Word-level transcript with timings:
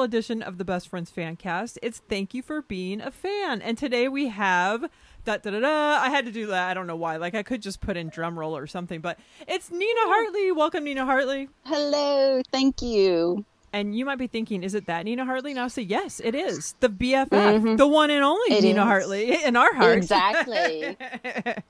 welcome 0.00 0.12
to 0.12 0.16
a 0.16 0.22
special 0.22 0.38
edition 0.40 0.42
of 0.42 0.56
the 0.56 0.64
Best 0.64 0.88
Friends 0.88 1.10
Fan 1.10 1.36
Cast. 1.36 1.78
It's 1.82 1.98
Thank 1.98 2.32
You 2.32 2.40
for 2.40 2.62
Being 2.62 3.02
a 3.02 3.10
Fan. 3.10 3.60
And 3.60 3.76
today 3.76 4.08
we 4.08 4.28
have 4.28 4.90
da 5.26 5.36
da 5.36 5.50
da 5.50 5.60
da. 5.60 5.98
I 6.00 6.08
had 6.08 6.24
to 6.24 6.32
do 6.32 6.46
that. 6.46 6.70
I 6.70 6.74
don't 6.74 6.86
know 6.86 6.96
why. 6.96 7.16
Like 7.16 7.34
I 7.34 7.42
could 7.42 7.60
just 7.60 7.82
put 7.82 7.98
in 7.98 8.08
drum 8.08 8.38
roll 8.38 8.56
or 8.56 8.66
something, 8.66 9.02
but 9.02 9.18
it's 9.46 9.70
Nina 9.70 10.00
Hartley. 10.04 10.52
Welcome, 10.52 10.84
Nina 10.84 11.04
Hartley. 11.04 11.50
Hello, 11.66 12.40
thank 12.50 12.80
you. 12.80 13.44
And 13.74 13.94
you 13.94 14.06
might 14.06 14.16
be 14.16 14.26
thinking, 14.26 14.62
is 14.62 14.74
it 14.74 14.86
that 14.86 15.04
Nina 15.04 15.26
Hartley? 15.26 15.50
And 15.50 15.60
I'll 15.60 15.68
say, 15.68 15.82
yes, 15.82 16.18
it 16.24 16.34
is. 16.34 16.74
The 16.80 16.88
BFF, 16.88 17.28
mm-hmm. 17.28 17.76
the 17.76 17.86
one 17.86 18.10
and 18.10 18.24
only 18.24 18.56
It 18.56 18.62
Nina 18.62 18.80
is. 18.80 18.86
Hartley 18.86 19.44
in 19.44 19.54
our 19.54 19.74
hearts. 19.74 20.10
Exactly. 20.10 20.96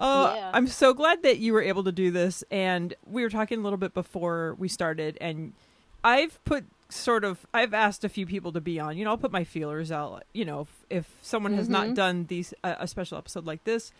Oh, 0.00 0.32
Yeah. 0.32 0.52
I'm 0.54 0.68
so 0.68 0.94
glad 0.94 1.24
that 1.24 1.38
you 1.38 1.52
were 1.52 1.60
able 1.60 1.82
to 1.82 1.90
do 1.90 2.12
this. 2.12 2.44
And 2.52 2.94
we 3.04 3.22
were 3.22 3.30
talking 3.30 3.58
a 3.58 3.62
little 3.62 3.78
bit 3.78 3.94
before 3.94 4.54
we 4.56 4.68
started, 4.68 5.18
and 5.20 5.54
I've 6.04 6.38
put 6.44 6.64
sort 6.90 7.24
of 7.24 7.46
I've 7.52 7.74
asked 7.74 8.04
a 8.04 8.08
few 8.08 8.26
people 8.26 8.52
to 8.52 8.60
be 8.60 8.80
on. 8.80 8.96
You 8.96 9.04
know, 9.04 9.10
I'll 9.10 9.18
put 9.18 9.32
my 9.32 9.44
feelers 9.44 9.92
out. 9.92 10.24
You 10.32 10.44
know, 10.44 10.60
if, 10.62 10.68
if 10.90 11.18
someone 11.22 11.54
has 11.54 11.68
not 11.68 11.94
done 11.94 12.26
these 12.28 12.54
uh, 12.64 12.76
a 12.78 12.86
special 12.86 13.18
episode 13.18 13.46
like 13.46 13.64
this, 13.64 13.92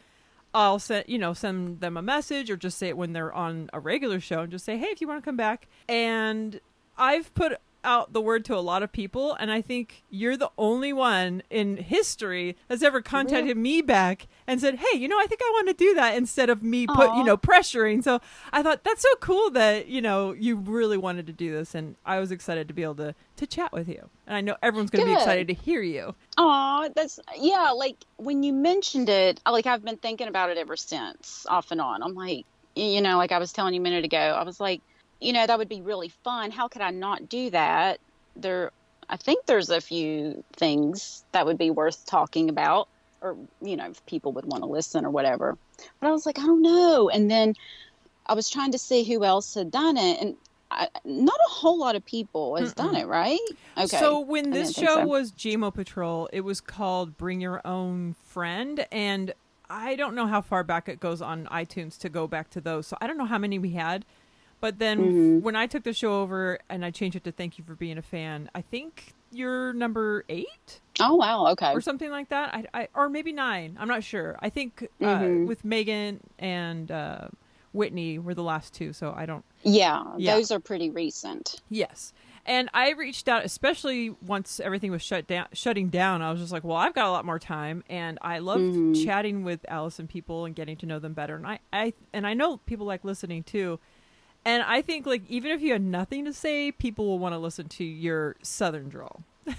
I'll 0.54 0.78
send 0.78 1.04
you 1.06 1.18
know 1.18 1.34
send 1.34 1.80
them 1.80 1.96
a 1.96 2.02
message 2.02 2.50
or 2.50 2.56
just 2.56 2.78
say 2.78 2.88
it 2.88 2.96
when 2.96 3.12
they're 3.12 3.32
on 3.32 3.70
a 3.72 3.80
regular 3.80 4.20
show 4.20 4.40
and 4.40 4.50
just 4.50 4.64
say, 4.64 4.76
hey, 4.78 4.86
if 4.86 5.00
you 5.00 5.08
want 5.08 5.22
to 5.22 5.24
come 5.24 5.36
back. 5.36 5.68
And 5.88 6.60
I've 6.96 7.32
put 7.34 7.58
out 7.88 8.12
the 8.12 8.20
word 8.20 8.44
to 8.44 8.54
a 8.54 8.60
lot 8.60 8.82
of 8.82 8.92
people, 8.92 9.34
and 9.34 9.50
I 9.50 9.62
think 9.62 10.04
you're 10.10 10.36
the 10.36 10.50
only 10.58 10.92
one 10.92 11.42
in 11.48 11.78
history 11.78 12.56
that's 12.68 12.82
ever 12.82 13.00
contacted 13.00 13.56
me 13.56 13.80
back 13.80 14.28
and 14.46 14.60
said, 14.60 14.76
hey, 14.76 14.98
you 14.98 15.08
know, 15.08 15.18
I 15.18 15.26
think 15.26 15.40
I 15.42 15.50
want 15.54 15.68
to 15.68 15.74
do 15.74 15.94
that 15.94 16.14
instead 16.14 16.50
of 16.50 16.62
me 16.62 16.86
put 16.86 17.14
you 17.16 17.24
know 17.24 17.36
pressuring. 17.36 18.04
So 18.04 18.20
I 18.52 18.62
thought 18.62 18.84
that's 18.84 19.02
so 19.02 19.14
cool 19.20 19.50
that 19.50 19.88
you 19.88 20.02
know 20.02 20.32
you 20.32 20.56
really 20.56 20.98
wanted 20.98 21.26
to 21.28 21.32
do 21.32 21.52
this, 21.52 21.74
and 21.74 21.96
I 22.04 22.20
was 22.20 22.30
excited 22.30 22.68
to 22.68 22.74
be 22.74 22.82
able 22.82 22.96
to 22.96 23.14
to 23.36 23.46
chat 23.46 23.72
with 23.72 23.88
you. 23.88 24.08
And 24.26 24.36
I 24.36 24.40
know 24.42 24.56
everyone's 24.62 24.90
going 24.90 25.06
to 25.06 25.12
be 25.12 25.14
excited 25.14 25.48
to 25.48 25.54
hear 25.54 25.80
you. 25.80 26.14
Aw, 26.36 26.88
that's 26.94 27.18
yeah. 27.38 27.70
Like 27.70 27.96
when 28.16 28.42
you 28.42 28.52
mentioned 28.52 29.08
it, 29.08 29.40
like 29.50 29.66
I've 29.66 29.84
been 29.84 29.96
thinking 29.96 30.28
about 30.28 30.50
it 30.50 30.58
ever 30.58 30.76
since, 30.76 31.46
off 31.48 31.70
and 31.70 31.80
on. 31.80 32.02
I'm 32.02 32.14
like, 32.14 32.44
you 32.74 33.00
know, 33.00 33.16
like 33.16 33.32
I 33.32 33.38
was 33.38 33.52
telling 33.52 33.74
you 33.74 33.80
a 33.80 33.82
minute 33.82 34.04
ago, 34.04 34.18
I 34.18 34.44
was 34.44 34.60
like, 34.60 34.82
you 35.20 35.32
know, 35.32 35.46
that 35.46 35.58
would 35.58 35.68
be 35.68 35.80
really 35.80 36.08
fun. 36.08 36.50
How 36.50 36.68
could 36.68 36.82
I 36.82 36.90
not 36.90 37.28
do 37.28 37.50
that? 37.50 38.00
There, 38.36 38.70
I 39.08 39.16
think 39.16 39.46
there's 39.46 39.70
a 39.70 39.80
few 39.80 40.44
things 40.52 41.24
that 41.32 41.46
would 41.46 41.58
be 41.58 41.70
worth 41.70 42.06
talking 42.06 42.48
about, 42.48 42.88
or 43.20 43.36
you 43.60 43.76
know, 43.76 43.90
if 43.90 44.04
people 44.06 44.32
would 44.32 44.44
want 44.44 44.62
to 44.62 44.68
listen 44.68 45.04
or 45.04 45.10
whatever. 45.10 45.58
But 46.00 46.08
I 46.08 46.12
was 46.12 46.26
like, 46.26 46.38
I 46.38 46.46
don't 46.46 46.62
know. 46.62 47.08
And 47.08 47.30
then 47.30 47.54
I 48.26 48.34
was 48.34 48.50
trying 48.50 48.72
to 48.72 48.78
see 48.78 49.04
who 49.04 49.24
else 49.24 49.54
had 49.54 49.70
done 49.70 49.96
it, 49.96 50.20
and 50.20 50.36
I, 50.70 50.88
not 51.04 51.34
a 51.34 51.50
whole 51.50 51.78
lot 51.78 51.96
of 51.96 52.04
people 52.04 52.56
has 52.56 52.74
done 52.74 52.94
it, 52.94 53.06
right? 53.06 53.38
Okay. 53.76 53.86
So 53.86 54.20
when 54.20 54.50
this 54.50 54.74
show 54.74 54.96
so. 54.96 55.06
was 55.06 55.32
GMO 55.32 55.72
Patrol, 55.72 56.28
it 56.32 56.42
was 56.42 56.60
called 56.60 57.16
Bring 57.16 57.40
Your 57.40 57.66
Own 57.66 58.14
Friend, 58.22 58.86
and 58.92 59.32
I 59.70 59.96
don't 59.96 60.14
know 60.14 60.26
how 60.26 60.40
far 60.40 60.64
back 60.64 60.88
it 60.88 61.00
goes 61.00 61.22
on 61.22 61.46
iTunes 61.46 61.98
to 61.98 62.08
go 62.08 62.26
back 62.26 62.50
to 62.50 62.60
those. 62.60 62.86
So 62.86 62.96
I 63.00 63.06
don't 63.06 63.18
know 63.18 63.24
how 63.24 63.38
many 63.38 63.58
we 63.58 63.70
had. 63.70 64.04
But 64.60 64.78
then 64.78 64.98
Mm-hmm. 64.98 65.40
when 65.44 65.54
I 65.56 65.66
took 65.66 65.84
the 65.84 65.92
show 65.92 66.20
over 66.20 66.58
and 66.68 66.84
I 66.84 66.90
changed 66.90 67.16
it 67.16 67.24
to 67.24 67.32
Thank 67.32 67.58
You 67.58 67.64
for 67.64 67.74
Being 67.74 67.98
a 67.98 68.02
Fan, 68.02 68.50
I 68.54 68.60
think 68.62 69.14
you're 69.30 69.72
number 69.74 70.24
eight 70.28 70.80
Oh 71.00 71.14
wow, 71.16 71.48
okay. 71.48 71.72
or 71.72 71.80
something 71.80 72.10
like 72.10 72.30
that. 72.30 72.54
I, 72.54 72.64
I 72.82 72.88
or 72.94 73.08
maybe 73.08 73.30
nine. 73.32 73.76
I'm 73.78 73.88
not 73.88 74.02
sure. 74.02 74.36
I 74.40 74.48
think 74.48 74.88
uh, 75.00 75.04
Mhm. 75.04 75.46
with 75.46 75.64
Megan 75.64 76.20
and 76.38 76.90
uh, 76.90 77.28
Whitney 77.72 78.18
were 78.18 78.34
the 78.34 78.42
last 78.42 78.74
two. 78.74 78.92
So 78.92 79.12
I 79.16 79.26
don't. 79.26 79.44
Yeah, 79.62 80.02
Yeah. 80.16 80.34
those 80.36 80.50
are 80.50 80.58
pretty 80.60 80.90
recent. 80.90 81.60
Yes. 81.68 82.12
And 82.46 82.70
I 82.72 82.92
reached 82.92 83.28
out, 83.28 83.44
especially 83.44 84.16
once 84.26 84.58
everything 84.58 84.90
was 84.90 85.02
shut 85.02 85.26
down, 85.26 85.48
shutting 85.52 85.90
down. 85.90 86.22
I 86.22 86.30
was 86.32 86.40
just 86.40 86.50
like, 86.50 86.64
"Well, 86.64 86.78
I've 86.78 86.94
got 86.94 87.06
a 87.06 87.10
lot 87.10 87.26
more 87.26 87.38
time, 87.38 87.84
and 87.90 88.18
I 88.22 88.38
love 88.38 88.60
Mhm. 88.60 89.04
chatting 89.04 89.44
with 89.44 89.66
Alison 89.68 90.06
people 90.08 90.46
and 90.46 90.54
getting 90.56 90.78
to 90.78 90.86
know 90.86 90.98
them 90.98 91.12
better." 91.12 91.36
And 91.36 91.46
I, 91.46 91.58
I, 91.74 91.92
and 92.14 92.26
I 92.26 92.32
know 92.32 92.56
people 92.56 92.86
like 92.86 93.04
listening 93.04 93.42
too. 93.42 93.78
And 94.48 94.62
I 94.62 94.80
think, 94.80 95.04
like, 95.04 95.20
even 95.28 95.50
if 95.50 95.60
you 95.60 95.72
had 95.72 95.82
nothing 95.82 96.24
to 96.24 96.32
say, 96.32 96.72
people 96.72 97.06
will 97.06 97.18
want 97.18 97.34
to 97.34 97.38
listen 97.38 97.68
to 97.68 97.84
your 97.84 98.34
Southern 98.42 98.88
drawl. 98.88 99.22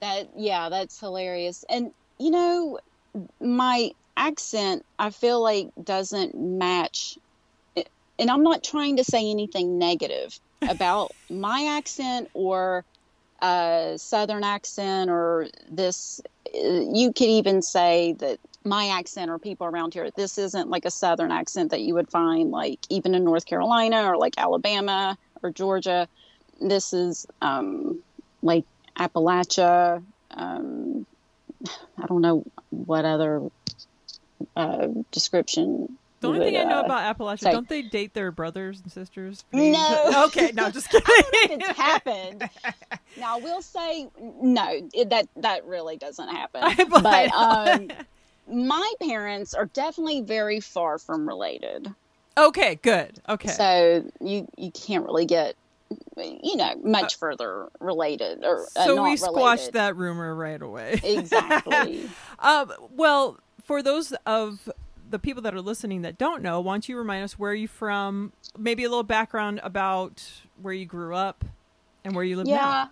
That 0.00 0.28
yeah, 0.36 0.68
that's 0.68 1.00
hilarious. 1.00 1.64
And 1.70 1.90
you 2.18 2.30
know, 2.30 2.78
my 3.40 3.92
accent 4.18 4.84
I 4.98 5.08
feel 5.10 5.42
like 5.42 5.70
doesn't 5.82 6.34
match 6.34 7.16
and 8.18 8.30
I'm 8.30 8.42
not 8.42 8.62
trying 8.62 8.96
to 8.98 9.04
say 9.04 9.30
anything 9.30 9.78
negative 9.78 10.38
about 10.62 11.12
my 11.30 11.76
accent 11.76 12.28
or 12.34 12.84
uh, 13.40 13.96
southern 13.96 14.44
accent 14.44 15.10
or 15.10 15.48
this 15.70 16.20
you 16.54 17.12
could 17.12 17.28
even 17.28 17.62
say 17.62 18.14
that 18.18 18.38
my 18.64 18.88
accent 18.88 19.30
or 19.30 19.38
people 19.38 19.66
around 19.66 19.92
here 19.92 20.10
this 20.16 20.38
isn't 20.38 20.70
like 20.70 20.84
a 20.84 20.90
southern 20.90 21.30
accent 21.30 21.70
that 21.70 21.80
you 21.80 21.94
would 21.94 22.10
find 22.10 22.50
like 22.50 22.78
even 22.88 23.14
in 23.14 23.24
north 23.24 23.44
carolina 23.44 24.04
or 24.04 24.16
like 24.16 24.34
alabama 24.38 25.18
or 25.42 25.50
georgia. 25.50 26.08
This 26.60 26.92
is 26.92 27.26
um, 27.42 28.02
like 28.42 28.64
appalachia 28.96 30.02
um, 30.30 31.06
i 31.98 32.06
don't 32.06 32.22
know 32.22 32.44
what 32.70 33.04
other 33.04 33.42
uh, 34.56 34.88
description 35.10 35.98
The 36.24 36.28
only 36.28 36.38
would, 36.40 36.46
thing 36.46 36.56
I 36.56 36.64
know 36.64 36.80
uh, 36.80 36.84
about 36.84 37.18
Appalachia, 37.18 37.38
say- 37.40 37.52
don't 37.52 37.68
they 37.68 37.82
date 37.82 38.14
their 38.14 38.30
brothers 38.30 38.80
and 38.80 38.90
sisters? 38.90 39.44
No. 39.52 40.24
okay, 40.26 40.52
no, 40.54 40.70
just 40.70 40.88
kidding. 40.90 41.60
it's 41.60 41.68
happened. 41.68 42.48
Now, 43.18 43.36
I 43.36 43.40
will 43.40 43.60
say 43.60 44.08
no. 44.18 44.88
It, 44.94 45.10
that 45.10 45.28
that 45.36 45.66
really 45.66 45.96
doesn't 45.96 46.28
happen. 46.28 46.62
But 46.88 47.32
um, 47.32 47.88
my 48.50 48.92
parents 49.02 49.52
are 49.52 49.66
definitely 49.66 50.22
very 50.22 50.60
far 50.60 50.98
from 50.98 51.28
related, 51.28 51.92
okay, 52.38 52.76
good. 52.76 53.20
Okay. 53.28 53.48
so 53.48 54.04
you 54.20 54.48
you 54.56 54.70
can't 54.70 55.04
really 55.04 55.26
get 55.26 55.56
you 56.16 56.56
know 56.56 56.74
much 56.82 57.16
further 57.16 57.68
related 57.80 58.44
or 58.44 58.66
uh, 58.76 58.86
so 58.86 59.02
we 59.02 59.16
squashed 59.16 59.60
related. 59.60 59.74
that 59.74 59.96
rumor 59.96 60.34
right 60.34 60.62
away. 60.62 61.00
exactly. 61.04 62.08
Um, 62.38 62.72
well, 62.90 63.38
for 63.64 63.82
those 63.82 64.12
of 64.26 64.68
the 65.10 65.18
people 65.18 65.42
that 65.42 65.54
are 65.54 65.60
listening 65.60 66.02
that 66.02 66.18
don't 66.18 66.42
know, 66.42 66.60
why 66.60 66.74
don't 66.74 66.88
you 66.88 66.96
remind 66.96 67.24
us 67.24 67.38
where 67.38 67.54
you 67.54 67.68
from? 67.68 68.32
Maybe 68.58 68.84
a 68.84 68.88
little 68.88 69.02
background 69.02 69.60
about 69.62 70.22
where 70.60 70.74
you 70.74 70.86
grew 70.86 71.14
up 71.14 71.44
and 72.04 72.14
where 72.14 72.24
you 72.24 72.36
live 72.36 72.46
now. 72.46 72.52
yeah. 72.52 72.88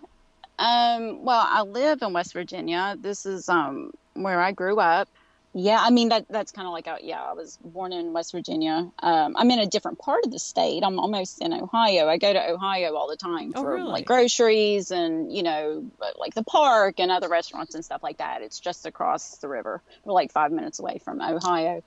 Um, 0.59 1.23
well, 1.23 1.45
I 1.49 1.61
live 1.63 2.01
in 2.01 2.13
West 2.13 2.33
Virginia. 2.33 2.95
This 2.99 3.25
is 3.25 3.49
um 3.49 3.91
where 4.13 4.39
I 4.39 4.51
grew 4.51 4.79
up. 4.79 5.09
Yeah, 5.55 5.77
I 5.79 5.91
mean 5.91 6.09
that 6.09 6.25
that's 6.29 6.51
kind 6.51 6.67
of 6.67 6.73
like 6.73 6.87
a, 6.87 6.97
yeah, 7.03 7.21
I 7.21 7.33
was 7.33 7.57
born 7.63 7.93
in 7.93 8.11
West 8.11 8.31
Virginia. 8.31 8.89
Um, 8.99 9.35
I'm 9.37 9.51
in 9.51 9.59
a 9.59 9.67
different 9.67 9.99
part 9.99 10.25
of 10.25 10.31
the 10.31 10.39
state. 10.39 10.81
I'm 10.83 10.97
almost 10.99 11.41
in 11.41 11.53
Ohio. 11.53 12.07
I 12.07 12.17
go 12.17 12.33
to 12.33 12.49
Ohio 12.51 12.95
all 12.95 13.07
the 13.07 13.17
time 13.17 13.53
Oh, 13.55 13.61
for 13.61 13.75
really? 13.75 13.91
like 13.91 14.05
groceries 14.05 14.89
and 14.89 15.31
you 15.31 15.43
know 15.43 15.85
like 16.17 16.33
the 16.33 16.43
park 16.43 16.99
and 16.99 17.11
other 17.11 17.29
restaurants 17.29 17.75
and 17.75 17.85
stuff 17.85 18.01
like 18.01 18.17
that. 18.17 18.41
It's 18.41 18.59
just 18.59 18.87
across 18.87 19.37
the 19.37 19.47
river. 19.47 19.83
We're 20.03 20.13
like 20.13 20.31
five 20.31 20.51
minutes 20.51 20.79
away 20.79 20.99
from 21.05 21.21
Ohio. 21.21 21.83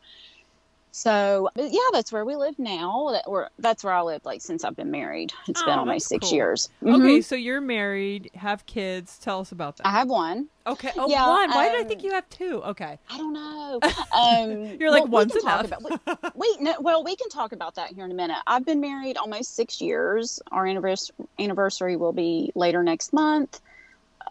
So 0.97 1.51
yeah, 1.57 1.79
that's 1.93 2.11
where 2.11 2.25
we 2.25 2.37
live 2.37 2.59
now. 2.59 3.11
That, 3.13 3.25
or 3.27 3.51
that's 3.59 3.85
where 3.85 3.93
I 3.93 4.01
live 4.01 4.25
like 4.25 4.41
since 4.41 4.65
I've 4.65 4.75
been 4.77 4.91
married. 4.91 5.31
It's 5.47 5.61
Oh, 5.61 5.67
been 5.67 5.79
almost 5.79 6.09
six 6.09 6.29
cool. 6.31 6.35
years. 6.35 6.71
Okay, 6.83 7.19
Mhm. 7.19 7.23
so 7.25 7.35
you're 7.35 7.61
married, 7.61 8.31
have 8.35 8.65
kids. 8.65 9.19
Tell 9.19 9.41
us 9.41 9.53
about 9.53 9.77
that. 9.77 9.87
I 9.87 9.91
have 9.91 10.09
one. 10.09 10.49
okay. 10.67 10.93
Oh, 10.97 11.07
yeah, 11.07 11.29
one. 11.29 11.51
Why 11.51 11.69
did 11.69 11.77
I 11.77 11.83
um, 11.83 11.89
think 11.89 12.03
you 12.03 12.13
have 12.13 12.27
two? 12.31 12.63
Okay. 12.65 12.99
I 13.11 13.19
don't 13.19 13.35
know. 13.35 13.81
Um, 14.17 14.79
You're 14.81 14.91
like, 14.91 15.03
well, 15.03 15.27
"One's 15.27 15.35
we 15.35 15.41
enough." 15.43 15.67
About, 15.67 16.33
we, 16.35 16.57
no, 16.61 16.75
well, 16.81 17.05
we 17.05 17.15
can 17.15 17.29
talk 17.29 17.53
about 17.53 17.75
that 17.75 17.91
here 17.91 18.07
in 18.07 18.11
a 18.11 18.15
minute. 18.15 18.39
I've 18.47 18.65
been 18.65 18.81
married 18.81 19.19
almost 19.19 19.55
six 19.55 19.83
years. 19.83 20.41
Our 20.51 20.67
anniversary 20.67 21.15
anniversary 21.39 21.97
will 21.97 22.15
be 22.15 22.53
later 22.55 22.83
next 22.83 23.13
month. 23.13 23.61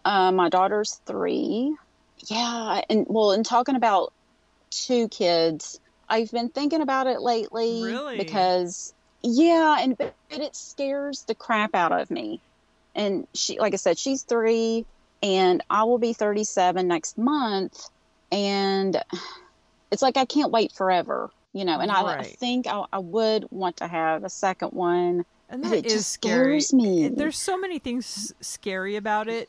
Uh, 0.04 0.32
my 0.32 0.48
daughter's 0.48 1.00
three. 1.06 1.76
Yeah, 2.26 2.80
and 2.90 3.06
well, 3.08 3.30
in 3.30 3.44
talking 3.44 3.76
about 3.76 4.12
two 4.70 5.06
kids, 5.08 5.78
I've 6.08 6.30
been 6.30 6.48
thinking 6.48 6.80
about 6.80 7.06
it 7.06 7.20
lately. 7.20 7.82
Really? 7.82 8.18
Because 8.18 8.94
yeah, 9.22 9.78
and 9.80 9.96
but 9.96 10.14
it 10.30 10.54
scares 10.54 11.24
the 11.24 11.34
crap 11.34 11.74
out 11.74 11.92
of 11.92 12.10
me. 12.10 12.40
And 12.94 13.26
she, 13.34 13.58
like 13.58 13.74
I 13.74 13.76
said, 13.76 13.98
she's 13.98 14.22
three, 14.22 14.86
and 15.22 15.62
I 15.68 15.84
will 15.84 15.98
be 15.98 16.12
37 16.12 16.86
next 16.88 17.18
month, 17.18 17.88
and 18.32 19.02
it's 19.90 20.02
like 20.02 20.16
I 20.16 20.24
can't 20.24 20.50
wait 20.50 20.72
forever, 20.72 21.30
you 21.52 21.64
know. 21.64 21.78
And 21.78 21.90
I, 21.90 22.02
I 22.02 22.22
think 22.22 22.66
I, 22.66 22.84
I 22.92 22.98
would 22.98 23.46
want 23.50 23.78
to 23.78 23.86
have 23.86 24.24
a 24.24 24.30
second 24.30 24.72
one. 24.72 25.24
And 25.48 25.62
that 25.64 25.72
it 25.72 25.86
is 25.86 25.92
just 25.92 26.12
scary. 26.12 26.60
scares 26.60 26.72
me. 26.72 27.08
There's 27.08 27.38
so 27.38 27.56
many 27.56 27.78
things 27.78 28.32
scary 28.40 28.96
about 28.96 29.28
it. 29.28 29.48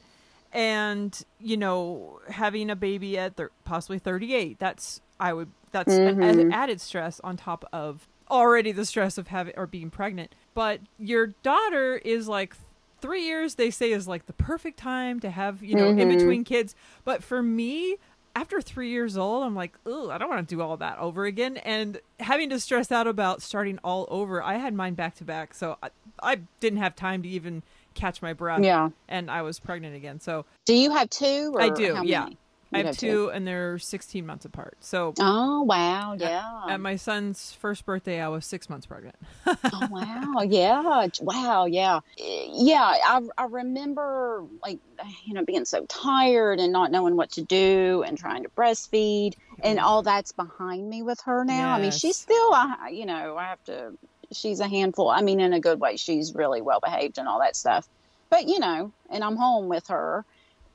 And, 0.53 1.19
you 1.39 1.57
know, 1.57 2.19
having 2.29 2.69
a 2.69 2.75
baby 2.75 3.17
at 3.17 3.35
thir- 3.35 3.51
possibly 3.65 3.99
38, 3.99 4.59
that's, 4.59 5.01
I 5.19 5.33
would, 5.33 5.49
that's 5.71 5.93
an 5.93 6.17
Mhm. 6.17 6.53
added 6.53 6.79
stress 6.81 7.19
on 7.23 7.37
top 7.37 7.65
of 7.73 8.07
already 8.29 8.71
the 8.71 8.85
stress 8.85 9.17
of 9.17 9.27
having 9.27 9.53
or 9.57 9.65
being 9.67 9.89
pregnant. 9.89 10.33
But 10.53 10.81
your 10.99 11.27
daughter 11.43 11.95
is 11.97 12.27
like 12.27 12.55
three 12.99 13.23
years. 13.25 13.55
They 13.55 13.69
say 13.71 13.91
is 13.91 14.07
like 14.07 14.25
the 14.25 14.33
perfect 14.33 14.77
time 14.79 15.19
to 15.21 15.29
have 15.29 15.63
you 15.63 15.75
know 15.75 15.87
in 15.89 15.97
Mhm. 15.97 16.17
between 16.17 16.43
kids. 16.43 16.75
But 17.05 17.23
for 17.23 17.41
me. 17.43 17.97
After 18.35 18.61
three 18.61 18.91
years 18.91 19.17
old, 19.17 19.43
I'm 19.43 19.55
like, 19.55 19.73
oh, 19.87 20.11
I 20.11 20.19
don't 20.19 20.29
want 20.29 20.47
to 20.47 20.55
do 20.55 20.61
all 20.61 20.77
that 20.77 20.99
over 20.99 21.25
again. 21.25 21.57
And 21.57 21.99
having 22.19 22.51
to 22.51 22.59
stress 22.59 22.91
out 22.91 23.07
about 23.07 23.41
starting 23.41 23.79
all 23.83 24.05
over, 24.11 24.43
I 24.43 24.57
had 24.57 24.75
mine 24.75 24.93
back 24.93 25.15
to 25.15 25.23
back, 25.23 25.55
so 25.55 25.75
I, 25.81 25.89
I 26.21 26.35
didn't 26.59 26.77
have 26.77 26.95
time 26.95 27.23
to 27.23 27.29
even 27.29 27.63
catch 27.95 28.21
my 28.21 28.33
breath. 28.33 28.61
Yeah. 28.63 28.89
and 29.07 29.31
I 29.31 29.41
was 29.41 29.59
pregnant 29.59 29.95
again. 29.95 30.19
So 30.19 30.45
Do 30.65 30.75
you 30.75 30.91
have 30.91 31.09
two? 31.09 31.53
Or 31.55 31.61
I 31.63 31.69
do, 31.69 31.99
yeah. 32.03 32.25
many? 32.25 32.37
I 32.73 32.79
You 32.79 32.85
have 32.85 32.97
two, 32.97 33.31
and 33.31 33.47
they're 33.47 33.79
16 33.79 34.25
months 34.25 34.45
apart. 34.45 34.77
So 34.81 35.13
Oh 35.19 35.61
wow, 35.63 36.15
yeah. 36.17 36.63
at 36.67 36.79
my 36.79 36.97
son's 36.97 37.53
first 37.53 37.85
birthday, 37.85 38.19
I 38.21 38.27
was 38.27 38.45
six 38.45 38.69
months 38.69 38.85
pregnant. 38.85 39.15
oh 39.45 39.87
wow, 39.89 40.41
yeah, 40.41 41.07
wow, 41.21 41.65
yeah, 41.65 41.99
yeah. 42.17 42.93
I 43.05 43.21
I 43.37 43.45
remember 43.45 44.43
like 44.63 44.79
you 45.25 45.33
know 45.33 45.45
being 45.45 45.65
so 45.65 45.85
tired 45.85 46.59
and 46.59 46.73
not 46.73 46.91
knowing 46.91 47.15
what 47.15 47.31
to 47.31 47.41
do 47.41 48.03
and 48.05 48.17
trying 48.17 48.43
to 48.43 48.49
breastfeed 48.49 49.35
and 49.63 49.79
all 49.79 50.03
that's 50.03 50.31
behind 50.31 50.89
me 50.89 51.01
with 51.03 51.21
her 51.21 51.43
now. 51.45 51.73
I 51.73 51.81
mean, 51.81 51.91
she's 51.91 52.17
still, 52.17 52.53
I 52.53 52.89
you 52.91 53.05
know, 53.05 53.37
I 53.37 53.45
have 53.45 53.63
to. 53.65 53.93
She's 54.33 54.59
a 54.59 54.67
handful. 54.67 55.09
I 55.09 55.21
mean, 55.21 55.39
in 55.39 55.53
a 55.53 55.59
good 55.59 55.79
way. 55.79 55.95
She's 55.95 56.35
really 56.35 56.61
well 56.61 56.81
behaved 56.81 57.17
and 57.17 57.29
all 57.29 57.39
that 57.39 57.55
stuff. 57.55 57.87
But 58.29 58.47
you 58.47 58.59
know, 58.59 58.91
and 59.09 59.23
I'm 59.23 59.37
home 59.37 59.69
with 59.69 59.87
her, 59.87 60.25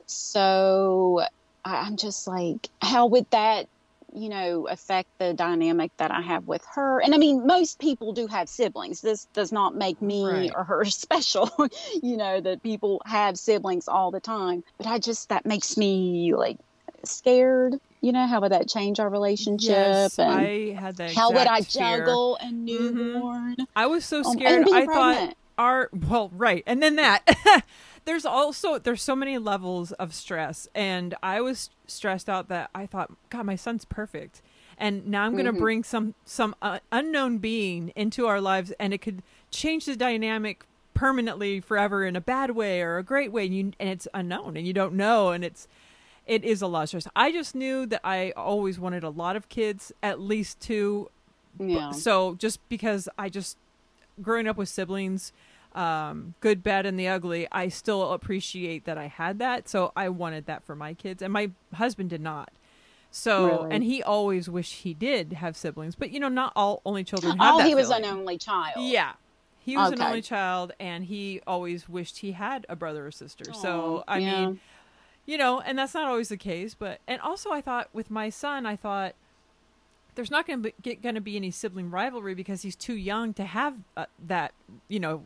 so 0.07 1.23
I- 1.65 1.81
I'm 1.81 1.97
just 1.97 2.27
like, 2.27 2.69
how 2.81 3.07
would 3.07 3.29
that 3.31 3.67
you 4.15 4.29
know, 4.29 4.67
affect 4.67 5.09
the 5.17 5.33
dynamic 5.33 5.89
that 5.97 6.11
I 6.11 6.21
have 6.21 6.45
with 6.45 6.63
her. 6.75 6.99
And 7.01 7.15
I 7.15 7.17
mean, 7.17 7.47
most 7.47 7.79
people 7.79 8.13
do 8.13 8.27
have 8.27 8.47
siblings. 8.47 9.01
This 9.01 9.25
does 9.33 9.51
not 9.51 9.73
make 9.75 9.99
me 10.03 10.23
Right. 10.23 10.51
or 10.53 10.63
her 10.65 10.85
special, 11.05 11.49
you 12.03 12.15
know, 12.15 12.39
that 12.39 12.61
people 12.61 13.01
have 13.07 13.39
siblings 13.39 13.87
all 13.87 14.11
the 14.11 14.19
time. 14.19 14.63
But 14.77 14.85
I 14.85 14.99
just, 14.99 15.29
that 15.29 15.47
makes 15.47 15.77
me 15.77 16.35
like 16.35 16.57
scared. 17.05 17.79
You 18.01 18.11
know, 18.11 18.27
how 18.27 18.41
would 18.41 18.51
that 18.51 18.69
change 18.69 18.99
our 18.99 19.09
relationship? 19.09 19.69
Yes, 19.69 20.19
and 20.19 20.29
I 20.31 20.73
had 20.73 20.95
that. 20.97 21.15
how 21.15 21.31
would 21.31 21.47
I 21.47 21.57
exact 21.57 21.71
fear. 21.73 21.97
juggle 22.05 22.37
a 22.39 22.45
Mhm. 22.45 22.53
newborn? 22.53 23.55
I 23.75 23.87
was 23.87 24.05
so 24.05 24.17
Um, 24.19 24.25
scared. 24.37 24.65
being 24.65 24.75
I 24.77 24.85
thought 24.85 25.15
pregnant. 25.15 25.37
our 25.57 25.89
well, 26.07 26.29
right, 26.35 26.63
and 26.67 26.83
then 26.83 26.97
that. 26.97 27.23
there's 28.05 28.25
also 28.25 28.77
there's 28.79 29.01
so 29.01 29.15
many 29.15 29.37
levels 29.37 29.91
of 29.93 30.13
stress, 30.13 30.67
and 30.75 31.15
I 31.23 31.41
was 31.41 31.69
stressed 31.87 32.29
out 32.29 32.47
that 32.49 32.69
I 32.75 32.85
thought, 32.85 33.11
God, 33.29 33.45
my 33.45 33.55
son's 33.55 33.85
perfect, 33.85 34.41
and 34.77 35.07
now 35.07 35.23
I'm 35.23 35.33
going 35.33 35.45
to 35.45 35.53
Mhm. 35.53 35.57
bring 35.59 35.83
some 35.83 36.15
some 36.25 36.55
uh, 36.61 36.79
unknown 36.91 37.37
being 37.37 37.91
into 37.95 38.27
our 38.27 38.41
lives, 38.41 38.71
and 38.79 38.93
it 38.93 38.99
could 38.99 39.23
change 39.51 39.85
the 39.85 39.95
dynamic 39.95 40.65
permanently 40.93 41.59
forever 41.59 42.05
in 42.05 42.15
a 42.15 42.21
bad 42.21 42.51
way 42.51 42.81
or 42.81 42.97
a 42.97 43.03
great 43.03 43.31
way, 43.31 43.45
and 43.45 43.55
you 43.55 43.71
and 43.79 43.89
it's 43.89 44.07
unknown, 44.13 44.57
and 44.57 44.67
you 44.67 44.73
don't 44.73 44.93
know, 44.93 45.31
and 45.31 45.43
it's 45.43 45.67
it 46.25 46.43
is 46.43 46.61
a 46.61 46.67
lot 46.67 46.83
of 46.83 46.89
stress. 46.89 47.07
I 47.15 47.31
just 47.31 47.53
knew 47.55 47.85
that 47.87 48.01
I 48.03 48.31
always 48.31 48.79
wanted 48.79 49.03
a 49.03 49.09
lot 49.09 49.35
of 49.35 49.49
kids, 49.49 49.91
at 50.01 50.19
least 50.19 50.59
two, 50.61 51.09
Yeah. 51.59 51.91
so 51.91 52.35
just 52.35 52.59
because 52.69 53.09
I 53.17 53.29
just 53.29 53.57
growing 54.21 54.47
up 54.47 54.55
with 54.57 54.69
siblings, 54.69 55.33
um, 55.75 56.35
good, 56.39 56.63
bad, 56.63 56.85
and 56.85 56.99
the 56.99 57.07
ugly, 57.07 57.47
I 57.51 57.67
still 57.69 58.11
appreciate 58.13 58.85
that 58.85 58.97
I 58.97 59.07
had 59.07 59.39
that. 59.39 59.67
So 59.69 59.91
I 59.95 60.09
wanted 60.09 60.45
that 60.45 60.63
for 60.63 60.75
my 60.75 60.93
kids, 60.93 61.21
and 61.21 61.31
my 61.33 61.51
husband 61.73 62.09
did 62.09 62.21
not. 62.21 62.51
So 63.11 63.45
Really? 63.63 63.75
and 63.75 63.83
he 63.83 64.01
always 64.01 64.49
wished 64.49 64.73
he 64.81 64.93
did 64.95 65.33
have 65.33 65.55
siblings, 65.55 65.95
but 65.95 66.11
you 66.11 66.19
know, 66.19 66.29
not 66.29 66.51
all 66.55 66.81
only 66.85 67.03
children 67.03 67.37
have 67.37 67.55
Oh, 67.55 67.59
he 67.59 67.75
was 67.75 67.87
feeling. 67.89 68.05
an 68.05 68.09
only 68.09 68.37
child. 68.39 68.75
Yeah. 68.77 69.13
He 69.59 69.77
was 69.77 69.91
an 69.91 70.01
only 70.01 70.21
child, 70.21 70.73
and 70.79 71.05
he 71.05 71.39
always 71.47 71.87
wished 71.87 72.17
he 72.19 72.33
had 72.33 72.65
a 72.67 72.75
brother 72.75 73.05
or 73.07 73.11
sister. 73.11 73.45
so 73.53 74.03
I 74.07 74.17
yeah. 74.17 74.45
mean, 74.47 74.59
you 75.25 75.37
know, 75.37 75.61
and 75.61 75.77
that's 75.79 75.93
not 75.93 76.05
always 76.05 76.27
the 76.29 76.37
case. 76.37 76.73
But 76.73 76.99
and 77.07 77.21
also, 77.21 77.51
I 77.51 77.61
thought 77.61 77.87
with 77.93 78.11
my 78.11 78.29
son, 78.29 78.65
I 78.65 78.75
thought 78.75 79.13
there's 80.15 80.29
not 80.31 80.45
going 80.45 80.63
to 80.63 80.71
be 80.81 80.95
going 80.95 81.15
to 81.15 81.21
be 81.21 81.35
any 81.37 81.49
sibling 81.49 81.89
rivalry 81.91 82.33
because 82.35 82.63
he's 82.63 82.75
too 82.75 82.95
young 82.95 83.33
to 83.35 83.45
have 83.45 83.75
uh, 83.95 84.05
that, 84.27 84.53
you 84.89 84.99
know, 84.99 85.25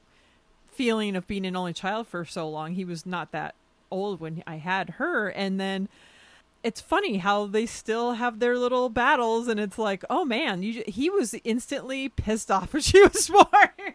feeling 0.77 1.15
of 1.15 1.27
being 1.27 1.45
an 1.45 1.55
only 1.55 1.73
child 1.73 2.07
for 2.07 2.23
so 2.23 2.47
long. 2.49 2.73
He 2.75 2.85
was 2.85 3.05
not 3.05 3.31
that 3.31 3.55
old 3.91 4.19
when 4.19 4.43
I 4.45 4.57
had 4.57 4.91
her, 4.91 5.29
and 5.29 5.59
then 5.59 5.89
it's 6.63 6.81
funny 6.81 7.17
how 7.17 7.47
they 7.47 7.65
still 7.65 8.13
have 8.13 8.39
their 8.39 8.57
little 8.57 8.89
battles, 8.89 9.47
and 9.47 9.59
it's 9.59 9.77
like, 9.77 10.03
oh 10.09 10.23
man, 10.25 10.63
you, 10.63 10.83
he 10.87 11.09
was 11.09 11.35
instantly 11.43 12.09
pissed 12.09 12.51
off 12.51 12.73
when 12.73 12.81
she 12.81 13.01
was 13.07 13.27
born. 13.29 13.93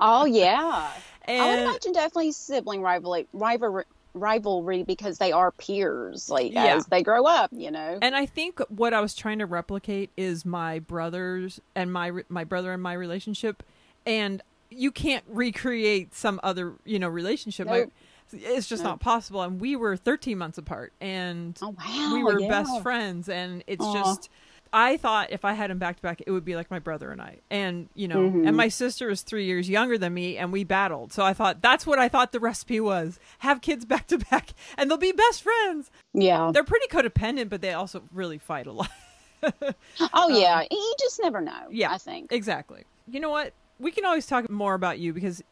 Oh, 0.00 0.24
yeah. 0.26 0.90
I 1.28 1.50
would 1.50 1.58
imagine 1.60 1.92
definitely 1.92 2.32
sibling 2.32 2.82
rivalry, 2.82 3.26
rivalry, 3.32 3.84
rivalry 4.14 4.82
because 4.82 5.18
they 5.18 5.30
are 5.30 5.52
peers, 5.52 6.28
like 6.28 6.52
Yeah. 6.52 6.76
as 6.76 6.86
they 6.86 7.02
grow 7.02 7.24
up, 7.26 7.50
you 7.52 7.70
know. 7.70 7.98
And 8.02 8.16
I 8.16 8.26
think 8.26 8.58
what 8.68 8.92
I 8.92 9.00
was 9.00 9.14
trying 9.14 9.38
to 9.38 9.46
replicate 9.46 10.10
is 10.16 10.44
my 10.44 10.80
brothers 10.80 11.60
and 11.76 11.92
my 11.92 12.10
my 12.28 12.42
brother 12.44 12.72
and 12.72 12.82
my 12.82 12.94
relationship, 12.94 13.62
and 14.04 14.42
you 14.70 14.90
can't 14.92 15.24
recreate 15.28 16.14
some 16.14 16.40
other 16.42 16.74
you 16.84 16.98
know 16.98 17.08
relationship. 17.08 17.66
Nope. 17.66 17.92
it's 18.32 18.68
just 18.68 18.82
Nope. 18.84 18.92
not 18.92 19.00
possible. 19.00 19.42
And 19.42 19.60
we 19.60 19.76
were 19.76 19.96
13 19.96 20.38
months 20.38 20.58
apart, 20.58 20.92
and 21.00 21.58
oh 21.62 21.74
wow, 21.78 22.10
we 22.14 22.22
were 22.22 22.40
yeah. 22.40 22.48
best 22.48 22.82
friends. 22.82 23.28
And 23.28 23.64
it's 23.66 23.84
Aw. 23.84 23.92
just, 23.94 24.28
I 24.72 24.96
thought 24.98 25.32
if 25.32 25.44
I 25.44 25.52
had 25.54 25.70
him 25.72 25.78
back 25.78 25.96
to 25.96 26.02
back, 26.02 26.22
it 26.24 26.30
would 26.30 26.44
be 26.44 26.54
like 26.54 26.70
my 26.70 26.78
brother 26.78 27.10
and 27.10 27.20
I. 27.20 27.38
And 27.50 27.88
you 27.94 28.06
know, 28.06 28.18
Mhm. 28.30 28.46
and 28.46 28.56
my 28.56 28.68
sister 28.68 29.10
is 29.10 29.22
three 29.22 29.46
years 29.46 29.68
younger 29.68 29.98
than 29.98 30.14
me, 30.14 30.36
and 30.36 30.52
we 30.52 30.62
battled. 30.62 31.12
So 31.12 31.24
I 31.24 31.32
thought 31.32 31.60
that's 31.60 31.84
what 31.86 31.98
I 31.98 32.08
thought 32.08 32.30
the 32.30 32.38
recipe 32.38 32.78
was: 32.78 33.18
have 33.40 33.60
kids 33.60 33.84
back 33.84 34.06
to 34.08 34.18
back, 34.18 34.50
and 34.78 34.88
they'll 34.88 34.96
be 34.98 35.10
best 35.12 35.42
friends 35.42 35.90
Yeah. 36.14 36.50
they're 36.54 36.62
pretty 36.62 36.86
codependent, 36.86 37.48
but 37.48 37.60
they 37.62 37.72
also 37.72 38.02
really 38.12 38.38
fight 38.38 38.66
a 38.68 38.72
lot. 38.72 38.90
Oh 40.12 40.28
yeah. 40.28 40.62
You 40.70 40.94
just 41.00 41.18
never 41.22 41.40
know. 41.40 41.52
Um, 41.52 41.68
yeah. 41.70 41.90
I 41.92 41.98
think. 41.98 42.30
exactly. 42.32 42.84
You 43.10 43.20
know 43.20 43.30
what? 43.30 43.52
We 43.80 43.90
can 43.90 44.04
always 44.04 44.26
talk 44.26 44.48
more 44.50 44.74
about 44.74 44.98
you 44.98 45.12
because, 45.12 45.42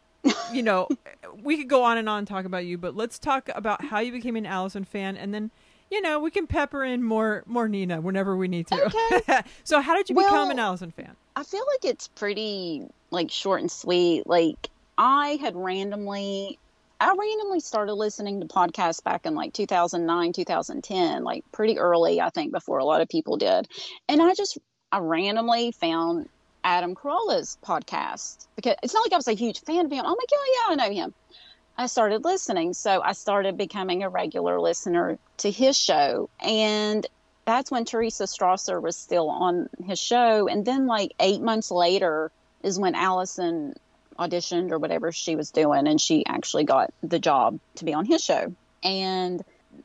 you 0.53 0.63
know, 0.63 0.89
we 1.43 1.57
could 1.57 1.69
go 1.69 1.83
on 1.83 1.99
and 1.99 2.09
on 2.09 2.19
and 2.19 2.29
talk 2.29 2.45
about 2.45 2.65
you, 2.65 2.79
but 2.79 2.95
let's 2.95 3.19
talk 3.19 3.49
about 3.55 3.85
how 3.85 4.01
you 4.01 4.13
became 4.13 4.37
an 4.37 4.47
Alison 4.47 4.85
fan, 4.85 5.17
and 5.17 5.33
then, 5.33 5.51
you 5.91 6.03
know, 6.03 6.21
we 6.21 6.31
can 6.31 6.47
pepper 6.47 6.85
in 6.85 7.03
more 7.03 7.43
more 7.47 7.69
Nina 7.69 8.01
whenever 8.01 8.37
we 8.37 8.49
need 8.49 8.67
to. 8.69 8.85
Okay. 8.87 9.41
so, 9.65 9.81
how 9.81 9.95
did 9.95 10.09
you 10.09 10.15
become 10.15 10.51
an 10.51 10.59
Alison 10.59 10.91
fan? 10.91 11.17
I 11.35 11.43
feel 11.45 11.65
like 11.73 11.91
it's 11.91 12.09
pretty 12.09 12.87
like 13.11 13.31
short 13.31 13.61
and 13.61 13.71
sweet. 13.71 14.27
Like 14.27 14.69
I 14.99 15.39
had 15.41 15.57
randomly 15.57 16.59
I 17.01 17.15
randomly 17.17 17.61
started 17.61 17.95
listening 17.95 18.41
to 18.41 18.47
podcasts 18.47 19.03
back 19.03 19.25
in 19.25 19.35
like 19.35 19.53
2009, 19.53 20.33
2010, 20.33 21.23
like 21.23 21.45
pretty 21.53 21.79
early, 21.79 22.21
I 22.21 22.31
think, 22.31 22.53
before 22.53 22.79
a 22.79 22.85
lot 22.85 23.01
of 23.01 23.09
people 23.09 23.37
did. 23.37 23.69
And 24.09 24.21
I 24.21 24.35
just 24.35 24.59
I 24.91 24.99
randomly 24.99 25.71
found 25.73 26.29
Adam 26.65 26.95
Carolla's 26.95 27.59
podcast 27.65 28.47
because 28.57 28.77
it's 28.83 28.95
not 28.95 29.05
like 29.05 29.13
I 29.13 29.17
was 29.17 29.29
a 29.29 29.33
huge 29.33 29.61
fan 29.61 29.87
of 29.87 29.93
him. 29.93 30.05
I'm 30.05 30.11
like, 30.11 30.29
oh 30.33 30.67
yeah, 30.69 30.73
I 30.73 30.89
know 30.89 30.95
him. 30.95 31.15
I 31.77 31.87
started 31.87 32.25
listening, 32.25 32.75
so 32.75 33.01
I 33.01 33.13
started 33.13 33.57
becoming 33.57 34.03
a 34.03 34.09
regular 34.09 34.61
listener 34.61 35.19
to 35.39 35.51
his 35.51 35.79
show, 35.79 36.29
and 36.41 37.07
that's 37.45 37.71
when 37.71 37.85
Teresa 37.85 38.25
Strasser 38.25 38.83
was 38.83 38.97
still 38.97 39.31
on 39.31 39.69
his 39.87 39.99
show. 39.99 40.49
And 40.49 40.65
then, 40.67 40.87
like 40.87 41.13
eight 41.21 41.41
months 41.41 41.71
later, 41.71 42.33
is 42.65 42.79
when 42.79 42.95
Alison 42.95 43.75
auditioned 44.19 44.73
or 44.73 44.79
whatever 44.79 45.13
she 45.13 45.37
was 45.37 45.53
doing, 45.53 45.87
and 45.87 46.01
she 46.01 46.27
actually 46.27 46.65
got 46.65 46.93
the 47.03 47.19
job 47.19 47.61
to 47.77 47.85
be 47.85 47.95
on 47.95 48.05
his 48.05 48.23
show. 48.23 48.53
And 48.83 49.43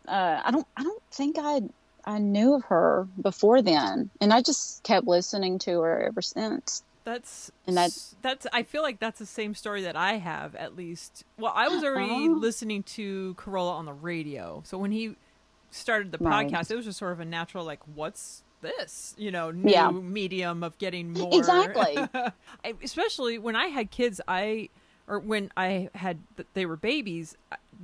uh, 0.08 0.42
I 0.44 0.52
don't, 0.52 0.68
I 0.76 0.84
don't 0.84 1.04
think 1.12 1.38
I, 1.40 1.62
I 2.06 2.18
knew 2.20 2.56
of 2.56 2.66
her 2.66 3.08
before 3.22 3.62
then, 3.62 4.10
and 4.22 4.34
I 4.34 4.42
just 4.42 4.84
kept 4.84 5.08
listening 5.08 5.60
to 5.60 5.82
her 5.82 6.04
ever 6.04 6.22
since. 6.22 6.84
That's 7.06 7.52
And 7.68 7.76
that's- 7.76 8.16
that's. 8.22 8.48
I 8.54 8.64
feel 8.64 8.82
like 8.82 9.00
that's 9.00 9.20
the 9.20 9.26
same 9.26 9.56
story 9.56 9.82
that 9.84 9.96
I 9.98 10.14
have 10.14 10.56
at 10.56 10.76
least. 10.76 11.24
Well, 11.38 11.52
I 11.54 11.68
was 11.68 11.84
already 11.84 12.30
Oh. 12.30 12.32
listening 12.32 12.84
to 12.84 13.36
Carolla 13.38 13.74
on 13.74 13.86
the 13.86 13.94
radio, 13.94 14.62
so 14.66 14.78
when 14.78 14.92
he 14.92 15.16
started 15.70 16.12
the 16.14 16.18
Right. 16.20 16.48
podcast, 16.50 16.72
it 16.72 16.76
was 16.78 16.86
just 16.86 17.00
sort 17.00 17.12
of 17.12 17.20
a 17.20 17.26
natural 17.26 17.66
like, 17.66 17.82
what's 17.94 18.44
this? 18.62 19.14
You 19.18 19.32
know, 19.32 19.52
new 19.52 19.72
Yeah. 19.72 19.92
medium 19.92 20.64
of 20.64 20.78
getting 20.78 21.12
more 21.12 21.30
Exactly. 21.38 21.98
Especially 22.84 23.38
when 23.38 23.56
I 23.58 23.66
had 23.68 23.92
kids, 23.92 24.22
I 24.28 24.70
or 25.08 25.20
when 25.20 25.52
I 25.58 25.90
had 25.96 26.20
they 26.54 26.66
were 26.66 26.78
babies, 26.78 27.36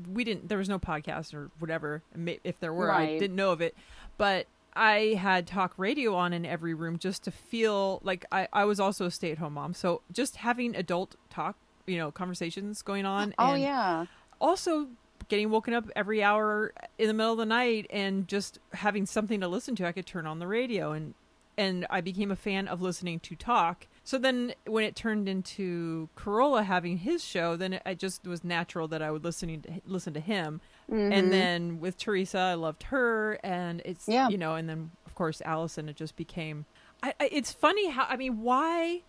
we 0.10 0.24
didn't. 0.24 0.48
There 0.48 0.58
was 0.58 0.70
no 0.70 0.80
podcast 0.80 1.34
or 1.34 1.52
whatever. 1.60 2.02
If 2.46 2.62
there 2.62 2.72
were, 2.72 2.90
I 2.92 3.20
didn't 3.20 3.36
know 3.36 3.52
of 3.52 3.60
it, 3.60 3.76
but. 4.20 4.46
I 4.76 5.16
had 5.20 5.48
talk 5.48 5.74
radio 5.78 6.16
on 6.16 6.32
in 6.32 6.46
every 6.46 6.74
room 6.74 7.00
just 7.00 7.24
to 7.24 7.32
feel 7.32 8.00
like 8.04 8.24
I, 8.32 8.48
I 8.54 8.64
was 8.66 8.80
also 8.80 9.08
a 9.08 9.12
stay 9.12 9.32
at 9.32 9.40
home 9.40 9.56
mom. 9.56 9.74
So 9.74 10.04
just 10.12 10.38
having 10.38 10.74
adult 10.76 11.16
talk, 11.30 11.58
you 11.86 11.98
know, 11.98 12.12
conversations 12.12 12.82
going 12.82 13.06
on. 13.06 13.34
Oh 13.40 13.54
and 13.54 13.62
yeah, 13.62 14.06
Also 14.40 14.88
getting 15.28 15.50
woken 15.50 15.74
up 15.74 15.90
every 15.96 16.24
hour 16.24 16.72
in 16.98 17.08
the 17.08 17.14
middle 17.14 17.34
of 17.34 17.40
the 17.40 17.46
night 17.46 17.88
and 17.90 18.28
just 18.28 18.60
having 18.74 19.06
something 19.06 19.42
to 19.42 19.48
listen 19.50 19.76
to. 19.78 19.88
I 19.88 19.92
could 19.92 20.06
turn 20.06 20.26
on 20.26 20.40
the 20.40 20.48
radio 20.48 20.92
and 20.92 21.14
and 21.58 21.86
I 21.90 22.00
became 22.00 22.32
a 22.32 22.38
fan 22.38 22.70
of 22.70 22.82
listening 22.82 23.20
to 23.22 23.36
talk. 23.36 23.88
So 24.06 24.18
then 24.18 24.54
when 24.66 24.86
it 24.86 24.96
turned 24.96 25.28
into 25.28 26.08
Carolla 26.16 26.64
having 26.64 27.00
his 27.00 27.22
show, 27.22 27.58
then 27.58 27.74
it, 27.74 27.82
it 27.86 28.00
just 28.00 28.26
was 28.26 28.46
natural 28.46 28.88
that 28.88 29.02
I 29.02 29.12
would 29.12 29.26
listening 29.26 29.64
to 29.64 29.82
listen 29.86 30.14
to 30.14 30.22
him. 30.22 30.62
Mhm. 30.89 31.13
And 31.13 31.31
then 31.31 31.79
with 31.79 31.98
Teresa, 31.98 32.39
I 32.39 32.53
loved 32.55 32.84
her, 32.84 33.39
and 33.43 33.81
it's 33.86 34.08
Yeah. 34.08 34.29
you 34.29 34.38
know, 34.38 34.55
and 34.55 34.67
then 34.67 34.91
of 35.05 35.15
course 35.15 35.41
Alison, 35.46 35.88
it 35.89 35.96
just 35.96 36.15
became. 36.15 36.65
I, 37.03 37.13
I, 37.19 37.29
it's 37.31 37.51
funny 37.51 37.89
how 37.89 38.05
I 38.10 38.15
mean, 38.17 38.41
why, 38.41 39.01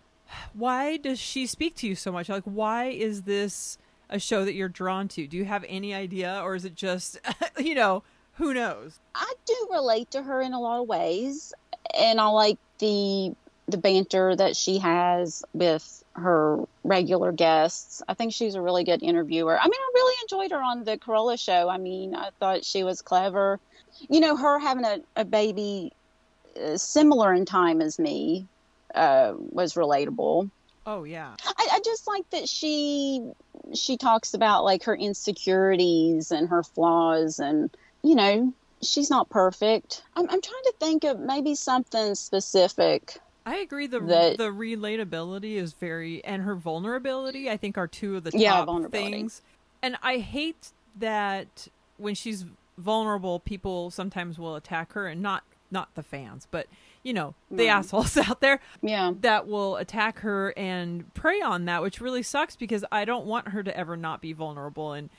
why 0.53 0.97
does 0.97 1.19
she 1.19 1.45
speak 1.45 1.75
to 1.77 1.87
you 1.87 1.95
so 1.95 2.11
much? 2.11 2.29
Like, 2.29 2.43
why 2.43 2.85
is 2.85 3.23
this 3.23 3.77
a 4.09 4.19
show 4.19 4.45
that 4.45 4.53
you're 4.53 4.69
drawn 4.69 5.07
to? 5.09 5.25
Do 5.27 5.37
you 5.37 5.45
have 5.45 5.65
any 5.67 5.93
idea, 5.93 6.39
or 6.43 6.55
is 6.55 6.65
it 6.65 6.75
just, 6.75 7.19
you 7.57 7.75
know, 7.75 8.03
who 8.33 8.53
knows? 8.53 8.99
I 9.15 9.33
do 9.45 9.67
relate 9.71 10.11
to 10.11 10.21
her 10.23 10.41
in 10.41 10.53
a 10.53 10.59
lot 10.59 10.81
of 10.81 10.87
ways, 10.87 11.53
and 11.97 12.19
I 12.21 12.27
like 12.27 12.57
the 12.79 13.33
the 13.67 13.77
banter 13.77 14.35
that 14.35 14.55
she 14.57 14.79
has 14.79 15.43
with 15.53 16.00
her 16.13 16.63
regular 16.83 17.31
guests. 17.31 18.01
I 18.07 18.13
think 18.13 18.33
she's 18.33 18.55
a 18.55 18.61
really 18.61 18.83
good 18.83 19.01
interviewer. 19.03 19.57
I 19.59 19.63
mean, 19.63 19.73
I 19.73 19.91
really 19.93 20.15
enjoyed 20.23 20.51
her 20.51 20.61
on 20.61 20.83
the 20.83 20.97
Carolla 20.97 21.39
show. 21.39 21.69
I 21.69 21.77
mean, 21.77 22.15
I 22.15 22.29
thought 22.39 22.65
she 22.65 22.83
was 22.83 23.01
clever. 23.01 23.59
You 24.09 24.19
know, 24.19 24.35
her 24.35 24.59
having 24.59 24.85
a, 24.85 24.99
a 25.15 25.25
baby 25.25 25.93
uh, 26.61 26.77
similar 26.77 27.33
in 27.33 27.45
time 27.45 27.81
as 27.81 27.99
me 27.99 28.45
uh, 28.93 29.33
was 29.37 29.75
relatable. 29.75 30.49
Oh 30.85 31.03
yeah, 31.03 31.35
I, 31.45 31.67
I 31.73 31.79
just 31.85 32.07
like 32.07 32.27
that 32.31 32.49
she 32.49 33.31
she 33.73 33.97
talks 33.97 34.33
about 34.33 34.63
like 34.63 34.83
her 34.83 34.95
insecurities 34.95 36.31
and 36.31 36.49
her 36.49 36.63
flaws 36.63 37.39
and 37.39 37.69
you 38.03 38.15
know 38.15 38.53
she's 38.81 39.09
not 39.09 39.29
perfect 39.29 40.03
i'm, 40.15 40.23
I'm 40.23 40.41
trying 40.41 40.63
to 40.63 40.73
think 40.79 41.03
of 41.03 41.19
maybe 41.19 41.55
something 41.55 42.15
specific 42.15 43.19
I 43.45 43.57
agree. 43.57 43.87
The 43.87 43.99
That- 43.99 44.37
the 44.37 44.49
relatability 44.51 45.55
is 45.55 45.73
very, 45.73 46.23
and 46.23 46.43
her 46.43 46.55
vulnerability, 46.55 47.49
I 47.49 47.57
think, 47.57 47.77
are 47.77 47.87
two 47.87 48.15
of 48.17 48.23
the 48.23 48.31
top 48.31 48.65
vulnerability. 48.67 49.11
things. 49.11 49.41
And 49.81 49.97
I 50.03 50.17
hate 50.19 50.71
that 50.99 51.67
when 51.97 52.13
she's 52.15 52.45
vulnerable, 52.77 53.39
people 53.39 53.89
sometimes 53.91 54.37
will 54.37 54.55
attack 54.55 54.93
her, 54.93 55.07
and 55.07 55.21
not 55.21 55.43
not 55.73 55.87
the 55.95 56.03
fans, 56.03 56.47
but 56.51 56.67
you 57.01 57.13
know 57.13 57.33
the 57.49 57.63
Mm. 57.67 57.69
assholes 57.75 58.17
out 58.29 58.41
there 58.41 58.59
yeah 58.81 59.13
that 59.21 59.47
will 59.47 59.77
attack 59.77 60.19
her 60.19 60.53
and 60.57 61.11
prey 61.13 61.39
on 61.41 61.63
that, 61.65 61.81
which 61.81 62.01
really 62.01 62.21
sucks 62.21 62.57
because 62.57 62.83
I 62.91 63.05
don't 63.05 63.25
want 63.25 63.47
her 63.49 63.63
to 63.63 63.75
ever 63.75 63.95
not 63.95 64.19
be 64.21 64.33
vulnerable 64.33 64.91
and 64.93 65.09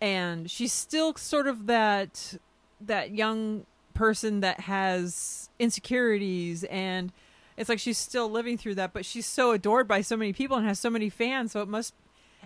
and 0.00 0.50
she's 0.50 0.72
still 0.72 1.14
sort 1.14 1.46
of 1.46 1.66
that 1.66 2.36
that 2.80 3.12
young 3.12 3.64
person 3.94 4.40
that 4.40 4.60
has 4.60 5.48
insecurities 5.60 6.64
and 6.64 7.12
it's 7.60 7.68
like 7.68 7.78
she's 7.78 7.98
still 7.98 8.28
living 8.30 8.56
through 8.56 8.74
that, 8.76 8.92
but 8.94 9.04
she's 9.04 9.26
so 9.26 9.52
adored 9.52 9.86
by 9.86 10.00
so 10.00 10.16
many 10.16 10.32
people 10.32 10.56
and 10.56 10.66
has 10.66 10.80
so 10.80 10.88
many 10.90 11.10
fans, 11.10 11.52
so 11.52 11.60
it 11.60 11.68
must 11.68 11.94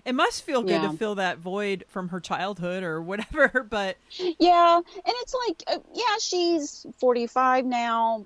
it 0.05 0.13
must 0.13 0.43
feel 0.43 0.61
good 0.61 0.81
Yeah. 0.83 0.91
to 0.91 0.97
fill 0.97 1.15
that 1.15 1.37
void 1.39 1.85
from 1.87 2.09
her 2.09 2.19
childhood 2.19 2.83
or 2.83 3.01
whatever, 3.01 3.65
but 3.69 3.95
yeah 4.19 4.75
and 4.77 4.83
it's 5.05 5.33
like 5.47 5.63
uh, 5.67 5.79
yeah 5.93 6.17
she's 6.19 6.85
45 6.99 7.65
now 7.65 8.25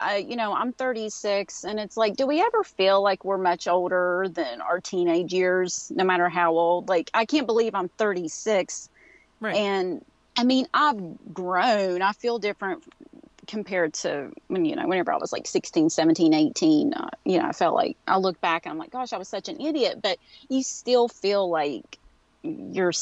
uh, 0.00 0.14
you 0.14 0.34
know 0.36 0.52
i'm 0.52 0.72
36 0.72 1.64
and 1.64 1.78
it's 1.78 1.96
like 1.96 2.16
do 2.16 2.26
we 2.26 2.40
ever 2.42 2.64
feel 2.64 3.00
like 3.00 3.24
we're 3.24 3.38
much 3.38 3.68
older 3.68 4.26
than 4.28 4.60
our 4.60 4.80
teenage 4.80 5.32
years 5.32 5.90
no 5.94 6.02
matter 6.04 6.28
how 6.28 6.52
old 6.52 6.88
like 6.88 7.10
i 7.14 7.24
can't 7.24 7.46
believe 7.46 7.74
i'm 7.76 7.88
36 7.90 8.88
right. 9.40 9.54
And 9.56 10.04
I 10.36 10.42
mean, 10.42 10.66
I've 10.74 11.00
grown. 11.32 12.02
I 12.02 12.10
feel 12.10 12.40
different 12.40 12.82
compared 13.46 13.94
to 13.94 14.30
when, 14.48 14.64
you 14.64 14.76
know, 14.76 14.86
whenever 14.86 15.12
I 15.12 15.16
was 15.16 15.32
like 15.32 15.46
16, 15.46 15.90
17, 15.90 16.34
18. 16.34 16.94
Uh, 16.94 17.08
you 17.24 17.38
know, 17.38 17.46
I 17.46 17.52
felt 17.52 17.74
like 17.74 17.96
I 18.06 18.18
look 18.18 18.40
back 18.40 18.66
and 18.66 18.72
I'm 18.72 18.78
like, 18.78 18.90
gosh, 18.90 19.12
I 19.12 19.18
was 19.18 19.28
such 19.28 19.48
an 19.48 19.60
idiot. 19.60 20.00
But 20.02 20.18
you 20.48 20.62
still 20.62 21.08
feel 21.08 21.48
like 21.48 21.98
you're 22.42 22.92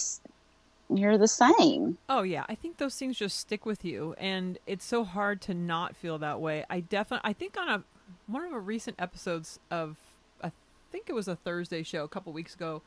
you're 0.95 1.19
the 1.19 1.29
same. 1.29 1.99
Oh 2.09 2.23
yeah, 2.23 2.45
I 2.49 2.55
think 2.55 2.77
those 2.77 2.97
things 2.97 3.17
just 3.19 3.39
stick 3.39 3.65
with 3.65 3.85
you, 3.85 4.15
and 4.19 4.59
it's 4.67 4.85
so 4.85 5.05
hard 5.05 5.41
to 5.43 5.55
not 5.55 5.97
feel 5.97 6.19
that 6.19 6.41
way. 6.41 6.65
I 6.69 6.81
definitely, 6.81 7.29
I 7.29 7.33
think 7.33 7.57
on 7.57 7.69
a 7.69 7.85
one 8.27 8.45
of 8.45 8.51
the 8.51 8.59
recent 8.59 8.97
episodes 8.99 9.59
of, 9.71 9.97
I 10.43 10.53
think 10.91 11.09
it 11.09 11.15
was 11.15 11.29
a 11.29 11.37
Thursday 11.37 11.83
show 11.83 12.05
a 12.05 12.09
couple 12.09 12.33
weeks 12.33 12.55
ago, 12.55 12.83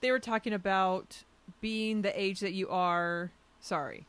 they 0.00 0.10
were 0.10 0.18
talking 0.18 0.52
about 0.52 1.22
being 1.60 2.02
the 2.02 2.20
age 2.20 2.40
that 2.40 2.52
you 2.52 2.68
are. 2.68 3.32
Sorry, 3.60 4.06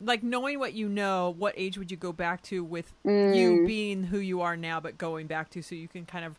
like 0.00 0.22
knowing 0.22 0.58
what 0.58 0.74
you 0.74 0.88
know. 0.88 1.34
What 1.36 1.54
age 1.56 1.78
would 1.78 1.90
you 1.90 1.96
go 1.96 2.12
back 2.12 2.42
to 2.44 2.62
with 2.64 2.92
you 3.32 3.56
Mm. 3.56 3.66
being 3.66 4.04
who 4.04 4.18
you 4.18 4.40
are 4.40 4.56
now, 4.56 4.80
but 4.80 4.98
going 4.98 5.26
back 5.26 5.50
to 5.50 5.62
so 5.62 5.74
you 5.74 5.88
can 5.88 6.04
kind 6.06 6.24
of. 6.24 6.36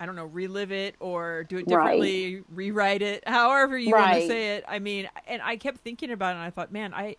I 0.00 0.06
don't 0.06 0.16
know, 0.16 0.24
relive 0.26 0.72
it 0.72 0.96
or 0.98 1.44
do 1.44 1.56
it 1.56 1.66
Right. 1.68 1.68
differently, 1.68 2.42
rewrite 2.52 3.00
it, 3.00 3.22
however 3.28 3.78
you 3.78 3.90
want 3.92 4.12
to 4.14 4.26
say 4.26 4.56
it. 4.56 4.64
I 4.66 4.80
mean, 4.80 5.08
and 5.26 5.40
I 5.40 5.56
kept 5.56 5.78
thinking 5.78 6.10
about 6.10 6.30
it 6.34 6.38
and 6.38 6.44
I 6.44 6.50
thought, 6.50 6.72
man, 6.72 6.92
I 6.92 7.16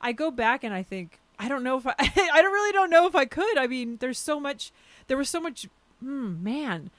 I 0.00 0.12
go 0.12 0.30
back 0.30 0.62
and 0.62 0.72
I 0.72 0.82
think 0.82 1.18
I 1.38 1.48
don't 1.48 1.64
know 1.64 1.78
if 1.78 1.86
I 1.86 1.94
I 1.98 2.42
don't 2.42 2.52
really 2.52 2.72
don't 2.72 2.90
know 2.90 3.06
if 3.06 3.16
I 3.16 3.24
could. 3.24 3.56
I 3.58 3.66
mean, 3.66 3.96
there's 4.00 4.18
so 4.18 4.38
much 4.38 4.70
there 5.08 5.16
was 5.16 5.28
so 5.30 5.40
much 5.40 5.66
hmm, 6.00 6.42
man. 6.44 6.90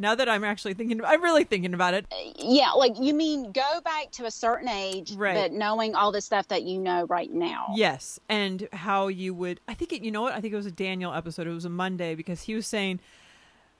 Now 0.00 0.14
that 0.14 0.28
I'm 0.28 0.42
actually 0.42 0.72
thinking 0.74 1.04
I'm 1.04 1.22
really 1.22 1.44
thinking 1.44 1.74
about 1.74 1.92
it. 1.94 2.06
Yeah, 2.38 2.70
like 2.70 2.98
you 2.98 3.12
mean 3.14 3.52
go 3.52 3.80
back 3.84 4.10
to 4.12 4.24
a 4.24 4.30
certain 4.30 4.66
age, 4.68 5.12
Right. 5.12 5.34
but 5.34 5.52
knowing 5.52 5.94
all 5.94 6.10
the 6.10 6.22
stuff 6.22 6.48
that 6.48 6.62
you 6.62 6.78
know 6.78 7.04
right 7.04 7.30
now. 7.30 7.66
Yes, 7.76 8.18
and 8.28 8.66
how 8.72 9.08
you 9.08 9.34
would 9.34 9.60
I 9.68 9.74
think 9.74 9.92
it 9.92 10.02
you 10.02 10.10
know 10.10 10.22
what? 10.22 10.32
I 10.32 10.40
think 10.40 10.54
it 10.54 10.56
was 10.56 10.66
a 10.66 10.70
Daniel 10.72 11.12
episode. 11.12 11.46
It 11.46 11.50
was 11.50 11.66
a 11.66 11.70
Monday 11.70 12.14
because 12.14 12.42
he 12.42 12.54
was 12.54 12.66
saying 12.66 12.98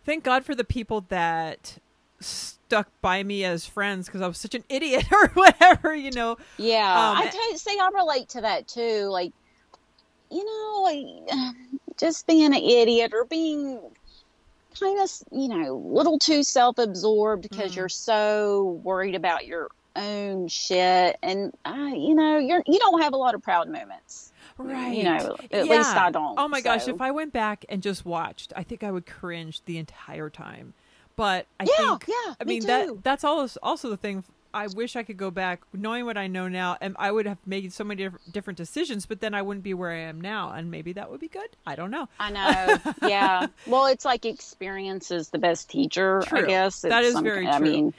thank 0.05 0.23
God 0.23 0.45
for 0.45 0.55
the 0.55 0.63
people 0.65 1.07
that 1.09 1.79
stuck 2.21 2.89
by 3.01 3.23
me 3.23 3.45
as 3.45 3.65
friends 3.65 4.07
because 4.07 4.21
I 4.21 4.27
was 4.29 4.37
such 4.37 4.55
an 4.55 4.65
idiot 4.69 5.07
or 5.13 5.29
whatever, 5.29 5.95
you 5.95 6.11
know. 6.11 6.37
Yeah, 6.59 7.11
Um, 7.11 7.17
I 7.17 7.27
tell 7.29 7.51
you, 7.51 7.57
see, 7.57 7.79
I 7.81 7.89
relate 7.95 8.29
to 8.31 8.43
that 8.43 8.69
too. 8.69 9.05
Like, 9.05 9.33
you 10.31 10.45
know, 10.45 10.83
like, 10.83 11.57
just 11.99 12.27
being 12.27 12.45
an 12.45 12.53
idiot 12.55 13.13
or 13.15 13.25
being 13.25 13.81
kind 14.79 15.01
of, 15.01 15.11
you 15.33 15.49
know, 15.49 15.73
a 15.75 15.95
little 15.95 16.19
too 16.19 16.43
self-absorbed 16.43 17.43
because 17.43 17.73
Mm. 17.73 17.77
you're 17.77 17.89
so 17.89 18.81
worried 18.83 19.15
about 19.15 19.47
your 19.47 19.69
own 19.97 20.49
shit, 20.49 21.17
and 21.23 21.53
uh, 21.65 21.91
you 21.93 22.15
know, 22.15 22.39
you're 22.39 22.63
you 22.67 22.79
don't 22.79 23.01
have 23.03 23.13
a 23.13 23.17
lot 23.17 23.35
of 23.35 23.43
proud 23.43 23.69
moments. 23.69 24.33
Right. 24.59 24.95
You 24.95 25.05
know, 25.05 25.37
at 25.53 25.69
least 25.69 25.97
I 25.97 26.11
don't. 26.11 26.39
Oh 26.39 26.49
my 26.49 26.61
gosh, 26.61 26.87
if 26.87 27.01
I 27.01 27.11
went 27.11 27.33
back 27.33 27.65
and 27.69 27.83
just 27.83 28.05
watched, 28.05 28.53
I 28.57 28.63
think 28.63 28.85
I 28.85 28.91
would 28.91 29.07
cringe 29.07 29.63
the 29.65 29.79
entire 29.79 30.31
time. 30.31 30.75
But 31.17 31.47
I 31.59 31.65
yeah, 31.65 31.73
think 31.77 32.05
yeah, 32.09 32.35
I 32.41 32.45
me 32.45 32.61
mean 32.61 32.67
that 32.67 33.03
that's 33.03 33.25
also 33.25 33.59
also 33.63 33.91
the 33.91 33.97
thing 33.97 34.23
I 34.53 34.67
wish 34.67 34.97
I 34.97 35.03
could 35.03 35.17
go 35.17 35.31
back 35.31 35.63
knowing 35.73 36.05
what 36.07 36.17
I 36.17 36.27
know 36.27 36.49
now 36.49 36.77
and 36.81 36.97
I 36.99 37.11
would 37.13 37.27
have 37.27 37.39
made 37.47 37.73
so 37.73 37.85
many 37.85 38.05
diff- 38.05 38.21
different 38.33 38.57
decisions 38.57 39.07
but 39.07 39.21
then 39.21 39.33
I 39.35 39.43
wouldn't 39.43 39.63
be 39.63 39.75
where 39.75 39.91
I 39.93 39.99
am 40.01 40.21
now 40.21 40.51
and 40.53 40.71
maybe 40.71 40.93
that 40.95 41.11
would 41.11 41.21
be 41.21 41.29
good. 41.29 41.49
I 41.67 41.77
don't 41.77 41.91
know. 41.91 42.09
I 42.19 42.31
know. 42.31 42.93
Yeah. 43.09 43.47
Well, 43.67 43.87
it's 43.87 44.05
like 44.05 44.25
experience 44.27 45.11
is 45.11 45.29
the 45.29 45.39
best 45.39 45.71
teacher. 45.71 46.23
True. 46.27 46.41
I 46.41 46.47
guess 46.47 46.81
That 46.83 47.01
It's 47.05 47.09
is 47.09 47.15
some 47.15 47.25
very 47.25 47.45
kind- 47.47 47.59
true. 47.65 47.69
I 47.69 47.71
mean, 47.73 47.95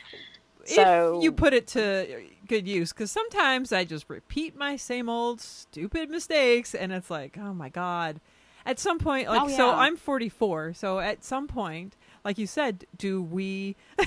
so 0.65 1.17
if 1.17 1.23
you 1.23 1.31
put 1.31 1.53
it 1.53 1.67
to 1.67 2.21
good 2.47 2.67
use 2.67 2.91
cuz 2.93 3.11
sometimes 3.11 3.71
I 3.71 3.83
just 3.85 4.05
repeat 4.09 4.55
my 4.55 4.75
same 4.75 5.09
old 5.09 5.41
stupid 5.41 6.09
mistakes 6.09 6.75
and 6.75 6.91
it's 6.91 7.09
like, 7.09 7.37
"Oh 7.37 7.53
my 7.53 7.69
god." 7.69 8.19
At 8.65 8.77
some 8.77 8.99
point 8.99 9.27
like 9.27 9.41
Oh, 9.41 9.47
so. 9.47 9.71
I'm 9.71 9.95
44, 9.97 10.73
so 10.73 10.99
at 10.99 11.23
some 11.23 11.47
point 11.47 11.95
like 12.23 12.37
you 12.37 12.45
said, 12.45 12.85
do 12.97 13.23
we 13.23 13.75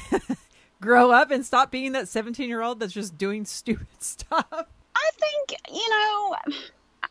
grow 0.84 1.10
up 1.10 1.30
and 1.30 1.44
stop 1.44 1.70
being 1.70 1.92
that 1.92 2.08
17 2.08 2.48
year 2.48 2.62
old 2.62 2.80
that's 2.80 2.92
just 2.92 3.18
doing 3.18 3.44
stupid 3.44 3.86
stuff? 4.00 4.46
I 4.96 5.10
think, 5.18 5.60
you 5.72 5.90
know, 5.90 6.36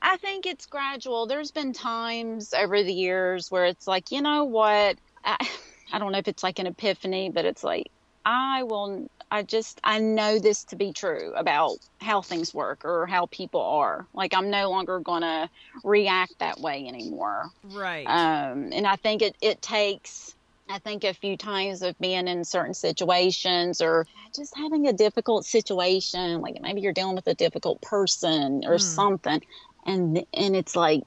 I 0.02 0.18
think 0.18 0.46
it's 0.46 0.66
gradual. 0.66 1.26
There's 1.26 1.52
been 1.52 1.74
times 1.74 2.54
over 2.54 2.84
the 2.84 2.94
years 2.94 3.52
where 3.52 3.66
it's 3.66 3.88
like, 3.88 4.12
you 4.12 4.22
know 4.22 4.44
what? 4.44 4.98
I, 5.24 5.38
I 5.94 6.00
don't 6.00 6.12
know 6.12 6.18
if 6.18 6.28
it's 6.28 6.44
like 6.44 6.60
an 6.60 6.68
epiphany, 6.68 7.30
but 7.30 7.46
it's 7.46 7.64
like, 7.64 7.88
I 8.26 8.64
will, 8.64 9.10
I 9.30 9.44
just, 9.44 9.80
I 9.84 10.00
know 10.00 10.40
this 10.40 10.64
to 10.66 10.76
be 10.76 10.94
true 10.94 11.34
about 11.36 11.78
how 12.00 12.22
things 12.22 12.54
work 12.54 12.86
or 12.86 13.06
how 13.06 13.28
people 13.28 13.62
are. 13.62 14.06
Like, 14.14 14.34
I'm 14.34 14.50
no 14.50 14.70
longer 14.70 15.00
going 15.00 15.22
to 15.22 15.50
react 15.84 16.40
that 16.40 16.60
way 16.60 16.88
anymore. 16.88 17.50
Right. 17.64 18.06
Um, 18.06 18.72
and 18.72 18.88
I 18.88 18.96
think 18.96 19.22
it, 19.22 19.36
it 19.42 19.62
takes, 19.62 20.36
I 20.70 20.80
think 20.80 21.04
a 21.04 21.14
few 21.14 21.38
times 21.38 21.82
of 21.82 21.98
being 22.00 22.28
in 22.28 22.44
certain 22.46 22.74
situations 22.74 23.82
or 23.82 24.06
just 24.36 24.56
having 24.56 24.88
a 24.88 24.94
difficult 24.94 25.46
situation, 25.46 26.42
like 26.42 26.56
maybe 26.62 26.82
you're 26.82 26.94
dealing 26.94 27.16
with 27.16 27.28
a 27.28 27.36
difficult 27.36 27.82
person 27.82 28.64
or 28.66 28.76
Mm. 28.76 28.80
something, 28.80 29.42
and 29.86 30.26
and 30.34 30.56
it's 30.56 30.76
like, 30.76 31.02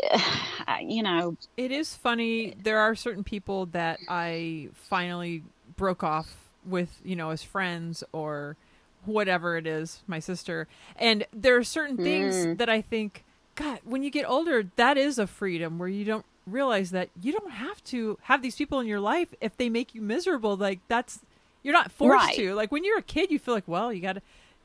you 0.80 1.02
know, 1.02 1.36
It 1.56 1.72
is 1.72 1.94
funny. 1.96 2.54
There 2.62 2.78
are 2.78 2.94
certain 2.94 3.24
people 3.24 3.66
that 3.66 4.00
I 4.08 4.68
finally 4.72 5.42
broke 5.76 6.02
off 6.02 6.36
with, 6.64 7.00
you 7.04 7.16
know, 7.16 7.30
as 7.30 7.42
friends 7.42 8.04
or 8.12 8.56
whatever 9.04 9.56
it 9.56 9.66
is, 9.66 10.02
my 10.06 10.18
sister. 10.20 10.68
And 10.96 11.26
there 11.32 11.56
are 11.56 11.64
certain 11.64 11.98
things 11.98 12.46
Mm. 12.46 12.58
that 12.58 12.68
I 12.68 12.80
think 12.80 13.24
God, 13.56 13.80
when 13.84 14.02
you 14.02 14.10
get 14.10 14.28
older, 14.28 14.70
that 14.76 14.96
is 14.96 15.18
a 15.18 15.26
freedom 15.26 15.78
where 15.78 15.88
you 15.88 16.04
don't 16.04 16.24
realize 16.52 16.90
that 16.90 17.10
you 17.22 17.32
don't 17.32 17.52
have 17.52 17.82
to 17.84 18.18
have 18.22 18.42
these 18.42 18.56
people 18.56 18.80
in 18.80 18.86
your 18.86 19.00
life 19.00 19.34
if 19.40 19.56
they 19.56 19.68
make 19.68 19.94
you 19.94 20.02
miserable. 20.02 20.56
Like 20.56 20.80
that's 20.88 21.20
you're 21.62 21.74
not 21.74 21.90
forced 21.92 22.26
Right. 22.26 22.36
to. 22.36 22.54
Like 22.54 22.72
when 22.72 22.84
you're 22.84 22.98
a 22.98 23.02
kid, 23.02 23.30
you 23.30 23.38
feel 23.38 23.54
like, 23.54 23.68
well, 23.68 23.92
you 23.92 24.00
got 24.00 24.14
to, 24.14 24.22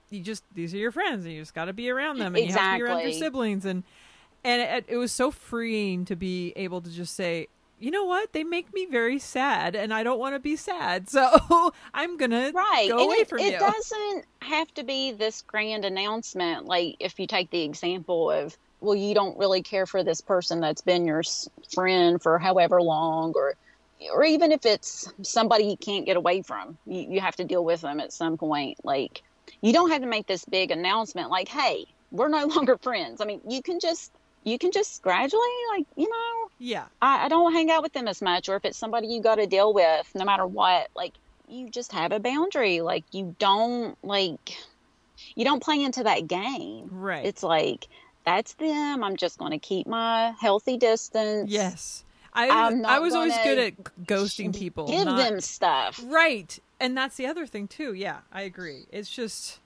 you 0.09 0.21
just 0.21 0.43
these 0.53 0.73
are 0.73 0.77
your 0.77 0.91
friends, 0.91 1.25
and 1.25 1.33
you 1.33 1.41
just 1.41 1.53
got 1.53 1.65
to 1.65 1.73
be 1.73 1.89
around 1.89 2.19
them, 2.19 2.35
and 2.35 2.45
you 2.45 2.51
have 2.53 2.73
to 2.73 2.77
be 2.77 2.83
around 2.83 3.01
your 3.01 3.11
siblings, 3.11 3.65
and 3.65 3.83
and 4.43 4.61
it, 4.61 4.85
it 4.87 4.97
was 4.97 5.11
so 5.11 5.31
freeing 5.31 6.05
to 6.05 6.15
be 6.15 6.53
able 6.55 6.81
to 6.81 6.89
just 6.89 7.15
say. 7.15 7.47
You 7.77 7.91
know 7.91 8.05
what? 8.05 8.31
They 8.31 8.45
make 8.45 8.73
me 8.73 8.85
very 8.85 9.19
sad, 9.19 9.75
and 9.75 9.93
I 9.93 10.01
don't 10.03 10.17
want 10.17 10.33
to 10.33 10.39
be 10.39 10.55
sad. 10.55 11.09
So 11.09 11.73
I'm 11.93 12.15
gonna 12.15 12.51
right 12.53 12.87
go 12.87 12.99
and 12.99 13.05
away 13.07 13.15
it, 13.17 13.27
from 13.29 13.39
it 13.39 13.51
you. 13.51 13.59
doesn't 13.59 14.25
have 14.41 14.73
to 14.75 14.83
be 14.85 15.11
this 15.11 15.41
grand 15.41 15.83
announcement 15.83 16.65
like 16.67 16.95
if 17.01 17.19
you 17.19 17.27
take 17.27 17.49
the 17.49 17.63
example 17.63 18.31
of 18.31 18.57
well 18.81 18.95
you 18.95 19.13
don't 19.13 19.37
really 19.37 19.61
care 19.61 19.85
for 19.85 20.03
this 20.03 20.21
person 20.21 20.59
that's 20.59 20.81
been 20.81 21.05
your 21.05 21.23
friend 21.73 22.21
for 22.21 22.37
however 22.37 22.81
long 22.81 23.33
or 23.35 23.55
or 24.11 24.23
even 24.23 24.51
if 24.51 24.65
it's 24.65 25.11
somebody 25.23 25.63
you 25.65 25.77
can't 25.77 26.05
get 26.05 26.17
away 26.17 26.41
from 26.41 26.77
you, 26.85 27.07
you 27.11 27.21
have 27.21 27.35
to 27.35 27.43
deal 27.43 27.63
with 27.63 27.81
them 27.81 27.99
at 27.99 28.13
some 28.13 28.37
point 28.37 28.77
like 28.83 29.21
you 29.61 29.71
don't 29.73 29.91
have 29.91 30.01
to 30.01 30.07
make 30.07 30.27
this 30.27 30.45
big 30.45 30.71
announcement 30.71 31.29
like 31.29 31.47
hey 31.47 31.85
we're 32.11 32.27
no 32.27 32.45
longer 32.55 32.77
friends 32.77 33.21
i 33.21 33.25
mean 33.25 33.41
you 33.47 33.61
can 33.61 33.79
just 33.79 34.11
you 34.45 34.57
can 34.57 34.71
just 34.71 35.01
gradually 35.01 35.41
like 35.75 35.85
you 35.97 36.07
know 36.07 36.49
Yeah, 36.57 36.85
I, 37.01 37.25
I 37.25 37.27
don't 37.27 37.51
hang 37.51 37.69
out 37.69 37.83
with 37.83 37.91
them 37.91 38.07
as 38.07 38.21
much, 38.21 38.47
or 38.47 38.55
if 38.55 38.63
it's 38.63 38.77
somebody 38.77 39.07
you 39.07 39.21
got 39.21 39.35
to 39.35 39.47
deal 39.47 39.73
with, 39.73 40.09
no 40.15 40.23
matter 40.23 40.45
what, 40.45 40.87
like 40.95 41.13
you 41.49 41.69
just 41.69 41.91
have 41.91 42.13
a 42.13 42.19
boundary. 42.19 42.79
Like 42.81 43.03
you 43.11 43.35
don't 43.39 43.97
like 44.03 44.55
you 45.35 45.43
don't 45.43 45.61
play 45.61 45.81
into 45.83 46.03
that 46.03 46.27
game. 46.27 46.87
right. 46.91 47.25
It's 47.25 47.43
like 47.43 47.87
that's 48.25 48.53
them. 48.53 49.03
I'm 49.03 49.15
just 49.15 49.37
going 49.37 49.51
to 49.51 49.59
keep 49.59 49.87
my 49.87 50.33
healthy 50.39 50.77
distance. 50.77 51.49
yes, 51.49 52.03
I 52.33 52.49
I 52.49 52.99
was 52.99 53.13
always 53.13 53.35
good 53.43 53.57
at 53.59 53.83
ghosting 54.05 54.55
people. 54.55 54.87
Give 54.87 55.05
not- 55.05 55.17
them 55.17 55.39
stuff. 55.41 56.01
Right. 56.05 56.57
And 56.79 56.97
that's 56.97 57.15
the 57.15 57.25
other 57.27 57.45
thing 57.45 57.67
too. 57.69 57.93
Yeah, 57.93 58.17
I 58.33 58.41
agree. 58.41 58.85
It's 58.91 59.09
just 59.09 59.59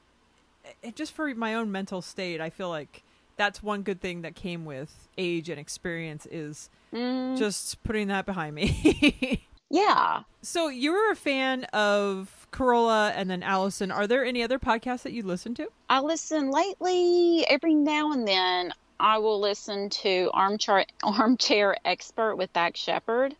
it 0.83 0.95
just 0.95 1.13
for 1.13 1.33
my 1.33 1.55
own 1.55 1.71
mental 1.71 2.01
state, 2.03 2.39
I 2.39 2.51
feel 2.51 2.69
like 2.69 3.01
that's 3.37 3.63
one 3.63 3.81
good 3.81 4.01
thing 4.01 4.21
that 4.21 4.35
came 4.35 4.65
with 4.65 5.07
age 5.17 5.49
and 5.49 5.59
experience 5.59 6.27
is 6.29 6.69
Mm, 6.93 7.37
just 7.37 7.81
putting 7.83 8.07
that 8.07 8.25
behind 8.25 8.55
me. 8.55 9.43
yeah. 9.69 10.23
so 10.41 10.67
you 10.69 10.91
were 10.91 11.11
a 11.11 11.15
fan 11.15 11.65
of 11.65 12.38
Carolla 12.51 13.11
and 13.15 13.29
then 13.29 13.43
Alison. 13.43 13.91
Are 13.91 14.07
there 14.07 14.25
any 14.25 14.43
other 14.43 14.59
podcasts 14.59 15.03
that 15.03 15.13
you 15.13 15.23
listen 15.23 15.53
to? 15.55 15.67
I 15.89 15.99
listen 16.01 16.51
lately. 16.51 17.45
Every 17.49 17.73
now 17.75 18.11
and 18.11 18.27
then, 18.27 18.73
I 18.99 19.17
will 19.17 19.39
listen 19.39 19.89
to 19.89 20.29
Armchair 20.33 20.85
Armchair 21.03 21.77
Expert 21.85 22.35
with 22.35 22.51
Dax 22.53 22.79
Shepard. 22.79 23.35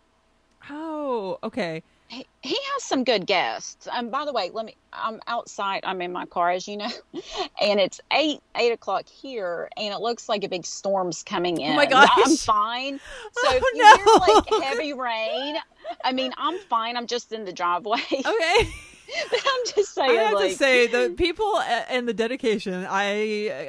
Oh, 0.69 1.39
okay. 1.43 1.83
He, 2.07 2.25
he 2.41 2.55
has 2.73 2.83
some 2.83 3.03
good 3.03 3.27
guests. 3.27 3.87
Um, 3.91 4.09
by 4.09 4.25
the 4.25 4.33
way, 4.33 4.49
let 4.51 4.65
me. 4.65 4.75
I'm 4.91 5.19
outside. 5.27 5.81
I'm 5.83 6.01
in 6.01 6.11
my 6.11 6.25
car, 6.25 6.49
as 6.49 6.67
you 6.67 6.77
know, 6.77 6.89
and 7.61 7.79
it's 7.79 8.01
eight 8.11 8.39
eight 8.55 8.71
o'clock 8.71 9.07
here, 9.07 9.69
and 9.77 9.93
it 9.93 9.99
looks 9.99 10.27
like 10.27 10.43
a 10.43 10.49
big 10.49 10.65
storm's 10.65 11.21
coming 11.21 11.61
in. 11.61 11.73
Oh 11.73 11.75
my 11.75 11.85
But 11.85 12.09
I'm 12.17 12.35
fine. 12.35 12.99
So 13.33 13.47
Oh, 13.47 13.55
if 13.55 13.63
you 13.75 13.83
no. 13.83 13.95
hear 13.95 14.35
like 14.35 14.63
heavy 14.63 14.93
rain, 14.99 15.57
I 16.03 16.11
mean, 16.11 16.31
I'm 16.37 16.57
fine. 16.57 16.97
I'm 16.97 17.05
just 17.05 17.31
in 17.31 17.45
the 17.45 17.53
driveway. 17.53 17.99
Okay. 18.11 18.69
but 19.31 19.39
I'm 19.39 19.73
just 19.75 19.93
saying. 19.93 20.09
I 20.11 20.13
have 20.23 20.33
like, 20.33 20.51
to 20.51 20.57
say 20.57 20.87
the 20.87 21.13
people 21.17 21.59
and 21.59 22.07
the 22.07 22.13
dedication. 22.13 22.85
I 22.89 23.05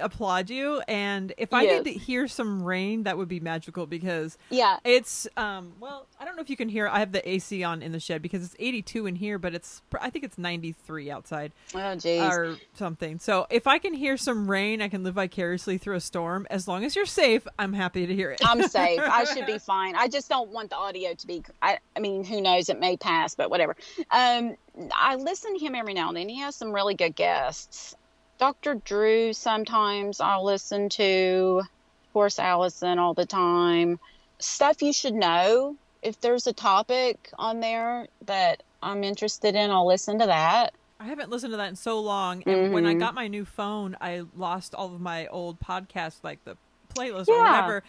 applaud 0.01 0.51
you. 0.51 0.81
And 0.89 1.33
if 1.39 1.53
I 1.53 1.63
Yes. 1.63 1.85
did 1.85 1.97
hear 1.97 2.27
some 2.29 2.63
rain, 2.63 3.05
that 3.05 3.17
would 3.17 3.29
be 3.29 3.41
magical 3.41 3.87
because 3.87 4.39
yeah, 4.51 4.79
it's 4.85 5.29
um. 5.37 5.73
Well, 5.81 6.07
I 6.19 6.25
don't 6.25 6.37
know 6.37 6.43
if 6.43 6.51
you 6.51 6.57
can 6.57 6.69
hear. 6.69 6.89
I 6.89 6.99
have 6.99 7.13
the 7.13 7.29
AC 7.29 7.63
on 7.63 7.83
in 7.83 7.93
the 7.93 8.01
shed 8.01 8.23
because 8.23 8.45
it's 8.45 8.57
82 8.59 9.07
in 9.07 9.17
here, 9.17 9.39
but 9.39 9.55
it's 9.55 9.83
I 10.01 10.11
think 10.11 10.25
it's 10.25 10.39
93 10.39 11.11
outside 11.11 11.53
oh 11.75 11.79
jeez. 11.79 12.31
or 12.31 12.57
something. 12.75 13.19
So 13.19 13.47
if 13.51 13.67
I 13.67 13.79
can 13.79 13.95
hear 13.95 14.17
some 14.17 14.51
rain, 14.51 14.83
I 14.83 14.89
can 14.89 15.05
live 15.05 15.15
vicariously 15.15 15.79
through 15.79 15.97
a 15.97 16.01
storm. 16.01 16.47
As 16.51 16.67
long 16.67 16.85
as 16.85 16.97
you're 16.97 17.07
safe, 17.07 17.47
I'm 17.59 17.73
happy 17.73 18.07
to 18.07 18.15
hear 18.15 18.31
it. 18.31 18.41
I'm 18.45 18.63
safe. 18.69 19.01
I 19.03 19.25
should 19.25 19.47
be 19.47 19.59
fine. 19.67 19.95
I 19.97 20.09
just 20.09 20.29
don't 20.29 20.51
want 20.51 20.71
the 20.71 20.77
audio 20.77 21.15
to 21.15 21.27
be. 21.27 21.43
I, 21.63 21.79
I 21.97 22.01
mean, 22.01 22.25
who 22.25 22.41
knows? 22.41 22.69
It 22.69 22.79
may 22.81 22.97
pass, 22.97 23.35
but 23.35 23.51
whatever. 23.51 23.77
Um, 24.11 24.57
I 24.95 25.17
listen 25.17 25.59
to 25.59 25.65
him 25.65 25.75
every 25.75 25.95
now 25.95 26.09
and 26.09 26.17
then. 26.17 26.29
He 26.29 26.41
has 26.41 26.57
some 26.57 26.73
really 26.73 26.95
good 26.95 27.17
guests. 27.17 27.95
Dr. 28.39 28.77
Drew, 28.77 29.33
sometimes 29.33 30.21
I'll 30.21 30.45
listen 30.45 30.89
to. 30.91 31.61
Of 31.63 32.13
course, 32.13 32.39
Alison 32.39 32.99
all 32.99 33.15
the 33.15 33.27
time. 33.27 33.99
Stuff 34.39 34.83
you 34.83 34.93
should 34.93 35.15
know. 35.15 35.77
If 36.03 36.21
there's 36.21 36.47
a 36.47 36.53
topic 36.53 37.31
on 37.39 37.61
there 37.61 38.09
that 38.25 38.63
I'm 38.83 39.05
interested 39.05 39.55
in, 39.55 39.71
I'll 39.71 39.87
listen 39.87 40.19
to 40.19 40.27
that. 40.27 40.73
I 40.99 41.05
haven't 41.05 41.31
listened 41.31 41.53
to 41.53 41.57
that 41.59 41.69
in 41.69 41.77
so 41.77 42.01
long. 42.01 42.43
And 42.45 42.73
when 42.73 42.87
I 42.87 42.95
Mhm. 42.95 43.01
got 43.01 43.15
my 43.15 43.29
new 43.29 43.45
phone, 43.45 43.97
I 44.01 44.25
lost 44.35 44.75
all 44.75 44.95
of 44.95 45.01
my 45.01 45.27
old 45.27 45.61
podcasts, 45.61 46.23
like 46.23 46.45
the 46.45 46.57
playlist 46.95 47.29
or 47.29 47.43
whatever. 47.43 47.83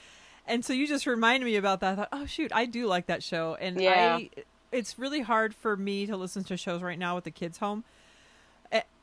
And 0.46 0.66
so 0.66 0.74
you 0.74 0.88
just 0.88 1.06
reminded 1.08 1.46
me 1.46 1.56
about 1.56 1.80
that. 1.82 1.94
I 1.94 1.96
thought, 1.96 2.10
oh 2.12 2.26
shoot, 2.26 2.52
I 2.54 2.66
do 2.66 2.88
like 2.88 3.08
that 3.08 3.24
show. 3.24 3.56
And 3.56 3.80
Yeah. 3.80 4.16
I, 4.16 4.30
it's 4.72 4.98
really 5.00 5.22
hard 5.22 5.54
for 5.54 5.76
me 5.78 6.06
to 6.06 6.16
listen 6.18 6.44
to 6.46 6.58
shows 6.58 6.82
right 6.82 6.98
now 7.00 7.16
with 7.16 7.24
the 7.26 7.32
kids 7.32 7.58
home. 7.60 7.84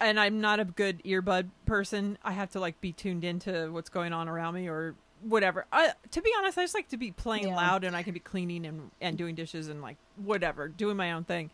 And 0.01 0.19
I'm 0.19 0.41
not 0.41 0.61
a 0.61 0.65
good 0.65 1.03
earbud 1.05 1.49
person. 1.67 2.17
I 2.25 2.33
have 2.33 2.51
to 2.53 2.61
like 2.61 2.81
be 2.81 2.93
tuned 2.93 3.23
into 3.25 3.71
what's 3.71 3.91
going 3.91 4.13
on 4.15 4.27
around 4.29 4.55
me 4.55 4.69
or 4.69 4.95
whatever. 5.21 5.67
I, 5.71 5.93
to 6.13 6.23
be 6.23 6.33
honest, 6.39 6.57
I 6.57 6.63
just 6.63 6.75
like 6.75 6.89
to 6.89 6.97
be 6.97 7.11
playing 7.11 7.49
Yeah. 7.49 7.57
loud 7.57 7.85
and 7.85 7.95
I 7.95 8.03
can 8.03 8.15
be 8.15 8.21
cleaning 8.21 8.65
and, 8.65 8.91
and 9.01 9.19
doing 9.19 9.35
dishes 9.35 9.69
and 9.69 9.83
like 9.83 9.97
whatever, 10.17 10.69
doing 10.69 10.97
my 10.97 11.13
own 11.13 11.25
thing 11.25 11.51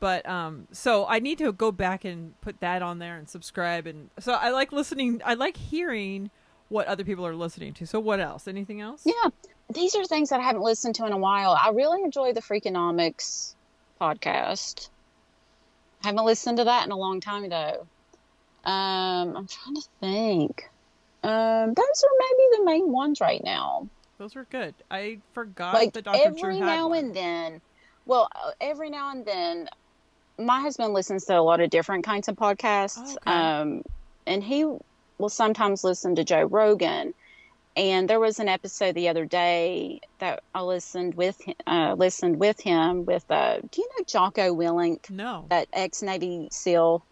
but 0.00 0.28
um 0.28 0.66
so 0.72 1.06
i 1.06 1.20
need 1.20 1.38
to 1.38 1.52
go 1.52 1.70
back 1.70 2.04
and 2.04 2.34
put 2.40 2.58
that 2.58 2.82
on 2.82 2.98
there 2.98 3.16
and 3.16 3.28
subscribe 3.28 3.86
and 3.86 4.10
so 4.18 4.32
i 4.32 4.50
like 4.50 4.72
listening 4.72 5.22
i 5.24 5.32
like 5.32 5.56
hearing 5.56 6.28
what 6.70 6.88
other 6.88 7.04
people 7.04 7.24
are 7.24 7.36
listening 7.36 7.72
to 7.72 7.86
so 7.86 8.00
what 8.00 8.18
else 8.18 8.48
anything 8.48 8.80
else 8.80 9.02
Yeah, 9.06 9.30
these 9.72 9.94
are 9.94 10.04
things 10.04 10.30
that 10.30 10.40
I 10.40 10.42
haven't 10.44 10.62
listened 10.62 10.94
to 10.96 11.06
in 11.06 11.12
a 11.12 11.18
while. 11.18 11.52
I 11.60 11.70
really 11.70 12.02
enjoy 12.02 12.32
the 12.32 12.40
Freakonomics 12.42 13.54
podcast. 14.00 14.88
I 16.02 16.08
Haven't 16.08 16.24
listened 16.24 16.58
to 16.58 16.64
that 16.64 16.84
in 16.86 16.92
a 16.92 16.96
long 16.96 17.20
time 17.20 17.48
though. 17.48 17.86
Um, 18.64 19.36
I'm 19.36 19.46
trying 19.46 19.74
to 19.76 19.82
think. 20.00 20.68
Um, 21.24 21.74
those 21.74 22.04
are 22.04 22.16
maybe 22.18 22.58
the 22.58 22.64
main 22.64 22.90
ones 22.92 23.20
right 23.20 23.42
now. 23.44 23.88
those 24.18 24.34
are 24.36 24.44
good 24.50 24.74
i 24.90 25.18
forgot 25.32 25.74
like 25.74 25.92
that 25.92 26.04
dr 26.04 26.18
every 26.20 26.40
drew 26.40 26.60
now 26.60 26.88
one. 26.88 26.98
and 26.98 27.14
then. 27.14 27.60
Well, 28.06 28.28
every 28.60 28.90
now 28.90 29.12
and 29.12 29.24
then, 29.24 29.68
my 30.38 30.60
husband 30.60 30.92
listens 30.92 31.24
to 31.26 31.38
a 31.38 31.40
lot 31.40 31.60
of 31.60 31.70
different 31.70 32.04
kinds 32.04 32.26
of 32.28 32.34
podcasts. 32.34 33.16
Okay. 33.16 33.30
Um, 33.30 33.84
and 34.26 34.42
he 34.42 34.64
will 35.18 35.28
sometimes 35.28 35.84
listen 35.84 36.16
to 36.16 36.24
Joe 36.24 36.42
Rogan. 36.42 37.14
And 37.74 38.08
there 38.08 38.20
was 38.20 38.38
an 38.38 38.48
episode 38.48 38.94
the 38.94 39.08
other 39.08 39.24
day 39.24 40.00
that 40.18 40.42
I 40.54 40.60
listened 40.62 41.14
with 41.14 41.40
uh, 41.66 41.94
listened 41.94 42.38
with 42.38 42.60
him 42.60 43.06
with 43.06 43.24
uh, 43.30 43.60
do 43.70 43.80
you 43.80 43.88
know 43.96 44.04
Jocko 44.06 44.54
Willink, 44.54 45.08
no 45.10 45.46
that 45.48 45.68
ex 45.72 46.02
Navy 46.02 46.48
SEAL? 46.52 47.04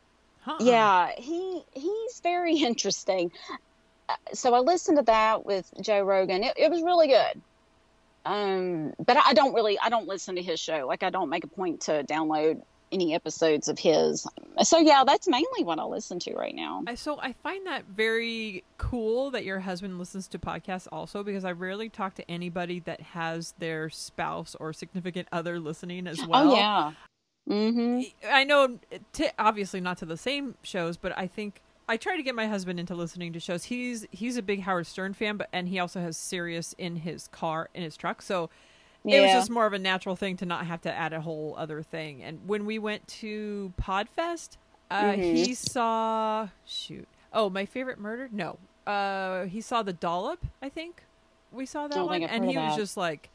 huh 0.43 0.59
Yeah, 0.61 1.11
he 1.17 1.63
he's 1.73 2.21
very 2.23 2.57
interesting. 2.71 3.33
Uh, 4.09 4.17
So 4.35 4.55
I 4.55 4.59
listened 4.59 4.99
to 4.99 5.05
that 5.05 5.47
with 5.47 5.71
Joe 5.81 6.03
Rogan. 6.03 6.45
It, 6.45 6.55
it 6.57 6.71
was 6.71 6.83
really 6.83 7.09
good. 7.09 7.43
Um, 8.27 8.93
but 8.99 9.17
I 9.17 9.33
don't 9.33 9.55
really 9.55 9.79
I 9.79 9.89
don't 9.89 10.07
listen 10.07 10.37
to 10.37 10.43
his 10.43 10.61
show. 10.61 10.87
Like 10.87 11.03
I 11.03 11.09
don't 11.09 11.31
make 11.31 11.45
a 11.45 11.49
point 11.49 11.83
to 11.83 12.05
download 12.05 12.61
any 12.93 13.15
episodes 13.15 13.69
of 13.69 13.79
his. 13.79 14.27
So 14.63 14.79
yeah, 14.79 15.05
that's 15.07 15.29
mainly 15.29 15.65
what 15.65 15.79
I 15.79 15.85
listen 15.85 16.19
to 16.21 16.35
right 16.35 16.55
now. 16.55 16.83
So 16.95 17.19
I 17.21 17.33
find 17.33 17.67
that 17.67 17.85
very 17.87 18.65
cool 18.79 19.31
that 19.31 19.45
your 19.45 19.61
husband 19.61 19.99
listens 19.99 20.29
to 20.29 20.39
podcasts 20.39 20.89
also 20.91 21.23
because 21.23 21.45
I 21.45 21.53
rarely 21.53 21.89
talk 21.89 22.15
to 22.17 22.31
anybody 22.31 22.81
that 22.81 23.01
has 23.01 23.55
their 23.59 23.91
spouse 23.91 24.57
or 24.59 24.73
significant 24.73 25.29
other 25.33 25.59
listening 25.61 26.07
as 26.07 26.25
well. 26.27 26.53
oh 26.53 26.57
yeah. 26.57 26.93
Mm-hmm. 27.49 28.03
I 28.31 28.45
know, 28.45 28.79
t- 29.13 29.31
obviously 29.39 29.81
not 29.81 29.99
to 29.99 30.07
the 30.07 30.17
same 30.17 30.55
shows, 30.63 30.97
but 30.97 31.17
I 31.19 31.27
think 31.27 31.63
I 31.89 31.97
try 31.97 32.17
to 32.17 32.23
get 32.23 32.37
my 32.37 32.47
husband 32.47 32.79
into 32.79 32.95
listening 32.95 33.33
to 33.33 33.41
shows. 33.41 33.65
He's 33.65 34.07
he's 34.13 34.37
a 34.37 34.43
big 34.43 34.61
Howard 34.61 34.87
Stern 34.87 35.15
fan, 35.15 35.37
but 35.37 35.49
and 35.53 35.69
he 35.69 35.79
also 35.81 36.01
has 36.01 36.17
Sirius 36.17 36.75
in 36.79 36.97
his 36.97 37.27
car 37.29 37.69
in 37.75 37.83
his 37.83 37.97
truck, 37.97 38.23
so 38.23 38.51
it 39.05 39.21
was 39.21 39.31
just 39.33 39.51
more 39.51 39.67
of 39.67 39.73
a 39.73 39.79
natural 39.79 40.17
thing 40.17 40.37
to 40.39 40.47
not 40.47 40.67
have 40.67 40.81
to 40.83 40.93
add 40.93 41.13
a 41.13 41.21
whole 41.21 41.55
other 41.59 41.83
thing. 41.83 42.23
And 42.23 42.47
when 42.47 42.67
we 42.67 42.79
went 42.79 43.07
to 43.09 43.73
Podfest, 43.81 44.57
uh, 44.91 45.13
Mhm. 45.13 45.23
he 45.23 45.55
saw 45.55 46.49
shoot. 46.67 47.07
Oh, 47.33 47.49
my 47.49 47.65
favorite 47.65 47.99
murder? 47.99 48.29
No, 48.33 48.59
uh, 48.87 49.45
he 49.45 49.61
saw 49.61 49.83
the 49.83 49.93
dollop. 49.93 50.41
I 50.61 50.69
think 50.69 51.05
we 51.53 51.65
saw 51.67 51.87
that 51.89 51.95
Don't 51.95 52.07
one, 52.09 52.23
and 52.25 52.45
he 52.51 52.57
was 52.57 52.75
that. 52.75 52.79
just 52.79 52.97
like. 52.97 53.31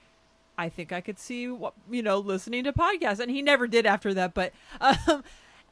I 0.58 0.70
think 0.70 0.94
I 0.94 1.02
could 1.02 1.20
see 1.20 1.50
what 1.50 1.74
you 1.92 2.02
know 2.02 2.18
listening 2.20 2.64
to 2.64 2.72
podcasts, 2.72 3.20
and 3.20 3.30
he 3.30 3.42
never 3.42 3.68
did 3.68 3.86
after 3.86 4.14
that. 4.14 4.34
But 4.34 4.54
um, 4.82 5.22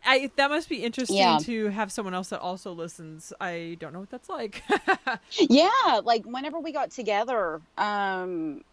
I 0.06 0.30
that 0.36 0.50
must 0.50 0.68
be 0.68 0.84
interesting 0.84 1.18
Yeah. 1.20 1.38
to 1.44 1.68
have 1.70 1.90
someone 1.90 2.14
else 2.14 2.30
that 2.30 2.42
also 2.42 2.74
listens. 2.74 3.32
I 3.40 3.78
don't 3.80 3.94
know 3.94 4.02
what 4.02 4.10
that's 4.10 4.28
like. 4.28 4.62
Yeah, 5.40 6.02
like 6.04 6.26
whenever 6.26 6.60
we 6.60 6.72
got 6.74 6.92
together, 6.92 7.62
um, 7.78 8.64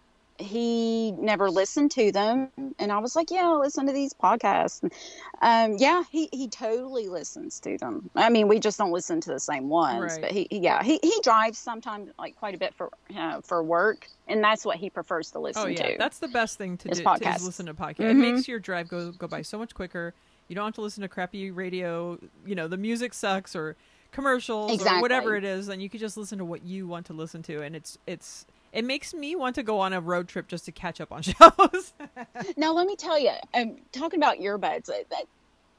he 0.40 1.12
never 1.12 1.50
listened 1.50 1.90
to 1.92 2.10
them, 2.12 2.48
and 2.78 2.90
I 2.90 2.98
was 2.98 3.14
like, 3.14 3.30
"Yeah, 3.30 3.48
I 3.48 3.52
listen 3.56 3.86
to 3.86 3.92
these 3.92 4.12
podcasts." 4.14 4.82
Um, 5.42 5.76
yeah, 5.78 6.02
he 6.10 6.28
he 6.32 6.48
totally 6.48 7.08
listens 7.08 7.60
to 7.60 7.78
them. 7.78 8.10
I 8.14 8.28
mean, 8.30 8.48
we 8.48 8.58
just 8.58 8.78
don't 8.78 8.92
listen 8.92 9.20
to 9.22 9.30
the 9.30 9.40
same 9.40 9.68
ones, 9.68 10.12
Right. 10.12 10.20
but 10.22 10.30
he, 10.32 10.48
yeah, 10.50 10.82
he 10.82 10.98
he 11.02 11.14
drives 11.22 11.58
sometimes 11.58 12.10
like 12.18 12.36
quite 12.36 12.54
a 12.54 12.58
bit 12.58 12.74
for 12.74 12.90
uh, 13.16 13.40
for 13.42 13.62
work, 13.62 14.08
and 14.28 14.42
that's 14.42 14.64
what 14.64 14.76
he 14.76 14.90
prefers 14.90 15.30
to 15.32 15.38
listen 15.38 15.62
oh 15.62 15.66
yeah, 15.66 15.92
to. 15.92 15.96
that's 15.98 16.18
the 16.18 16.28
best 16.28 16.58
thing 16.58 16.76
to 16.78 16.88
do. 16.88 17.02
to- 17.02 17.28
Is 17.34 17.44
listen 17.44 17.66
to 17.66 17.74
podcasts. 17.74 18.00
It 18.00 18.16
Mhm. 18.16 18.32
makes 18.34 18.48
your 18.48 18.58
drive 18.58 18.88
go 18.88 19.12
go 19.12 19.26
by 19.26 19.42
so 19.42 19.58
much 19.58 19.74
quicker. 19.74 20.14
You 20.48 20.56
don't 20.56 20.64
have 20.64 20.74
to 20.74 20.80
listen 20.80 21.02
to 21.02 21.08
crappy 21.08 21.50
radio. 21.50 22.18
You 22.44 22.54
know 22.54 22.66
the 22.68 22.76
music 22.76 23.14
sucks 23.14 23.54
or 23.54 23.76
commercials 24.12 24.84
or 24.84 25.00
whatever 25.00 25.36
it 25.36 25.44
is. 25.44 25.68
Then 25.68 25.80
you 25.80 25.88
can 25.88 26.00
just 26.00 26.16
listen 26.16 26.38
to 26.38 26.44
what 26.44 26.64
you 26.64 26.86
want 26.86 27.06
to 27.06 27.12
listen 27.12 27.42
to, 27.44 27.62
and 27.62 27.76
it's 27.76 27.98
it's 28.06 28.46
it 28.72 28.84
makes 28.84 29.12
me 29.12 29.34
want 29.36 29.54
to 29.56 29.62
go 29.62 29.80
on 29.80 29.92
a 29.92 30.00
road 30.00 30.28
trip 30.28 30.48
just 30.48 30.64
to 30.66 30.72
catch 30.72 31.00
up 31.00 31.12
on 31.12 31.22
shows. 31.22 31.92
Now, 32.56 32.72
let 32.72 32.86
me 32.86 32.96
tell 32.96 33.18
you, 33.18 33.32
um, 33.54 33.76
talking 33.92 34.18
about 34.20 34.38
earbuds, 34.38 34.88
uh, 34.88 35.16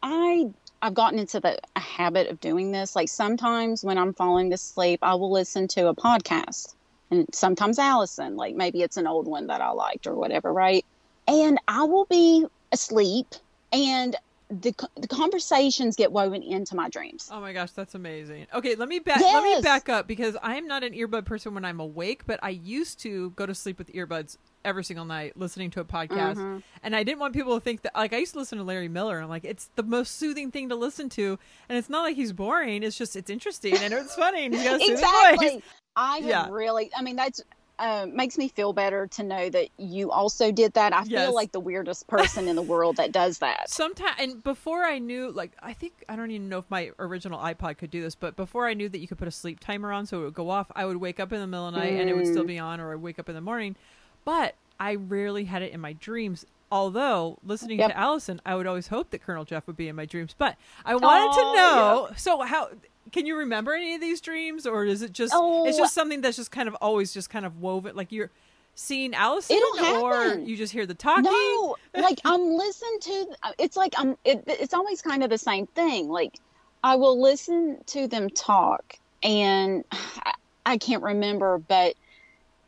I 0.03 0.49
I've 0.81 0.93
gotten 0.93 1.19
into 1.19 1.39
the 1.39 1.59
a 1.75 1.79
habit 1.79 2.27
of 2.27 2.39
doing 2.39 2.71
this. 2.71 2.95
Like 2.95 3.09
sometimes 3.09 3.83
when 3.83 3.97
I'm 3.97 4.13
falling 4.13 4.51
asleep, 4.51 4.99
I 5.03 5.13
will 5.15 5.31
listen 5.31 5.67
to 5.69 5.87
a 5.87 5.95
podcast, 5.95 6.75
and 7.11 7.27
sometimes 7.33 7.77
Alison, 7.79 8.35
like 8.35 8.55
maybe 8.55 8.81
it's 8.81 8.97
an 8.97 9.07
old 9.07 9.27
one 9.27 9.47
that 9.47 9.61
I 9.61 9.69
liked 9.71 10.07
or 10.07 10.15
whatever, 10.15 10.51
right? 10.51 10.85
And 11.27 11.59
I 11.67 11.83
will 11.83 12.05
be 12.05 12.45
asleep, 12.71 13.27
and 13.71 14.15
the 14.51 14.73
the 14.97 15.07
conversations 15.07 15.95
get 15.95 16.11
woven 16.11 16.43
into 16.43 16.75
my 16.75 16.89
dreams. 16.89 17.29
Oh 17.31 17.39
my 17.39 17.53
gosh, 17.53 17.71
that's 17.71 17.95
amazing. 17.95 18.47
Okay, 18.53 18.75
let 18.75 18.89
me 18.89 18.99
back 18.99 19.21
let 19.21 19.43
me 19.43 19.61
back 19.61 19.87
up 19.87 20.07
because 20.07 20.35
I 20.43 20.57
am 20.57 20.67
not 20.67 20.83
an 20.83 20.93
earbud 20.93 21.23
person 21.25 21.53
when 21.53 21.63
I'm 21.63 21.79
awake, 21.79 22.23
but 22.27 22.39
I 22.43 22.49
used 22.49 22.99
to 23.01 23.29
go 23.31 23.45
to 23.45 23.55
sleep 23.55 23.77
with 23.77 23.91
earbuds 23.93 24.37
every 24.65 24.83
single 24.83 25.05
night 25.05 25.37
listening 25.37 25.71
to 25.71 25.79
a 25.79 25.85
podcast. 25.85 26.35
Mhm. 26.35 26.61
And 26.83 26.95
I 26.95 27.03
didn't 27.03 27.19
want 27.19 27.33
people 27.33 27.55
to 27.55 27.61
think 27.63 27.81
that 27.83 27.95
like 27.95 28.11
I 28.13 28.17
used 28.17 28.33
to 28.33 28.39
listen 28.39 28.57
to 28.57 28.63
Larry 28.63 28.89
Miller 28.89 29.15
and 29.15 29.23
I'm 29.23 29.29
like 29.29 29.45
it's 29.45 29.69
the 29.75 29.83
most 29.83 30.17
soothing 30.17 30.51
thing 30.51 30.67
to 30.69 30.75
listen 30.75 31.07
to 31.09 31.39
and 31.69 31.77
it's 31.77 31.89
not 31.89 32.01
like 32.03 32.15
he's 32.17 32.33
boring, 32.33 32.83
it's 32.83 32.97
just 32.97 33.15
it's 33.15 33.29
interesting 33.29 33.75
and 33.77 33.93
it's 33.93 34.15
funny 34.15 34.45
and 34.45 34.53
he's 34.53 34.63
got 34.65 34.75
a 34.75 34.79
soothing 34.79 34.97
voice. 34.97 35.01
exactly. 35.03 35.63
I 35.95 36.17
have 36.17 36.25
Yeah. 36.25 36.47
really. 36.51 36.91
I 36.95 37.01
mean, 37.01 37.15
that's 37.15 37.41
uh, 37.81 38.05
makes 38.05 38.37
me 38.37 38.47
feel 38.47 38.71
better 38.73 39.07
to 39.07 39.23
know 39.23 39.49
that 39.49 39.69
you 39.77 40.11
also 40.11 40.51
did 40.51 40.73
that. 40.73 40.93
I 40.93 41.03
Yes. 41.03 41.25
feel 41.25 41.33
like 41.35 41.51
the 41.51 41.59
weirdest 41.59 42.07
person 42.07 42.47
in 42.47 42.55
the 42.55 42.61
world 42.61 42.95
that 42.97 43.11
does 43.11 43.39
that. 43.39 43.69
Sometimes, 43.69 44.15
and 44.19 44.43
before 44.43 44.83
I 44.83 44.99
knew, 44.99 45.31
like, 45.31 45.53
I 45.61 45.73
think 45.73 46.05
I 46.07 46.15
don't 46.15 46.31
even 46.31 46.47
know 46.47 46.59
if 46.59 46.69
my 46.69 46.91
original 46.99 47.39
iPod 47.39 47.77
could 47.77 47.89
do 47.91 48.01
this, 48.01 48.15
but 48.15 48.35
before 48.35 48.67
I 48.67 48.73
knew 48.73 48.87
that 48.87 48.99
you 48.99 49.07
could 49.07 49.17
put 49.17 49.27
a 49.27 49.31
sleep 49.31 49.59
timer 49.59 49.91
on 49.91 50.05
so 50.05 50.21
it 50.21 50.25
would 50.25 50.33
go 50.33 50.49
off, 50.49 50.71
I 50.75 50.85
would 50.85 50.97
wake 50.97 51.19
up 51.19 51.33
in 51.33 51.39
the 51.41 51.47
middle 51.47 51.67
of 51.67 51.73
the 51.73 51.79
night 51.79 51.95
and 51.97 52.09
it 52.09 52.13
would 52.13 52.27
still 52.27 52.43
Mm. 52.43 52.47
be 52.47 52.59
on, 52.59 52.79
or 52.79 52.93
I'd 52.93 53.01
wake 53.01 53.19
up 53.19 53.27
in 53.27 53.35
the 53.35 53.41
morning. 53.41 53.75
But 54.23 54.55
I 54.79 54.95
rarely 54.95 55.45
had 55.45 55.61
it 55.63 55.73
in 55.73 55.79
my 55.81 55.93
dreams. 55.93 56.45
Although 56.71 57.37
listening 57.43 57.79
Yep. 57.79 57.89
to 57.89 57.97
Alison, 57.97 58.39
I 58.45 58.55
would 58.55 58.65
always 58.65 58.87
hope 58.87 59.09
that 59.09 59.21
Colonel 59.21 59.43
Jeff 59.43 59.67
would 59.67 59.75
be 59.75 59.89
in 59.89 59.95
my 59.95 60.05
dreams. 60.05 60.33
But 60.37 60.55
I 60.85 60.95
wanted 60.95 61.31
to 61.33 61.51
know. 61.53 62.09
So 62.15 62.41
how 62.43 62.69
can 63.11 63.25
you 63.25 63.35
remember 63.37 63.73
any 63.73 63.95
of 63.95 64.01
these 64.01 64.21
dreams, 64.21 64.65
or 64.65 64.85
is 64.85 65.01
it 65.01 65.13
just 65.13 65.33
it's 65.33 65.37
Oh. 65.39 65.77
just 65.77 65.93
something 65.93 66.21
that's 66.21 66.37
just 66.37 66.51
kind 66.51 66.67
of 66.67 66.75
always 66.75 67.13
just 67.13 67.29
kind 67.29 67.45
of 67.45 67.61
woven, 67.61 67.95
like 67.95 68.11
you're 68.11 68.29
seeing 68.75 69.13
Alison, 69.13 69.59
or 69.83 70.35
you 70.35 70.55
just 70.57 70.71
hear 70.73 70.85
the 70.85 70.93
talking? 70.93 71.23
No, 71.23 71.75
like 71.95 72.19
I'm 72.25 72.53
listening 72.53 72.99
to. 73.01 73.25
It's 73.59 73.75
like 73.77 73.93
I'm. 73.97 74.17
It, 74.25 74.43
it's 74.47 74.73
always 74.73 75.01
kind 75.01 75.23
of 75.23 75.29
the 75.29 75.37
same 75.37 75.67
thing. 75.67 76.07
Like 76.09 76.39
I 76.83 76.95
will 76.95 77.21
listen 77.21 77.77
to 77.87 78.07
them 78.07 78.29
talk, 78.29 78.97
and 79.23 79.83
I, 79.91 80.33
I 80.65 80.77
can't 80.77 81.03
remember, 81.03 81.57
but 81.57 81.95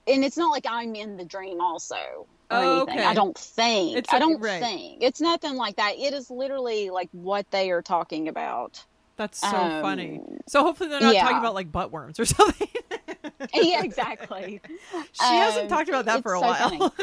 and 0.08 0.25
it's 0.25 0.36
not 0.38 0.49
like 0.49 0.65
I'm 0.67 0.95
in 0.95 1.15
the 1.17 1.25
dream 1.25 1.62
also. 1.62 1.95
Or 2.51 2.58
Oh, 2.58 2.77
anything. 2.82 2.99
okay. 2.99 3.08
I 3.08 3.13
don't 3.13 3.38
think. 3.38 3.97
It's 3.97 4.13
I 4.13 4.19
don't 4.19 4.39
right. 4.41 4.62
think. 4.62 5.01
It's 5.01 5.21
nothing 5.21 5.56
like 5.56 5.77
that. 5.77 5.93
It 5.97 6.13
is 6.13 6.29
literally 6.29 6.89
like 6.89 7.08
what 7.13 7.49
they 7.51 7.71
are 7.71 7.82
talking 7.82 8.27
about. 8.27 8.84
That's 9.15 9.39
so 9.39 9.47
Um, 9.56 9.82
funny. 9.82 10.21
So 10.47 10.63
hopefully 10.63 10.89
they're 10.89 10.99
not 11.02 11.15
talking 11.15 11.38
about 11.38 11.54
like 11.54 11.71
butt 11.71 11.91
worms 11.91 12.19
or 12.19 12.26
something. 12.38 12.67
yeah, 13.54 13.84
exactly. 13.84 14.60
she 15.12 15.23
hasn't 15.23 15.63
Um, 15.63 15.69
talked 15.69 15.89
about 15.89 16.06
that 16.06 16.23
for 16.23 16.34
a 16.36 16.39
so 16.39 16.45
while. 16.45 16.93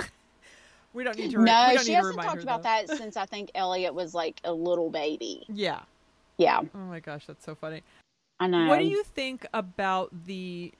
we 0.92 1.04
don't 1.04 1.16
need 1.16 1.30
to. 1.30 1.38
Re- 1.38 1.44
No, 1.44 1.76
she 1.82 1.92
hasn't 1.92 2.20
talked 2.20 2.42
about 2.42 2.62
though. 2.62 2.68
that 2.86 2.88
since 2.98 3.16
I 3.16 3.26
think 3.26 3.50
Elliot 3.54 3.94
was 3.94 4.14
like 4.14 4.40
a 4.44 4.52
little 4.52 4.90
baby. 4.90 5.44
Yeah. 5.48 5.80
Yeah, 6.36 6.60
Oh 6.74 6.78
my 6.78 7.00
gosh, 7.00 7.26
that's 7.26 7.44
so 7.44 7.54
funny. 7.54 7.82
I 8.40 8.46
know. 8.46 8.66
What 8.66 8.78
do 8.78 8.86
you 8.86 9.04
think 9.04 9.44
about 9.52 10.08
the 10.26 10.72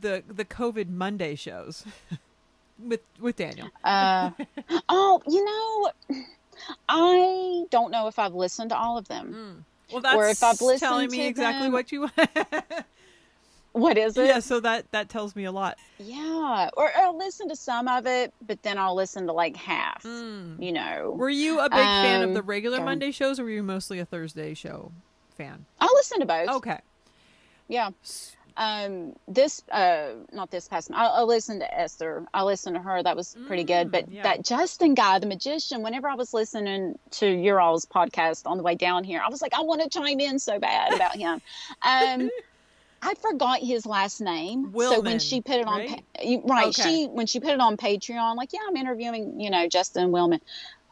the 0.00 0.22
the 0.28 0.44
COVID 0.44 0.88
Monday 0.88 1.34
shows 1.34 1.84
with 2.78 3.00
with 3.18 3.34
Daniel? 3.34 3.68
Uh, 3.82 4.30
oh, 4.88 5.20
you 5.26 5.44
know, 5.44 6.22
I 6.88 7.64
don't 7.70 7.90
know 7.90 8.06
if 8.06 8.18
I've 8.20 8.34
listened 8.34 8.70
to 8.70 8.76
all 8.78 8.96
of 8.96 9.08
them. 9.08 9.34
Mm. 9.34 9.64
Well, 9.92 10.00
that's 10.00 10.16
Or 10.16 10.28
if 10.28 10.42
I've 10.42 10.60
listened 10.60 10.80
telling 10.80 11.10
me 11.10 11.26
exactly 11.26 11.64
them- 11.66 11.72
what 11.72 11.92
you. 11.92 12.08
What 13.72 13.98
is 13.98 14.16
it? 14.16 14.26
yeah, 14.28 14.38
so 14.38 14.60
that 14.60 14.88
that 14.92 15.08
tells 15.08 15.34
me 15.34 15.42
a 15.46 15.50
lot. 15.50 15.78
Yeah, 15.98 16.70
or 16.76 16.92
I'll 16.96 17.18
listen 17.18 17.48
to 17.48 17.56
some 17.56 17.88
of 17.88 18.06
it, 18.06 18.32
but 18.46 18.62
then 18.62 18.78
I'll 18.78 18.94
listen 18.94 19.26
to 19.26 19.32
like 19.32 19.56
half. 19.56 20.04
Mm. 20.04 20.62
You 20.62 20.70
know, 20.70 21.12
Were 21.16 21.28
you 21.28 21.58
a 21.58 21.64
big 21.68 21.80
fan 21.80 22.22
of 22.22 22.28
Um, 22.28 22.34
the 22.34 22.42
regular 22.42 22.78
yeah. 22.78 22.84
Monday 22.84 23.10
shows, 23.10 23.40
or 23.40 23.44
were 23.44 23.50
you 23.50 23.64
mostly 23.64 23.98
a 23.98 24.04
Thursday 24.04 24.54
show 24.54 24.92
fan? 25.36 25.66
I 25.80 25.86
listen 25.96 26.20
to 26.20 26.26
both. 26.26 26.48
Okay. 26.50 26.78
Yeah. 27.66 27.90
Um, 28.56 29.14
this, 29.26 29.62
uh, 29.72 30.10
not 30.32 30.50
this 30.50 30.68
past. 30.68 30.90
I, 30.94 31.06
I 31.06 31.22
listened 31.22 31.60
to 31.60 31.74
Esther. 31.78 32.24
I 32.32 32.42
listened 32.44 32.76
to 32.76 32.82
her. 32.82 33.02
That 33.02 33.16
was 33.16 33.36
pretty 33.46 33.64
good. 33.64 33.88
Mm, 33.88 33.90
But 33.90 34.08
yeah. 34.10 34.22
that 34.22 34.44
Justin 34.44 34.94
guy, 34.94 35.18
the 35.18 35.26
magician. 35.26 35.82
Whenever 35.82 36.08
I 36.08 36.14
was 36.14 36.32
listening 36.32 36.96
to 37.12 37.26
your 37.28 37.60
all's 37.60 37.84
podcast 37.84 38.46
on 38.46 38.56
the 38.56 38.62
way 38.62 38.76
down 38.76 39.02
here, 39.02 39.20
I 39.24 39.28
was 39.28 39.42
like, 39.42 39.54
I 39.54 39.62
want 39.62 39.82
to 39.82 39.88
chime 39.88 40.20
in 40.20 40.38
so 40.38 40.58
bad 40.58 40.92
about 40.94 41.16
him. 41.16 41.40
Um, 41.82 42.30
I 43.02 43.14
forgot 43.14 43.58
his 43.60 43.84
last 43.84 44.20
name. 44.20 44.72
Willman, 44.72 44.88
so 44.88 45.00
when 45.00 45.18
she 45.18 45.42
put 45.42 45.56
it 45.56 45.66
on, 45.66 45.80
right? 45.80 45.88
pa- 46.16 46.38
right? 46.46 46.68
Okay. 46.68 46.82
She 46.82 47.04
when 47.06 47.26
she 47.26 47.38
put 47.40 47.50
it 47.50 47.60
on 47.60 47.76
Patreon, 47.76 48.36
like, 48.36 48.52
yeah, 48.52 48.60
I'm 48.66 48.76
interviewing, 48.76 49.38
you 49.40 49.50
know, 49.50 49.68
Justin 49.68 50.10
Willman. 50.10 50.40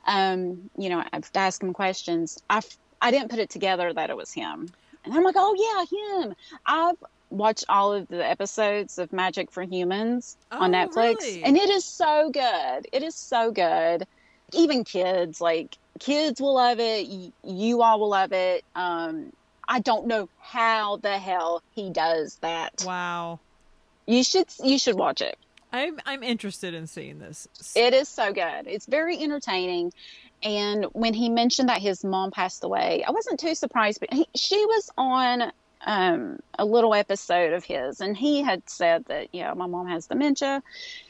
Um, 0.06 0.68
you 0.76 0.90
know, 0.90 1.02
I've 1.12 1.30
to 1.32 1.38
ask 1.38 1.62
him 1.62 1.72
questions. 1.72 2.42
I 2.50 2.58
f- 2.58 2.76
I 3.00 3.10
didn't 3.10 3.30
put 3.30 3.38
it 3.38 3.48
together 3.50 3.92
that 3.92 4.10
it 4.10 4.16
was 4.16 4.30
him, 4.32 4.68
and 5.04 5.14
I'm 5.14 5.22
like, 5.22 5.36
oh 5.38 5.54
yeah, 5.56 6.22
him. 6.24 6.34
I've 6.66 6.96
watched 7.32 7.64
all 7.68 7.92
of 7.92 8.08
the 8.08 8.24
episodes 8.28 8.98
of 8.98 9.12
Magic 9.12 9.50
for 9.50 9.62
Humans 9.62 10.36
on 10.50 10.74
Oh, 10.74 10.78
Netflix, 10.78 11.16
really? 11.20 11.44
and 11.44 11.56
it 11.56 11.70
is 11.70 11.84
so 11.84 12.30
good. 12.30 12.86
It 12.92 13.02
is 13.02 13.14
so 13.14 13.50
good. 13.50 14.06
Even 14.52 14.84
kids, 14.84 15.40
like 15.40 15.76
kids, 15.98 16.40
will 16.40 16.54
love 16.54 16.78
it. 16.78 17.08
Y- 17.08 17.32
You 17.42 17.82
all 17.82 17.98
will 18.00 18.10
love 18.10 18.32
it. 18.32 18.64
Um, 18.74 19.32
I 19.66 19.80
don't 19.80 20.06
know 20.06 20.28
how 20.40 20.98
the 20.98 21.18
hell 21.18 21.62
he 21.74 21.90
does 21.90 22.36
that. 22.42 22.82
Wow. 22.84 23.40
You 24.06 24.22
should 24.24 24.46
you 24.62 24.78
should 24.78 24.96
watch 24.96 25.20
it. 25.22 25.38
I'm 25.72 25.98
I'm 26.04 26.22
interested 26.22 26.74
in 26.74 26.86
seeing 26.86 27.18
this. 27.18 27.48
It 27.74 27.94
is 27.94 28.08
so 28.08 28.32
good. 28.32 28.66
It's 28.66 28.84
very 28.86 29.16
entertaining. 29.18 29.92
And 30.42 30.86
when 30.92 31.14
he 31.14 31.28
mentioned 31.30 31.68
that 31.68 31.80
his 31.80 32.04
mom 32.04 32.30
passed 32.32 32.64
away, 32.64 33.04
I 33.06 33.12
wasn't 33.12 33.38
too 33.40 33.54
surprised. 33.54 34.00
But 34.00 34.12
he, 34.12 34.26
she 34.34 34.56
was 34.66 34.90
on 34.98 35.52
um, 35.86 36.38
a 36.58 36.64
little 36.64 36.94
episode 36.94 37.52
of 37.52 37.64
his, 37.64 38.00
and 38.00 38.16
he 38.16 38.42
had 38.42 38.68
said 38.68 39.04
that, 39.06 39.28
yeah, 39.32 39.52
my 39.54 39.66
mom 39.66 39.86
has 39.88 40.06
dementia. 40.06 40.62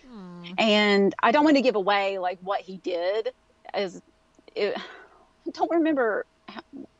Hmm. 0.08 0.44
And 0.58 1.14
I 1.22 1.32
don't 1.32 1.44
want 1.44 1.56
to 1.56 1.62
give 1.62 1.76
away 1.76 2.18
like 2.18 2.38
what 2.42 2.61
he 2.61 2.78
did. 2.78 3.32
As 3.72 4.00
it, 4.54 4.76
I 4.76 5.50
don't 5.50 5.70
remember 5.70 6.26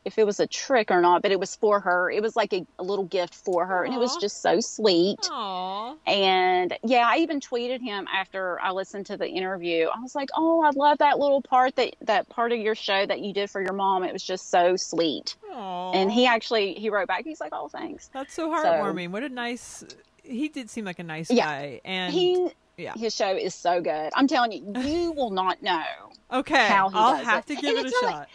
if 0.05 0.17
it 0.17 0.25
was 0.25 0.39
a 0.39 0.47
trick 0.47 0.91
or 0.91 0.99
not, 1.01 1.21
but 1.21 1.31
it 1.31 1.39
was 1.39 1.55
for 1.55 1.79
her. 1.79 2.11
It 2.11 2.21
was 2.21 2.35
like 2.35 2.51
a, 2.53 2.65
a 2.77 2.83
little 2.83 3.05
gift 3.05 3.33
for 3.35 3.65
her, 3.65 3.83
and 3.85 3.93
it 3.93 3.97
was 3.99 4.17
just 4.17 4.41
so 4.41 4.59
sweet. 4.59 5.19
Aw. 5.31 5.95
And 6.05 6.77
yeah, 6.83 7.07
I 7.07 7.17
even 7.17 7.39
tweeted 7.39 7.81
him 7.81 8.07
after 8.13 8.59
I 8.61 8.71
listened 8.71 9.05
to 9.07 9.17
the 9.17 9.27
interview. 9.27 9.87
I 9.95 9.99
was 10.01 10.13
like, 10.15 10.29
"Oh, 10.35 10.61
I 10.61 10.71
love 10.75 10.97
that 10.97 11.19
little 11.19 11.41
part 11.41 11.75
that 11.77 11.95
that 12.01 12.27
part 12.29 12.51
of 12.51 12.59
your 12.59 12.75
show 12.75 13.05
that 13.05 13.21
you 13.21 13.31
did 13.33 13.49
for 13.49 13.61
your 13.61 13.73
mom. 13.73 14.03
It 14.03 14.11
was 14.11 14.23
just 14.23 14.49
so 14.51 14.75
sweet." 14.75 15.35
Aw. 15.51 15.91
And 15.93 16.11
he 16.11 16.25
actually 16.25 16.73
he 16.73 16.89
wrote 16.89 17.07
back. 17.07 17.23
He's 17.23 17.39
like, 17.39 17.53
"Oh, 17.53 17.69
thanks." 17.69 18.09
That's 18.13 18.33
so 18.33 18.49
heartwarming. 18.49 19.09
what 19.11 19.23
a 19.23 19.29
nice. 19.29 19.85
He 20.23 20.49
did 20.49 20.69
seem 20.69 20.85
like 20.85 20.99
a 20.99 21.03
nice 21.03 21.29
Yeah. 21.31 21.45
guy, 21.45 21.81
and 21.85 22.13
he 22.13 22.49
yeah. 22.77 22.93
his 22.95 23.15
show 23.15 23.35
is 23.35 23.55
so 23.55 23.79
good. 23.81 24.11
I'm 24.15 24.27
telling 24.27 24.51
you, 24.51 24.73
you 24.81 25.11
will 25.15 25.31
not 25.31 25.61
know. 25.61 25.83
okay, 26.31 26.67
how 26.67 26.89
he 26.89 26.95
I'll 26.97 27.17
does 27.17 27.25
have 27.25 27.39
it. 27.49 27.55
to 27.55 27.61
give 27.61 27.77
And 27.77 27.85
it 27.87 27.93
a 27.93 28.05
not 28.05 28.11
shot. 28.11 28.29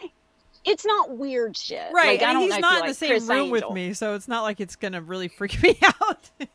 It's 0.69 0.85
not 0.87 1.11
weird 1.17 1.57
shit. 1.57 1.91
right, 1.93 2.21
Like, 2.21 2.23
and 2.23 2.39
he's 2.39 2.59
not 2.59 2.75
in 2.75 2.81
the 2.81 2.87
like 2.89 2.97
same 2.97 3.09
Chris 3.11 3.29
room 3.29 3.51
with 3.51 3.71
me, 3.71 3.93
so 3.95 4.15
it's 4.15 4.29
not 4.29 4.43
like 4.43 4.61
it's 4.61 4.77
gonna 4.77 5.01
really 5.03 5.29
freak 5.39 5.63
me 5.63 5.79
out. 5.83 6.31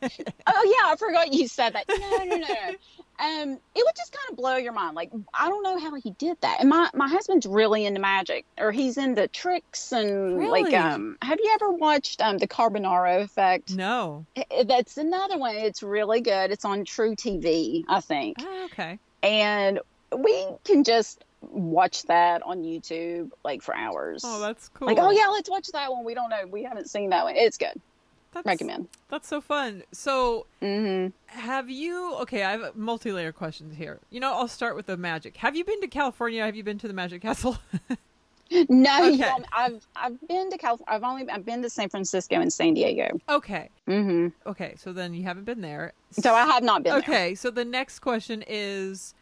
Oh 0.46 0.76
yeah, 0.78 0.92
I 0.92 0.96
forgot 0.98 1.32
you 1.32 1.48
said 1.48 1.74
that. 1.74 1.84
No, 1.88 1.96
no, 2.24 2.36
no, 2.36 2.36
no. 2.36 2.74
Um, 3.16 3.52
it 3.74 3.84
would 3.84 3.94
just 3.96 4.12
kind 4.12 4.30
of 4.30 4.36
blow 4.36 4.56
your 4.56 4.72
mind. 4.72 4.94
Like 4.96 5.10
I 5.32 5.48
don't 5.48 5.62
know 5.62 5.78
how 5.78 5.94
he 5.94 6.10
did 6.12 6.36
that. 6.42 6.58
And 6.60 6.68
my 6.68 6.90
my 6.94 7.08
husband's 7.08 7.46
really 7.46 7.86
into 7.86 8.00
magic, 8.00 8.44
or 8.58 8.72
he's 8.72 8.98
into 8.98 9.26
tricks 9.28 9.92
and 9.92 10.38
Really? 10.38 10.64
like 10.64 10.74
um. 10.74 11.16
Have 11.22 11.38
you 11.42 11.50
ever 11.54 11.70
watched 11.70 12.20
um 12.20 12.38
the 12.38 12.48
Carbonaro 12.48 13.22
Effect? 13.22 13.74
No. 13.74 14.26
That's 14.66 14.96
another 14.98 15.38
one. 15.38 15.56
It's 15.56 15.82
really 15.82 16.20
good. 16.20 16.50
It's 16.50 16.64
on 16.64 16.84
truTV, 16.84 17.84
I 17.88 18.00
think. 18.00 18.36
Oh, 18.40 18.64
okay. 18.66 18.98
and 19.22 19.80
we 20.16 20.46
can 20.64 20.84
just 20.84 21.23
watch 21.50 22.02
that 22.04 22.42
on 22.42 22.62
YouTube 22.62 23.30
like 23.44 23.62
for 23.62 23.74
hours. 23.74 24.22
Oh, 24.24 24.40
that's 24.40 24.68
cool. 24.68 24.86
like, 24.88 24.98
oh 25.00 25.10
yeah, 25.10 25.26
let's 25.28 25.48
watch 25.50 25.68
that 25.72 25.90
one. 25.92 26.04
We 26.04 26.14
don't 26.14 26.28
know, 26.30 26.46
we 26.50 26.62
haven't 26.62 26.88
seen 26.90 27.10
that 27.10 27.24
one. 27.24 27.36
It's 27.36 27.58
good. 27.58 27.80
That's, 28.32 28.46
Recommend. 28.46 28.88
That's 29.10 29.28
so 29.28 29.40
fun. 29.40 29.84
So, 29.92 30.46
hmm 30.60 31.08
have 31.26 31.70
you? 31.70 32.14
Okay, 32.22 32.42
I 32.42 32.52
have 32.56 32.74
multi-layer 32.74 33.30
questions 33.30 33.76
here. 33.76 34.00
You 34.10 34.18
know, 34.18 34.32
I'll 34.32 34.48
start 34.48 34.74
with 34.74 34.86
the 34.86 34.96
magic. 34.96 35.36
Have 35.36 35.54
you 35.54 35.64
been 35.64 35.80
to 35.82 35.86
California? 35.86 36.44
Have 36.44 36.56
you 36.56 36.64
been 36.64 36.78
to 36.78 36.88
the 36.88 36.94
Magic 36.94 37.22
Castle? 37.22 37.58
No, 38.68 39.10
Okay. 39.12 39.32
I've 39.52 39.86
I've 39.96 40.28
been 40.28 40.50
to 40.50 40.58
California. 40.58 40.84
I've 40.94 41.02
only 41.02 41.28
I've 41.30 41.46
been 41.46 41.62
to 41.62 41.70
San 41.70 41.88
Francisco 41.88 42.36
and 42.36 42.52
San 42.52 42.74
Diego. 42.74 43.18
okay. 43.28 43.70
hmm 43.86 44.28
Okay. 44.46 44.74
So 44.78 44.92
then 44.92 45.14
you 45.14 45.24
haven't 45.24 45.44
been 45.44 45.60
there. 45.62 45.92
So 46.10 46.34
I 46.34 46.44
have 46.46 46.62
not 46.62 46.82
been 46.82 46.90
there. 46.92 46.98
Okay. 47.00 47.34
So 47.34 47.50
the 47.50 47.64
next 47.64 48.00
question 48.00 48.44
is, 48.46 49.14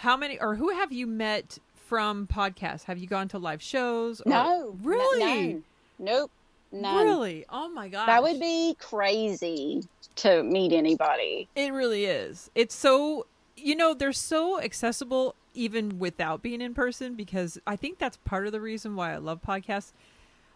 how 0.00 0.16
many 0.16 0.38
or 0.38 0.54
who 0.54 0.70
have 0.70 0.92
you 0.92 1.06
met 1.06 1.58
from 1.74 2.26
podcasts? 2.26 2.84
Have 2.84 2.98
you 2.98 3.06
gone 3.06 3.28
to 3.28 3.38
live 3.38 3.62
shows? 3.62 4.20
or- 4.20 4.30
No, 4.30 4.76
Really? 4.82 5.62
Nope. 5.98 6.30
None. 6.72 7.06
Really? 7.06 7.46
Oh 7.48 7.68
my 7.68 7.88
god. 7.88 8.06
That 8.06 8.22
would 8.22 8.40
be 8.40 8.76
crazy 8.80 9.84
to 10.16 10.42
meet 10.42 10.72
anybody. 10.72 11.48
It 11.54 11.72
really 11.72 12.04
is. 12.04 12.50
It's 12.54 12.74
so 12.74 13.26
you 13.56 13.74
know 13.74 13.94
they're 13.94 14.12
so 14.12 14.60
accessible 14.60 15.34
even 15.54 15.98
without 15.98 16.42
being 16.42 16.60
in 16.60 16.74
person 16.74 17.14
because 17.14 17.58
I 17.66 17.76
think 17.76 17.98
that's 17.98 18.18
part 18.18 18.46
of 18.46 18.52
the 18.52 18.60
reason 18.60 18.94
why 18.96 19.14
I 19.14 19.16
love 19.16 19.40
podcasts. 19.40 19.92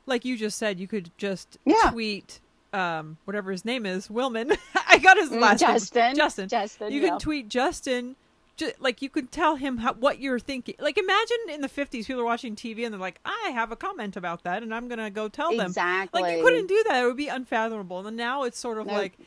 Like 0.04 0.24
you 0.26 0.36
just 0.36 0.58
said, 0.58 0.78
you 0.80 0.86
could 0.88 1.10
just 1.16 1.56
Yeah. 1.64 1.90
tweet 1.90 2.40
um 2.74 3.16
whatever 3.24 3.50
his 3.52 3.64
name 3.64 3.86
is, 3.86 4.08
Willman. 4.08 4.54
I 4.88 4.98
got 4.98 5.16
his 5.16 5.30
Mm, 5.30 5.40
last 5.40 5.62
name. 5.62 5.70
Justin. 5.72 6.14
Justin. 6.16 6.48
Justin. 6.48 6.92
You 6.92 7.00
yeah. 7.00 7.08
can 7.10 7.18
tweet 7.20 7.48
Justin. 7.48 8.16
Ju- 8.60 8.72
Like 8.78 9.02
you 9.02 9.08
could 9.10 9.30
tell 9.32 9.56
him 9.56 9.78
how, 9.78 9.92
what 9.94 10.20
you're 10.20 10.38
thinking. 10.38 10.76
Like 10.78 10.96
imagine 10.98 11.36
in 11.50 11.60
the 11.60 11.68
50s, 11.68 12.06
people 12.06 12.20
are 12.22 12.24
watching 12.24 12.54
TV 12.56 12.84
and 12.84 12.92
they're 12.94 13.00
like, 13.00 13.20
"I 13.24 13.50
have 13.54 13.72
a 13.72 13.76
comment 13.76 14.16
about 14.16 14.42
that, 14.44 14.62
and 14.62 14.74
I'm 14.74 14.88
gonna 14.88 15.10
go 15.10 15.28
tell 15.28 15.50
them." 15.56 15.66
exactly. 15.66 16.22
Like 16.22 16.36
you 16.36 16.42
couldn't 16.44 16.66
do 16.68 16.84
that; 16.88 17.02
it 17.02 17.06
would 17.06 17.16
be 17.16 17.28
unfathomable. 17.28 18.06
And 18.06 18.16
now 18.16 18.44
it's 18.44 18.58
sort 18.58 18.78
of 18.78 18.86
Nope. 18.86 18.96
like 18.96 19.18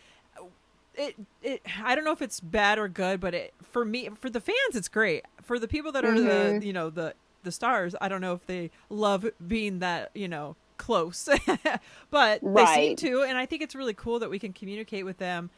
it. 0.96 1.16
It. 1.42 1.62
I 1.84 1.96
don't 1.96 2.06
know 2.06 2.12
if 2.12 2.22
it's 2.22 2.40
bad 2.40 2.78
or 2.80 2.88
good, 2.88 3.20
but 3.20 3.34
it 3.34 3.54
for 3.72 3.84
me, 3.84 4.10
for 4.20 4.30
the 4.30 4.40
fans, 4.42 4.76
it's 4.76 4.88
great. 4.88 5.26
For 5.42 5.58
the 5.60 5.68
people 5.68 5.92
that 5.92 6.06
are 6.06 6.14
Mhm. 6.14 6.60
the 6.62 6.66
you 6.68 6.74
know 6.74 6.90
the 6.90 7.16
the 7.44 7.52
stars, 7.52 7.96
I 8.00 8.08
don't 8.08 8.22
know 8.22 8.34
if 8.34 8.46
they 8.46 8.72
love 8.90 9.30
being 9.46 9.80
that 9.80 10.12
you 10.14 10.28
know 10.28 10.56
close, 10.78 11.28
but 12.12 12.42
they 12.42 12.48
seem 12.76 12.96
to, 12.98 13.24
and 13.24 13.38
I 13.38 13.46
think 13.46 13.62
it's 13.62 13.76
really 13.76 13.94
cool 13.94 14.20
that 14.20 14.30
we 14.30 14.40
can 14.40 14.54
communicate 14.54 15.06
with 15.06 15.18
them 15.18 15.50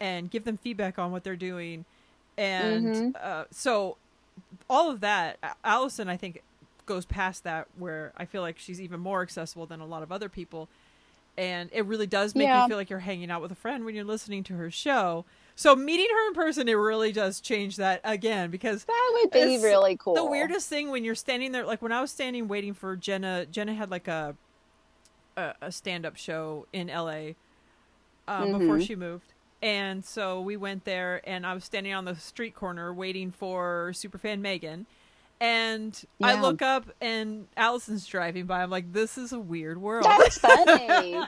and 0.00 0.30
give 0.30 0.44
them 0.44 0.56
feedback 0.56 0.98
on 0.98 1.10
what 1.12 1.24
they're 1.24 1.36
doing, 1.36 1.84
and 2.36 3.14
Mhm. 3.14 3.16
uh, 3.22 3.44
so 3.50 3.96
all 4.68 4.90
of 4.90 5.00
that, 5.00 5.38
Alison, 5.64 6.08
I 6.08 6.16
think 6.16 6.42
goes 6.86 7.04
past 7.06 7.44
that 7.44 7.66
where 7.78 8.12
I 8.16 8.24
feel 8.24 8.42
like 8.42 8.58
she's 8.58 8.80
even 8.80 9.00
more 9.00 9.22
accessible 9.22 9.66
than 9.66 9.80
a 9.80 9.86
lot 9.86 10.02
of 10.02 10.12
other 10.12 10.28
people. 10.28 10.68
And 11.36 11.68
it 11.72 11.84
really 11.86 12.06
does 12.06 12.34
make 12.34 12.46
Yeah. 12.46 12.62
you 12.62 12.68
feel 12.68 12.76
like 12.76 12.88
you're 12.90 13.00
hanging 13.00 13.30
out 13.30 13.42
with 13.42 13.50
a 13.50 13.56
friend 13.56 13.84
when 13.84 13.94
you're 13.94 14.04
listening 14.04 14.44
to 14.44 14.54
her 14.56 14.70
show. 14.70 15.24
So 15.56 15.74
meeting 15.74 16.06
her 16.10 16.28
in 16.28 16.34
person, 16.34 16.68
it 16.68 16.74
really 16.74 17.10
does 17.10 17.40
change 17.40 17.76
that 17.76 18.00
again 18.04 18.50
because 18.50 18.84
That 18.84 19.10
would 19.20 19.30
be 19.32 19.58
really 19.58 19.96
cool. 19.96 20.14
the 20.14 20.24
weirdest 20.24 20.68
thing 20.68 20.90
when 20.90 21.04
you're 21.04 21.14
standing 21.16 21.52
there, 21.52 21.64
like 21.64 21.82
when 21.82 21.90
I 21.92 22.00
was 22.00 22.10
standing 22.12 22.46
waiting 22.48 22.72
for 22.74 22.94
Jenna, 22.96 23.46
Jenna 23.46 23.74
had 23.74 23.90
like 23.90 24.06
a 24.08 24.36
a, 25.36 25.54
a 25.62 25.72
stand 25.72 26.06
up 26.06 26.14
show 26.16 26.66
in 26.72 26.88
LA 26.88 27.34
um, 28.28 28.52
before 28.56 28.76
Mhm. 28.78 28.86
she 28.86 28.94
moved. 28.94 29.33
And 29.64 30.04
so 30.04 30.42
we 30.42 30.58
went 30.58 30.84
there, 30.84 31.22
and 31.24 31.46
I 31.46 31.54
was 31.54 31.64
standing 31.64 31.94
on 31.94 32.04
the 32.04 32.14
street 32.16 32.54
corner 32.54 32.92
waiting 32.92 33.30
for 33.30 33.92
superfan 33.94 34.40
Megan. 34.40 34.84
And 35.40 35.98
I 36.22 36.38
look 36.38 36.60
up, 36.60 36.84
and 37.00 37.48
Alison's 37.56 38.06
driving 38.06 38.44
by. 38.44 38.62
I'm 38.62 38.68
like, 38.68 38.92
"This 38.92 39.16
is 39.16 39.32
a 39.32 39.38
weird 39.40 39.78
world." 39.78 40.04
That's 40.04 40.36
funny. 40.38 41.18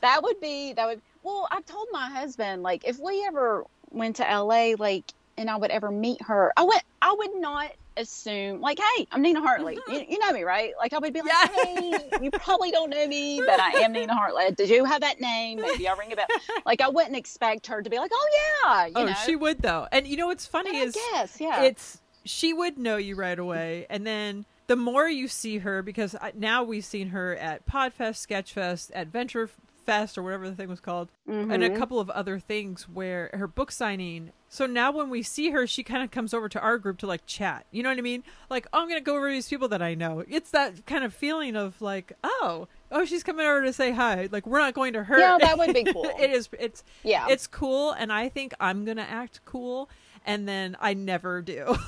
that 0.00 0.22
would 0.22 0.40
be 0.40 0.72
that 0.72 0.86
would. 0.86 1.02
Well, 1.22 1.46
I've 1.50 1.66
told 1.66 1.88
my 1.92 2.08
husband 2.08 2.62
like 2.62 2.86
if 2.88 2.98
we 2.98 3.22
ever 3.26 3.64
went 3.90 4.16
to 4.16 4.22
LA, 4.22 4.72
like, 4.78 5.12
and 5.36 5.50
I 5.50 5.56
would 5.56 5.70
ever 5.70 5.90
meet 5.90 6.22
her, 6.22 6.54
I 6.56 6.62
would 6.62 6.80
I 7.02 7.12
would 7.12 7.36
not 7.36 7.72
assume 7.96 8.60
like, 8.60 8.78
hey, 8.78 9.06
I'm 9.12 9.22
Nina 9.22 9.40
Hartley. 9.40 9.76
Mm-hmm. 9.76 9.92
You, 9.92 10.04
you 10.10 10.18
know 10.18 10.32
me, 10.32 10.42
right? 10.42 10.72
Like 10.78 10.92
I 10.92 10.98
would 10.98 11.12
be 11.12 11.22
like, 11.22 11.32
Yeah. 11.32 11.64
hey, 11.64 12.08
you 12.22 12.30
probably 12.32 12.70
don't 12.70 12.90
know 12.90 13.06
me, 13.06 13.40
but 13.44 13.60
I 13.60 13.70
am 13.80 13.92
Nina 13.92 14.14
Hartley. 14.14 14.50
Did 14.52 14.68
you 14.68 14.84
have 14.84 15.00
that 15.00 15.20
name? 15.20 15.60
Maybe 15.60 15.88
I'll 15.88 15.96
ring 15.96 16.12
a 16.12 16.16
bell. 16.16 16.26
Like 16.64 16.80
I 16.80 16.88
wouldn't 16.88 17.16
expect 17.16 17.66
her 17.68 17.82
to 17.82 17.88
be 17.88 17.98
like, 17.98 18.10
oh 18.12 18.28
yeah, 18.64 18.86
you 18.86 18.92
oh, 18.96 19.04
know. 19.06 19.14
she 19.24 19.36
would 19.36 19.60
though. 19.62 19.86
And 19.92 20.06
you 20.06 20.16
know 20.16 20.26
what's 20.26 20.46
funny 20.46 20.78
is 20.78 20.96
guess, 21.12 21.40
yeah. 21.40 21.62
it's 21.62 22.00
she 22.24 22.52
would 22.52 22.76
know 22.76 22.96
you 22.96 23.14
right 23.14 23.38
away 23.38 23.86
and 23.88 24.06
then 24.06 24.44
the 24.66 24.76
more 24.76 25.08
you 25.08 25.28
see 25.28 25.58
her 25.58 25.80
because 25.82 26.16
now 26.34 26.64
we've 26.64 26.84
seen 26.84 27.08
her 27.08 27.36
at 27.36 27.66
podfest 27.66 28.26
sketchfest 28.26 28.90
adventure 28.94 29.48
fest 29.86 30.18
or 30.18 30.22
whatever 30.22 30.50
the 30.50 30.56
thing 30.56 30.68
was 30.68 30.80
called 30.80 31.08
and 31.28 31.62
a 31.62 31.70
Mhm. 31.70 31.78
couple 31.78 32.00
of 32.00 32.10
other 32.10 32.38
things 32.40 32.88
where 32.88 33.30
her 33.32 33.46
book 33.46 33.70
signing. 33.70 34.32
So 34.48 34.66
now 34.66 34.90
when 34.90 35.08
we 35.10 35.22
see 35.22 35.50
her 35.50 35.66
she 35.66 35.82
kind 35.84 36.02
of 36.02 36.10
comes 36.10 36.34
over 36.34 36.48
to 36.48 36.60
our 36.60 36.76
group 36.78 36.98
to 36.98 37.06
like 37.06 37.24
chat. 37.26 37.64
You 37.70 37.82
know 37.82 37.88
what 37.90 37.98
i 37.98 38.02
mean? 38.02 38.24
Like 38.50 38.66
oh 38.72 38.80
i'm 38.82 38.88
gonna 38.88 39.00
go 39.00 39.16
over 39.16 39.28
to 39.28 39.32
these 39.32 39.48
people 39.48 39.68
that 39.68 39.80
i 39.82 39.94
know. 39.94 40.24
It's 40.28 40.50
that 40.50 40.84
kind 40.86 41.04
of 41.04 41.14
feeling 41.14 41.54
of 41.56 41.80
like 41.80 42.12
oh 42.24 42.66
oh 42.90 43.04
she's 43.04 43.22
coming 43.22 43.46
over 43.46 43.62
to 43.62 43.72
say 43.72 43.92
hi. 43.92 44.28
Like 44.30 44.46
we're 44.46 44.58
not 44.58 44.74
going 44.74 44.92
to 44.94 45.04
hurt 45.04 45.20
Yeah, 45.20 45.38
that 45.40 45.56
would 45.58 45.72
be 45.72 45.84
cool. 45.84 46.10
it 46.18 46.30
is 46.30 46.48
it's 46.58 46.82
yeah. 47.04 47.26
it's 47.30 47.46
cool 47.46 47.92
and 47.92 48.12
i 48.12 48.28
think 48.28 48.52
i'm 48.60 48.84
gonna 48.84 49.06
act 49.08 49.40
cool 49.44 49.88
and 50.24 50.48
then 50.48 50.76
i 50.80 50.92
never 50.94 51.40
do. 51.42 51.76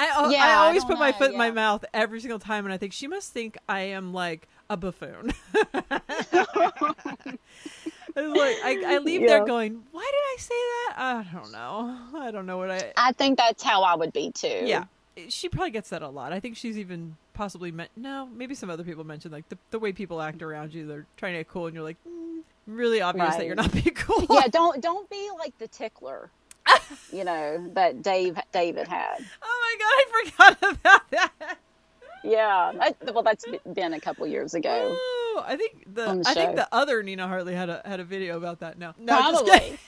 I, 0.00 0.28
Yeah, 0.30 0.44
I 0.44 0.50
I 0.50 0.54
always 0.66 0.82
don't 0.82 0.90
put 0.92 0.98
my 1.00 1.10
know, 1.10 1.16
foot 1.18 1.32
in 1.32 1.38
my 1.38 1.50
mouth 1.50 1.84
every 1.92 2.20
single 2.20 2.38
time 2.38 2.64
and 2.64 2.72
i 2.72 2.76
think 2.76 2.92
she 2.92 3.06
must 3.08 3.32
think 3.32 3.58
i 3.68 3.80
am 3.80 4.12
like 4.14 4.46
a 4.70 4.76
buffoon. 4.76 5.32
It's 8.16 8.36
like 8.36 8.56
I, 8.64 8.94
I 8.94 8.98
leave 8.98 9.20
there 9.28 9.44
going 9.44 9.80
why 9.92 10.02
did 10.02 10.14
i 10.16 10.36
say 10.38 10.54
that? 10.54 10.94
I 10.96 11.26
don't 11.32 11.52
know. 11.52 11.96
I 12.20 12.30
don't 12.32 12.46
know 12.46 12.56
what 12.58 12.70
i 12.70 12.92
I 12.96 13.12
think 13.12 13.38
that's 13.38 13.62
how 13.62 13.82
I 13.82 13.94
would 13.94 14.12
be 14.12 14.32
too. 14.32 14.62
yeah. 14.64 14.84
She 15.28 15.48
probably 15.48 15.70
gets 15.70 15.90
that 15.90 16.02
a 16.02 16.08
lot. 16.08 16.32
I 16.32 16.40
think 16.40 16.56
she's 16.56 16.78
even 16.78 17.16
possibly 17.32 17.70
meant 17.70 17.90
no 17.96 18.28
maybe 18.34 18.54
some 18.56 18.70
other 18.70 18.82
people 18.82 19.04
mentioned 19.04 19.32
like 19.32 19.48
the, 19.48 19.58
the 19.70 19.78
way 19.78 19.92
people 19.92 20.20
act 20.20 20.42
around 20.42 20.74
you 20.74 20.84
they're 20.86 21.06
trying 21.16 21.34
to 21.34 21.40
act 21.40 21.48
cool 21.50 21.66
and 21.66 21.74
you're 21.74 21.84
like 21.84 21.96
mm, 22.08 22.40
really 22.66 23.00
obvious 23.00 23.36
that 23.36 23.46
you're 23.46 23.54
not 23.54 23.70
being 23.72 23.94
cool. 23.94 24.26
Yeah, 24.28 24.48
don't 24.50 24.82
don't 24.82 25.08
be 25.08 25.30
like 25.38 25.56
the 25.58 25.68
tickler, 25.68 26.30
you 27.12 27.22
know 27.22 27.70
that 27.74 28.02
Dave 28.02 28.38
David 28.52 28.88
had. 28.88 29.18
Oh 29.42 29.76
my 29.78 29.84
god, 29.84 29.94
I 30.00 30.56
forgot 30.56 30.80
about 30.80 31.10
that. 31.10 31.58
Yeah, 32.24 32.72
that, 32.78 33.14
well, 33.14 33.22
that's 33.22 33.44
been 33.72 33.92
a 33.94 34.00
couple 34.00 34.26
years 34.26 34.54
ago. 34.54 34.90
Oh, 34.90 35.44
I 35.46 35.56
think 35.56 35.84
the, 35.86 36.14
the 36.14 36.22
I 36.26 36.34
think 36.34 36.56
the 36.56 36.68
other 36.72 37.02
Nina 37.02 37.28
Hartley 37.28 37.54
had 37.54 37.68
a 37.70 37.82
had 37.84 38.00
a 38.00 38.04
video 38.04 38.36
about 38.36 38.60
that. 38.60 38.78
No, 38.78 38.92
no, 38.98 39.16
Probably, 39.16 39.78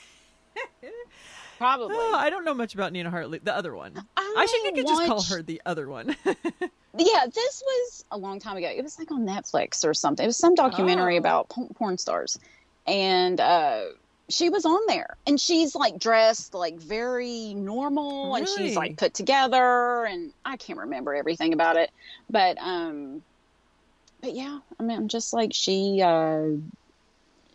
probably. 1.57 1.95
Oh, 1.97 2.13
I 2.15 2.29
don't 2.29 2.45
know 2.45 2.53
much 2.53 2.73
about 2.73 2.91
Nina 2.93 3.09
Hartley, 3.09 3.39
the 3.39 3.55
other 3.55 3.75
one. 3.75 3.93
I, 4.17 4.35
I 4.37 4.45
should 4.45 4.75
could 4.75 4.87
just 4.87 5.05
call 5.05 5.21
her 5.23 5.41
the 5.41 5.61
other 5.65 5.87
one. 5.89 6.15
Yeah, 6.97 7.25
this 7.33 7.63
was 7.65 8.03
a 8.11 8.17
long 8.17 8.37
time 8.41 8.57
ago. 8.57 8.67
It 8.67 8.83
was 8.83 8.99
like 8.99 9.11
on 9.11 9.25
Netflix 9.25 9.85
or 9.85 9.93
something. 9.93 10.25
It 10.25 10.27
was 10.27 10.35
some 10.35 10.55
documentary 10.55 11.15
Oh. 11.15 11.19
about 11.19 11.47
porn 11.47 11.97
stars, 11.97 12.37
and 12.85 13.39
uh, 13.39 13.85
she 14.31 14.49
was 14.49 14.65
on 14.65 14.79
there, 14.87 15.17
and 15.27 15.39
she's 15.39 15.75
like 15.75 15.99
dressed 15.99 16.53
like 16.53 16.77
very 16.77 17.53
normal, 17.53 18.35
and 18.35 18.47
she's 18.47 18.75
like 18.75 18.97
put 18.97 19.13
together, 19.13 20.05
and 20.05 20.31
I 20.45 20.57
can't 20.57 20.79
remember 20.79 21.13
everything 21.13 21.53
about 21.53 21.75
it, 21.75 21.91
but 22.29 22.57
um, 22.59 23.21
but 24.21 24.33
yeah, 24.33 24.59
I 24.79 24.83
mean, 24.83 24.97
I'm 24.97 25.07
just 25.07 25.33
like 25.33 25.51
she, 25.53 26.01
uh, 26.01 26.47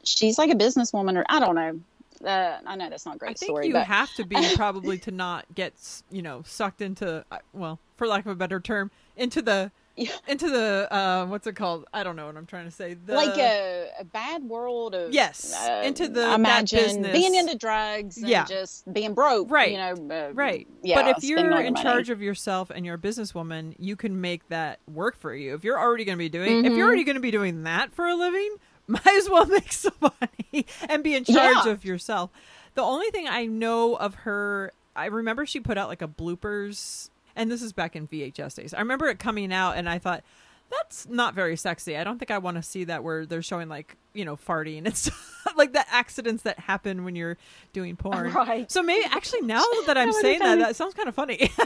she's 0.02 0.38
like 0.38 0.50
a 0.50 0.54
businesswoman, 0.54 1.16
or 1.16 1.24
I 1.28 1.40
don't 1.40 1.54
know. 1.54 1.80
Uh, 2.26 2.58
I 2.66 2.76
know 2.76 2.88
that's 2.88 3.04
not 3.04 3.16
a 3.16 3.18
great 3.18 3.32
I 3.32 3.34
think 3.34 3.50
story, 3.50 3.66
you 3.68 3.72
but 3.72 3.86
have 3.86 4.12
to 4.14 4.24
be 4.24 4.36
probably 4.56 4.98
to 4.98 5.10
not 5.10 5.44
get 5.54 5.74
you 6.10 6.22
know 6.22 6.42
sucked 6.44 6.82
into 6.82 7.24
uh, 7.30 7.38
well, 7.52 7.78
for 7.96 8.06
lack 8.06 8.24
of 8.26 8.32
a 8.32 8.36
better 8.36 8.60
term, 8.60 8.90
into 9.16 9.42
the 9.42 9.70
Yeah. 9.96 10.10
into 10.28 10.50
the 10.50 10.88
uh, 10.92 11.26
what's 11.26 11.46
it 11.46 11.54
called? 11.56 11.86
I 11.92 12.02
don't 12.02 12.16
know 12.16 12.26
what 12.26 12.36
I'm 12.36 12.46
trying 12.46 12.66
to 12.66 12.70
say. 12.70 12.94
The, 12.94 13.14
like 13.14 13.36
a, 13.38 13.88
a 14.00 14.04
bad 14.04 14.44
world 14.44 14.94
of 14.94 15.12
Yes, 15.12 15.54
uh, 15.54 15.82
into 15.84 16.06
the- 16.08 16.34
imagine 16.34 16.78
business. 16.78 17.12
being 17.12 17.34
into 17.34 17.56
drugs 17.56 18.18
and 18.18 18.28
Yeah. 18.28 18.44
just 18.44 18.92
being 18.92 19.14
broke 19.14 19.50
Right. 19.50 19.70
you 19.72 19.78
know 19.78 20.14
uh, 20.14 20.32
Right. 20.34 20.66
yeah 20.82 21.02
but 21.02 21.16
if 21.16 21.24
you're 21.24 21.38
in 21.38 21.48
money. 21.50 21.72
charge 21.82 22.10
of 22.10 22.20
yourself 22.20 22.70
and 22.70 22.84
you're 22.84 22.96
a 22.96 22.98
businesswoman, 22.98 23.74
you 23.78 23.96
can 23.96 24.20
make 24.20 24.46
that 24.50 24.80
work 24.86 25.16
for 25.16 25.34
you. 25.34 25.54
If 25.54 25.64
you're 25.64 25.78
already 25.80 26.04
going 26.04 26.16
to 26.16 26.22
be 26.24 26.28
doing, 26.28 26.64
if 26.64 26.72
Mhm. 26.72 26.76
you're 26.76 26.86
already 26.86 27.04
going 27.04 27.14
to 27.16 27.20
be 27.20 27.30
doing 27.30 27.62
that 27.64 27.92
for 27.92 28.06
a 28.06 28.14
living, 28.14 28.56
might 28.86 29.06
as 29.06 29.28
well 29.30 29.46
make 29.46 29.72
some 29.72 29.94
money 30.00 30.66
and 30.88 31.02
be 31.02 31.14
in 31.14 31.24
charge 31.24 31.64
Yeah. 31.64 31.72
of 31.72 31.84
yourself. 31.84 32.30
The 32.74 32.82
only 32.82 33.10
thing 33.10 33.26
I 33.28 33.46
know 33.46 33.94
of 33.96 34.14
her 34.26 34.72
I 34.94 35.06
remember 35.06 35.44
she 35.44 35.60
put 35.60 35.76
out 35.76 35.88
like 35.88 36.00
a 36.02 36.08
bloopers, 36.08 37.10
and 37.36 37.50
this 37.50 37.62
is 37.62 37.72
back 37.72 37.94
in 37.94 38.08
VHS 38.08 38.56
days. 38.56 38.74
I 38.74 38.80
remember 38.80 39.06
it 39.06 39.18
coming 39.18 39.52
out, 39.52 39.76
and 39.76 39.88
I 39.88 39.98
thought 39.98 40.24
that's 40.70 41.06
not 41.08 41.34
very 41.34 41.56
sexy. 41.56 41.96
I 41.96 42.02
don't 42.02 42.18
think 42.18 42.30
I 42.32 42.38
want 42.38 42.56
to 42.56 42.62
see 42.62 42.84
that 42.84 43.04
where 43.04 43.24
they're 43.24 43.42
showing 43.42 43.68
like 43.68 43.96
you 44.14 44.24
know 44.24 44.36
farting 44.36 44.84
and 44.86 44.96
stuff 44.96 45.52
like 45.56 45.72
the 45.72 45.84
accidents 45.94 46.42
that 46.42 46.58
happen 46.58 47.04
when 47.04 47.14
you're 47.14 47.36
doing 47.72 47.94
porn. 47.96 48.32
Right. 48.32 48.70
So 48.70 48.82
maybe 48.82 49.06
actually 49.12 49.42
now 49.42 49.62
that 49.86 49.96
I'm 49.96 50.08
That 50.12 50.20
saying 50.20 50.38
that, 50.40 50.58
that 50.58 50.76
sounds 50.76 50.94
kind 50.94 51.08
of 51.08 51.14
funny. 51.14 51.50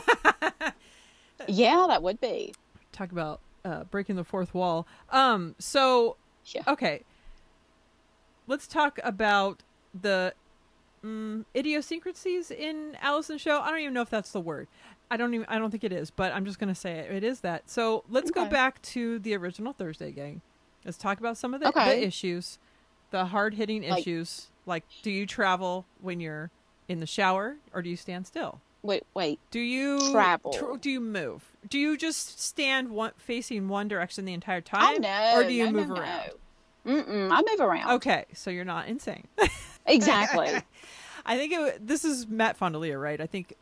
Yeah, 1.48 1.87
that 1.88 2.02
would 2.02 2.20
be. 2.20 2.52
Talk 2.92 3.12
about 3.12 3.40
uh, 3.64 3.85
breaking 3.85 4.16
the 4.16 4.24
fourth 4.24 4.52
wall. 4.54 4.87
Um. 5.11 5.54
So 5.59 6.16
Yeah. 6.54 6.62
okay, 6.66 7.02
let's 8.46 8.66
talk 8.66 8.98
about 9.02 9.62
the 9.98 10.35
mm, 11.04 11.44
idiosyncrasies 11.56 12.50
in 12.50 12.96
Alison's 13.02 13.40
show. 13.40 13.61
I 13.61 13.70
don't 13.70 13.80
even 13.80 13.94
know 13.94 14.02
if 14.02 14.11
that's 14.11 14.33
the 14.33 14.40
word. 14.40 14.68
I 15.11 15.16
don't 15.16 15.35
even. 15.35 15.46
I 15.49 15.59
don't 15.59 15.70
think 15.70 15.85
it 15.85 15.92
is, 15.92 16.11
but 16.11 16.33
I'm 16.33 16.44
just 16.44 16.59
gonna 16.59 16.75
say 16.75 16.99
it. 16.99 17.11
It 17.11 17.25
is 17.25 17.40
that. 17.40 17.68
So 17.68 18.05
let's 18.09 18.31
go 18.31 18.46
back 18.46 18.81
to 18.83 19.18
the 19.18 19.35
original 19.35 19.73
Thursday 19.73 20.12
gang. 20.12 20.40
Let's 20.85 20.96
talk 20.96 21.18
about 21.20 21.37
some 21.37 21.53
of 21.53 21.61
the, 21.61 21.68
Okay. 21.68 22.01
the 22.01 22.07
issues, 22.07 22.59
the 23.11 23.27
hard 23.27 23.55
hitting 23.55 23.83
Like- 23.88 24.01
issues. 24.01 24.49
Like, 24.66 24.85
do 25.03 25.11
you 25.11 25.27
travel 25.27 25.85
when 26.01 26.20
you're 26.20 26.51
in 26.88 27.01
the 27.01 27.07
shower, 27.07 27.57
or 27.75 27.83
do 27.83 27.90
you 27.90 27.96
stand 27.96 28.27
still? 28.27 28.61
Wait, 28.83 29.03
wait. 29.14 29.38
Do 29.51 29.59
you 29.61 30.11
Travel. 30.12 30.53
tr- 30.53 30.77
do 30.81 30.88
you 30.90 31.01
move? 31.01 31.44
Do 31.68 31.79
you 31.79 31.96
just 31.99 32.40
stand 32.40 32.88
one 32.90 33.12
facing 33.16 33.68
one 33.68 33.88
direction 33.88 34.25
the 34.25 34.33
entire 34.33 34.59
Oh 34.59 34.61
time, 34.61 35.03
no. 35.03 35.33
or 35.35 35.44
do 35.44 35.53
you 35.53 35.66
no, 35.66 35.73
move 35.73 35.88
no, 35.88 35.96
around? 35.96 36.31
Mm-mm, 36.87 37.31
I 37.31 37.42
move 37.51 37.61
around. 37.61 37.90
Okay, 37.96 38.25
so 38.33 38.49
you're 38.51 38.64
not 38.64 38.87
insane. 38.88 39.27
Exactly. 39.87 40.51
I 41.26 41.37
think 41.37 41.52
it, 41.52 41.87
this 41.87 42.04
is 42.04 42.26
Matt 42.28 42.59
Fondiler, 42.59 43.00
right? 43.00 43.20
I 43.20 43.26
think 43.26 43.54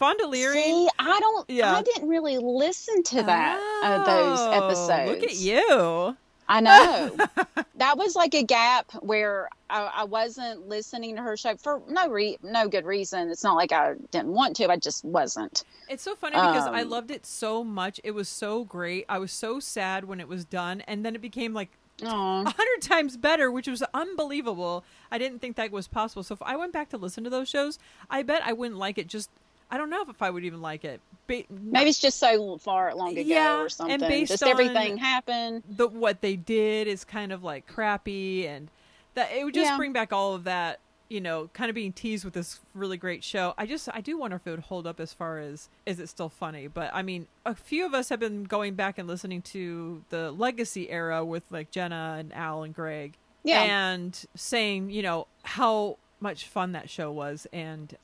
Fondiler. 0.00 0.52
See, 0.52 0.88
I 0.98 1.20
don't. 1.20 1.50
Yeah. 1.50 1.74
I 1.74 1.82
didn't 1.82 2.08
really 2.08 2.38
listen 2.38 3.02
to 3.04 3.22
that 3.22 3.58
uh, 3.82 4.04
those 4.04 4.38
Oh, 4.40 4.50
episodes. 4.66 5.10
Look 5.10 5.22
at 5.30 5.36
you. 5.38 6.16
I 6.48 6.60
know. 6.60 7.16
that 7.76 7.98
was 7.98 8.14
like 8.14 8.32
a 8.34 8.44
gap 8.44 8.92
where 9.00 9.48
I, 9.68 9.90
I 9.96 10.04
wasn't 10.04 10.68
listening 10.68 11.16
to 11.16 11.22
her 11.22 11.36
show 11.36 11.56
for 11.56 11.82
no 11.88 12.08
re- 12.08 12.38
no 12.42 12.68
good 12.68 12.84
reason. 12.84 13.30
It's 13.30 13.42
not 13.42 13.56
like 13.56 13.72
I 13.72 13.94
didn't 14.12 14.28
want 14.32 14.54
to. 14.56 14.68
I 14.70 14.76
just 14.76 15.04
wasn't. 15.04 15.64
It's 15.88 16.04
so 16.04 16.14
funny 16.14 16.36
because 16.36 16.68
I 16.68 16.82
Um, 16.82 16.90
loved 16.90 17.10
it 17.10 17.26
so 17.26 17.64
much. 17.64 18.00
It 18.04 18.12
was 18.12 18.28
so 18.28 18.64
great. 18.64 19.06
I 19.08 19.18
was 19.18 19.32
so 19.32 19.58
sad 19.58 20.04
when 20.04 20.20
it 20.20 20.28
was 20.28 20.44
done, 20.44 20.82
and 20.82 21.04
then 21.04 21.14
it 21.14 21.20
became 21.20 21.52
like. 21.52 21.70
A 22.02 22.06
hundred 22.50 22.82
times 22.82 23.16
better, 23.16 23.50
which 23.50 23.68
was 23.68 23.82
unbelievable. 23.94 24.84
I 25.10 25.18
didn't 25.18 25.40
think 25.40 25.56
that 25.56 25.70
was 25.70 25.88
possible. 25.88 26.22
So 26.22 26.34
if 26.34 26.42
I 26.42 26.56
went 26.56 26.72
back 26.72 26.90
to 26.90 26.96
listen 26.98 27.24
to 27.24 27.30
those 27.30 27.48
shows, 27.48 27.78
I 28.10 28.22
bet 28.22 28.42
I 28.44 28.52
wouldn't 28.52 28.78
like 28.78 28.98
it. 28.98 29.06
Just 29.08 29.30
I 29.70 29.78
don't 29.78 29.90
know 29.90 30.04
if 30.08 30.22
I 30.22 30.30
would 30.30 30.44
even 30.44 30.62
like 30.62 30.84
it. 30.84 31.00
Ba- 31.26 31.42
Maybe 31.50 31.90
it's 31.90 31.98
just 31.98 32.18
so 32.20 32.56
far 32.58 32.94
long 32.94 33.10
ago 33.12 33.20
Yeah, 33.22 33.56
or 33.56 33.62
and 33.62 33.72
something. 33.72 34.00
based 34.00 34.30
Just 34.30 34.42
on- 34.44 34.50
everything 34.50 34.96
happened. 34.98 35.62
the 35.68 35.88
what 35.88 36.20
they 36.20 36.36
did 36.36 36.86
is 36.86 37.04
kind 37.04 37.32
of 37.32 37.42
like 37.42 37.66
crappy 37.66 38.46
and 38.46 38.68
that 39.14 39.32
it 39.32 39.44
would 39.44 39.54
just 39.54 39.70
Yeah. 39.70 39.76
bring 39.76 39.92
back 39.92 40.12
all 40.12 40.34
of 40.34 40.44
that 40.44 40.78
you 41.08 41.20
know 41.20 41.48
kind 41.52 41.68
of 41.68 41.74
being 41.74 41.92
teased 41.92 42.24
with 42.24 42.34
this 42.34 42.60
really 42.74 42.96
great 42.96 43.22
show 43.22 43.54
i 43.56 43.64
just 43.66 43.88
i 43.92 44.00
do 44.00 44.18
wonder 44.18 44.36
if 44.36 44.46
it 44.46 44.50
would 44.50 44.60
hold 44.60 44.86
up 44.86 44.98
as 44.98 45.12
far 45.12 45.38
as 45.38 45.68
is 45.86 46.00
it 46.00 46.08
still 46.08 46.28
funny 46.28 46.66
but 46.66 46.90
i 46.92 47.02
mean 47.02 47.26
a 47.44 47.54
few 47.54 47.86
of 47.86 47.94
us 47.94 48.08
have 48.08 48.18
been 48.18 48.42
going 48.44 48.74
back 48.74 48.98
and 48.98 49.06
listening 49.08 49.40
to 49.40 50.02
the 50.10 50.30
legacy 50.32 50.90
era 50.90 51.24
with 51.24 51.44
like 51.50 51.70
jenna 51.70 52.16
and 52.18 52.32
al 52.34 52.62
and 52.64 52.74
greg 52.74 53.14
Yeah. 53.44 53.62
and 53.62 54.24
saying 54.34 54.90
you 54.90 55.02
know 55.02 55.26
how 55.44 55.96
much 56.18 56.46
fun 56.48 56.72
that 56.72 56.88
show 56.90 57.12
was 57.12 57.46
and 57.52 57.94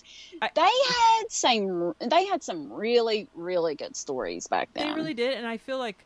they 0.54 0.60
had 0.60 1.22
some. 1.28 1.94
They 1.98 2.26
had 2.26 2.42
some 2.42 2.70
really 2.72 3.26
really 3.34 3.74
good 3.74 3.96
stories 3.96 4.46
back 4.46 4.68
then. 4.74 4.88
They 4.88 4.94
really 4.94 5.14
did, 5.14 5.34
and 5.38 5.46
I 5.46 5.56
feel 5.56 5.78
like 5.78 6.04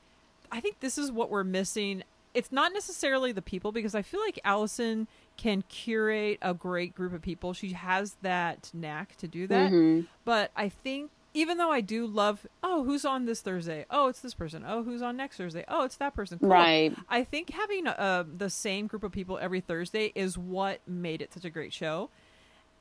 I 0.52 0.60
think 0.60 0.78
this 0.80 0.98
is 0.98 1.10
what 1.10 1.30
we're 1.30 1.42
missing. 1.42 2.04
It's 2.32 2.52
not 2.52 2.72
necessarily 2.72 3.32
the 3.32 3.42
people 3.42 3.72
because 3.72 3.94
I 3.96 4.02
feel 4.02 4.20
like 4.20 4.38
Alison 4.44 5.08
can 5.36 5.62
curate 5.68 6.38
a 6.42 6.54
great 6.54 6.94
group 6.94 7.12
of 7.12 7.22
people. 7.22 7.52
She 7.52 7.72
has 7.72 8.16
that 8.22 8.70
knack 8.72 9.16
to 9.16 9.28
do 9.28 9.46
that. 9.46 9.70
Mhm. 9.72 10.06
But 10.24 10.50
I 10.56 10.68
think 10.68 11.10
even 11.34 11.58
though 11.58 11.70
I 11.70 11.82
do 11.82 12.06
love, 12.06 12.46
oh, 12.62 12.82
who's 12.84 13.04
on 13.04 13.26
this 13.26 13.42
Thursday? 13.42 13.84
Oh, 13.90 14.08
it's 14.08 14.20
this 14.20 14.32
person. 14.32 14.64
Oh, 14.66 14.82
who's 14.82 15.02
on 15.02 15.18
next 15.18 15.36
Thursday? 15.36 15.64
Oh, 15.68 15.84
it's 15.84 15.96
that 15.96 16.14
person. 16.14 16.38
Cool. 16.38 16.48
Right. 16.48 16.96
I 17.10 17.24
think 17.24 17.50
having 17.50 17.86
uh, 17.86 18.24
the 18.26 18.48
same 18.48 18.86
group 18.86 19.04
of 19.04 19.12
people 19.12 19.36
every 19.38 19.60
Thursday 19.60 20.12
is 20.14 20.38
what 20.38 20.80
made 20.88 21.20
it 21.20 21.34
such 21.34 21.44
a 21.44 21.50
great 21.50 21.74
show 21.74 22.08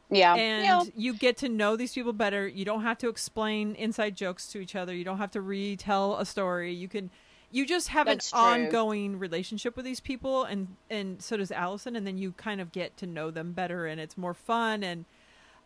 Yeah. 0.09 0.35
and 0.35 0.63
yeah. 0.63 0.83
you 0.95 1.13
get 1.13 1.35
to 1.37 1.49
know 1.49 1.75
these 1.75 1.93
people 1.93 2.13
better. 2.13 2.47
You 2.47 2.63
don't 2.63 2.83
have 2.83 2.97
to 2.99 3.09
explain 3.09 3.75
inside 3.75 4.15
jokes 4.15 4.47
to 4.53 4.59
each 4.59 4.73
other. 4.75 4.95
You 4.95 5.03
don't 5.03 5.17
have 5.17 5.31
to 5.31 5.41
retell 5.41 6.15
a 6.15 6.25
story. 6.25 6.73
You 6.73 6.87
can 6.87 7.09
you 7.51 7.65
just 7.65 7.89
have 7.89 8.07
That's 8.07 8.31
an 8.33 8.39
true. 8.39 8.47
ongoing 8.47 9.19
relationship 9.19 9.75
with 9.75 9.85
these 9.85 9.99
people 9.99 10.43
and 10.43 10.75
and 10.89 11.21
so 11.21 11.37
does 11.37 11.51
Alison 11.51 11.95
and 11.95 12.05
then 12.05 12.17
you 12.17 12.31
kind 12.33 12.59
of 12.61 12.71
get 12.71 12.97
to 12.97 13.07
know 13.07 13.31
them 13.31 13.53
better 13.53 13.85
and 13.85 13.99
it's 14.01 14.17
more 14.17 14.33
fun 14.33 14.83
and 14.83 15.05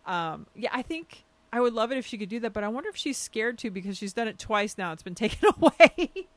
um 0.05 0.45
yeah, 0.55 0.69
I 0.73 0.81
think 0.81 1.23
I 1.51 1.59
would 1.61 1.73
love 1.73 1.91
it 1.91 1.97
if 1.97 2.05
she 2.05 2.17
could 2.17 2.29
do 2.29 2.39
that, 2.41 2.53
but 2.53 2.63
I 2.63 2.67
wonder 2.67 2.89
if 2.89 2.95
she's 2.95 3.17
scared 3.17 3.57
to 3.59 3.71
because 3.71 3.97
she's 3.97 4.13
done 4.13 4.27
it 4.27 4.37
twice 4.37 4.77
now. 4.77 4.91
It's 4.91 5.01
been 5.03 5.15
taken 5.25 5.49
away. 5.57 6.27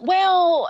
Well, 0.00 0.68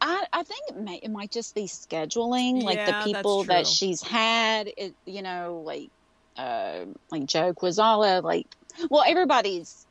I 0.00 0.26
I 0.32 0.42
think 0.42 0.60
it, 0.68 0.76
may, 0.76 0.96
it 1.02 1.10
might 1.10 1.30
just 1.30 1.54
be 1.54 1.64
scheduling, 1.64 2.62
like 2.62 2.76
Yeah, 2.76 3.04
the 3.04 3.04
people 3.14 3.44
that 3.44 3.66
she's 3.66 4.02
had. 4.02 4.70
It 4.76 4.94
you 5.06 5.22
know 5.22 5.62
like 5.64 5.90
uh 6.36 6.84
like 7.10 7.26
Joe 7.26 7.52
Kwaczala, 7.54 8.22
like 8.22 8.46
well 8.90 9.04
everybody's 9.06 9.86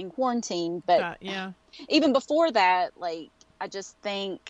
in 0.00 0.10
quarantine, 0.10 0.82
but 0.86 1.00
Uh, 1.00 1.14
yeah. 1.20 1.52
even 1.88 2.12
before 2.12 2.50
that, 2.52 2.96
like 2.96 3.28
I 3.60 3.68
just 3.68 3.96
think. 4.02 4.40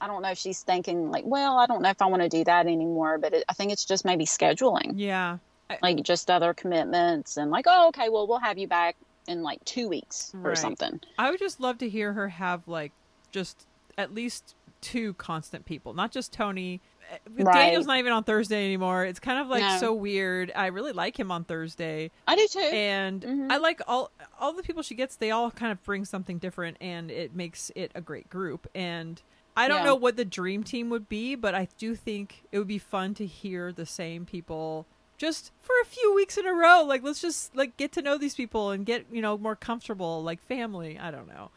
I 0.00 0.06
don't 0.06 0.22
know 0.22 0.30
if 0.30 0.38
she's 0.38 0.62
thinking 0.62 1.10
like, 1.10 1.24
well, 1.26 1.58
I 1.58 1.66
don't 1.66 1.82
know 1.82 1.90
if 1.90 2.00
I 2.00 2.06
want 2.06 2.22
to 2.22 2.28
do 2.28 2.44
that 2.44 2.66
anymore, 2.68 3.18
but 3.18 3.32
it, 3.34 3.44
I 3.48 3.52
think 3.52 3.72
it's 3.72 3.84
just 3.84 4.04
maybe 4.04 4.26
scheduling, 4.26 4.92
Yeah. 4.94 5.38
like 5.82 6.04
just 6.04 6.30
other 6.30 6.54
commitments 6.54 7.36
and 7.36 7.50
like, 7.50 7.64
oh, 7.66 7.88
okay, 7.88 8.08
well, 8.08 8.28
we'll 8.28 8.38
have 8.38 8.58
you 8.58 8.68
back 8.68 8.94
in 9.26 9.42
like 9.42 9.58
two 9.64 9.88
weeks 9.88 10.30
or 10.44 10.54
something. 10.54 11.00
I 11.18 11.30
would 11.32 11.40
just 11.40 11.58
love 11.58 11.78
to 11.78 11.88
hear 11.88 12.12
her 12.12 12.28
have 12.28 12.68
like 12.68 12.92
just 13.32 13.66
at 13.96 14.14
least 14.14 14.54
two 14.80 15.14
constant 15.14 15.64
people, 15.66 15.94
not 15.94 16.12
just 16.12 16.32
Tony. 16.32 16.80
Uh, 17.10 17.16
Right. 17.44 17.54
Daniel's 17.54 17.86
not 17.86 17.98
even 17.98 18.12
on 18.12 18.24
Thursday 18.24 18.64
anymore. 18.64 19.04
It's 19.04 19.20
kind 19.20 19.38
of 19.40 19.48
like 19.48 19.62
No. 19.62 19.78
so 19.78 19.94
weird. 19.94 20.52
I 20.54 20.66
really 20.66 20.92
like 20.92 21.18
him 21.18 21.30
on 21.30 21.44
Thursday, 21.44 22.10
I 22.26 22.36
do 22.36 22.46
too. 22.48 22.58
and 22.60 23.22
Mhm. 23.22 23.52
I 23.52 23.56
like 23.58 23.80
all 23.86 24.10
all 24.38 24.52
the 24.52 24.62
people 24.62 24.82
she 24.82 24.94
gets. 24.94 25.16
They 25.16 25.30
all 25.30 25.50
kind 25.50 25.72
of 25.72 25.82
bring 25.84 26.04
something 26.04 26.38
different, 26.38 26.76
and 26.80 27.10
it 27.10 27.34
makes 27.34 27.70
it 27.74 27.92
a 27.94 28.00
great 28.00 28.28
group. 28.28 28.66
And 28.74 29.22
I 29.56 29.66
don't 29.68 29.78
Yeah. 29.78 29.84
know 29.86 29.94
what 29.94 30.16
the 30.16 30.24
dream 30.24 30.62
team 30.64 30.90
would 30.90 31.08
be, 31.08 31.34
but 31.34 31.54
I 31.54 31.68
do 31.78 31.94
think 31.96 32.44
it 32.52 32.58
would 32.58 32.68
be 32.68 32.78
fun 32.78 33.14
to 33.14 33.26
hear 33.26 33.72
the 33.72 33.86
same 33.86 34.24
people 34.26 34.86
just 35.16 35.50
for 35.60 35.74
a 35.82 35.84
few 35.84 36.14
weeks 36.14 36.36
in 36.38 36.46
a 36.46 36.52
row. 36.54 36.82
Like 36.82 37.02
let's 37.02 37.20
just 37.20 37.56
like 37.56 37.76
get 37.76 37.90
to 37.92 38.02
know 38.02 38.18
these 38.18 38.34
people 38.36 38.70
and 38.70 38.84
get 38.86 39.06
you 39.10 39.20
know 39.22 39.36
more 39.38 39.56
comfortable, 39.56 40.22
like 40.22 40.40
family. 40.42 40.98
I 40.98 41.10
don't 41.10 41.26
know. 41.28 41.50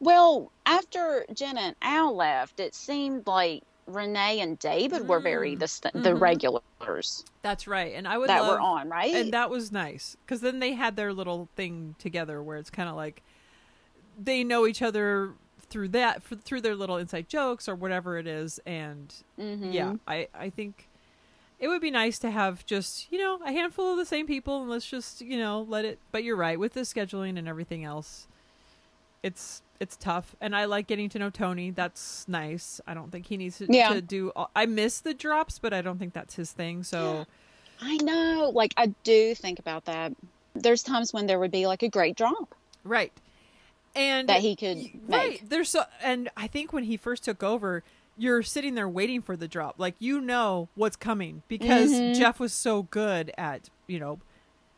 Well, 0.00 0.52
after 0.66 1.24
Jenna 1.32 1.60
and 1.60 1.76
Al 1.80 2.14
left, 2.14 2.60
it 2.60 2.74
seemed 2.74 3.26
like 3.26 3.62
Renee 3.86 4.40
and 4.40 4.58
David 4.58 5.08
were 5.08 5.20
very 5.20 5.56
Mm. 5.56 5.58
the 5.60 5.90
the 6.00 6.10
Mhm. 6.10 6.20
regulars 6.20 7.24
That's 7.42 7.66
right, 7.66 7.94
and 7.94 8.06
I 8.06 8.16
would 8.18 8.28
that 8.28 8.42
love, 8.42 8.54
were 8.54 8.60
on, 8.60 8.88
right? 8.88 9.14
and 9.14 9.32
that 9.32 9.50
was 9.50 9.72
nice 9.72 10.16
because 10.24 10.40
then 10.40 10.60
they 10.60 10.72
had 10.74 10.96
their 10.96 11.12
little 11.12 11.48
thing 11.56 11.96
together 11.98 12.42
where 12.42 12.56
it's 12.56 12.70
kind 12.70 12.88
of 12.88 12.94
like 12.94 13.22
they 14.22 14.44
know 14.44 14.66
each 14.66 14.82
other 14.82 15.34
through 15.68 15.88
that 15.88 16.16
f- 16.18 16.38
through 16.44 16.60
their 16.60 16.76
little 16.76 16.96
inside 16.96 17.28
jokes 17.28 17.68
or 17.68 17.74
whatever 17.74 18.18
it 18.18 18.26
is, 18.26 18.60
and 18.66 19.14
Mhm. 19.38 19.72
yeah, 19.72 19.94
I 20.06 20.28
I 20.34 20.50
think 20.50 20.88
it 21.58 21.68
would 21.68 21.80
be 21.80 21.90
nice 21.90 22.18
to 22.20 22.30
have 22.30 22.64
just 22.66 23.10
you 23.10 23.18
know 23.18 23.40
a 23.44 23.50
handful 23.52 23.90
of 23.92 23.96
the 23.98 24.06
same 24.06 24.26
people 24.26 24.60
and 24.60 24.70
let's 24.70 24.88
just 24.88 25.20
you 25.20 25.38
know 25.38 25.62
let 25.68 25.84
it. 25.84 25.98
But 26.12 26.22
you're 26.24 26.36
right 26.36 26.58
with 26.58 26.74
the 26.74 26.80
scheduling 26.82 27.38
and 27.38 27.48
everything 27.48 27.84
else, 27.84 28.26
it's 29.22 29.61
it's 29.80 29.96
tough, 29.96 30.36
and 30.40 30.54
I 30.54 30.64
like 30.66 30.86
getting 30.86 31.08
to 31.10 31.18
know 31.18 31.30
Tony. 31.30 31.70
That's 31.70 32.26
nice. 32.28 32.80
I 32.86 32.94
don't 32.94 33.10
think 33.10 33.26
he 33.26 33.36
needs 33.36 33.58
to, 33.58 33.66
Yeah. 33.68 33.90
to 33.94 34.00
do. 34.00 34.30
All, 34.36 34.50
I 34.54 34.66
miss 34.66 35.00
the 35.00 35.12
drops, 35.14 35.58
but 35.58 35.72
I 35.72 35.82
don't 35.82 35.98
think 35.98 36.12
that's 36.12 36.34
his 36.36 36.52
thing. 36.52 36.82
So. 36.84 37.26
I 37.80 37.96
know. 37.96 38.50
Like 38.54 38.74
I 38.76 38.86
do 39.02 39.34
think 39.34 39.58
about 39.58 39.86
that. 39.86 40.12
There's 40.54 40.82
times 40.84 41.12
when 41.12 41.26
there 41.26 41.38
would 41.40 41.50
be 41.50 41.66
like 41.66 41.82
a 41.82 41.88
great 41.88 42.16
drop 42.16 42.54
Right. 42.84 43.12
And 43.96 44.28
that 44.28 44.40
he 44.40 44.54
could 44.56 44.76
make. 44.76 44.92
right. 45.08 45.42
There's 45.48 45.68
so 45.70 45.84
and 46.02 46.28
I 46.36 46.46
think 46.46 46.72
when 46.72 46.84
he 46.84 46.96
first 46.96 47.24
took 47.24 47.42
over, 47.42 47.82
you're 48.16 48.42
sitting 48.42 48.74
there 48.76 48.88
waiting 48.88 49.20
for 49.20 49.36
the 49.36 49.48
drop. 49.48 49.74
Like 49.78 49.96
you 49.98 50.20
know 50.20 50.68
what's 50.76 50.94
coming 50.96 51.42
because 51.48 51.90
Mhm. 51.92 52.16
Jeff 52.16 52.38
was 52.38 52.52
so 52.52 52.84
good 52.84 53.32
at, 53.36 53.68
you 53.88 53.98
know, 53.98 54.20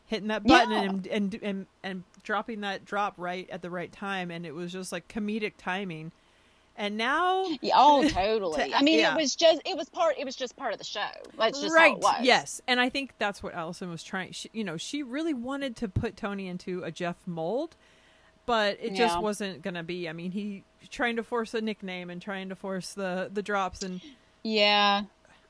hitting 0.07 0.27
that 0.29 0.43
button 0.47 0.71
Yeah. 0.71 0.81
and, 0.81 1.07
and 1.07 1.39
and 1.43 1.65
and 1.83 2.03
dropping 2.25 2.61
that 2.61 2.83
drop 2.83 3.13
right 3.17 3.49
at 3.49 3.61
the 3.61 3.69
right 3.69 3.91
time 3.91 4.29
and 4.31 4.45
it 4.45 4.53
was 4.53 4.73
just 4.73 4.91
like 4.91 5.07
comedic 5.07 5.53
timing. 5.57 6.11
And 6.77 6.97
now 6.97 7.45
Yeah, 7.61 7.75
oh, 7.77 8.05
totally. 8.09 8.73
I 8.73 8.81
mean, 8.81 8.99
yeah. 8.99 9.15
it 9.15 9.17
was 9.21 9.33
just 9.33 9.61
it 9.65 9.77
was 9.77 9.87
part 9.87 10.15
it 10.19 10.25
was 10.25 10.35
just 10.35 10.57
part 10.57 10.73
of 10.73 10.77
the 10.79 10.83
show. 10.83 10.99
That's 11.37 11.61
just 11.61 11.73
right 11.73 11.91
how 11.91 11.95
it 11.95 12.01
was. 12.01 12.17
yes 12.23 12.61
and 12.67 12.81
i 12.81 12.89
think 12.89 13.13
that's 13.17 13.41
what 13.41 13.53
alison 13.53 13.89
was 13.89 14.03
trying 14.03 14.33
she, 14.33 14.49
you 14.51 14.65
know 14.65 14.75
she 14.75 15.01
really 15.01 15.33
wanted 15.33 15.77
to 15.77 15.87
put 15.87 16.17
tony 16.17 16.47
into 16.49 16.83
a 16.83 16.91
jeff 16.91 17.15
mold 17.25 17.77
but 18.45 18.77
it 18.81 18.93
just 18.93 19.19
wasn't 19.21 19.61
gonna 19.61 19.83
be 19.83 20.09
i 20.09 20.13
mean 20.13 20.31
he 20.31 20.63
trying 20.89 21.15
to 21.15 21.23
force 21.23 21.53
a 21.53 21.61
nickname 21.61 22.09
and 22.09 22.21
trying 22.21 22.49
to 22.49 22.55
force 22.55 22.93
the 22.93 23.29
the 23.33 23.41
drops 23.41 23.81
and 23.81 24.01
Yeah. 24.43 25.03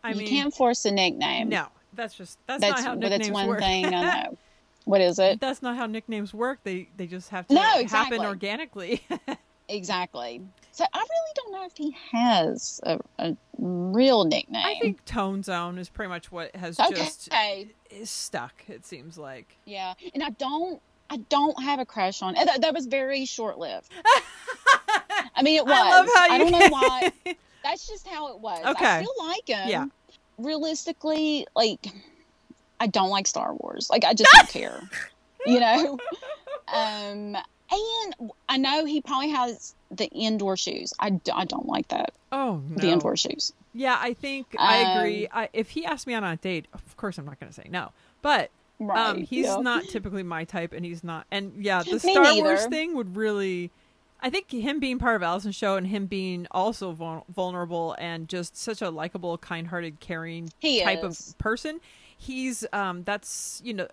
i 0.03 0.11
you 0.11 0.17
mean 0.17 0.27
can't 0.27 0.53
force 0.53 0.85
a 0.85 0.91
nickname. 0.91 1.49
no 1.49 1.67
that's 1.93 2.13
just 2.13 2.37
that's, 2.45 2.61
That's 2.61 2.81
not 2.81 2.87
how 2.87 2.95
that's 2.95 3.09
nicknames 3.09 3.31
one 3.33 3.47
work 3.47 3.59
thing 3.59 3.85
I 3.85 3.89
know. 3.89 4.37
What 4.85 5.01
is 5.01 5.19
it? 5.19 5.39
that's 5.39 5.61
not 5.61 5.75
how 5.75 5.85
nicknames 5.85 6.33
work 6.33 6.59
they 6.63 6.87
they 6.95 7.05
just 7.07 7.29
have 7.29 7.47
to 7.47 7.53
No, 7.53 7.85
happen 7.87 8.21
organically 8.21 9.03
Exactly. 9.67 10.41
So 10.73 10.85
I 10.93 10.99
really 10.99 11.31
don't 11.35 11.51
know 11.53 11.65
if 11.65 11.75
he 11.75 11.95
has 12.11 12.79
a, 12.83 12.99
a 13.17 13.35
real 13.57 14.25
nickname. 14.25 14.61
i 14.63 14.75
think 14.79 15.03
tone 15.05 15.41
zone 15.41 15.79
is 15.79 15.89
pretty 15.89 16.09
much 16.09 16.31
what 16.31 16.55
has 16.55 16.79
okay. 16.79 16.93
just 16.93 17.29
is 17.89 18.09
stuck 18.11 18.53
it 18.67 18.85
seems 18.85 19.17
like 19.17 19.57
Yeah, 19.65 19.93
and 20.13 20.21
I 20.21 20.29
don't, 20.31 20.79
I 21.09 21.17
don't 21.17 21.61
have 21.63 21.79
a 21.79 21.85
crush 21.85 22.21
on. 22.21 22.35
That, 22.35 22.61
that 22.61 22.73
was 22.75 22.85
very 22.85 23.25
short 23.25 23.57
lived. 23.57 23.91
I 25.35 25.41
mean, 25.43 25.57
it 25.57 25.65
was. 25.65 25.73
I 25.73 25.89
love 25.89 26.07
how 26.15 26.25
you 26.35 26.39
don't 26.39 26.59
know 26.59 26.67
why. 26.69 27.11
That's 27.63 27.87
just 27.87 28.07
how 28.07 28.33
it 28.33 28.39
was. 28.39 28.63
Okay. 28.65 28.85
I 28.85 29.01
still 29.03 29.27
like 29.27 29.47
him. 29.47 29.69
Yeah. 29.69 29.85
Realistically, 30.37 31.47
like, 31.55 31.87
I 32.79 32.87
don't 32.87 33.09
like 33.09 33.27
Star 33.27 33.53
Wars. 33.53 33.89
Like, 33.89 34.03
I 34.03 34.13
just 34.13 34.31
don't 34.33 34.49
care. 34.49 34.81
You 35.47 35.59
know. 35.59 35.99
Um, 36.73 37.37
and 37.37 38.31
I 38.49 38.57
know 38.57 38.83
he 38.85 38.99
probably 39.01 39.29
has 39.29 39.75
the 39.91 40.07
indoor 40.07 40.57
shoes. 40.57 40.91
I, 40.99 41.11
d- 41.11 41.31
I 41.31 41.45
don't 41.45 41.67
like 41.67 41.87
that. 41.89 42.13
oh 42.31 42.61
no 42.67 42.77
The 42.77 42.89
indoor 42.89 43.15
shoes. 43.15 43.53
Yeah, 43.73 43.95
I 43.99 44.13
think 44.13 44.55
I 44.57 44.83
Um, 44.83 44.97
agree. 44.97 45.27
I, 45.31 45.49
if 45.53 45.69
he 45.69 45.85
asked 45.85 46.07
me 46.07 46.13
on 46.15 46.23
a 46.23 46.35
date, 46.37 46.65
of 46.73 46.97
course 46.97 47.17
I'm 47.19 47.25
not 47.25 47.39
going 47.39 47.51
to 47.51 47.53
say 47.55 47.67
no. 47.69 47.91
But 48.23 48.49
Right. 48.79 48.97
um, 49.09 49.21
he's 49.21 49.45
yeah. 49.45 49.57
not 49.57 49.83
typically 49.85 50.23
my 50.23 50.43
type, 50.45 50.73
and 50.73 50.83
he's 50.83 51.03
not. 51.03 51.27
And 51.31 51.53
yeah, 51.63 51.83
the 51.83 51.91
Me 52.03 52.11
Star 52.13 52.35
Wars 52.37 52.65
thing 52.65 52.95
would 52.95 53.15
really. 53.15 53.69
I 54.21 54.29
think 54.31 54.49
him 54.49 54.79
being 54.79 54.97
part 54.97 55.15
of 55.15 55.21
Alison's 55.23 55.55
show 55.55 55.75
and 55.75 55.85
him 55.85 56.07
being 56.07 56.47
also 56.49 56.91
vul- 56.91 57.25
vulnerable 57.33 57.95
and 57.99 58.27
just 58.27 58.57
such 58.57 58.81
a 58.81 58.89
likable, 58.89 59.37
kind-hearted, 59.37 59.99
caring 59.99 60.49
He 60.59 60.81
type 60.83 61.03
is. 61.03 61.29
of 61.29 61.37
person, 61.37 61.79
he's 62.25 62.65
um 62.73 63.03
that's 63.03 63.61
you 63.63 63.73
know 63.73 63.87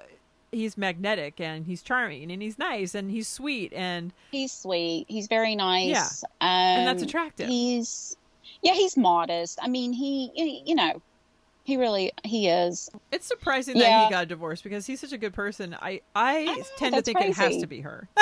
he's 0.51 0.77
magnetic 0.77 1.41
and 1.41 1.65
he's 1.67 1.81
charming 1.83 2.31
and 2.31 2.43
he's 2.43 2.59
nice 2.59 2.95
and 2.95 3.11
he's 3.11 3.27
sweet 3.29 3.73
and 3.75 4.13
He's 4.31 4.53
sweet. 4.53 5.07
He's 5.09 5.27
very 5.27 5.55
nice. 5.57 5.89
Yeah. 5.89 6.09
Um, 6.41 6.49
and 6.81 6.87
that's 6.87 7.03
attractive. 7.03 7.49
He's 7.49 8.17
yeah, 8.63 8.75
he's 8.75 8.97
modest. 8.97 9.59
I 9.63 9.69
mean, 9.69 9.93
he 9.93 10.31
he- 10.35 10.63
you 10.67 10.75
know, 10.75 11.01
he 11.65 11.77
really 11.77 12.13
he 12.25 12.49
is. 12.49 12.91
It's 13.11 13.27
surprising 13.27 13.79
that 13.79 14.05
he 14.07 14.11
got 14.11 14.29
divorced 14.29 14.63
because 14.65 14.85
he's 14.87 15.01
such 15.01 15.13
a 15.13 15.19
good 15.19 15.33
person. 15.33 15.75
I 15.81 16.01
I, 16.15 16.39
I 16.39 16.45
know, 16.45 16.63
tend 16.77 16.95
to 16.97 17.03
think 17.03 17.21
it 17.21 17.35
has 17.37 17.57
to 17.59 17.67
be 17.67 17.81
her. 17.81 18.09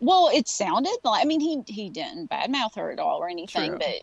Well, 0.00 0.30
it 0.32 0.46
sounded 0.46 0.96
like 1.02 1.22
I 1.22 1.26
mean, 1.26 1.40
he 1.40 1.60
he 1.66 1.90
didn't 1.90 2.30
badmouth 2.30 2.76
her 2.76 2.92
at 2.92 3.00
all 3.00 3.18
or 3.18 3.28
anything, 3.28 3.70
True. 3.70 3.78
but 3.78 4.02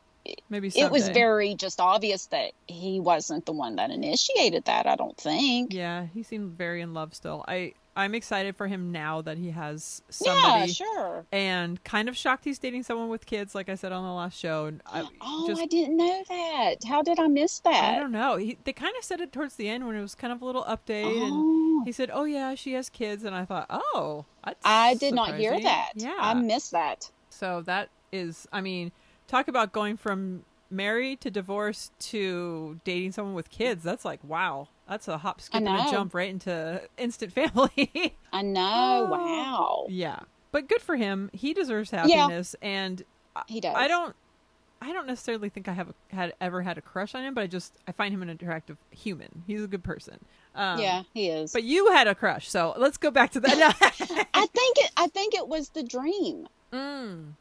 Maybe 0.50 0.70
it 0.76 0.92
was 0.92 1.10
very 1.10 1.56
just 1.56 1.80
obvious 1.80 2.28
that 2.28 2.52
he 2.68 3.00
wasn't 3.00 3.46
the 3.46 3.52
one 3.52 3.76
that 3.78 3.92
initiated 3.92 4.66
that. 4.66 4.88
I 4.88 4.96
don't 4.96 5.18
think. 5.18 5.74
Yeah, 5.74 6.08
he 6.14 6.24
seemed 6.24 6.58
very 6.58 6.82
in 6.82 6.94
love 6.94 7.14
still. 7.14 7.44
I 7.48 7.74
I'm 7.98 8.14
excited 8.14 8.58
for 8.58 8.68
him 8.68 8.92
now 8.92 9.22
that 9.22 9.38
he 9.38 9.52
has 9.52 10.02
somebody. 10.10 10.68
Yeah, 10.72 10.74
sure. 10.74 11.26
and 11.32 11.82
kind 11.86 12.10
of 12.10 12.18
shocked 12.18 12.44
he's 12.44 12.60
dating 12.60 12.84
someone 12.84 13.08
with 13.08 13.26
kids, 13.26 13.56
like 13.56 13.70
I 13.70 13.76
said 13.76 13.94
on 13.94 14.04
the 14.04 14.12
last 14.12 14.38
show. 14.38 14.74
I 14.86 15.08
Oh, 15.22 15.48
just 15.48 15.62
I 15.62 15.66
didn't 15.66 15.96
know 15.96 16.24
that. 16.28 16.76
How 16.86 17.02
did 17.02 17.20
I 17.20 17.28
miss 17.28 17.60
that? 17.60 17.96
I 17.96 18.00
don't 18.00 18.12
know. 18.12 18.36
He, 18.36 18.58
they 18.66 18.74
kind 18.74 18.94
of 18.98 19.04
said 19.06 19.22
it 19.22 19.32
towards 19.32 19.56
the 19.56 19.70
end 19.70 19.88
when 19.88 19.96
it 19.96 20.02
was 20.02 20.14
kind 20.14 20.34
of 20.34 20.42
a 20.42 20.46
little 20.46 20.64
update, 20.66 21.06
and 21.06 21.32
Oh, 21.34 21.84
he 21.86 21.92
said, 21.94 22.10
"Oh 22.12 22.26
yeah, 22.26 22.56
she 22.56 22.74
has 22.74 22.90
kids," 22.90 23.24
and 23.24 23.34
I 23.36 23.46
thought, 23.46 23.68
"Oh, 23.70 24.26
that's 24.44 24.60
I 24.66 24.96
did 24.96 25.14
not 25.14 25.36
hear 25.36 25.58
that. 25.60 25.92
Yeah, 25.96 26.16
I 26.18 26.34
missed 26.34 26.72
that. 26.72 27.10
So 27.30 27.62
that 27.62 27.90
is, 28.12 28.48
I 28.52 28.60
mean, 28.62 28.92
talk 29.36 29.48
about 29.48 29.72
going 29.72 29.98
from 29.98 30.44
married 30.70 31.22
to 31.22 31.32
divorced 31.32 31.98
to 32.00 32.80
dating 32.84 33.12
someone 33.12 33.36
with 33.36 33.50
kids. 33.50 33.84
That's 33.84 34.06
like, 34.06 34.24
wow, 34.24 34.70
that's 34.88 35.08
a 35.08 35.18
hop, 35.18 35.42
skip, 35.42 35.56
and 35.56 35.68
a 35.68 35.92
jump 35.92 36.14
right 36.14 36.30
into 36.30 36.82
instant 36.98 37.34
family. 37.34 38.16
I 38.34 38.42
know. 38.42 39.08
Oh. 39.08 39.12
Wow. 39.12 39.86
yeah, 39.90 40.20
but 40.52 40.68
good 40.68 40.82
for 40.82 40.96
him. 40.96 41.30
He 41.34 41.54
deserves 41.54 41.92
happiness, 41.92 42.56
yeah. 42.62 42.68
and 42.68 43.04
He 43.48 43.60
does. 43.60 43.76
I 43.76 43.88
don't. 43.88 44.16
I 44.82 44.92
don't 44.94 45.08
necessarily 45.08 45.50
think 45.50 45.68
I 45.68 45.74
have 45.74 45.90
a, 45.90 46.16
had 46.16 46.34
ever 46.42 46.62
had 46.62 46.78
a 46.78 46.82
crush 46.82 47.16
on 47.16 47.24
him, 47.24 47.34
but 47.34 47.42
I 47.42 47.48
just 47.48 47.74
I 47.88 47.92
find 47.92 48.14
him 48.14 48.22
an 48.22 48.30
attractive 48.30 48.78
human. 48.92 49.44
He's 49.48 49.64
a 49.64 49.68
good 49.68 49.84
person. 49.84 50.20
Um, 50.54 50.80
yeah, 50.80 51.04
he 51.14 51.30
is. 51.30 51.54
But 51.54 51.64
you 51.64 51.92
had 51.92 52.08
a 52.08 52.14
crush, 52.14 52.50
so 52.50 52.74
let's 52.78 52.98
go 52.98 53.10
back 53.10 53.32
to 53.32 53.40
that. 53.40 53.56
I 54.34 54.46
think 54.48 54.78
it. 54.78 54.92
I 54.96 55.08
think 55.08 55.34
it 55.34 55.48
was 55.48 55.70
the 55.70 55.84
dream. 55.84 56.48
mm. 56.74 57.32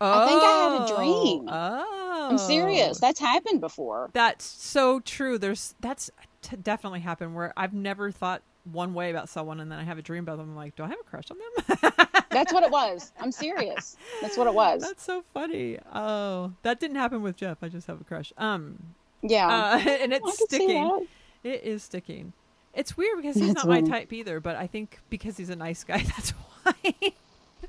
I 0.00 0.26
think 0.26 0.42
I 0.42 0.46
had 0.46 0.80
a 0.80 0.84
Oh. 0.92 0.96
dream. 0.96 1.48
Oh, 1.50 2.28
I'm 2.30 2.38
serious. 2.38 2.98
That's 3.00 3.20
happened 3.20 3.60
before. 3.60 4.10
That's 4.12 4.44
so 4.44 5.00
true. 5.00 5.38
There's 5.38 5.74
that's 5.80 6.10
t- 6.42 6.56
definitely 6.56 7.00
happened 7.00 7.34
where 7.34 7.52
I've 7.56 7.72
never 7.74 8.10
thought 8.10 8.42
one 8.64 8.94
way 8.94 9.10
about 9.10 9.28
someone, 9.28 9.60
and 9.60 9.70
then 9.70 9.78
I 9.78 9.84
have 9.84 9.98
a 9.98 10.02
dream 10.02 10.24
about 10.24 10.38
them. 10.38 10.50
I'm 10.50 10.56
like, 10.56 10.74
do 10.76 10.84
I 10.84 10.88
have 10.88 10.98
a 11.00 11.04
crush 11.04 11.24
on 11.30 11.36
them? 11.38 11.92
That's 12.30 12.52
what 12.52 12.62
it 12.64 12.70
was. 12.70 13.12
I'm 13.20 13.30
serious. 13.30 13.96
That's 14.22 14.36
what 14.38 14.46
it 14.46 14.54
was. 14.54 14.82
That's 14.82 15.02
so 15.04 15.22
funny. 15.34 15.78
Oh, 15.94 16.52
that 16.62 16.80
didn't 16.80 16.96
happen 16.96 17.22
with 17.22 17.36
Jeff. 17.36 17.58
I 17.62 17.68
just 17.68 17.86
have 17.86 18.00
a 18.00 18.04
crush. 18.04 18.32
Um, 18.38 18.78
yeah. 19.22 19.46
uh, 19.46 19.78
and 19.88 20.12
it's 20.12 20.38
see 20.38 20.44
sticking. 20.46 21.06
It 21.44 21.62
is 21.62 21.82
sticking. 21.82 22.32
It's 22.72 22.96
weird 22.96 23.18
because 23.18 23.36
he's 23.36 23.48
That's 23.54 23.66
not 23.66 23.68
my 23.68 23.82
type 23.82 24.12
either, 24.12 24.40
but 24.40 24.56
I 24.56 24.66
think 24.66 24.98
because 25.10 25.36
he's 25.36 25.50
a 25.50 25.56
nice 25.56 25.84
guy, 25.84 25.98
that's 26.16 26.30
why. 26.30 26.94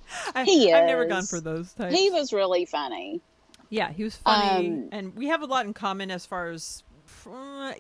I, 0.35 0.43
He 0.43 0.71
I've 0.73 0.85
never 0.85 1.05
gone 1.05 1.25
for 1.25 1.39
those 1.39 1.73
types. 1.73 1.95
He 1.95 2.09
was 2.09 2.31
really 2.33 2.65
funny. 2.65 3.21
Yeah, 3.69 3.91
he 3.91 4.03
was 4.03 4.15
funny, 4.15 4.67
Um, 4.69 4.89
and 4.91 5.15
we 5.15 5.27
have 5.27 5.41
a 5.41 5.45
lot 5.45 5.65
in 5.65 5.73
common 5.73 6.11
as 6.11 6.25
far 6.25 6.49
as 6.49 6.83
uh, 7.29 7.73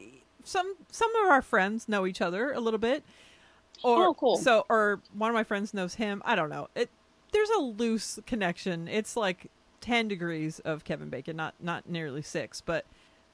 some 0.43 0.75
some 0.91 1.15
of 1.23 1.29
our 1.31 1.41
friends 1.41 1.87
know 1.87 2.05
each 2.05 2.21
other 2.21 2.51
a 2.53 2.59
little 2.59 2.79
bit. 2.79 3.03
Or 3.83 4.07
Oh, 4.07 4.13
cool. 4.13 4.37
so, 4.37 4.65
or 4.69 4.99
one 5.13 5.29
of 5.29 5.33
my 5.35 5.43
friends 5.43 5.73
knows 5.73 5.95
him. 5.95 6.21
I 6.25 6.35
don't 6.35 6.49
know. 6.49 6.69
It 6.75 6.89
there's 7.33 7.49
a 7.49 7.59
loose 7.59 8.19
connection. 8.25 8.87
It's 8.87 9.15
like 9.15 9.51
ten 9.81 10.07
degrees 10.07 10.59
of 10.59 10.83
Kevin 10.85 11.09
Bacon, 11.09 11.35
not 11.35 11.53
not 11.59 11.87
nearly 11.87 12.21
six, 12.23 12.61
but 12.61 12.85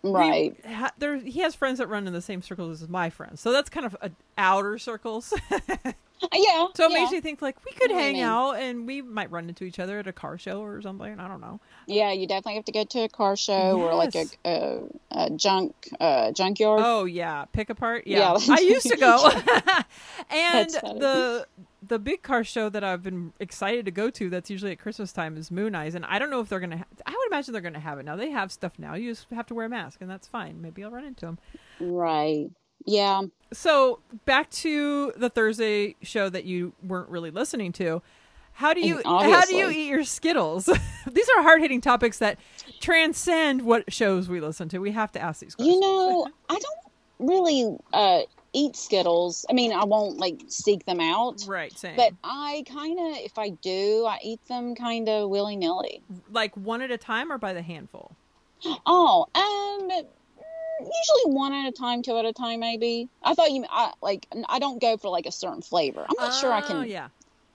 we 0.01 0.09
Right. 0.11 0.65
ha- 0.65 0.91
there 0.97 1.17
he 1.17 1.39
has 1.41 1.55
friends 1.55 1.77
that 1.77 1.87
run 1.87 2.05
in 2.07 2.11
the 2.13 2.21
same 2.21 2.41
circles 2.41 2.81
as 2.81 2.89
my 2.89 3.09
friends, 3.09 3.39
so 3.39 3.51
that's 3.51 3.69
kind 3.69 3.85
of 3.85 3.95
a 4.01 4.11
outer 4.37 4.77
circles. 4.77 5.33
yeah. 6.33 6.67
So 6.75 6.85
it 6.85 6.91
yeah. 6.91 6.99
makes 6.99 7.11
you 7.11 7.21
think 7.21 7.41
like 7.41 7.63
we 7.65 7.71
could 7.71 7.89
know 7.89 7.95
what 7.95 7.99
you 7.99 8.05
hang 8.05 8.13
mean. 8.13 8.23
out 8.23 8.51
and 8.53 8.87
we 8.87 9.01
might 9.01 9.31
run 9.31 9.49
into 9.49 9.63
each 9.63 9.79
other 9.79 9.99
at 9.99 10.07
a 10.07 10.13
car 10.13 10.37
show 10.37 10.61
or 10.61 10.81
something. 10.81 11.19
I 11.19 11.27
don't 11.27 11.41
know. 11.41 11.59
Yeah, 11.87 12.11
you 12.11 12.27
definitely 12.27 12.55
have 12.55 12.65
to 12.65 12.71
go 12.71 12.83
to 12.83 12.99
a 13.01 13.09
car 13.09 13.35
show 13.35 13.79
or 13.79 13.95
like 13.95 14.15
a, 14.15 14.25
a, 14.45 14.79
a 15.11 15.29
junk 15.31 15.73
uh, 15.99 16.31
junkyard. 16.31 16.81
Oh 16.83 17.05
yeah, 17.05 17.45
pick 17.45 17.69
apart. 17.69 18.07
Yeah, 18.07 18.37
Yeah. 18.39 18.55
I 18.55 18.59
used 18.59 18.87
to 18.87 18.97
go. 18.97 19.29
and 20.29 20.69
the 20.69 21.47
the 21.87 21.99
big 21.99 22.21
car 22.21 22.43
show 22.43 22.69
that 22.69 22.83
I've 22.83 23.03
been 23.03 23.33
excited 23.39 23.85
to 23.85 23.91
go 23.91 24.09
to 24.11 24.29
that's 24.29 24.49
usually 24.49 24.71
at 24.71 24.79
Christmas 24.79 25.11
time 25.11 25.35
is 25.35 25.49
Mooneyes, 25.49 25.95
and 25.95 26.05
I 26.05 26.19
don't 26.19 26.29
know 26.29 26.39
if 26.39 26.49
they're 26.49 26.59
gonna. 26.59 26.77
Ha- 26.77 26.85
I 27.05 27.11
would 27.11 27.27
imagine 27.27 27.53
they're 27.53 27.61
gonna 27.61 27.79
have 27.79 27.99
it 27.99 28.05
now. 28.05 28.15
They 28.15 28.29
have 28.29 28.51
stuff 28.51 28.73
now. 28.77 28.93
You 28.93 29.11
just 29.11 29.27
have 29.31 29.47
to 29.47 29.55
wear 29.55 29.65
a 29.65 29.69
mask, 29.69 30.01
and 30.01 30.09
that's 30.09 30.27
fine. 30.27 30.61
Maybe 30.61 30.83
I'll 30.83 30.91
run 30.91 31.05
into 31.05 31.25
them. 31.25 31.39
Right. 31.79 32.51
Yeah. 32.85 33.23
So 33.53 33.99
back 34.25 34.49
to 34.51 35.11
the 35.17 35.29
Thursday 35.29 35.95
show 36.01 36.29
that 36.29 36.45
you 36.45 36.73
weren't 36.83 37.09
really 37.09 37.31
listening 37.31 37.71
to. 37.73 38.01
How 38.53 38.73
do 38.73 38.81
you 38.81 39.01
how 39.05 39.41
do 39.45 39.55
you 39.55 39.69
eat 39.69 39.87
your 39.87 40.03
Skittles? 40.03 40.65
These 41.11 41.29
are 41.37 41.41
hard 41.41 41.61
hitting 41.61 41.81
topics 41.81 42.19
that 42.19 42.37
transcend 42.79 43.63
what 43.63 43.91
shows 43.91 44.29
we 44.29 44.39
listen 44.39 44.69
to. 44.69 44.79
We 44.79 44.91
have 44.91 45.11
to 45.13 45.21
ask 45.21 45.39
these 45.39 45.55
questions. 45.55 45.75
You 45.75 45.79
know, 45.81 46.27
I 46.49 46.59
don't 46.59 47.29
really 47.29 47.77
uh, 47.93 48.21
eat 48.53 48.75
Skittles. 48.75 49.45
I 49.49 49.53
mean, 49.53 49.71
I 49.71 49.85
won't 49.85 50.17
like 50.17 50.41
seek 50.47 50.85
them 50.85 50.99
out. 50.99 51.43
right? 51.47 51.71
Same. 51.77 51.95
But 51.95 52.13
I 52.23 52.63
kind 52.67 52.99
of, 52.99 53.17
if 53.23 53.37
I 53.37 53.49
do, 53.49 54.05
I 54.07 54.19
eat 54.23 54.45
them 54.47 54.75
kind 54.75 55.07
of 55.09 55.29
willy 55.29 55.55
nilly. 55.55 56.01
like 56.31 56.55
one 56.55 56.81
at 56.81 56.91
a 56.91 56.97
time 56.97 57.31
or 57.31 57.37
by 57.37 57.53
the 57.53 57.61
handful. 57.61 58.11
Oh, 58.85 59.25
um, 59.33 60.05
usually 60.81 61.33
one 61.35 61.53
at 61.53 61.67
a 61.67 61.71
time, 61.71 62.01
two 62.03 62.17
at 62.17 62.25
a 62.25 62.33
time, 62.33 62.59
maybe. 62.59 63.09
I 63.23 63.33
thought 63.33 63.51
you, 63.51 63.65
I 63.69 63.91
like, 64.01 64.27
I 64.47 64.59
don't 64.59 64.81
go 64.81 64.97
for 64.97 65.09
like 65.09 65.25
a 65.25 65.31
certain 65.31 65.61
flavor. 65.61 66.05
I'm 66.07 66.15
not 66.19 66.33
sure 66.33 66.51
I 66.51 66.59
Oh, 66.59 66.67
can, 66.67 66.87
Yeah. 66.89 67.09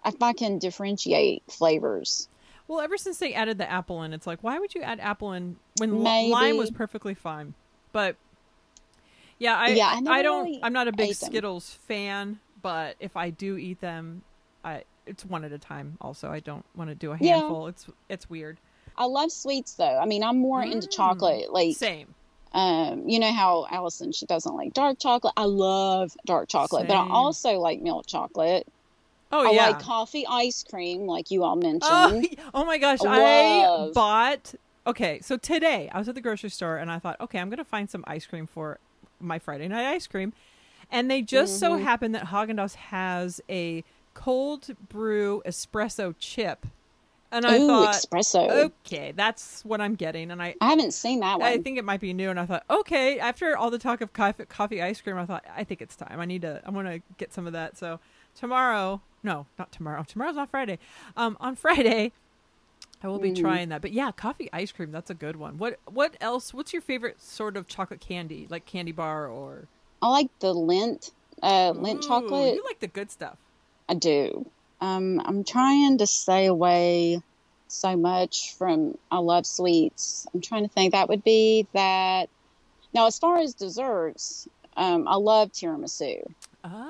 if 0.05 0.23
I 0.23 0.33
can 0.33 0.59
differentiate 0.59 1.43
flavors. 1.51 2.29
Well, 2.69 2.81
ever 2.81 2.97
since 2.97 3.19
they 3.19 3.33
added 3.35 3.59
the 3.59 3.71
apple 3.71 4.03
in, 4.03 4.13
it's 4.13 4.27
like, 4.27 4.43
why 4.43 4.59
would 4.59 4.75
you 4.75 4.83
add 4.83 4.99
apple 5.01 5.33
in 5.33 5.57
when 5.79 6.03
Maybe. 6.03 6.31
lime 6.33 6.57
was 6.57 6.71
perfectly 6.71 7.15
fine? 7.15 7.55
But 7.93 8.17
yeah, 9.39 9.57
I 9.57 9.71
Yeah, 9.71 9.87
I 9.89 10.03
I, 10.19 10.23
don't. 10.23 10.47
really 10.47 10.61
I'm 10.63 10.73
not 10.73 10.89
a 10.89 10.93
big 10.93 11.11
ate 11.11 11.21
them. 11.21 11.31
Skittles 11.31 11.71
fan, 11.87 12.41
but 12.63 12.97
if 12.99 13.17
I 13.17 13.31
do 13.31 13.57
eat 13.57 13.81
them, 13.81 14.23
I 14.65 14.83
it's 15.07 15.25
one 15.25 15.45
at 15.45 15.53
a 15.53 15.59
time. 15.59 15.97
Also, 16.01 16.29
I 16.31 16.41
don't 16.41 16.65
want 16.75 16.91
to 16.91 16.95
do 16.97 17.13
a 17.13 17.17
Yeah. 17.17 17.37
handful. 17.39 17.69
It's 17.69 17.87
it's 18.09 18.29
weird. 18.29 18.59
I 18.97 19.05
love 19.05 19.31
sweets 19.31 19.75
though. 19.75 19.99
I 19.99 20.07
mean, 20.07 20.25
I'm 20.25 20.39
more 20.39 20.63
into 20.63 20.89
Mm. 20.89 20.93
chocolate. 20.93 21.53
Like, 21.53 21.77
Same. 21.77 22.15
Um, 22.53 23.09
you 23.09 23.19
know 23.19 23.33
how 23.33 23.67
Alison 23.71 24.13
she 24.13 24.27
doesn't 24.27 24.55
like 24.55 24.73
dark 24.73 24.99
chocolate. 25.01 25.35
I 25.37 25.45
love 25.45 26.11
dark 26.25 26.49
chocolate, 26.49 26.89
but 26.89 26.97
I 26.97 27.07
also 27.11 27.59
like 27.59 27.81
milk 27.83 28.07
chocolate. 28.07 28.67
Oh 29.33 29.45
I 29.45 29.53
yeah. 29.53 29.69
like 29.71 29.83
coffee 29.83 30.25
ice 30.27 30.63
cream, 30.63 31.03
like 31.07 31.31
you 31.31 31.43
all 31.45 31.57
mentioned. 31.57 31.83
Oh, 31.83 32.23
oh 32.55 32.65
my 32.65 32.79
gosh, 32.79 33.01
I 33.05 33.69
Love. 33.69 33.95
bought. 33.95 34.55
Okay, 34.87 35.21
so 35.21 35.37
today 35.37 35.91
I 35.93 35.99
was 35.99 36.09
at 36.09 36.15
the 36.15 36.21
grocery 36.21 36.49
store 36.51 36.77
and 36.77 36.91
I 36.91 36.99
thought, 37.01 37.21
okay, 37.21 37.39
I'm 37.41 37.51
gonna 37.51 37.65
find 37.65 37.91
some 37.91 38.05
ice 38.07 38.25
cream 38.25 38.47
for 38.47 38.79
my 39.21 39.39
Friday 39.39 39.67
night 39.69 39.87
ice 39.87 40.07
cream, 40.07 40.33
and 40.91 41.11
they 41.11 41.23
just 41.23 41.59
so 41.59 41.77
Mhm. 41.77 41.83
happen 41.83 42.13
that 42.13 42.27
Haagen 42.27 42.57
Dazs 42.57 42.77
has 42.77 43.41
a 43.51 43.83
cold 44.15 44.77
brew 44.89 45.43
espresso 45.45 46.15
chip, 46.19 46.67
and 47.33 47.47
I 47.47 47.59
Ooh, 47.59 47.67
thought, 47.67 47.97
espresso. 47.97 48.71
okay, 48.85 49.13
that's 49.15 49.65
what 49.65 49.81
I'm 49.81 49.95
getting, 49.95 50.31
and 50.31 50.43
I. 50.43 50.55
I 50.61 50.71
haven't 50.71 50.93
seen 50.93 51.21
that 51.21 51.39
one. 51.41 51.49
I 51.49 51.59
think 51.59 51.79
it 51.79 51.85
might 51.85 52.01
be 52.01 52.13
new, 52.13 52.31
and 52.31 52.39
I 52.41 52.47
thought, 52.47 52.65
okay. 52.71 53.19
After 53.19 53.57
all 53.57 53.71
the 53.71 53.79
talk 53.79 54.01
of 54.01 54.13
coffee, 54.13 54.45
coffee 54.47 54.83
ice 54.83 55.01
cream, 55.01 55.19
I 55.19 55.27
thought, 55.27 55.45
I 55.55 55.65
think 55.65 55.83
it's 55.83 55.97
time. 55.97 56.21
I 56.21 56.25
need 56.25 56.43
to. 56.43 56.63
I 56.65 56.71
want 56.71 56.89
to 56.89 57.03
get 57.19 57.33
some 57.33 57.47
of 57.47 57.53
that. 57.53 57.77
So 57.77 58.01
tomorrow, 58.35 59.03
no, 59.23 59.47
not 59.59 59.73
tomorrow. 59.73 60.05
Tomorrow's 60.07 60.37
not 60.37 60.51
Friday. 60.51 60.79
Um, 61.17 61.37
on 61.41 61.57
Friday, 61.57 62.13
I 63.03 63.09
will 63.09 63.19
be 63.19 63.33
Mm. 63.33 63.41
trying 63.41 63.69
that. 63.71 63.83
But 63.83 63.93
yeah, 63.93 64.11
coffee 64.13 64.49
ice 64.53 64.73
cream. 64.73 64.91
That's 64.93 65.11
a 65.11 65.15
good 65.15 65.37
one. 65.37 65.59
What 65.59 65.79
What 65.87 66.17
else? 66.21 66.55
What's 66.55 66.73
your 66.73 66.83
favorite 66.83 67.21
sort 67.21 67.57
of 67.57 67.67
chocolate 67.67 68.01
candy, 68.01 68.47
like 68.51 68.67
candy 68.67 68.93
bar 68.93 69.27
or 69.29 69.69
I 70.03 70.09
like 70.09 70.29
the 70.41 70.55
Lindt, 70.55 71.11
uh, 71.43 71.73
Lindt 71.73 72.03
Ooh, 72.03 72.09
chocolate. 72.09 72.55
You 72.55 72.65
like 72.65 72.81
the 72.81 72.87
good 72.87 73.11
stuff. 73.11 73.39
I 73.89 73.95
do. 73.95 74.51
Um, 74.81 75.21
I'm 75.25 75.45
trying 75.45 75.99
to 75.99 76.07
stay 76.07 76.47
away 76.47 77.21
so 77.69 77.97
much 77.97 78.55
from. 78.59 78.97
I 79.11 79.19
love 79.19 79.47
sweets. 79.47 80.27
I'm 80.35 80.41
trying 80.41 80.63
to 80.65 80.69
think. 80.69 80.93
That 80.93 81.09
would 81.09 81.25
be 81.25 81.67
that. 81.73 82.29
Now, 82.95 83.07
as 83.07 83.19
far 83.19 83.39
as 83.39 83.55
desserts, 83.55 84.49
um, 84.77 85.07
I 85.09 85.17
love 85.17 85.51
tiramisu. 85.53 86.23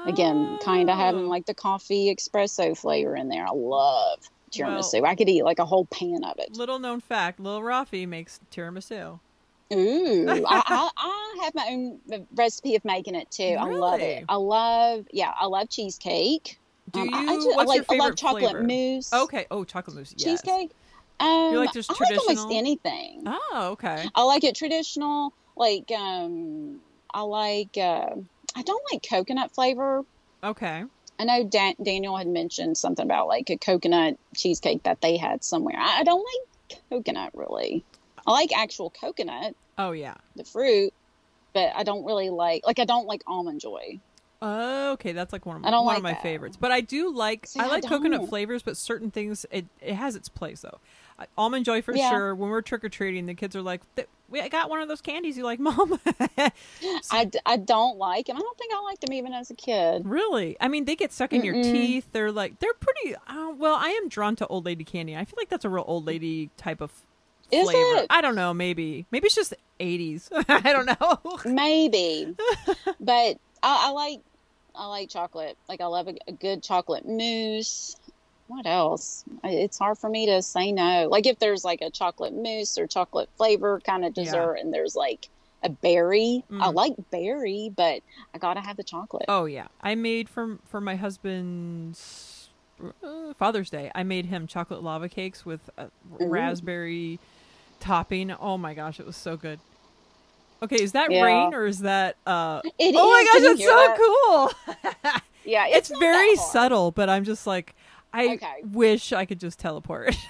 Again, 0.07 0.59
kind 0.63 0.89
of 0.89 0.97
having 0.97 1.25
Oh. 1.27 1.29
like 1.29 1.47
the 1.47 1.55
coffee 1.55 2.15
espresso 2.15 2.77
flavor 2.77 3.15
in 3.17 3.29
there. 3.29 3.47
I 3.47 3.51
love 3.53 4.21
tiramisu. 4.53 5.05
I 5.05 5.15
could 5.15 5.29
eat 5.29 5.45
like 5.45 5.59
a 5.59 5.65
whole 5.67 5.87
pan 5.87 6.25
of 6.25 6.39
it. 6.39 6.57
Little 6.57 6.79
known 6.79 7.01
fact: 7.01 7.41
Little 7.41 7.61
Rafi 7.63 8.07
makes 8.07 8.41
tiramisu. 8.51 9.21
Ooh, 9.73 10.27
I, 10.49 10.63
I, 10.67 10.91
I 10.97 11.39
have 11.43 11.55
my 11.55 11.67
own 11.71 12.27
recipe 12.35 12.77
of 12.77 12.85
making 12.85 13.17
it 13.17 13.31
too. 13.31 13.57
I 13.59 13.65
love 13.65 14.01
it. 14.01 14.25
I 14.29 14.37
love, 14.37 15.07
yeah, 15.13 15.33
I 15.39 15.47
love 15.47 15.69
cheesecake. 15.69 16.59
Do 16.93 17.01
Um, 17.01 17.09
you? 17.09 17.15
I, 17.15 17.19
I, 17.19 17.23
I 17.25 17.37
what's 17.57 17.69
like, 17.69 17.77
your 17.77 17.85
I 17.85 17.93
favorite 17.93 17.99
love 18.09 18.17
chocolate 18.17 18.51
flavor? 18.51 18.63
mousse. 18.63 19.13
Okay. 19.13 19.47
Oh, 19.51 19.65
chocolate 19.65 19.97
mousse. 19.97 20.15
Yes. 20.17 20.43
cheesecake. 20.43 20.71
Um, 21.19 21.55
like 21.55 21.73
just 21.73 21.91
I 21.91 21.95
like 21.99 22.19
almost 22.19 22.49
anything. 22.53 23.23
Oh, 23.27 23.69
okay. 23.73 24.05
I 24.15 24.23
like 24.23 24.45
it 24.45 24.55
traditional. 24.55 25.33
Like 25.57 25.91
um, 25.91 26.81
I 27.13 27.23
like. 27.23 27.77
Uh, 27.77 28.11
I 28.55 28.63
don't 28.63 28.83
like 28.93 29.05
coconut 29.09 29.55
flavor. 29.55 30.03
Okay. 30.45 30.85
I 31.19 31.25
know 31.25 31.45
Dan- 31.45 31.75
Daniel 31.83 32.17
had 32.17 32.27
mentioned 32.27 32.77
something 32.77 33.05
about 33.05 33.27
like 33.29 33.49
a 33.49 33.57
coconut 33.57 34.19
cheesecake 34.37 34.83
that 34.83 35.01
they 35.01 35.17
had 35.17 35.43
somewhere. 35.43 35.77
I, 35.79 36.01
I 36.01 36.05
don't 36.05 36.25
like 36.71 36.81
coconut 36.91 37.31
really. 37.35 37.85
I 38.27 38.33
like 38.33 38.51
actual 38.57 38.91
coconut, 38.91 39.55
Oh 39.79 39.93
yeah. 39.93 40.15
the 40.35 40.45
fruit, 40.45 40.93
but 41.55 41.73
I 41.75 41.85
don't 41.85 42.05
really 42.05 42.29
like 42.29 42.67
like 42.67 42.79
I 42.79 42.85
don't 42.85 43.07
like 43.07 43.23
almond 43.27 43.61
joy. 43.61 43.99
Oh, 44.43 44.93
okay, 44.93 45.13
that's 45.13 45.33
like 45.33 45.47
one 45.47 45.57
of 45.57 45.63
my, 45.63 45.69
I 45.69 45.71
don't 45.71 45.85
one 45.85 45.93
like 45.95 45.99
of 45.99 46.03
my 46.03 46.13
that. 46.13 46.23
favorites. 46.23 46.57
But 46.61 46.71
I 46.73 46.81
do 46.83 47.11
like 47.13 47.47
See, 47.47 47.59
I 47.61 47.65
I 47.65 47.69
like 47.69 47.85
coconut 47.87 48.21
don't. 48.21 48.29
flavors, 48.29 48.63
but 48.63 48.77
certain 48.77 49.11
things 49.11 49.47
it 49.51 49.67
it 49.81 49.95
has 49.95 50.15
its 50.17 50.29
place 50.29 50.61
though. 50.61 50.79
I- 51.19 51.27
Almond 51.39 51.65
joy 51.65 51.81
for 51.81 51.95
Yeah. 51.97 52.11
sure. 52.11 52.35
When 52.35 52.51
we're 52.51 52.61
trick 52.61 52.85
or 52.85 52.91
treating, 52.91 53.25
the 53.25 53.33
kids 53.35 53.57
are 53.57 53.63
like, 53.63 53.81
"Th- 53.97 54.07
"We 54.29 54.43
I 54.43 54.49
got 54.49 54.69
one 54.69 54.83
of 54.83 54.89
those 54.89 55.01
candies 55.01 55.39
you 55.39 55.45
like, 55.45 55.59
mom." 55.61 55.99
I, 57.11 57.25
d- 57.25 57.39
I 57.47 57.57
don't 57.57 57.97
like 57.97 58.27
them. 58.27 58.37
I 58.37 58.41
don't 58.41 58.59
think 58.59 58.73
I 58.75 58.81
liked 58.83 59.01
them 59.01 59.15
even 59.15 59.33
as 59.33 59.51
a 59.51 59.55
kid. 59.55 60.03
really? 60.05 60.57
I 60.61 60.69
mean, 60.69 60.85
they 60.85 60.97
get 60.97 61.13
stuck 61.13 61.33
in 61.33 61.43
your 61.43 61.55
Mm-mm. 61.55 61.63
teeth. 61.73 62.07
They're 62.13 62.31
like 62.33 62.59
they're 62.59 62.75
pretty. 62.75 63.15
Uh, 63.27 63.53
well, 63.57 63.77
I 63.77 63.89
am 64.03 64.09
drawn 64.09 64.37
to 64.37 64.47
old 64.49 64.67
lady 64.67 64.85
candy. 64.85 65.17
I 65.17 65.25
feel 65.25 65.37
like 65.39 65.49
that's 65.49 65.65
a 65.65 65.71
real 65.71 65.85
old 65.87 66.05
lady 66.07 66.51
type 66.59 66.83
of 66.83 66.93
Is 67.51 67.65
flavor. 67.71 68.01
it? 68.03 68.07
I 68.11 68.21
don't 68.21 68.35
know. 68.35 68.53
Maybe 68.53 69.07
maybe 69.11 69.27
it's 69.27 69.35
just 69.35 69.55
eighties. 69.81 70.29
I 70.49 70.73
don't 70.75 70.87
know. 70.87 71.41
Maybe, 71.47 72.35
but 73.01 73.39
I, 73.67 73.89
I 73.89 73.91
like 73.91 74.21
I 74.75 74.87
like 74.87 75.09
chocolate. 75.11 75.57
Like 75.69 75.81
I 75.81 75.87
love 75.87 76.07
a, 76.09 76.15
a 76.29 76.33
good 76.33 76.63
chocolate 76.63 77.05
mousse. 77.07 77.97
What 78.47 78.67
else? 78.67 79.25
I- 79.43 79.51
It's 79.51 79.79
hard 79.79 79.99
for 79.99 80.09
me 80.09 80.27
to 80.27 80.41
say 80.43 80.71
no. 80.71 81.09
Like 81.11 81.27
if 81.27 81.39
there's 81.39 81.65
like 81.65 81.81
a 81.83 81.91
chocolate 81.91 82.33
mousse 82.35 82.79
or 82.79 82.87
chocolate 82.87 83.29
flavor 83.37 83.81
kind 83.85 84.05
of 84.05 84.13
Yeah. 84.17 84.25
dessert, 84.25 84.55
and 84.61 84.73
there's 84.73 84.95
like 84.95 85.29
a 85.63 85.69
berry. 85.71 86.45
I 86.51 86.69
Mm. 86.69 86.75
like 86.75 86.93
berry, 87.11 87.73
but 87.75 88.03
I 88.35 88.39
gotta 88.39 88.61
have 88.61 88.77
the 88.77 88.85
chocolate. 88.85 89.25
Oh 89.29 89.47
yeah, 89.47 89.67
I 89.81 89.95
made 89.97 90.29
for 90.29 90.59
for 90.67 90.81
my 90.81 90.95
husband's 90.97 92.51
uh, 93.03 93.33
Father's 93.39 93.71
Day. 93.71 93.91
I 93.95 94.03
made 94.05 94.27
him 94.27 94.47
chocolate 94.47 94.83
lava 94.83 95.09
cakes 95.09 95.45
with 95.47 95.69
a 95.79 95.89
raspberry 96.21 97.19
topping. 97.81 98.31
Oh 98.33 98.59
my 98.59 98.75
gosh, 98.75 99.01
it 99.01 99.07
was 99.07 99.17
so 99.17 99.37
good. 99.37 99.59
Okay, 100.63 100.83
is 100.83 100.93
that 100.93 101.11
Yeah. 101.11 101.23
rain 101.23 101.55
or 101.55 101.67
is 101.67 101.81
that? 101.81 102.17
uh 102.27 102.61
It 102.79 102.95
Oh 102.97 103.11
my 103.11 103.25
gosh, 103.25 103.33
Can 103.33 103.43
that's 103.45 103.65
so 103.65 103.77
that? 103.77 103.99
cool. 105.05 105.21
Yeah, 105.45 105.67
it's 105.69 105.91
it's, 105.91 105.99
very 106.01 106.35
subtle, 106.37 106.91
but 106.91 107.09
I'm 107.09 107.23
just 107.23 107.47
like, 107.47 107.77
I 108.13 108.35
Okay. 108.35 108.55
wish 108.65 109.13
I 109.13 109.25
could 109.27 109.39
just 109.41 109.59
teleport. 109.61 110.17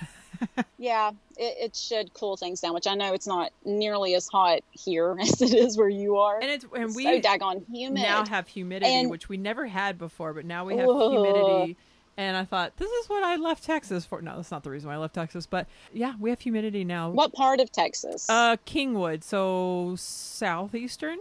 Yeah, 0.78 1.12
it, 1.38 1.56
it 1.58 1.74
should 1.76 2.12
cool 2.12 2.36
things 2.36 2.60
down, 2.60 2.74
which 2.74 2.86
I 2.86 2.94
know 2.94 3.14
it's 3.14 3.26
not 3.26 3.50
nearly 3.64 4.14
as 4.14 4.28
hot 4.28 4.60
here 4.72 5.16
as 5.22 5.40
it 5.40 5.54
is 5.54 5.78
where 5.78 5.88
you 5.88 6.16
are. 6.18 6.38
and 6.38 6.50
it's 6.50 6.66
and 6.74 6.84
It's 6.84 6.94
we 6.96 7.04
so 7.04 7.20
daggone 7.20 7.64
humid. 7.72 8.02
now 8.02 8.26
have 8.26 8.46
humidity, 8.46 8.92
And- 8.92 9.08
which 9.10 9.30
we 9.30 9.38
never 9.38 9.64
had 9.66 9.96
before, 9.96 10.34
but 10.34 10.44
now 10.44 10.66
we 10.66 10.76
have 10.76 10.86
Ugh. 10.90 11.10
humidity. 11.12 11.78
And 12.18 12.36
I 12.36 12.44
thought 12.44 12.76
this 12.78 12.90
is 12.90 13.08
what 13.08 13.22
I 13.22 13.36
left 13.36 13.64
Texas 13.64 14.06
for. 14.06 14.22
No, 14.22 14.36
that's 14.36 14.50
not 14.50 14.62
the 14.64 14.70
reason 14.70 14.88
why 14.88 14.94
I 14.94 14.98
left 14.98 15.14
Texas, 15.14 15.46
but 15.46 15.66
yeah, 15.92 16.14
we 16.18 16.30
have 16.30 16.40
humidity 16.40 16.82
now. 16.84 17.10
what 17.10 17.32
part 17.34 17.60
of 17.60 17.70
Texas? 17.70 18.28
Uh, 18.30 18.56
Kingwood, 18.66 19.22
so 19.22 19.94
southeastern, 19.98 21.18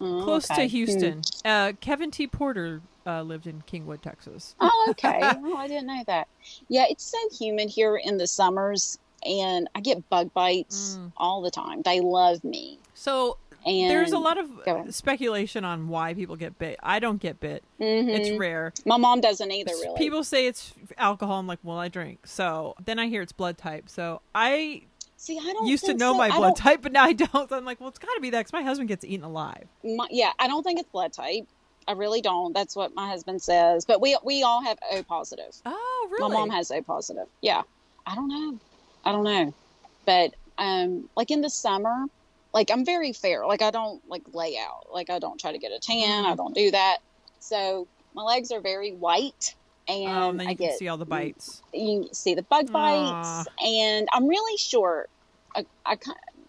Oh, 0.00 0.22
close 0.24 0.50
okay. 0.50 0.62
to 0.62 0.68
Houston. 0.68 1.20
Uh, 1.44 1.72
Kevin 1.82 2.10
T. 2.10 2.26
Porter 2.26 2.80
uh, 3.06 3.20
lived 3.22 3.46
in 3.46 3.62
Kingwood, 3.70 4.00
Texas. 4.00 4.54
Oh, 4.60 4.86
okay. 4.90 5.20
oh, 5.22 5.56
I 5.56 5.68
didn't 5.68 5.86
know 5.88 6.02
that. 6.06 6.26
Yeah, 6.68 6.86
it's 6.88 7.04
so 7.04 7.18
humid 7.38 7.68
here 7.68 7.96
in 8.02 8.16
the 8.16 8.26
summers, 8.26 8.98
and 9.26 9.68
I 9.74 9.80
get 9.80 10.08
bug 10.08 10.32
bites 10.32 10.96
Mm. 10.98 11.12
all 11.18 11.42
the 11.42 11.50
time. 11.50 11.82
They 11.82 12.00
love 12.00 12.42
me, 12.44 12.78
So 12.94 13.36
and 13.66 13.90
there's 13.90 14.12
a 14.12 14.18
lot 14.18 14.38
of 14.38 14.94
speculation 14.94 15.64
on 15.64 15.88
why 15.88 16.14
people 16.14 16.36
get 16.36 16.58
bit. 16.58 16.78
I 16.82 16.98
don't 16.98 17.20
get 17.20 17.40
bit. 17.40 17.62
Mhm. 17.80 18.08
It's 18.08 18.38
rare. 18.38 18.72
My 18.84 18.96
mom 18.96 19.20
doesn't 19.20 19.50
either, 19.50 19.72
really. 19.72 19.98
People 19.98 20.24
say 20.24 20.46
it's 20.46 20.72
alcohol. 20.98 21.38
I'm 21.38 21.46
like, 21.46 21.58
well, 21.62 21.78
I 21.78 21.88
drink. 21.88 22.26
So 22.26 22.74
then 22.84 22.98
I 22.98 23.08
hear 23.08 23.22
it's 23.22 23.32
blood 23.32 23.58
type. 23.58 23.88
So 23.88 24.20
I 24.34 24.82
See, 25.16 25.38
I 25.38 25.52
don't 25.52 25.66
used 25.66 25.84
to 25.84 25.94
know 25.94 26.12
so. 26.12 26.18
my 26.18 26.30
blood 26.34 26.56
type, 26.56 26.80
but 26.82 26.92
now 26.92 27.04
I 27.04 27.12
don't. 27.12 27.48
So 27.48 27.56
I'm 27.56 27.64
like, 27.64 27.78
well, 27.80 27.90
it's 27.90 27.98
got 27.98 28.14
to 28.14 28.20
be 28.20 28.30
that 28.30 28.38
because 28.40 28.52
my 28.54 28.62
husband 28.62 28.88
gets 28.88 29.04
eaten 29.04 29.24
alive. 29.24 29.66
My, 29.84 30.06
yeah, 30.10 30.32
I 30.38 30.46
don't 30.48 30.62
think 30.62 30.80
it's 30.80 30.88
blood 30.88 31.12
type. 31.12 31.46
I 31.86 31.92
really 31.92 32.20
don't. 32.22 32.52
That's 32.54 32.74
what 32.76 32.94
my 32.94 33.08
husband 33.08 33.42
says. 33.42 33.84
But 33.84 34.00
we 34.00 34.16
we 34.22 34.42
all 34.42 34.62
have 34.62 34.78
O 34.92 35.02
positive. 35.02 35.54
Oh, 35.66 36.08
really? 36.10 36.28
My 36.30 36.34
mom 36.34 36.50
has 36.50 36.70
O 36.70 36.80
positive. 36.82 37.26
Yeah. 37.42 37.62
I 38.06 38.14
don't 38.14 38.28
know. 38.28 38.58
I 39.04 39.12
don't 39.12 39.24
know. 39.24 39.52
But 40.06 40.34
um 40.56 41.08
like 41.16 41.30
in 41.30 41.40
the 41.40 41.50
summer, 41.50 42.06
like 42.52 42.70
I'm 42.70 42.84
very 42.84 43.12
fair. 43.12 43.46
Like 43.46 43.62
I 43.62 43.70
don't 43.70 44.02
like 44.08 44.22
lay 44.32 44.56
out. 44.58 44.86
Like 44.92 45.10
I 45.10 45.18
don't 45.18 45.38
try 45.40 45.52
to 45.52 45.58
get 45.58 45.72
a 45.72 45.78
tan. 45.78 46.24
I 46.24 46.32
Mhm. 46.32 46.36
don't 46.36 46.54
do 46.54 46.70
that. 46.72 46.98
So 47.38 47.86
my 48.14 48.22
legs 48.22 48.50
are 48.50 48.60
very 48.60 48.92
white 48.92 49.54
and, 49.88 50.08
oh, 50.08 50.30
and 50.30 50.40
then 50.40 50.46
I 50.46 50.50
you 50.52 50.56
can 50.56 50.66
get 50.68 50.78
see 50.78 50.88
all 50.88 50.96
the 50.98 51.04
bites. 51.06 51.62
you 51.72 52.04
can 52.04 52.14
see 52.14 52.34
the 52.34 52.42
bug 52.42 52.70
bites 52.72 53.46
and 53.64 54.08
I'm 54.12 54.26
really 54.28 54.56
short. 54.58 55.08
I, 55.54 55.64
I 55.86 55.96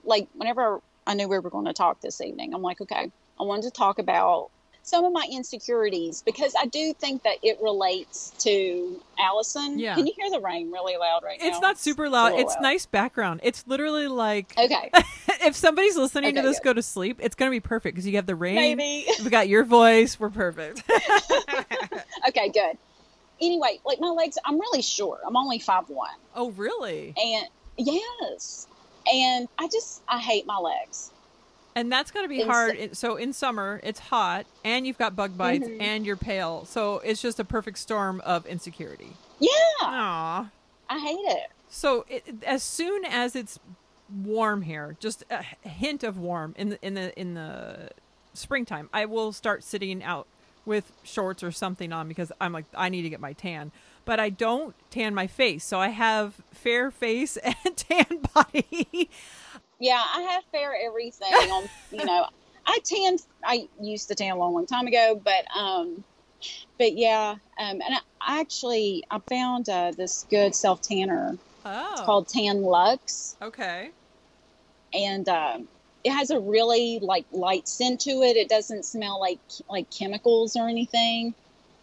like 0.04 0.28
whenever 0.34 0.80
I 1.08 1.14
knew 1.14 1.28
we 1.28 1.39
were 1.39 1.49
going 1.49 1.66
to 1.66 1.74
talk 1.74 2.02
this 2.02 2.22
evening, 2.22 2.54
I'm 2.54 2.62
like, 2.62 2.82
okay, 2.82 3.12
I 3.39 3.43
wanted 3.43 3.64
to 3.64 3.72
talk 3.72 3.97
about 3.99 4.49
some 4.84 5.06
of 5.06 5.14
my 5.14 5.28
insecurities 5.32 6.24
because 6.24 6.54
I 6.60 6.66
do 6.66 6.93
think 6.93 7.22
that 7.24 7.38
it 7.43 7.60
relates 7.62 8.32
to 8.39 8.99
Alison. 9.20 9.78
Yeah. 9.80 9.93
Can 9.95 10.08
you 10.08 10.14
hear 10.16 10.30
the 10.32 10.39
rain 10.39 10.72
really 10.72 10.97
loud 10.97 11.22
right 11.24 11.39
now? 11.39 11.47
It's 11.47 11.62
not 11.62 11.78
super 11.80 12.10
loud. 12.10 12.32
little 12.34 12.39
It's 12.41 12.54
loud. 12.56 12.62
nice 12.62 12.86
background. 12.88 13.39
It's 13.43 13.64
literally 13.68 14.08
like 14.08 14.54
Okay, 14.58 14.91
if 15.44 15.56
somebody's 15.56 15.98
listening 15.98 16.36
to 16.36 16.42
this 16.42 16.60
good. 16.60 16.64
go 16.66 16.74
to 16.74 16.82
sleep, 16.84 17.20
it's 17.22 17.36
gonna 17.36 17.52
be 17.52 17.60
perfect 17.60 17.96
because 17.96 18.08
you 18.08 18.16
have 18.18 18.26
the 18.26 18.36
rain. 18.36 18.56
maybe. 18.78 19.06
We 19.24 19.30
got 19.30 19.48
your 19.48 19.64
voice. 19.64 20.20
We're 20.20 20.30
perfect. 20.30 20.84
okay, 22.28 22.50
good. 22.50 22.78
Anyway, 23.42 23.80
like 23.86 24.00
my 24.00 24.10
legs, 24.10 24.38
I'm 24.46 24.60
really 24.60 24.82
short. 24.82 25.22
I'm 25.26 25.36
only 25.36 25.60
five 25.60 25.89
one, 25.89 26.12
oh, 26.36 26.52
really? 26.52 27.14
and 27.18 27.48
yes, 27.78 28.68
and 29.12 29.48
I 29.58 29.68
just 29.68 30.02
I 30.08 30.20
hate 30.20 30.46
my 30.46 30.58
legs. 30.58 31.12
And 31.76 31.92
that's 31.92 32.12
gonna 32.12 32.28
be 32.28 32.42
It's- 32.42 32.52
hard. 32.54 32.96
So 32.98 33.16
in 33.16 33.34
summer, 33.34 33.80
it's 33.84 34.00
hot, 34.00 34.46
and 34.64 34.86
you've 34.86 34.98
got 34.98 35.16
bug 35.16 35.38
bites, 35.38 35.68
Mhm. 35.68 35.82
and 35.82 36.06
you're 36.06 36.18
pale. 36.18 36.66
So 36.66 37.00
it's 37.00 37.22
just 37.22 37.39
a 37.39 37.44
perfect 37.46 37.80
storm 37.80 38.22
of 38.26 38.46
insecurity. 38.46 39.14
Yeah, 39.39 39.50
Aw. 39.82 40.50
I 40.89 41.00
hate 41.00 41.14
it. 41.38 41.48
So 41.70 42.06
it, 42.10 42.26
as 42.46 42.62
soon 42.62 43.06
as 43.06 43.36
it's 43.36 43.58
warm 44.24 44.62
here, 44.62 44.95
just 44.99 45.24
a 45.30 45.43
hint 45.68 46.03
of 46.03 46.18
warm 46.18 46.53
in 46.57 46.70
the 46.70 46.86
in 46.86 46.93
the 46.93 47.20
in 47.20 47.34
the 47.34 47.89
springtime, 48.34 48.89
I 48.93 49.05
will 49.05 49.32
start 49.32 49.64
sitting 49.64 50.03
out 50.03 50.28
with 50.66 50.91
shorts 51.03 51.43
or 51.43 51.51
something 51.51 51.91
on 51.91 52.07
because 52.07 52.32
I'm 52.39 52.53
like 52.53 52.66
I 52.76 52.89
need 52.89 53.03
to 53.03 53.09
get 53.09 53.20
my 53.20 53.34
tan. 53.34 53.72
But 54.03 54.20
I 54.20 54.30
don't 54.30 54.76
tan 54.89 55.14
my 55.14 55.28
face, 55.28 55.64
so 55.64 55.80
I 55.80 55.89
have 55.89 56.36
fair 56.51 56.91
face 56.91 57.38
and 57.43 57.78
tan 57.78 58.20
body. 58.34 59.09
Yeah, 59.80 60.01
I 60.03 60.22
have 60.22 60.43
fair 60.51 60.76
everything 60.86 61.34
on. 61.34 61.70
You 61.91 62.05
know, 62.05 62.28
I 62.66 62.80
tan. 62.84 63.18
I 63.43 63.68
used 63.80 64.07
to 64.09 64.16
tan 64.16 64.32
a 64.32 64.38
long, 64.38 64.53
long 64.53 64.66
time 64.66 64.88
ago, 64.88 65.20
but 65.24 65.45
um, 65.57 66.03
but 66.78 66.97
yeah, 66.97 67.36
um, 67.59 67.82
and 67.82 67.95
I, 68.22 68.41
actually 68.41 69.03
I 69.09 69.20
found 69.20 69.70
uh, 69.70 69.91
this 69.91 70.26
good 70.30 70.55
self 70.55 70.82
tanner. 70.82 71.38
Oh, 71.64 71.89
It's 71.91 72.01
called 72.01 72.28
Tan-Luxe, 72.28 73.36
okay. 73.39 73.91
And 74.94 75.28
um, 75.30 75.68
it 76.04 76.12
has 76.12 76.32
a 76.32 76.39
really 76.39 77.00
like 77.02 77.26
light 77.32 77.68
scent 77.68 78.02
to 78.02 78.22
it. 78.22 78.38
It 78.38 78.50
doesn't 78.50 78.86
smell 78.86 79.20
like 79.20 79.39
like 79.70 79.89
chemicals 79.89 80.56
or 80.56 80.68
anything, 80.68 81.34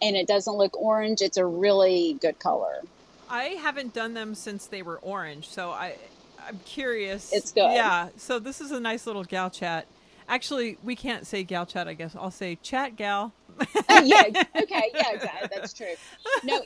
and 0.03 0.17
it 0.17 0.27
doesn't 0.27 0.55
look 0.55 0.77
orange. 0.81 1.23
It's 1.23 1.37
a 1.37 1.47
really 1.47 2.15
good 2.21 2.39
color. 2.39 2.83
I 3.31 3.45
haven't 3.61 3.93
done 3.93 4.15
them 4.15 4.35
since 4.35 4.67
they 4.67 4.83
were 4.83 4.99
orange, 4.99 5.49
so 5.49 5.71
I 5.71 5.97
I'm 6.47 6.59
curious. 6.65 7.33
It's 7.33 7.53
good. 7.53 7.73
Yeah. 7.73 8.09
So 8.17 8.39
this 8.39 8.61
is 8.61 8.71
a 8.71 8.81
nice 8.81 9.07
little 9.07 9.25
gal 9.25 9.51
chat. 9.51 9.87
Actually, 10.29 10.77
we 10.83 10.97
can't 10.97 11.27
say 11.27 11.43
gal 11.43 11.67
chat. 11.67 11.89
I 11.89 11.95
guess 11.95 12.17
I'll 12.17 12.31
say 12.31 12.57
chat 12.63 12.97
gal. 12.97 13.33
yeah. 14.05 14.23
Okay. 14.61 14.91
Yeah. 14.95 15.13
Exactly. 15.13 15.49
That's 15.55 15.73
true. 15.73 15.95
No, 16.45 16.61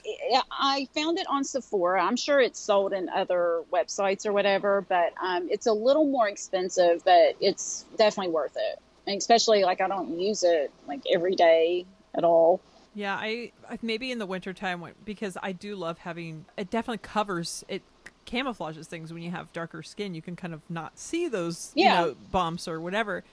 I 0.50 0.88
found 0.94 1.18
it 1.18 1.26
on 1.28 1.44
Sephora. 1.44 2.02
I'm 2.02 2.16
sure 2.16 2.40
it's 2.40 2.58
sold 2.58 2.92
in 2.92 3.08
other 3.08 3.62
websites 3.72 4.26
or 4.26 4.32
whatever, 4.32 4.84
but 4.88 5.12
um, 5.22 5.48
it's 5.50 5.66
a 5.66 5.72
little 5.72 6.04
more 6.06 6.28
expensive, 6.28 7.02
but 7.04 7.36
it's 7.40 7.84
definitely 7.96 8.32
worth 8.32 8.56
it. 8.56 8.78
And 9.06 9.16
especially 9.18 9.64
like 9.64 9.80
I 9.80 9.88
don't 9.88 10.18
use 10.20 10.42
it 10.44 10.70
like 10.86 11.00
every 11.12 11.34
day 11.34 11.86
at 12.14 12.24
all. 12.24 12.60
Yeah, 12.94 13.14
I 13.18 13.52
I- 13.70 13.78
maybe 13.82 14.12
in 14.12 14.18
the 14.18 14.26
wintertime 14.26 14.84
because 15.04 15.36
I 15.42 15.52
do 15.52 15.74
love 15.76 15.98
having 15.98 16.44
it 16.56 16.70
definitely 16.70 16.98
covers 16.98 17.64
it 17.68 17.82
camouflages 18.26 18.86
things 18.86 19.12
when 19.12 19.20
you 19.22 19.32
have 19.32 19.52
darker 19.52 19.82
skin 19.82 20.14
you 20.14 20.22
can 20.22 20.36
kind 20.36 20.54
of 20.54 20.60
not 20.70 20.96
see 20.96 21.26
those 21.26 21.72
Yeah. 21.74 22.02
you 22.02 22.06
know 22.10 22.16
bumps 22.30 22.68
or 22.68 22.80
whatever. 22.80 23.24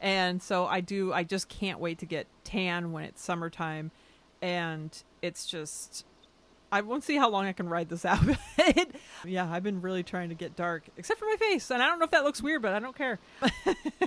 And 0.00 0.42
so 0.42 0.66
I 0.66 0.80
do 0.80 1.12
I 1.12 1.24
just 1.24 1.48
can't 1.48 1.80
wait 1.80 1.98
to 1.98 2.06
get 2.06 2.26
tan 2.44 2.92
when 2.92 3.04
it's 3.04 3.22
summertime 3.22 3.90
and 4.40 5.02
it's 5.22 5.46
just 5.46 6.04
I 6.70 6.82
won't 6.82 7.02
see 7.02 7.16
how 7.16 7.30
long 7.30 7.46
I 7.46 7.52
can 7.52 7.68
ride 7.68 7.88
this 7.88 8.04
out. 8.04 8.20
It- 8.58 8.94
yeah, 9.24 9.50
I've 9.50 9.62
been 9.62 9.80
really 9.80 10.02
trying 10.02 10.28
to 10.28 10.34
get 10.34 10.54
dark, 10.54 10.84
except 10.96 11.18
for 11.18 11.24
my 11.24 11.36
face, 11.36 11.70
and 11.70 11.82
I 11.82 11.86
don't 11.86 11.98
know 11.98 12.04
if 12.04 12.10
that 12.12 12.24
looks 12.24 12.42
weird, 12.42 12.60
but 12.62 12.74
I 12.74 12.78
don't 12.78 12.96
care. 12.96 13.18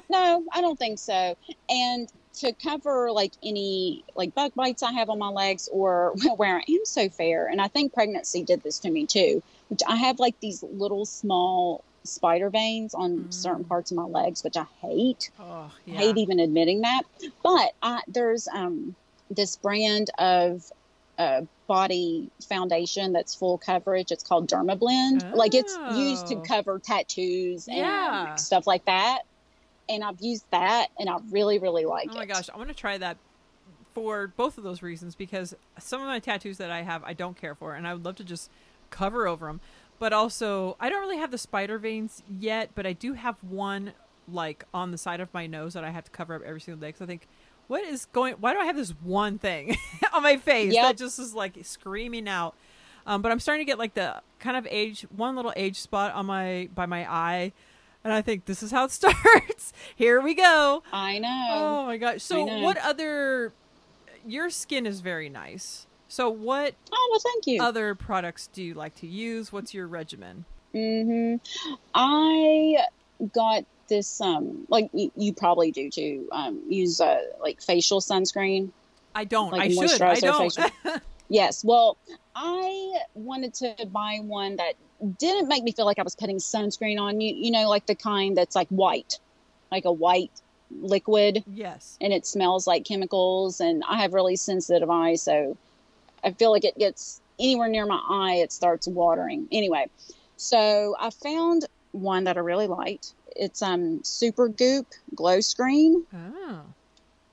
No, 0.10 0.44
I 0.52 0.60
don't 0.60 0.78
think 0.78 1.00
so. 1.00 1.38
And 1.70 2.12
to 2.40 2.52
cover 2.52 3.12
like 3.12 3.32
any 3.44 4.04
like 4.16 4.36
bug 4.36 4.52
bites 4.56 4.84
I 4.84 4.92
have 4.92 5.10
on 5.10 5.18
my 5.20 5.30
legs 5.30 5.70
or 5.72 6.14
where 6.36 6.58
I 6.58 6.64
am 6.70 6.84
so 6.86 7.08
fair, 7.10 7.48
and 7.48 7.62
I 7.62 7.68
think 7.70 7.94
pregnancy 7.94 8.44
did 8.44 8.62
this 8.62 8.80
to 8.80 8.90
me 8.90 9.06
too, 9.06 9.42
which 9.70 9.80
I 9.88 9.96
have 9.96 10.20
like 10.20 10.38
these 10.42 10.64
little 10.64 11.06
small 11.06 11.84
spider 12.06 12.50
veins 12.50 12.94
on 12.94 13.20
Mm. 13.26 13.34
certain 13.34 13.64
parts 13.64 13.92
of 13.92 13.98
my 13.98 14.04
legs, 14.04 14.44
which 14.44 14.58
I 14.58 14.66
hate. 14.82 15.32
Oh, 15.40 15.44
I 15.44 15.72
yeah. 15.86 15.98
hate 15.98 16.18
even 16.18 16.40
admitting 16.40 16.82
that. 16.82 17.04
But 17.44 17.72
I, 17.82 18.02
there's 18.08 18.48
um, 18.54 18.96
this 19.30 19.56
brand 19.58 20.10
of 20.18 20.64
uh, 21.18 21.42
body 21.68 22.30
foundation 22.50 23.14
that's 23.14 23.36
full 23.36 23.58
coverage. 23.58 24.12
It's 24.12 24.24
called 24.24 24.50
Dermablend. 24.50 25.36
Like 25.36 25.54
it's 25.54 25.78
used 25.96 26.28
to 26.28 26.36
Oh. 26.36 26.42
cover 26.42 26.80
tattoos 26.80 27.68
and 27.68 27.78
Yeah. 27.78 28.36
stuff 28.36 28.66
like 28.68 28.86
that. 28.86 29.20
And 29.90 30.04
I've 30.04 30.22
used 30.22 30.46
that, 30.52 30.88
and 30.98 31.10
I 31.10 31.18
really, 31.32 31.60
really 31.60 31.86
like 31.86 32.06
it. 32.06 32.12
Oh 32.12 32.16
it. 32.16 32.20
my 32.20 32.26
gosh, 32.26 32.50
I 32.54 32.58
want 32.58 32.70
to 32.70 32.76
try 32.76 32.98
that 32.98 33.18
for 33.94 34.28
both 34.38 34.58
of 34.58 34.64
those 34.64 34.82
reasons 34.82 35.16
because 35.16 35.54
some 35.80 36.02
of 36.02 36.08
my 36.08 36.20
tattoos 36.20 36.58
that 36.58 36.72
I 36.72 36.82
have 36.82 37.04
I 37.04 37.14
don't 37.14 37.36
care 37.36 37.56
for 37.56 37.76
and 37.76 37.86
I 37.86 37.94
would 37.94 38.06
love 38.06 38.16
to 38.18 38.24
just 38.24 38.50
cover 38.90 39.28
over 39.28 39.48
them. 39.48 39.60
But 40.02 40.14
also, 40.14 40.78
I 40.80 40.90
don't 40.90 41.00
really 41.00 41.20
have 41.20 41.30
the 41.30 41.38
spider 41.38 41.78
veins 41.78 42.24
yet, 42.28 42.72
but 42.74 42.88
I 42.88 42.94
do 42.94 43.14
have 43.14 43.36
one 43.42 43.94
like 44.28 44.64
on 44.74 44.90
the 44.90 44.98
side 44.98 45.20
of 45.20 45.32
my 45.32 45.46
nose 45.46 45.76
that 45.76 45.84
I 45.84 45.92
have 45.92 46.06
to 46.06 46.10
cover 46.12 46.34
up 46.34 46.42
every 46.44 46.60
single 46.60 46.82
day 46.82 46.92
cuz 46.92 47.02
I 47.02 47.06
think 47.06 47.28
what 47.68 47.84
is 47.84 48.06
going 48.08 48.34
why 48.36 48.54
do 48.54 48.60
I 48.60 48.66
have 48.66 48.76
this 48.76 48.96
one 49.04 49.38
thing 49.38 49.78
on 50.14 50.24
my 50.24 50.38
face 50.38 50.74
Yep. 50.74 50.84
that 50.84 50.98
just 50.98 51.20
is 51.20 51.36
like 51.36 51.56
screaming 51.62 52.28
out? 52.28 52.56
Um, 53.06 53.22
but 53.22 53.32
I'm 53.32 53.40
starting 53.40 53.64
to 53.64 53.70
get 53.70 53.78
like 53.78 53.94
the 53.94 54.24
kind 54.40 54.58
of 54.58 54.68
age 54.72 55.04
one 55.16 55.36
little 55.36 55.54
age 55.56 55.80
spot 55.80 56.14
on 56.16 56.26
my 56.26 56.68
by 56.74 56.88
my 56.88 57.06
eye 57.08 57.54
and 58.04 58.12
I 58.12 58.24
think 58.24 58.46
this 58.46 58.64
is 58.64 58.72
how 58.72 58.86
it 58.86 58.92
starts. 59.02 59.72
Here 59.96 60.20
we 60.20 60.34
go. 60.34 60.82
I 60.92 61.20
know. 61.20 61.48
Oh 61.52 61.86
my 61.86 61.98
gosh. 61.98 62.24
So 62.24 62.44
what 62.62 62.78
other 62.78 63.54
your 64.26 64.50
skin 64.50 64.88
is 64.88 65.02
very 65.02 65.30
nice. 65.30 65.86
So 66.12 66.30
what 66.30 66.76
Oh, 66.92 67.10
well, 67.10 67.20
thank 67.22 67.48
you. 67.48 67.64
other 67.64 67.96
products 67.96 68.48
do 68.48 68.62
you 68.62 68.74
like 68.74 68.96
to 68.96 69.08
use? 69.08 69.54
What's 69.54 69.74
your 69.74 69.88
regimen? 69.88 70.44
hmm 70.74 71.36
I 71.96 72.86
got 73.34 73.64
this, 73.88 74.20
um, 74.20 74.66
like 74.68 74.90
you, 74.94 75.10
you 75.16 75.32
probably 75.32 75.72
do 75.72 75.90
too, 75.90 76.28
um, 76.34 76.60
use 76.68 77.00
uh, 77.00 77.22
like 77.40 77.62
facial 77.62 78.02
sunscreen. 78.02 78.72
I 79.16 79.24
don't. 79.24 79.54
Like 79.54 79.62
I 79.62 79.70
should. 79.70 80.02
I 80.02 80.20
don't. 80.20 80.54
facial. 80.54 80.70
Yes. 81.30 81.64
Well, 81.64 81.96
I 82.36 83.00
wanted 83.14 83.54
to 83.56 83.74
buy 83.90 84.20
one 84.22 84.58
that 84.58 84.74
didn't 85.18 85.48
make 85.48 85.64
me 85.64 85.72
feel 85.72 85.86
like 85.86 85.98
I 85.98 86.04
was 86.04 86.14
putting 86.14 86.40
sunscreen 86.40 87.00
on 87.00 87.22
you. 87.22 87.34
You 87.34 87.52
know, 87.52 87.70
like 87.70 87.86
the 87.86 87.96
kind 87.96 88.36
that's 88.36 88.54
like 88.54 88.68
white, 88.68 89.18
like 89.72 89.86
a 89.86 89.94
white 89.94 90.32
liquid, 90.82 91.46
yes. 91.48 91.98
and 92.02 92.12
it 92.12 92.26
smells 92.26 92.68
like 92.68 92.84
chemicals. 92.84 93.62
And 93.62 93.82
I 93.88 94.02
have 94.02 94.14
really 94.14 94.36
sensitive 94.36 94.90
eyes, 94.90 95.22
so 95.22 95.56
I 96.24 96.32
feel 96.34 96.52
like 96.52 96.66
it 96.66 96.78
gets 96.78 97.22
anywhere 97.40 97.70
near 97.70 97.86
my 97.86 98.02
eye, 98.10 98.36
it 98.36 98.52
starts 98.52 98.88
watering. 98.88 99.48
Anyway, 99.52 99.88
so 100.38 100.96
I 101.00 101.10
found 101.10 101.66
one 101.92 102.24
that 102.26 102.38
I 102.38 102.42
really 102.42 102.68
liked. 102.68 103.14
It's 103.36 103.62
um 103.62 104.02
Super 104.04 104.48
Goop 104.50 104.88
Glow 105.16 105.40
Screen 105.42 106.06
Oh. 106.14 106.62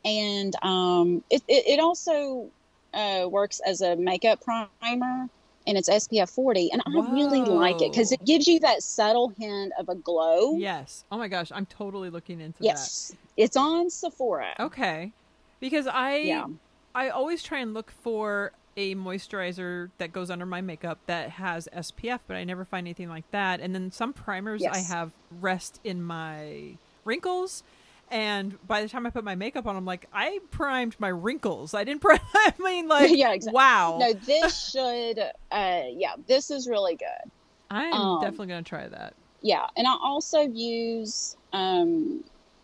and 0.05 0.55
um, 0.63 1.23
it, 1.31 1.43
it, 1.49 1.67
it 1.67 1.81
also 1.81 2.51
uh, 2.95 3.27
works 3.29 3.61
as 3.67 3.81
a 3.81 3.97
makeup 3.97 4.41
primer 4.43 5.29
and 5.67 5.77
it's 5.77 5.89
SPF 5.89 6.31
40 6.31 6.71
and 6.73 6.83
I 6.87 6.91
really 7.11 7.45
like 7.45 7.83
it 7.83 7.93
because 7.93 8.13
it 8.13 8.25
gives 8.25 8.47
you 8.47 8.61
that 8.61 8.83
subtle 8.83 9.33
hint 9.39 9.73
of 9.79 9.89
a 9.89 9.95
glow. 9.97 10.57
Yes. 10.57 11.05
Oh 11.11 11.19
my 11.19 11.29
gosh, 11.29 11.51
I'm 11.55 11.67
totally 11.67 12.11
looking 12.11 12.41
into 12.41 12.65
Yes, 12.65 13.15
it's 13.37 13.57
on 13.57 13.91
Sephora. 13.91 14.55
Okay. 14.59 15.13
Because 15.61 15.87
I 15.87 16.17
Yeah. 16.19 16.47
I 16.95 17.11
always 17.11 17.43
try 17.43 17.59
and 17.59 17.75
look 17.75 17.91
for 17.91 18.53
a 18.79 18.95
moisturizer 18.95 19.91
that 19.99 20.13
goes 20.13 20.31
under 20.31 20.47
my 20.47 20.61
makeup 20.61 21.01
that 21.07 21.31
has 21.31 21.69
SPF, 21.75 22.21
but 22.29 22.37
I 22.37 22.45
never 22.45 22.65
find 22.65 22.87
anything 22.87 23.09
like 23.09 23.29
that. 23.33 23.61
And 23.61 23.75
then 23.75 23.91
some 23.91 24.13
primers 24.13 24.65
I 24.65 24.79
have 24.79 25.11
rest 25.41 25.81
in 25.83 26.01
my 26.01 26.77
wrinkles. 27.05 27.65
And 28.09 28.57
by 28.69 28.81
the 28.81 28.89
time 28.89 29.05
I 29.05 29.11
put 29.11 29.25
my 29.25 29.35
makeup 29.35 29.67
on, 29.67 29.75
I'm 29.75 29.85
like, 29.85 30.07
I 30.13 30.39
primed 30.53 30.95
my 31.01 31.09
wrinkles. 31.09 31.75
I 31.75 31.83
didn't 31.83 32.01
prime. 32.03 32.21
I 32.35 32.55
mean, 32.61 32.87
like, 32.89 33.11
Yeah, 33.17 33.33
exactly. 33.33 33.57
wow. 33.57 33.99
No, 33.99 34.13
this 34.13 34.71
should, 34.71 35.19
uh, 35.19 35.83
yeah, 35.91 36.15
this 36.29 36.53
is 36.53 36.69
really 36.69 36.95
good. 36.95 37.33
I'm 37.71 37.93
um, 37.93 38.21
definitely 38.21 38.47
gonna 38.47 38.63
try 38.63 38.87
that. 38.87 39.15
Yeah, 39.43 39.67
and 39.77 39.89
I 39.89 39.95
also 40.01 40.43
use 40.43 41.37
um, 41.53 42.23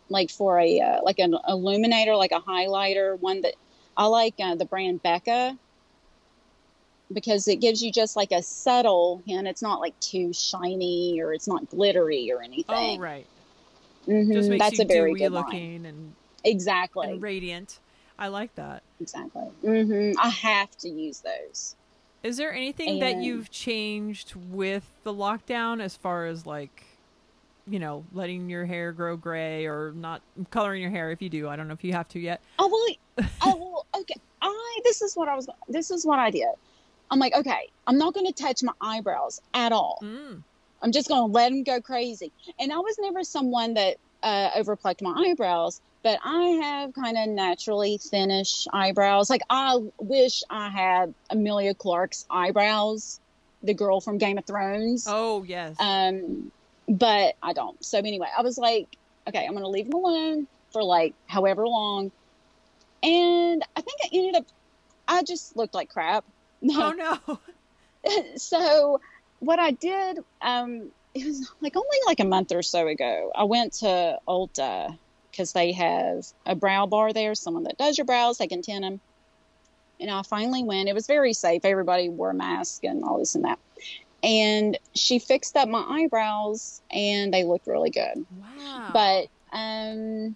like 0.09 0.31
for 0.31 0.61
a 0.61 0.81
uh, 0.81 1.03
like 1.03 1.19
an 1.19 1.37
illuminator, 1.49 2.15
like 2.15 2.33
a 2.33 2.41
highlighter, 2.41 3.19
one 3.19 3.41
that 3.41 3.55
I 3.97 4.07
like 4.07 4.35
uh, 4.41 4.55
the 4.55 4.65
brand 4.65 5.03
Becca 5.03 5.59
because 7.12 7.48
it 7.48 7.57
gives 7.57 7.82
you 7.82 7.92
just 7.92 8.16
like 8.16 8.32
a 8.32 8.42
subtle 8.42 9.22
hint. 9.26 9.46
It's 9.46 9.62
not 9.62 9.80
like 9.80 9.98
too 10.00 10.32
shiny 10.32 11.20
or 11.20 11.32
it's 11.32 11.46
not 11.48 11.68
glittery 11.70 12.30
or 12.32 12.42
anything. 12.42 12.64
Oh 12.68 12.76
anything. 12.76 13.00
right, 13.00 13.26
Mhm, 14.07 14.32
just 14.32 14.50
makes 14.50 14.64
That's 14.64 14.80
a 14.80 14.84
very 14.84 15.14
good 15.14 15.32
line. 15.32 15.44
looking 15.44 15.86
and, 15.86 16.14
Exactly. 16.44 17.09
and 17.09 17.22
radiant. 17.22 17.78
I 18.18 18.28
like 18.28 18.55
that. 18.57 18.82
Exactly. 19.00 19.42
hmm 19.62 20.12
I 20.18 20.28
have 20.28 20.76
to 20.78 20.88
use 20.88 21.20
those. 21.20 21.74
Is 22.22 22.36
there 22.38 22.55
anything 22.55 23.00
that 23.00 23.16
you've 23.16 23.50
changed 23.50 24.34
with 24.34 24.90
the 25.05 25.12
lockdown 25.12 25.82
as 25.82 25.94
far 25.96 26.26
as 26.26 26.46
like, 26.46 26.84
you 27.66 27.78
know, 27.78 28.05
letting 28.12 28.48
your 28.48 28.64
hair 28.64 28.92
grow 28.92 29.16
gray 29.16 29.66
or 29.66 29.92
not 29.94 30.22
coloring 30.50 30.80
your 30.80 30.90
hair 30.90 31.11
if 31.11 31.20
you 31.20 31.28
do? 31.28 31.48
I 31.48 31.57
don't 31.57 31.68
know 31.68 31.74
if 31.74 31.84
you 31.84 31.92
have 31.92 32.09
to 32.09 32.18
yet. 32.18 32.42
Oh 32.59 32.68
well, 33.18 33.26
oh 33.42 33.57
well, 33.57 34.00
okay. 34.00 34.18
I 34.40 34.78
this 34.84 35.02
is 35.02 35.14
what 35.14 35.28
I 35.28 35.34
was. 35.34 35.48
This 35.68 35.90
is 35.90 36.07
what 36.07 36.18
I 36.18 36.30
did. 36.30 36.48
I'm 37.11 37.18
like, 37.18 37.34
okay, 37.34 37.68
I'm 37.86 37.98
not 37.98 38.14
going 38.14 38.26
to 38.26 38.32
touch 38.32 38.62
my 38.62 38.72
eyebrows 38.80 39.40
at 39.52 39.72
all. 39.72 40.00
Mm. 40.02 40.42
I'm 40.82 40.92
just 40.92 41.09
going 41.09 41.30
to 41.30 41.32
let 41.32 41.50
them 41.50 41.62
go 41.62 41.80
crazy. 41.80 42.32
And 42.59 42.72
I 42.72 42.78
was 42.78 42.96
never 42.98 43.24
someone 43.24 43.74
that 43.74 43.96
uh, 44.22 44.50
overplucked 44.57 45.02
my 45.02 45.14
eyebrows, 45.28 45.80
but 46.02 46.18
I 46.24 46.42
have 46.62 46.94
kind 46.94 47.16
of 47.16 47.28
naturally 47.28 47.98
thinnish 47.98 48.66
eyebrows. 48.72 49.30
Like 49.30 49.42
I 49.48 49.78
wish 49.98 50.42
I 50.50 50.68
had 50.68 51.14
Emilia 51.30 51.74
Clarke's 51.74 52.26
eyebrows. 52.30 53.20
the 53.62 53.74
girl 53.74 54.00
from 54.00 54.18
Game 54.18 54.36
of 54.36 54.44
Thrones. 54.44 55.07
Oh 55.09 55.42
yes. 55.44 55.76
Um, 55.78 56.52
but 56.88 57.34
I 57.42 57.55
don't. 57.55 57.82
So 57.82 57.98
anyway, 57.98 58.28
I 58.36 58.42
was 58.42 58.59
like, 58.59 58.88
okay, 59.26 59.46
I'm 59.46 59.55
gonna 59.55 59.68
leave 59.68 59.86
them 59.86 59.94
alone 59.94 60.46
for 60.70 60.82
like 60.82 61.14
however 61.26 61.66
long. 61.66 62.11
And 63.02 63.62
I 63.76 63.80
think 63.80 64.00
I 64.05 64.09
ended 64.12 64.34
up, 64.36 64.46
I 65.09 65.22
just 65.22 65.57
looked 65.57 65.74
like 65.74 65.90
crap. 65.90 66.24
Oh 66.71 66.93
no. 66.97 67.39
so 68.37 69.01
what 69.41 69.59
I 69.59 69.73
did, 69.73 70.19
um, 70.41 70.91
it 71.15 71.25
was 71.25 71.51
like 71.61 71.77
only 71.77 71.99
like 72.07 72.21
a 72.21 72.25
month 72.25 72.53
or 72.53 72.62
so 72.62 72.87
ago. 72.87 73.31
I 73.35 73.45
went 73.45 73.75
to 73.75 74.19
Ulta 74.27 74.99
because 75.31 75.53
they 75.53 75.73
have 75.73 76.27
a 76.47 76.55
brow 76.55 76.87
bar 76.87 77.12
there, 77.12 77.35
someone 77.35 77.65
that 77.65 77.77
does 77.77 77.99
your 77.99 78.05
brows, 78.05 78.39
they 78.39 78.47
can 78.47 78.62
tint 78.62 78.83
them. 78.83 79.01
And 80.01 80.11
I 80.11 80.23
finally 80.23 80.65
went. 80.65 80.89
It 80.89 80.95
was 80.95 81.07
very 81.07 81.33
safe. 81.33 81.65
Everybody 81.65 82.09
wore 82.09 82.31
a 82.31 82.35
mask 82.35 82.85
and 82.85 83.05
all 83.05 83.19
this 83.19 83.35
and 83.35 83.45
that. 83.45 83.59
And 84.23 84.79
she 84.95 85.19
fixed 85.19 85.57
up 85.57 85.69
my 85.69 85.85
eyebrows 85.87 86.81
and 86.91 87.33
they 87.33 87.45
looked 87.45 87.67
really 87.67 87.91
good. 87.91 88.25
Wow. 88.59 88.91
But 88.93 89.29
um, 89.53 90.35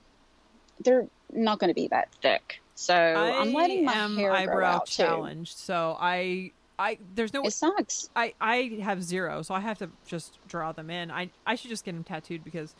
they're 0.81 1.07
not 1.33 1.59
going 1.59 1.69
to 1.69 1.75
be 1.75 1.89
that 1.89 2.09
thick. 2.23 2.61
So 2.81 2.95
I 2.95 3.43
am 3.43 3.53
letting 3.55 3.85
my 3.85 3.93
am 3.93 4.17
hair 4.17 4.29
grow 4.31 4.37
eyebrow 4.39 4.67
out 4.77 4.87
too. 4.87 5.03
challenged. 5.03 5.57
So 5.59 5.97
I 6.01 6.53
I 6.79 6.97
there's 7.17 7.33
no 7.33 7.43
It 7.43 7.53
sucks. 7.53 8.09
I 8.15 8.35
I 8.41 8.79
have 8.85 9.03
zero, 9.03 9.43
so 9.43 9.53
I 9.53 9.59
have 9.59 9.79
to 9.79 9.91
just 10.07 10.39
draw 10.47 10.71
them 10.71 10.89
in. 10.89 11.11
I 11.11 11.29
I 11.45 11.57
should 11.57 11.71
just 11.71 11.85
get 11.85 11.95
them 11.95 12.05
tattooed 12.05 12.45
because 12.45 12.75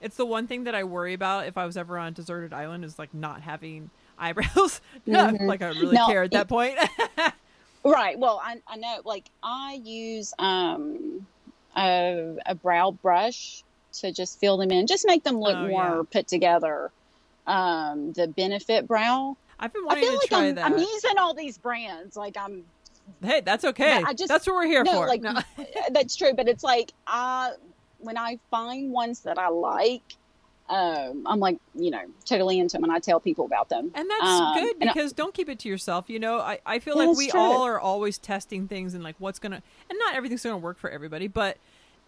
it's 0.00 0.16
the 0.16 0.26
one 0.26 0.48
thing 0.48 0.64
that 0.64 0.74
I 0.74 0.82
worry 0.82 1.14
about 1.14 1.46
if 1.46 1.56
I 1.56 1.64
was 1.66 1.76
ever 1.76 1.96
on 1.98 2.08
a 2.08 2.10
deserted 2.10 2.52
island 2.52 2.84
is 2.84 2.98
like 2.98 3.14
not 3.14 3.42
having 3.42 3.90
eyebrows. 4.18 4.80
Mhm. 5.06 5.46
like 5.46 5.62
I 5.62 5.68
really 5.68 5.94
No, 5.94 6.06
care 6.08 6.22
at 6.24 6.26
it- 6.26 6.32
that 6.32 6.48
point. 6.48 6.76
Right. 7.84 8.18
Well, 8.18 8.40
I, 8.42 8.56
I 8.66 8.76
know. 8.76 9.02
Like 9.04 9.26
I 9.42 9.78
use 9.84 10.32
um 10.38 11.26
a, 11.76 12.34
a 12.46 12.54
brow 12.56 12.90
brush 12.92 13.62
to 14.00 14.10
just 14.10 14.40
fill 14.40 14.56
them 14.56 14.70
in, 14.72 14.86
just 14.88 15.06
make 15.06 15.22
them 15.22 15.38
look 15.38 15.54
Oh, 15.54 15.68
more 15.68 15.70
yeah. 15.98 16.02
put 16.10 16.26
together. 16.26 16.90
Um, 17.46 18.12
the 18.14 18.26
Benefit 18.26 18.88
brow. 18.88 19.36
I've 19.60 19.72
been 19.72 19.82
I 19.88 20.00
feel 20.00 20.10
to 20.12 20.16
like 20.18 20.28
try 20.28 20.46
I'm, 20.46 20.54
that. 20.56 20.64
I'm 20.66 20.78
using 20.78 21.18
all 21.18 21.34
these 21.34 21.58
brands. 21.58 22.16
Like 22.16 22.36
I'm. 22.36 22.64
hey, 23.22 23.40
that's 23.40 23.64
okay. 23.64 24.02
I 24.04 24.12
just- 24.14 24.28
that's 24.28 24.46
what 24.46 24.56
we're 24.56 24.66
here 24.66 24.82
no, 24.84 24.92
for. 24.92 25.06
like 25.08 25.22
No. 25.22 25.34
that's 25.92 26.16
true, 26.16 26.32
but 26.34 26.48
it's 26.48 26.64
like 26.64 26.92
I 27.06 27.52
when 27.98 28.18
I 28.18 28.38
find 28.50 28.92
ones 28.92 29.20
that 29.20 29.38
I 29.38 29.48
like. 29.48 30.02
Um, 30.66 31.24
I'm 31.26 31.40
like, 31.40 31.58
you 31.74 31.90
know, 31.90 32.00
totally 32.24 32.58
into 32.58 32.78
them, 32.78 32.84
and 32.84 32.92
I 32.92 32.98
tell 32.98 33.20
people 33.20 33.44
about 33.44 33.68
them. 33.68 33.90
And 33.94 34.08
that's 34.08 34.22
Um, 34.24 34.54
good 34.54 34.76
and 34.80 34.88
I- 34.88 34.92
because 34.94 35.12
don't 35.12 35.34
keep 35.34 35.50
it 35.50 35.58
to 35.60 35.68
yourself. 35.68 36.08
You 36.08 36.18
know, 36.18 36.38
I, 36.38 36.58
I 36.64 36.78
feel 36.78 36.96
like 36.96 37.16
we 37.18 37.28
true. 37.28 37.38
all 37.38 37.62
are 37.66 37.78
always 37.78 38.16
testing 38.16 38.66
things 38.66 38.94
and 38.94 39.04
like 39.04 39.16
what's 39.18 39.38
gonna 39.38 39.62
and 39.90 39.98
not 39.98 40.14
everything's 40.14 40.42
gonna 40.42 40.56
work 40.56 40.78
for 40.78 40.88
everybody, 40.88 41.26
but 41.28 41.58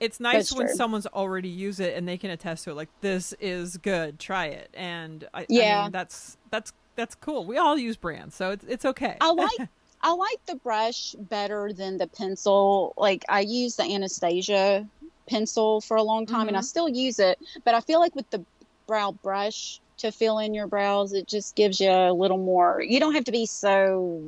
it's 0.01 0.21
nice 0.21 0.35
That's 0.51 0.53
when 0.57 0.67
true. 0.69 0.75
someone's 0.77 1.07
already 1.07 1.51
used 1.51 1.81
it 1.81 1.97
and 1.99 2.09
they 2.09 2.17
can 2.17 2.31
attest 2.31 2.65
to 2.65 2.71
it. 2.71 2.75
Like 2.75 2.89
this 3.03 3.35
is 3.41 3.77
good, 3.77 4.19
try 4.19 4.47
it. 4.47 4.71
And 4.73 5.29
I, 5.35 5.43
I 5.43 5.47
Yeah. 5.51 5.83
mean, 5.83 5.93
that's 5.93 6.39
that's 6.51 6.73
that's 6.97 7.15
cool. 7.15 7.45
We 7.47 7.59
all 7.59 7.79
use 7.79 7.97
brands, 7.97 8.35
so 8.35 8.51
it's 8.51 8.65
it's 8.65 8.85
okay. 8.85 9.17
I 9.21 9.31
like 9.33 9.59
I 10.03 10.13
like 10.13 10.39
the 10.47 10.57
brush 10.57 11.15
better 11.19 11.73
than 11.73 11.99
the 11.99 12.07
pencil. 12.07 12.95
Like 12.97 13.25
I 13.29 13.41
used 13.41 13.79
the 13.79 13.85
Anastasia 13.85 14.87
pencil 15.29 15.81
for 15.81 15.97
a 15.97 16.03
long 16.03 16.27
time 16.27 16.49
and 16.49 16.57
I 16.57 16.61
Mhm. 16.61 16.65
still 16.65 16.89
use 16.89 17.19
it, 17.19 17.39
but 17.65 17.75
I 17.75 17.81
feel 17.81 17.99
like 17.99 18.15
with 18.15 18.29
the 18.31 18.45
brow 18.87 19.13
brush 19.23 19.81
to 19.99 20.13
fill 20.13 20.39
in 20.39 20.55
your 20.55 20.67
brows, 20.69 21.13
it 21.13 21.27
just 21.27 21.57
gives 21.57 21.81
you 21.81 21.91
a 21.91 22.13
little 22.13 22.39
more. 22.39 22.81
You 22.83 23.01
don't 23.01 23.15
have 23.15 23.25
to 23.25 23.33
be 23.33 23.47
so 23.47 24.23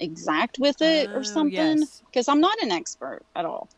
exact 0.00 0.58
with 0.58 0.80
it 0.80 1.10
Oh, 1.14 1.18
or 1.18 1.24
something 1.24 1.78
yes. 1.78 2.02
because 2.06 2.28
I'm 2.28 2.40
not 2.40 2.58
an 2.62 2.72
expert 2.72 3.22
at 3.36 3.44
all. 3.44 3.68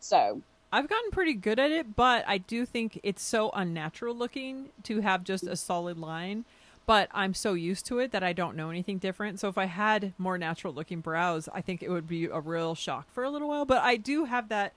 So, 0.00 0.42
I've 0.72 0.88
gotten 0.88 1.10
pretty 1.10 1.34
good 1.34 1.58
at 1.58 1.70
it, 1.72 1.96
but 1.96 2.24
I 2.28 2.38
do 2.38 2.64
think 2.64 3.00
it's 3.02 3.22
so 3.22 3.50
unnatural 3.54 4.14
looking 4.14 4.68
to 4.84 5.00
have 5.00 5.24
just 5.24 5.46
a 5.46 5.56
solid 5.56 5.98
line. 5.98 6.44
But 6.90 7.08
I'm 7.12 7.34
so 7.34 7.54
used 7.54 7.86
to 7.86 8.00
it 8.00 8.10
that 8.10 8.24
I 8.24 8.32
don't 8.32 8.56
know 8.56 8.68
anything 8.68 8.98
different. 8.98 9.38
So 9.38 9.46
if 9.46 9.56
I 9.56 9.66
had 9.66 10.12
more 10.18 10.36
natural 10.36 10.74
looking 10.74 11.00
brows, 11.00 11.48
I 11.54 11.60
think 11.60 11.84
it 11.84 11.88
would 11.88 12.08
be 12.08 12.24
a 12.24 12.40
real 12.40 12.74
shock 12.74 13.08
for 13.12 13.22
a 13.22 13.30
little 13.30 13.46
while. 13.46 13.64
But 13.64 13.82
I 13.82 13.94
do 13.94 14.24
have 14.24 14.48
that. 14.48 14.72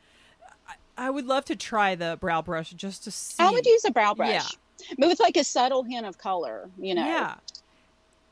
I, 0.70 0.76
I 0.96 1.10
would 1.10 1.26
love 1.26 1.44
to 1.46 1.56
try 1.56 1.96
the 1.96 2.20
brow 2.22 2.44
brush 2.44 2.70
just 2.74 3.04
to 3.06 3.12
see. 3.12 3.42
I 3.42 3.50
would 3.50 3.66
use 3.66 3.84
a 3.86 3.90
brow 3.90 4.14
brush. 4.14 4.30
Yeah. 4.30 4.96
But 5.00 5.10
with 5.10 5.20
like 5.20 5.38
a 5.38 5.44
subtle 5.44 5.82
hint 5.82 6.06
of 6.06 6.20
color, 6.20 6.70
you 6.78 6.94
know. 6.94 7.04
Yeah. 7.04 7.34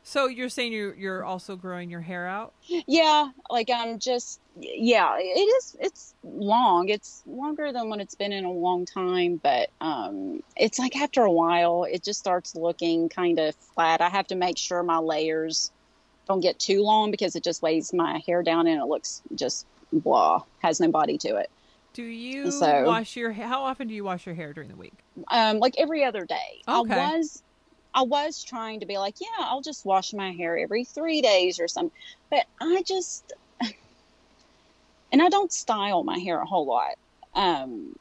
So 0.03 0.25
you're 0.27 0.49
saying 0.49 0.73
you're 0.73 0.95
you're 0.95 1.23
also 1.23 1.55
growing 1.55 1.89
your 1.89 2.01
hair 2.01 2.27
out? 2.27 2.53
Yeah, 2.67 3.29
like 3.49 3.69
I'm 3.71 3.99
just 3.99 4.39
yeah, 4.59 5.15
it 5.19 5.23
is 5.23 5.77
it's 5.79 6.15
long. 6.23 6.89
It's 6.89 7.21
longer 7.27 7.71
than 7.71 7.89
what 7.89 7.99
it's 8.01 8.15
been 8.15 8.31
in 8.31 8.43
a 8.43 8.51
long 8.51 8.85
time, 8.85 9.39
but 9.41 9.69
um 9.79 10.41
it's 10.57 10.79
like 10.79 10.95
after 10.95 11.21
a 11.23 11.31
while 11.31 11.83
it 11.83 12.03
just 12.03 12.19
starts 12.19 12.55
looking 12.55 13.09
kind 13.09 13.37
of 13.39 13.53
flat. 13.55 14.01
I 14.01 14.09
have 14.09 14.27
to 14.27 14.35
make 14.35 14.57
sure 14.57 14.81
my 14.81 14.97
layers 14.97 15.71
don't 16.27 16.39
get 16.41 16.57
too 16.59 16.81
long 16.81 17.11
because 17.11 17.35
it 17.35 17.43
just 17.43 17.61
weighs 17.61 17.93
my 17.93 18.21
hair 18.25 18.41
down 18.41 18.65
and 18.67 18.81
it 18.81 18.85
looks 18.85 19.21
just 19.35 19.65
blah, 19.93 20.41
has 20.59 20.79
no 20.79 20.89
body 20.89 21.17
to 21.19 21.35
it. 21.35 21.49
Do 21.93 22.03
you 22.03 22.51
So- 22.51 22.85
wash 22.85 23.15
your? 23.17 23.33
How 23.33 23.63
often 23.63 23.87
do 23.87 23.93
you 23.93 24.03
wash 24.03 24.25
your 24.25 24.33
hair 24.35 24.51
during 24.53 24.69
the 24.69 24.75
week? 24.75 24.93
Um 25.27 25.59
like 25.59 25.75
every 25.77 26.03
other 26.03 26.25
day. 26.25 26.61
Okay. 26.67 26.93
I 26.93 27.17
was 27.17 27.43
I 27.93 28.03
was 28.03 28.43
trying 28.43 28.79
to 28.79 28.85
be 28.85 28.97
like, 28.97 29.15
yeah, 29.19 29.27
I'll 29.39 29.61
just 29.61 29.85
wash 29.85 30.13
my 30.13 30.31
hair 30.31 30.57
every 30.57 30.85
3 30.85 31.21
days 31.21 31.59
or 31.59 31.67
something. 31.67 31.97
But 32.29 32.45
I 32.59 32.83
just 32.85 33.33
and 35.11 35.21
I 35.21 35.29
don't 35.29 35.51
style 35.51 36.03
my 36.03 36.17
hair 36.19 36.41
a 36.41 36.45
whole 36.45 36.65
lot. 36.65 36.95
Um, 37.33 37.95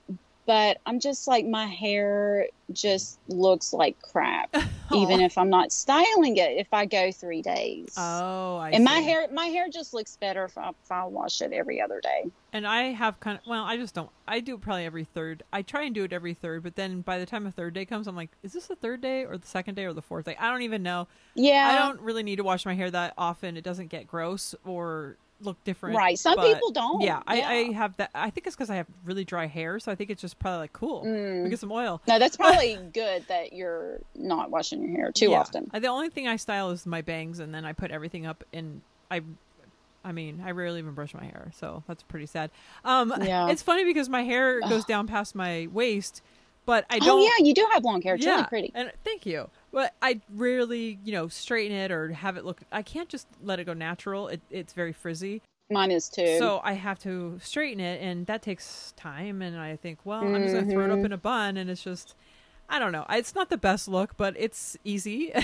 but 0.50 0.78
I'm 0.84 0.98
just 0.98 1.28
like 1.28 1.46
my 1.46 1.66
hair 1.66 2.48
just 2.72 3.20
looks 3.28 3.72
like 3.72 4.02
crap, 4.02 4.52
even 4.92 5.20
oh. 5.20 5.24
if 5.24 5.38
I'm 5.38 5.48
not 5.48 5.70
styling 5.70 6.38
it. 6.38 6.58
If 6.58 6.74
I 6.74 6.86
go 6.86 7.12
three 7.12 7.40
days, 7.40 7.94
Oh, 7.96 8.56
I 8.56 8.70
and 8.70 8.84
my 8.84 8.98
hair, 8.98 9.28
my 9.32 9.44
hair 9.44 9.68
just 9.68 9.94
looks 9.94 10.16
better 10.16 10.42
if 10.46 10.58
I, 10.58 10.70
if 10.70 10.90
I 10.90 11.04
wash 11.04 11.40
it 11.40 11.52
every 11.52 11.80
other 11.80 12.00
day. 12.00 12.32
And 12.52 12.66
I 12.66 12.86
have 12.90 13.20
kind 13.20 13.38
of 13.38 13.46
well, 13.46 13.62
I 13.62 13.76
just 13.76 13.94
don't. 13.94 14.10
I 14.26 14.40
do 14.40 14.58
probably 14.58 14.86
every 14.86 15.04
third. 15.04 15.44
I 15.52 15.62
try 15.62 15.84
and 15.84 15.94
do 15.94 16.02
it 16.02 16.12
every 16.12 16.34
third, 16.34 16.64
but 16.64 16.74
then 16.74 17.02
by 17.02 17.20
the 17.20 17.26
time 17.26 17.44
the 17.44 17.52
third 17.52 17.72
day 17.74 17.84
comes, 17.84 18.08
I'm 18.08 18.16
like, 18.16 18.30
is 18.42 18.52
this 18.52 18.66
the 18.66 18.74
third 18.74 19.00
day 19.00 19.24
or 19.24 19.38
the 19.38 19.46
second 19.46 19.76
day 19.76 19.84
or 19.84 19.92
the 19.92 20.02
fourth 20.02 20.24
day? 20.24 20.34
I 20.36 20.50
don't 20.50 20.62
even 20.62 20.82
know. 20.82 21.06
Yeah, 21.36 21.68
I 21.68 21.78
don't 21.78 22.00
really 22.00 22.24
need 22.24 22.36
to 22.36 22.44
wash 22.44 22.66
my 22.66 22.74
hair 22.74 22.90
that 22.90 23.14
often. 23.16 23.56
It 23.56 23.62
doesn't 23.62 23.86
get 23.86 24.08
gross 24.08 24.56
or 24.64 25.16
look 25.42 25.62
different. 25.64 25.96
Right, 25.96 26.18
some 26.18 26.38
people 26.38 26.70
don't. 26.70 27.02
Yeah, 27.02 27.22
I, 27.26 27.40
I 27.42 27.72
have 27.72 27.96
that. 27.98 28.10
I 28.14 28.30
think 28.30 28.46
it's 28.46 28.56
because 28.56 28.70
I 28.70 28.76
have 28.76 28.86
really 29.04 29.24
dry 29.24 29.46
hair, 29.46 29.78
so 29.78 29.90
I 29.90 29.94
think 29.94 30.10
it's 30.10 30.20
just 30.20 30.38
probably 30.38 30.58
like 30.60 30.72
cool. 30.72 31.04
Mm. 31.04 31.44
We 31.44 31.50
get 31.50 31.58
some 31.58 31.72
oil. 31.72 32.00
No, 32.06 32.18
that's 32.18 32.36
probably 32.36 32.76
good 32.92 33.26
that 33.28 33.52
you're 33.52 33.98
not 34.14 34.50
washing 34.50 34.82
your 34.82 34.96
hair 34.96 35.12
too 35.12 35.30
Yeah. 35.30 35.40
often. 35.40 35.70
The 35.72 35.88
only 35.88 36.10
thing 36.10 36.28
I 36.28 36.36
style 36.36 36.70
is 36.70 36.86
my 36.86 37.02
bangs, 37.02 37.38
and 37.38 37.54
then 37.54 37.64
I 37.64 37.72
put 37.72 37.90
everything 37.90 38.26
up 38.26 38.44
in. 38.52 38.82
I, 39.10 39.22
I 40.04 40.12
mean, 40.12 40.42
I 40.44 40.52
rarely 40.52 40.78
even 40.78 40.94
brush 40.94 41.14
my 41.14 41.24
hair, 41.24 41.50
so 41.54 41.82
that's 41.86 42.02
pretty 42.02 42.26
sad. 42.26 42.50
Um, 42.84 43.12
Yeah. 43.22 43.48
it's 43.50 43.62
funny 43.62 43.84
because 43.84 44.08
my 44.08 44.22
hair 44.22 44.60
goes 44.60 44.84
down 44.84 45.06
past 45.06 45.34
my 45.34 45.68
waist, 45.72 46.22
but 46.70 46.86
I 46.88 47.00
don't. 47.00 47.18
Oh 47.18 47.24
yeah, 47.24 47.44
you 47.44 47.52
do 47.52 47.66
have 47.72 47.82
long 47.84 48.00
hair. 48.00 48.14
It's 48.14 48.24
yeah, 48.24 48.30
really 48.36 48.44
pretty. 48.44 48.72
And 48.76 48.92
thank 49.02 49.26
you. 49.26 49.50
But 49.72 49.92
I 50.00 50.20
rarely, 50.32 51.00
you 51.04 51.10
know, 51.10 51.26
straighten 51.26 51.76
it 51.76 51.90
or 51.90 52.12
have 52.12 52.36
it 52.36 52.44
look. 52.44 52.60
I 52.70 52.82
can't 52.82 53.08
just 53.08 53.26
let 53.42 53.58
it 53.58 53.64
go 53.64 53.72
natural. 53.72 54.28
It, 54.28 54.40
it's 54.52 54.72
very 54.72 54.92
frizzy. 54.92 55.42
Mine 55.68 55.90
is 55.90 56.08
too. 56.08 56.38
So 56.38 56.60
I 56.62 56.74
have 56.74 57.00
to 57.00 57.40
straighten 57.42 57.80
it, 57.80 58.00
and 58.00 58.24
that 58.26 58.42
takes 58.42 58.94
time. 58.96 59.42
And 59.42 59.58
I 59.58 59.74
think, 59.74 59.98
well, 60.04 60.22
I'm 60.22 60.44
just 60.44 60.54
gonna 60.54 60.70
throw 60.70 60.84
it 60.84 60.92
up 60.92 61.00
Mhm. 61.00 61.06
in 61.06 61.12
a 61.12 61.18
bun, 61.18 61.56
and 61.56 61.68
it's 61.68 61.82
just, 61.82 62.14
I 62.68 62.78
don't 62.78 62.92
know. 62.92 63.04
It's 63.10 63.34
not 63.34 63.50
the 63.50 63.58
best 63.58 63.88
look, 63.88 64.16
but 64.16 64.36
it's 64.38 64.76
easy. 64.84 65.32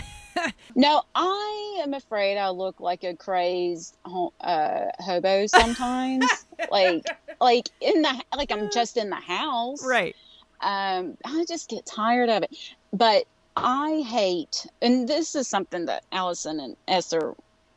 No, 0.77 1.03
I 1.14 1.81
am 1.83 1.95
afraid 1.95 2.37
I 2.37 2.51
look 2.51 2.79
like 2.79 3.03
a 3.03 3.16
crazed 3.16 3.97
uh, 4.05 4.81
hobo 5.01 5.47
sometimes. 5.47 6.45
like, 6.70 7.05
like 7.41 7.70
in 7.81 8.03
the 8.03 8.22
like 8.37 8.53
I'm 8.53 8.70
just 8.70 8.99
in 8.99 9.09
the 9.09 9.16
house. 9.16 9.83
right. 9.85 10.14
Um, 10.61 11.17
I 11.25 11.45
just 11.49 11.69
get 11.69 11.87
tired 11.87 12.29
of 12.29 12.43
it. 12.43 12.57
But 12.93 13.25
I 13.57 14.03
hate, 14.07 14.67
and 14.83 15.09
this 15.09 15.35
is 15.35 15.49
something 15.49 15.87
that 15.87 16.05
Alison 16.13 16.61
and 16.61 16.77
Esther 16.89 17.35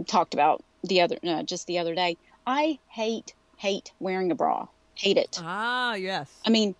talked 0.07 0.33
about 0.33 0.61
the 0.83 1.01
other 1.01 1.17
uh, 1.25 1.43
just 1.43 1.67
the 1.67 1.79
other 1.79 1.95
day. 1.95 2.17
I 2.45 2.79
hate 2.91 3.33
hate 3.57 3.91
wearing 3.99 4.31
a 4.31 4.35
bra. 4.35 4.67
Hate 4.95 5.17
it. 5.17 5.39
Ah, 5.41 5.93
yes. 5.95 6.29
I 6.45 6.49
mean, 6.49 6.75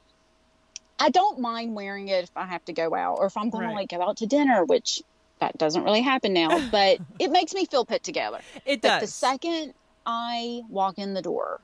I 1.00 1.10
don't 1.10 1.40
mind 1.40 1.76
wearing 1.76 2.08
it 2.10 2.26
if 2.26 2.32
I 2.36 2.46
have 2.46 2.64
to 2.66 2.74
go 2.74 2.94
out 2.94 3.18
or 3.20 3.28
if 3.28 3.38
I'm 3.38 3.50
going 3.50 3.66
Right. 3.66 3.72
to 3.72 3.76
like 3.76 3.90
go 3.90 4.02
out 4.02 4.18
to 4.18 4.26
dinner, 4.26 4.66
which 4.66 5.02
that 5.40 5.58
doesn't 5.58 5.84
really 5.84 6.02
happen 6.02 6.34
now, 6.34 6.50
but 6.72 7.00
it 7.20 7.32
makes 7.32 7.54
me 7.54 7.66
feel 7.66 7.86
put 7.86 8.04
together. 8.04 8.40
It 8.66 8.82
But 8.82 9.00
the 9.02 9.08
second 9.08 9.74
I 10.06 10.62
walk 10.70 10.98
in 10.98 11.14
the 11.14 11.22
door, 11.22 11.62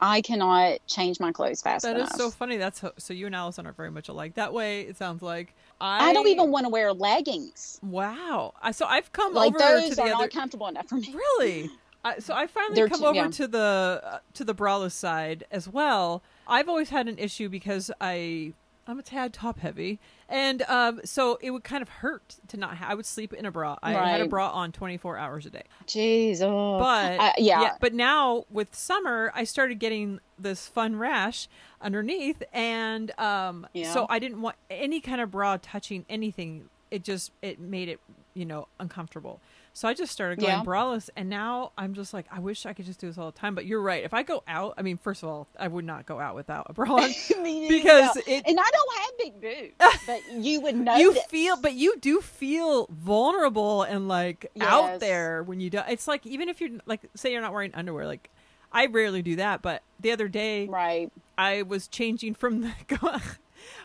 I 0.00 0.20
cannot 0.22 0.78
change 0.86 1.20
my 1.20 1.30
clothes 1.32 1.60
fast 1.62 1.82
That 1.84 1.96
is 1.96 2.02
enough. 2.08 2.16
so 2.16 2.30
funny. 2.30 2.56
That's 2.56 2.80
ho- 2.80 2.92
so 2.98 3.12
you 3.12 3.26
and 3.26 3.34
Alison 3.34 3.66
are 3.66 3.72
very 3.72 3.90
much 3.90 4.08
alike. 4.08 4.34
That 4.34 4.52
way, 4.52 4.82
it 4.82 4.96
sounds 4.96 5.22
like 5.22 5.54
I, 5.80 6.10
I 6.10 6.12
don't 6.12 6.28
even 6.28 6.50
want 6.50 6.64
to 6.64 6.70
wear 6.70 6.92
leggings. 6.92 7.78
Wow. 7.82 8.54
I 8.62 8.70
so 8.72 8.86
I've 8.86 9.12
come 9.12 9.34
Like 9.34 9.54
over 9.54 9.58
those 9.58 9.90
to 9.90 9.94
the 9.96 10.02
are 10.02 10.08
other. 10.08 10.14
not 10.24 10.30
comfortable 10.30 10.68
enough 10.68 10.88
for 10.88 10.96
me. 10.96 11.14
Really? 11.14 11.70
I, 12.04 12.18
so 12.18 12.32
I 12.34 12.46
finally 12.46 12.76
They're 12.76 12.88
come 12.88 13.00
too- 13.00 13.06
over 13.06 13.14
yeah. 13.16 13.28
to 13.28 13.46
the 13.46 14.00
uh, 14.02 14.18
to 14.34 14.44
the 14.44 14.54
braless 14.54 14.92
side 14.92 15.44
as 15.50 15.68
well. 15.68 16.22
I've 16.48 16.68
always 16.68 16.88
had 16.88 17.06
an 17.08 17.18
issue 17.18 17.48
because 17.50 17.90
I 18.00 18.54
I'm 18.90 18.98
a 18.98 19.02
tad 19.02 19.32
top 19.32 19.60
heavy, 19.60 20.00
and 20.28 20.62
um, 20.62 21.00
so 21.04 21.38
it 21.40 21.52
would 21.52 21.62
kind 21.62 21.80
of 21.80 21.88
hurt 21.88 22.36
to 22.48 22.56
not. 22.56 22.76
Ha- 22.76 22.86
I 22.90 22.94
would 22.94 23.06
sleep 23.06 23.32
in 23.32 23.46
a 23.46 23.50
bra. 23.52 23.76
I 23.82 23.92
had 23.92 24.20
a 24.20 24.26
bra 24.26 24.50
on 24.50 24.72
24 24.72 25.16
hours 25.16 25.46
a 25.46 25.50
day. 25.50 25.62
Jeez, 25.86 26.40
oh. 26.42 26.78
But 26.80 27.20
I- 27.20 27.34
yeah. 27.38 27.76
but 27.80 27.94
now 27.94 28.44
with 28.50 28.74
summer, 28.74 29.30
I 29.34 29.44
started 29.44 29.78
getting 29.78 30.18
this 30.38 30.66
fun 30.66 30.96
rash 30.96 31.48
underneath, 31.80 32.42
and 32.52 33.12
um, 33.18 33.66
Yeah. 33.72 33.92
so 33.92 34.06
I 34.08 34.18
didn't 34.18 34.42
want 34.42 34.56
any 34.70 35.00
kind 35.00 35.20
of 35.20 35.30
bra 35.30 35.56
touching 35.62 36.04
anything. 36.08 36.68
It 36.90 37.04
just 37.04 37.30
it 37.42 37.60
made 37.60 37.88
it 37.88 38.00
you 38.34 38.44
know 38.44 38.66
uncomfortable. 38.80 39.40
So 39.80 39.88
I 39.88 39.94
just 39.94 40.12
started 40.12 40.38
going 40.38 40.50
Yeah. 40.52 40.62
braless, 40.62 41.08
and 41.16 41.30
now 41.30 41.72
I'm 41.78 41.94
just 41.94 42.12
like, 42.12 42.26
I 42.30 42.38
wish 42.38 42.66
I 42.66 42.74
could 42.74 42.84
just 42.84 43.00
do 43.00 43.06
this 43.06 43.16
all 43.16 43.30
the 43.30 43.38
time. 43.38 43.54
But 43.54 43.64
you're 43.64 43.80
right. 43.80 44.04
If 44.04 44.12
I 44.12 44.22
go 44.22 44.42
out, 44.46 44.74
I 44.76 44.82
mean, 44.82 44.98
first 44.98 45.22
of 45.22 45.30
all, 45.30 45.48
I 45.58 45.68
would 45.68 45.86
not 45.86 46.04
go 46.04 46.20
out 46.20 46.34
without 46.34 46.66
a 46.68 46.74
bra 46.74 46.96
on. 46.96 47.08
Because 47.08 47.34
neither. 47.38 48.20
it- 48.26 48.44
and 48.46 48.60
I 48.60 48.70
don't 48.70 48.98
have 48.98 49.10
big 49.16 49.40
boobs, 49.40 50.02
but 50.06 50.20
you 50.32 50.60
would 50.60 50.76
know. 50.76 50.96
you 50.96 51.14
feel 51.30 51.56
but 51.56 51.72
you 51.72 51.96
do 51.98 52.20
feel 52.20 52.88
vulnerable 52.90 53.80
and 53.84 54.06
like 54.06 54.50
out 54.60 55.00
there 55.00 55.42
when 55.44 55.60
you 55.60 55.70
do 55.70 55.80
it's 55.88 56.06
like 56.06 56.26
even 56.26 56.50
if 56.50 56.60
you're 56.60 56.78
like 56.84 57.00
say 57.14 57.32
you're 57.32 57.40
not 57.40 57.52
wearing 57.54 57.74
underwear 57.74 58.06
like 58.06 58.28
i 58.72 58.84
rarely 58.86 59.22
do 59.22 59.36
that 59.36 59.62
but 59.62 59.82
the 59.98 60.12
other 60.12 60.28
day 60.28 60.66
right. 60.66 61.10
i 61.38 61.62
was 61.62 61.88
changing 61.88 62.34
from 62.34 62.60
the 62.60 62.72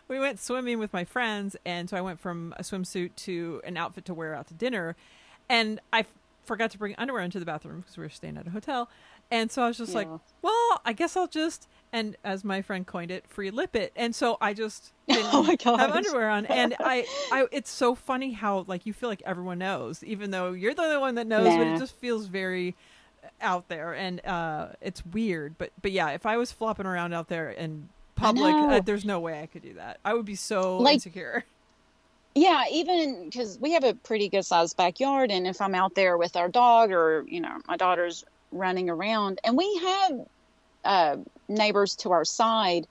we 0.08 0.20
went 0.20 0.40
swimming 0.40 0.78
with 0.80 0.92
my 0.94 1.04
friends 1.06 1.56
and 1.66 1.90
so 1.90 1.96
i 1.98 2.02
went 2.02 2.20
from 2.20 2.54
a 2.58 2.64
swimsuit 2.64 3.12
to 3.16 3.62
an 3.66 3.78
outfit 3.78 4.04
to 4.06 4.14
wear 4.14 4.36
out 4.36 4.48
to 4.48 4.54
dinner 4.54 4.96
and 5.50 5.80
i 5.94 6.00
f- 6.02 6.08
forgot 6.46 6.72
to 6.72 6.78
bring 6.78 6.94
underwear 6.98 7.24
into 7.24 7.40
the 7.40 7.46
bathroom 7.46 7.80
because 7.82 7.98
we 7.98 8.04
were 8.04 8.10
staying 8.10 8.38
at 8.38 8.46
a 8.46 8.52
hotel. 8.52 8.88
And 9.32 9.52
so 9.52 9.64
i 9.64 9.68
was 9.68 9.78
just 9.78 9.96
like 9.96 10.08
well 10.44 10.82
i 10.86 10.94
guess 10.94 11.18
i'll 11.18 11.28
just 11.28 11.68
and 11.92 12.16
as 12.24 12.44
my 12.44 12.62
friend 12.62 12.86
coined 12.86 13.10
it 13.10 13.26
free 13.28 13.50
lip 13.50 13.76
it. 13.76 13.92
And 13.96 14.14
so 14.14 14.38
i 14.40 14.54
just 14.54 14.94
didn't 15.08 15.26
Oh 15.34 15.42
my 15.44 15.58
have 15.78 15.92
underwear 15.92 16.30
on. 16.30 16.46
And 16.46 16.76
I, 16.80 17.06
I 17.32 17.48
it's 17.52 17.72
so 17.72 17.96
funny 17.96 18.34
how 18.34 18.66
like 18.68 18.86
you 18.86 18.94
feel 18.94 19.10
like 19.10 19.24
everyone 19.26 19.58
knows 19.58 20.04
even 20.04 20.30
though 20.32 20.52
you're 20.52 20.76
the 20.76 20.84
only 20.84 20.98
one 20.98 21.16
that 21.16 21.26
knows 21.26 21.48
but 21.48 21.66
it 21.66 21.80
just 21.80 21.96
feels 21.96 22.28
very 22.28 22.76
out 23.42 23.68
there. 23.68 23.94
And 23.94 24.24
uh 24.26 24.68
it's 24.82 25.04
weird 25.04 25.58
but 25.58 25.72
but 25.82 25.92
yeah 25.92 26.10
if 26.12 26.28
i 26.28 26.38
was 26.38 26.52
flopping 26.52 26.86
around 26.86 27.14
out 27.14 27.28
there 27.28 27.50
in 27.50 27.90
public 28.14 28.54
uh, 28.54 28.80
there's 28.82 29.04
no 29.04 29.20
way 29.20 29.42
i 29.42 29.48
could 29.48 29.64
do 29.64 29.74
that. 29.74 30.00
I 30.06 30.14
would 30.14 30.26
be 30.26 30.36
so 30.36 30.78
Like- 30.78 30.96
insecure 30.96 31.44
Yeah, 32.36 32.66
even 32.70 33.30
because 33.30 33.58
we 33.62 33.72
have 33.72 33.86
a 33.86 33.94
pretty 33.96 34.28
good 34.28 34.46
sized 34.46 34.76
backyard, 34.76 35.32
and 35.32 35.48
if 35.48 35.62
I'm 35.62 35.74
out 35.74 35.96
there 35.96 36.18
with 36.18 36.36
our 36.36 36.50
dog 36.50 36.92
or 36.92 37.24
you 37.28 37.40
know 37.40 37.58
my 37.68 37.78
daughter's 37.78 38.24
running 38.52 38.90
around, 38.90 39.40
and 39.46 39.56
we 39.58 39.80
have 39.84 40.12
uh, 40.84 41.18
neighbors 41.48 41.96
to 41.96 42.12
our 42.12 42.26
side, 42.26 42.88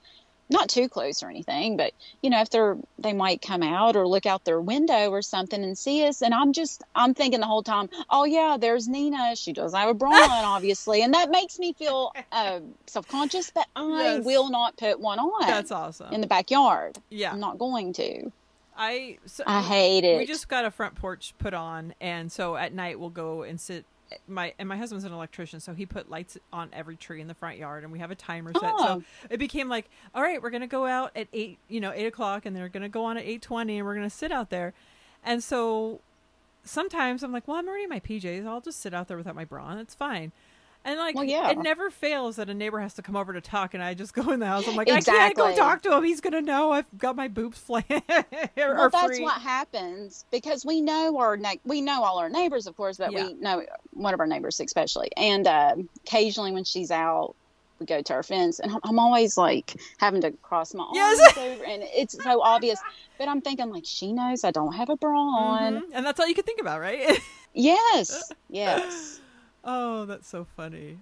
not 0.49 0.71
too 0.71 0.89
close 0.89 1.23
or 1.23 1.29
anything, 1.29 1.77
but 1.77 1.93
you 2.23 2.31
know 2.31 2.41
if 2.41 2.49
they're 2.49 2.79
they 2.99 3.13
might 3.13 3.43
come 3.43 3.63
out 3.63 3.97
or 3.97 4.09
look 4.09 4.25
out 4.25 4.45
their 4.47 4.63
window 4.63 5.11
or 5.11 5.21
something 5.21 5.63
and 5.63 5.77
see 5.77 6.07
us, 6.07 6.23
and 6.23 6.33
I'm 6.33 6.55
just 6.55 6.83
I'm 6.95 7.13
thinking 7.13 7.41
the 7.41 7.47
whole 7.47 7.63
time, 7.63 7.91
oh 8.09 8.25
yeah, 8.25 8.57
there's 8.59 8.89
Nina, 8.89 9.37
she 9.37 9.53
does 9.53 9.75
have 9.75 9.91
a 9.91 9.95
bra 9.95 10.11
on, 10.11 10.45
obviously, 10.57 11.03
and 11.03 11.13
that 11.13 11.31
makes 11.31 11.59
me 11.59 11.75
feel 11.75 12.13
uh, 12.33 12.61
self 12.87 13.07
conscious, 13.09 13.51
but 13.55 13.67
I 13.77 14.15
Yes. 14.15 14.25
will 14.25 14.49
not 14.51 14.79
put 14.79 14.99
one 15.01 15.19
on 15.19 15.47
that's 15.47 15.71
awesome 15.71 16.15
in 16.15 16.23
the 16.23 16.27
backyard. 16.27 16.97
yeah 17.11 17.31
I'm 17.31 17.41
not 17.41 17.59
going 17.59 17.93
to. 17.95 18.31
I 18.77 19.19
so 19.27 19.45
I 19.47 19.63
hate 19.63 20.05
it. 20.05 20.19
we 20.19 20.27
just 20.27 20.49
got 20.49 20.65
a 20.65 20.71
front 20.71 20.95
porch 20.95 21.35
put 21.39 21.55
on 21.55 21.95
and 22.01 22.31
so 22.31 22.57
at 22.57 22.73
night 22.73 22.99
we'll 22.99 23.11
go 23.11 23.43
and 23.43 23.61
sit 23.61 23.85
my 24.29 24.55
and 24.59 24.69
my 24.69 24.77
husband's 24.77 25.05
an 25.05 25.13
electrician 25.13 25.61
so 25.61 25.73
he 25.75 25.87
put 25.87 26.11
lights 26.11 26.37
on 26.53 26.69
every 26.73 26.97
tree 26.97 27.21
in 27.21 27.27
the 27.27 27.35
front 27.35 27.57
yard 27.59 27.83
and 27.83 27.93
we 27.93 27.99
have 27.99 28.11
a 28.11 28.15
timer 28.15 28.53
set. 28.53 28.73
Oh. 28.77 28.85
so 29.01 29.03
it 29.31 29.39
became 29.39 29.69
like 29.69 29.89
all 30.15 30.23
right 30.23 30.41
we're 30.43 30.51
gonna 30.51 30.67
go 30.67 30.87
out 30.87 31.11
at 31.17 31.27
eight 31.33 31.59
you 31.69 31.81
know 31.81 31.93
eight 31.93 32.07
o'clock 32.07 32.47
and 32.47 32.55
they're 32.55 32.69
gonna 32.69 32.89
go 32.89 33.05
on 33.05 33.17
at 33.17 33.25
eight 33.25 33.43
twenty 33.43 33.79
and 33.79 33.87
we're 33.87 33.95
gonna 33.95 34.11
sit 34.11 34.31
out 34.31 34.51
there. 34.51 34.73
And 35.25 35.43
so 35.43 36.01
sometimes 36.65 37.23
i'm 37.23 37.33
like 37.33 37.47
well 37.49 37.57
i'm 37.59 37.69
already 37.69 37.85
in 37.85 37.91
my 37.91 38.01
pjs 38.01 38.47
i'll 38.47 38.61
just 38.61 38.81
sit 38.81 38.95
out 38.95 39.07
there 39.09 39.17
without 39.17 39.35
my 39.35 39.45
bra 39.45 39.65
on. 39.65 39.79
It's 39.79 39.95
fine 39.95 40.33
and 40.85 40.99
like 40.99 41.15
Well, 41.15 41.25
yeah. 41.25 41.51
it 41.51 41.59
never 41.59 41.91
fails 41.91 42.37
that 42.37 42.49
a 42.51 42.55
neighbor 42.55 42.79
has 42.81 42.95
to 42.95 43.03
come 43.03 43.17
over 43.17 43.33
to 43.33 43.41
talk 43.41 43.75
and 43.75 43.83
i 43.83 43.95
just 43.95 44.13
go 44.15 44.31
in 44.33 44.41
the 44.41 44.47
house 44.47 44.67
i'm 44.69 44.77
like 44.77 44.91
i 44.91 45.01
can't 45.01 45.35
go 45.37 45.55
talk 45.55 45.83
to 45.83 45.97
him 45.97 46.05
he's 46.05 46.21
gonna 46.21 46.41
know 46.43 46.73
i've 46.73 46.87
got 46.99 47.17
my 47.17 47.29
boobs 47.29 47.63
or 47.69 47.83
well, 47.89 48.91
that's 48.91 49.07
free. 49.07 49.23
what 49.23 49.41
happens 49.41 50.25
because 50.31 50.65
we 50.65 50.81
know 50.81 51.19
our 51.19 51.37
ne- 51.37 51.61
we 51.65 51.81
know 51.81 52.03
all 52.05 52.19
our 52.19 52.29
neighbors, 52.29 52.67
of 52.67 52.77
course, 52.77 52.97
but 52.99 53.13
Yeah. 53.13 53.27
we 53.27 53.35
know 53.35 53.65
one 53.93 54.15
of 54.15 54.21
our 54.21 54.27
neighbors 54.27 54.61
especially. 54.61 55.11
And 55.17 55.47
uh, 55.47 55.77
occasionally, 56.07 56.53
when 56.53 56.65
she's 56.65 56.91
out, 56.91 57.35
we 57.79 57.87
go 57.87 58.01
to 58.03 58.13
our 58.15 58.23
fence, 58.23 58.59
and 58.61 58.73
I'm, 58.85 58.99
always 58.99 59.37
like 59.37 59.75
having 59.99 60.21
to 60.23 60.31
cross 60.43 60.75
my 60.75 60.85
arms 60.85 60.97
Yes. 60.97 61.37
over, 61.39 61.65
and 61.65 61.83
it's 61.87 62.23
so 62.23 62.41
obvious. 62.43 62.79
But 63.19 63.29
I'm 63.29 63.41
thinking 63.41 63.71
like 63.71 63.85
she 63.87 64.13
knows 64.13 64.45
I 64.45 64.51
don't 64.51 64.73
have 64.75 64.89
a 64.91 64.97
bra 64.97 65.19
on. 65.21 65.75
Mhm. 65.75 65.83
And 65.93 66.07
that's 66.07 66.19
all 66.21 66.27
you 66.29 66.35
can 66.35 66.45
think 66.45 66.61
about, 66.61 66.81
right? 66.81 67.19
Yes, 67.57 68.33
yes. 68.51 69.21
Oh, 69.65 70.05
that's 70.07 70.29
so 70.29 70.45
funny. 70.57 70.99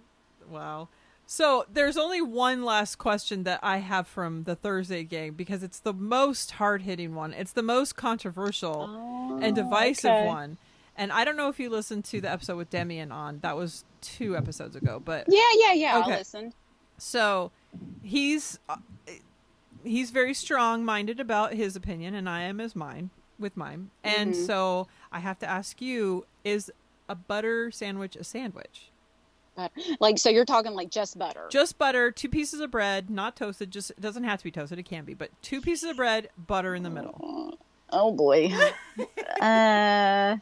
Wow. 0.49 0.89
So 1.27 1.65
there's 1.73 1.97
only 1.97 2.21
one 2.21 2.63
last 2.65 2.97
question 2.99 3.45
that 3.45 3.61
I 3.63 3.79
have 3.79 4.07
from 4.07 4.45
the 4.45 4.55
Thursday 4.55 5.05
game 5.05 5.35
because 5.35 5.63
it's 5.63 5.79
the 5.79 5.93
most 5.95 6.53
hard 6.53 6.83
hitting 6.83 7.15
one. 7.15 7.33
It's 7.33 7.53
the 7.53 7.63
most 7.63 7.97
controversial 7.97 8.91
and 9.41 9.57
Oh, 9.57 9.63
divisive 9.63 10.11
okay. 10.11 10.27
one. 10.27 10.59
And 10.97 11.11
I 11.11 11.25
don't 11.25 11.37
know 11.37 11.49
if 11.49 11.59
you 11.59 11.71
listened 11.71 12.05
to 12.07 12.21
the 12.21 12.31
episode 12.31 12.57
with 12.57 12.69
Demian 12.71 13.13
on. 13.13 13.39
That 13.41 13.57
was 13.57 13.85
two 14.03 14.37
episodes 14.37 14.77
ago, 14.77 15.01
but 15.03 15.25
Yeah, 15.29 15.41
yeah, 15.55 15.73
yeah. 15.73 15.99
Okay. 16.01 16.13
I 16.15 16.19
listened. 16.19 16.55
so 16.99 17.51
he's 18.03 18.59
uh, 18.69 18.77
he's 19.85 20.11
very 20.11 20.35
strong 20.35 20.85
minded 20.85 21.19
about 21.19 21.55
his 21.55 21.77
opinion, 21.77 22.15
and 22.15 22.29
I 22.29 22.43
am 22.43 22.61
as 22.61 22.77
mine 22.77 23.11
with 23.39 23.57
mine. 23.57 23.91
And 24.05 24.35
Mhm. 24.35 24.47
so 24.47 24.87
I 25.11 25.21
have 25.21 25.39
to 25.39 25.47
ask 25.47 25.81
you: 25.81 26.27
Is 26.45 26.71
a 27.09 27.15
butter 27.15 27.71
sandwich 27.71 28.17
a 28.17 28.25
sandwich? 28.25 28.91
Like, 30.01 30.19
so 30.19 30.31
you're 30.31 30.47
talking 30.47 30.73
like 30.73 30.91
just 30.91 31.19
butter. 31.19 31.47
Just 31.51 31.77
butter, 31.79 32.11
two 32.11 32.29
pieces 32.31 32.61
of 32.61 32.71
bread, 32.71 33.11
not 33.11 33.37
toasted. 33.37 33.71
Just 33.71 33.91
it 33.91 34.01
doesn't 34.01 34.25
have 34.25 34.39
to 34.39 34.45
be 34.45 34.51
toasted; 34.51 34.79
it 34.79 34.85
can 34.85 35.05
be, 35.05 35.13
but 35.15 35.31
two 35.43 35.61
pieces 35.61 35.91
of 35.91 35.97
bread, 35.97 36.31
butter 36.39 36.75
in 36.75 36.83
the 36.83 36.91
middle. 36.91 37.59
Oh 37.91 38.13
boy. 38.13 38.51
uh, 39.41 40.37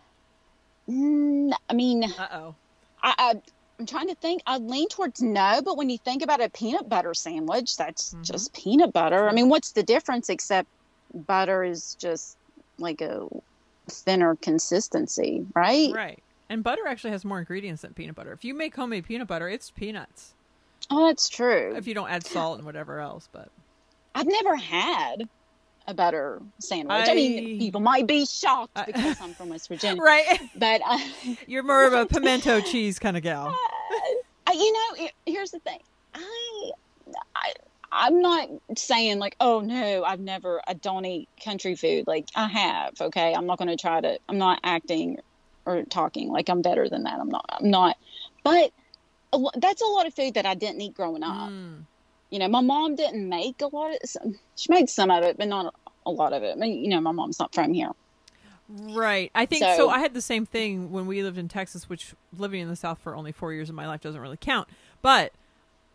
mm, 0.89 1.53
I 1.69 1.75
mean, 1.75 2.05
Uh 2.05 2.29
oh. 2.33 2.55
I, 3.03 3.15
I 3.19 3.35
I'm 3.81 3.87
trying 3.87 4.09
to 4.09 4.15
think. 4.17 4.43
I 4.47 4.59
lean 4.59 4.89
towards 4.89 5.21
no, 5.21 5.61
but 5.65 5.77
when 5.77 5.91
you 5.91 5.99
think 5.99 6.23
about 6.23 6.41
a 6.41 6.49
peanut 6.49 6.89
butter 6.89 7.13
sandwich, 7.15 7.77
that's 7.77 8.15
Mhm. 8.15 8.23
just 8.23 8.55
peanut 8.55 8.93
butter. 8.93 9.29
I 9.29 9.33
mean, 9.33 9.49
what's 9.49 9.73
the 9.73 9.83
difference 9.83 10.29
except 10.29 10.69
butter 11.13 11.65
is 11.65 11.97
just 12.01 12.37
like 12.79 13.01
a 13.01 13.27
thinner 13.91 14.37
consistency, 14.37 15.45
right? 15.55 15.93
Right. 15.93 16.23
And 16.51 16.65
butter 16.65 16.83
actually 16.89 17.13
has 17.13 17.25
more 17.25 17.39
ingredients 17.39 17.83
than 17.83 17.95
peanut 17.95 18.17
butter. 18.17 18.33
If 18.33 18.45
you 18.45 18.55
make 18.55 18.75
homemade 18.75 19.07
peanut 19.07 19.29
butter, 19.29 19.49
it's 19.49 19.71
peanuts. 19.71 20.35
Oh, 20.91 21.07
that's 21.07 21.29
true. 21.29 21.75
If 21.77 21.87
you 21.87 21.95
don't 21.95 22.11
add 22.11 22.27
salt 22.27 22.59
and 22.59 22.67
whatever 22.67 22.99
else, 22.99 23.29
but 23.31 23.51
I've 24.17 24.27
never 24.27 24.57
had 24.57 25.29
a 25.87 25.95
butter 25.95 26.43
sandwich. 26.59 27.09
I, 27.09 27.13
I- 27.13 27.15
mean, 27.15 27.61
people 27.61 27.81
might 27.81 28.09
be 28.09 28.27
shocked 28.27 28.77
because 28.85 29.21
I'm 29.21 29.33
from 29.33 29.51
West 29.51 29.69
Virginia, 29.69 30.03
right. 30.03 30.41
but 30.57 30.81
uh, 30.85 30.99
You're 31.47 31.63
more 31.63 31.87
of 31.87 31.93
a 31.93 32.05
pimento 32.05 32.61
cheese 32.73 32.99
kind 32.99 33.17
of 33.17 33.23
gal. 33.23 33.57
I, 34.47 34.53
you 34.53 34.73
know, 34.73 35.09
here's 35.27 35.53
the 35.53 35.61
thing. 35.61 35.79
I, 36.15 36.71
I, 37.37 37.53
I'm 37.93 38.21
not 38.21 38.49
saying 38.77 39.21
like, 39.21 39.37
oh 39.39 39.61
no, 39.61 40.03
I've 40.03 40.19
never, 40.19 40.61
I 40.67 40.75
don't 40.75 41.05
eat 41.05 41.29
country 41.45 41.77
food. 41.77 42.09
Like 42.09 42.27
I 42.35 42.49
have. 42.49 43.01
Okay, 43.01 43.33
I'm 43.35 43.47
not 43.47 43.59
going 43.59 43.69
to 43.69 43.77
try 43.77 44.01
to. 44.01 44.19
I'm 44.29 44.39
not 44.39 44.59
acting 44.65 45.19
or 45.67 45.83
talking 45.85 46.31
like 46.31 46.49
I'm 46.49 46.63
better 46.63 46.89
than 46.89 47.05
that. 47.05 47.19
I'm 47.21 47.29
not. 47.29 47.45
I'm 47.51 47.71
not. 47.71 47.97
But 48.43 48.73
a 49.33 49.39
that's 49.57 49.83
a 49.83 49.87
lot 49.87 50.07
of 50.07 50.15
food 50.15 50.35
that 50.35 50.47
I 50.47 50.55
didn't 50.55 50.81
eat 50.81 50.95
growing 50.95 51.23
up. 51.23 51.51
Mm. 51.51 51.85
You 52.31 52.39
know, 52.39 52.49
my 52.49 52.61
mom 52.61 52.95
didn't 52.95 53.29
make 53.29 53.61
a 53.61 53.67
lot 53.67 53.93
of. 53.93 53.99
She 54.57 54.71
made 54.73 54.89
some 54.89 55.11
of 55.11 55.25
it, 55.25 55.37
but 55.37 55.49
not 55.49 55.75
a 56.07 56.11
lot 56.11 56.33
of 56.33 56.43
it. 56.43 56.53
I 56.53 56.55
mean, 56.59 56.83
you 56.85 56.89
know, 56.91 57.01
my 57.01 57.13
mom's 57.13 57.39
not 57.39 57.55
from 57.55 57.73
here. 57.75 57.91
Right. 58.69 59.33
I 59.35 59.47
think 59.47 59.65
so, 59.65 59.77
So- 59.77 59.91
I 59.91 59.99
had 59.99 60.15
the 60.15 60.21
same 60.23 60.47
thing 60.47 60.93
when 60.93 61.07
we 61.07 61.23
lived 61.23 61.39
in 61.39 61.49
Texas, 61.49 61.89
which 61.89 62.15
living 62.37 62.61
in 62.61 62.69
the 62.69 62.77
South 62.77 62.99
for 63.01 63.17
only 63.17 63.33
four 63.33 63.53
years 63.53 63.69
of 63.69 63.75
my 63.75 63.87
life 63.87 64.01
doesn't 64.01 64.21
really 64.21 64.37
count. 64.37 64.69
But 65.03 65.33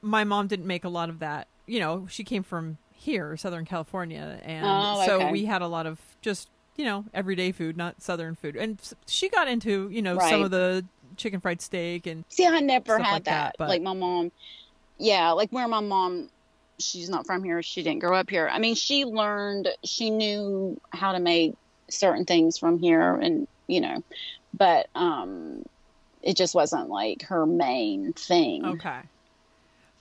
my 0.01 0.23
mom 0.25 0.47
didn't 0.47 0.67
make 0.67 0.83
a 0.83 0.89
lot 0.89 1.09
of 1.09 1.19
that. 1.19 1.47
You 1.67 1.79
know, 1.79 2.05
she 2.09 2.23
came 2.25 2.43
from 2.43 2.77
here, 2.91 3.37
Southern 3.37 3.65
California, 3.65 4.39
and 4.43 4.65
Oh, 4.67 5.03
so 5.05 5.15
okay. 5.21 5.31
we 5.31 5.45
had 5.45 5.61
a 5.61 5.67
lot 5.67 5.85
of 5.87 5.99
just 6.21 6.49
you 6.75 6.85
know 6.85 7.05
everyday 7.13 7.51
food, 7.51 7.77
not 7.77 8.01
Southern 8.01 8.35
food. 8.35 8.55
And 8.55 8.79
she 9.07 9.29
got 9.29 9.47
into 9.47 9.89
you 9.89 10.01
know 10.01 10.19
some 10.19 10.41
of 10.41 10.51
the 10.51 10.85
chicken 11.17 11.39
fried 11.39 11.61
steak 11.61 12.07
and 12.07 12.25
See, 12.29 12.45
I 12.45 12.59
never 12.59 12.99
had 12.99 13.13
like 13.13 13.23
that. 13.25 13.55
that, 13.57 13.67
Like 13.67 13.81
my 13.81 13.93
mom, 13.93 14.31
yeah, 14.97 15.31
like 15.31 15.49
where 15.51 15.67
my 15.67 15.79
mom, 15.79 16.29
she's 16.79 17.09
not 17.09 17.25
from 17.25 17.43
here. 17.43 17.61
She 17.63 17.83
didn't 17.83 17.99
grow 17.99 18.15
up 18.17 18.29
here. 18.29 18.49
I 18.51 18.59
mean, 18.59 18.75
she 18.75 19.05
learned, 19.05 19.69
she 19.83 20.09
knew 20.09 20.79
how 20.89 21.13
to 21.13 21.19
make 21.19 21.53
certain 21.89 22.25
things 22.25 22.57
from 22.57 22.79
here, 22.79 23.15
and 23.15 23.47
you 23.67 23.81
know, 23.81 24.03
but 24.53 24.87
um, 24.95 25.63
it 26.21 26.35
just 26.35 26.55
wasn't 26.55 26.89
like 26.89 27.23
her 27.23 27.45
main 27.45 28.13
thing 28.13 28.65
Okay. 28.65 28.99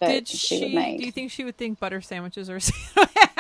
Did 0.01 0.29
she, 0.29 0.59
she? 0.59 0.97
do 0.99 1.07
you 1.07 1.13
think 1.13 1.31
she 1.31 1.45
would 1.45 1.57
think 1.57 1.81
butter 1.81 2.03
sandwiches 2.03 2.51
are? 2.51 2.59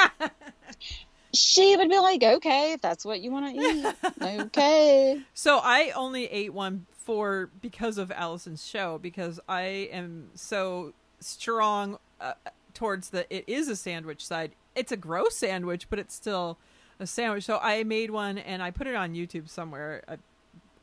she 1.34 1.76
would 1.76 1.88
be 1.88 1.98
like, 1.98 2.22
okay, 2.22 2.72
if 2.72 2.80
that's 2.80 3.04
what 3.04 3.20
you 3.20 3.30
want 3.30 3.54
to 3.54 3.60
eat, 3.60 3.94
okay. 4.46 5.22
so 5.34 5.60
I 5.62 5.92
only 5.94 6.26
ate 6.26 6.52
one 6.52 6.86
for 7.04 7.50
because 7.60 7.98
of 7.98 8.10
Alison's 8.10 8.66
show 8.66 8.98
because 8.98 9.38
I 9.48 9.62
am 9.92 10.30
so 10.34 10.94
strong 11.20 11.98
uh, 12.20 12.34
towards 12.72 13.10
the 13.10 13.32
it 13.34 13.44
is 13.46 13.68
a 13.68 13.76
sandwich 13.76 14.26
side. 14.26 14.52
It's 14.74 14.92
a 14.92 14.96
gross 14.96 15.36
sandwich, 15.36 15.88
but 15.90 15.98
it's 15.98 16.14
still 16.14 16.58
a 16.98 17.06
sandwich. 17.06 17.44
So 17.44 17.58
I 17.62 17.84
made 17.84 18.10
one 18.10 18.38
and 18.38 18.62
I 18.62 18.70
put 18.70 18.86
it 18.86 18.94
on 18.94 19.14
YouTube 19.14 19.48
somewhere, 19.48 20.02
uh, 20.08 20.16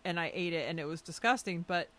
and 0.05 0.19
I 0.19 0.31
ate 0.33 0.53
it 0.53 0.69
and 0.69 0.79
it 0.79 0.85
was 0.85 1.01
disgusting. 1.01 1.65
But 1.67 1.89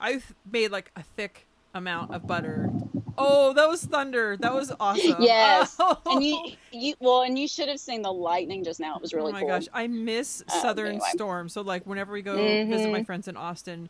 I 0.00 0.12
th- 0.12 0.24
made 0.50 0.70
like 0.70 0.90
a 0.96 1.02
thick 1.02 1.46
amount 1.74 2.14
of 2.14 2.26
butter. 2.26 2.70
Oh, 3.18 3.52
that 3.54 3.68
was 3.68 3.84
thunder! 3.84 4.36
That 4.38 4.52
was 4.54 4.72
awesome. 4.80 5.16
Yes. 5.20 5.76
Oh. 5.80 5.98
And 6.06 6.24
you, 6.24 6.52
you, 6.70 6.94
well, 7.00 7.22
and 7.22 7.38
you 7.38 7.46
should 7.48 7.68
have 7.68 7.80
seen 7.80 8.02
the 8.02 8.12
lightning 8.12 8.64
just 8.64 8.80
now. 8.80 8.96
It 8.96 9.02
was 9.02 9.12
really 9.12 9.30
oh 9.30 9.34
my 9.34 9.40
cool. 9.40 9.48
gosh, 9.48 9.68
I 9.72 9.86
miss 9.86 10.42
Uh, 10.48 10.60
Southern 10.62 10.86
anyway. 10.88 11.06
Storm. 11.12 11.48
So 11.48 11.60
like 11.62 11.84
whenever 11.86 12.12
we 12.12 12.22
go 12.22 12.36
visit 12.66 12.90
my 12.90 13.00
Mhm. 13.00 13.06
friends 13.06 13.28
in 13.28 13.36
Austin, 13.36 13.88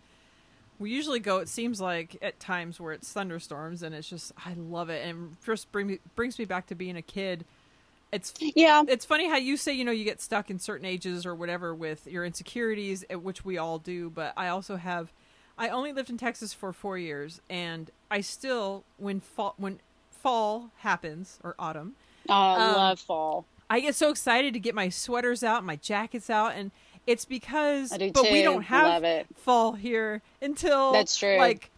we 0.78 0.90
usually 0.90 1.20
go. 1.20 1.38
It 1.38 1.48
seems 1.48 1.80
like 1.80 2.16
at 2.22 2.40
times 2.40 2.80
where 2.80 2.92
it's 2.92 3.12
thunderstorms, 3.12 3.82
and 3.82 3.94
it's 3.94 4.08
just 4.08 4.32
I 4.44 4.54
love 4.54 4.90
it, 4.90 5.06
and 5.06 5.36
just 5.44 5.70
bring 5.72 5.86
me, 5.86 5.98
brings 6.16 6.38
me 6.38 6.44
back 6.44 6.66
to 6.68 6.74
being 6.74 6.96
a 6.96 7.02
kid. 7.02 7.44
It's 8.10 8.34
Yeah. 8.40 8.82
it's 8.88 9.04
funny 9.04 9.28
how 9.28 9.36
you 9.36 9.56
say 9.56 9.72
you 9.72 9.84
know 9.84 9.92
you 9.92 10.04
get 10.04 10.20
stuck 10.20 10.50
in 10.50 10.58
certain 10.58 10.84
ages 10.86 11.24
or 11.24 11.34
whatever 11.34 11.74
with 11.74 12.06
your 12.06 12.24
insecurities, 12.24 13.04
eh, 13.10 13.14
which 13.14 13.44
we 13.44 13.58
all 13.58 13.78
do. 13.78 14.10
But 14.10 14.32
I 14.36 14.48
also 14.48 14.76
have. 14.76 15.12
I 15.58 15.68
only 15.68 15.92
lived 15.92 16.10
in 16.10 16.18
Texas 16.18 16.52
for 16.52 16.72
four 16.72 16.98
years, 16.98 17.40
and 17.48 17.90
I 18.10 18.20
still 18.20 18.84
when 18.96 19.20
fall 19.20 19.54
when 19.56 19.80
fall 20.10 20.70
happens 20.78 21.38
or 21.42 21.54
autumn. 21.58 21.94
Oh, 22.28 22.32
I 22.34 22.54
Um, 22.70 22.74
love 22.74 23.00
fall. 23.00 23.44
I 23.68 23.80
get 23.80 23.94
so 23.94 24.10
excited 24.10 24.52
to 24.54 24.60
get 24.60 24.74
my 24.74 24.88
sweaters 24.88 25.42
out, 25.42 25.64
my 25.64 25.76
jackets 25.76 26.28
out, 26.28 26.52
and 26.54 26.70
it's 27.06 27.24
because 27.24 27.90
but 27.90 28.30
we 28.30 28.42
don't 28.42 28.62
have 28.62 29.02
it. 29.04 29.26
fall 29.34 29.72
here 29.72 30.22
until 30.40 30.92
That's 30.92 31.16
true. 31.16 31.36
Like 31.38 31.70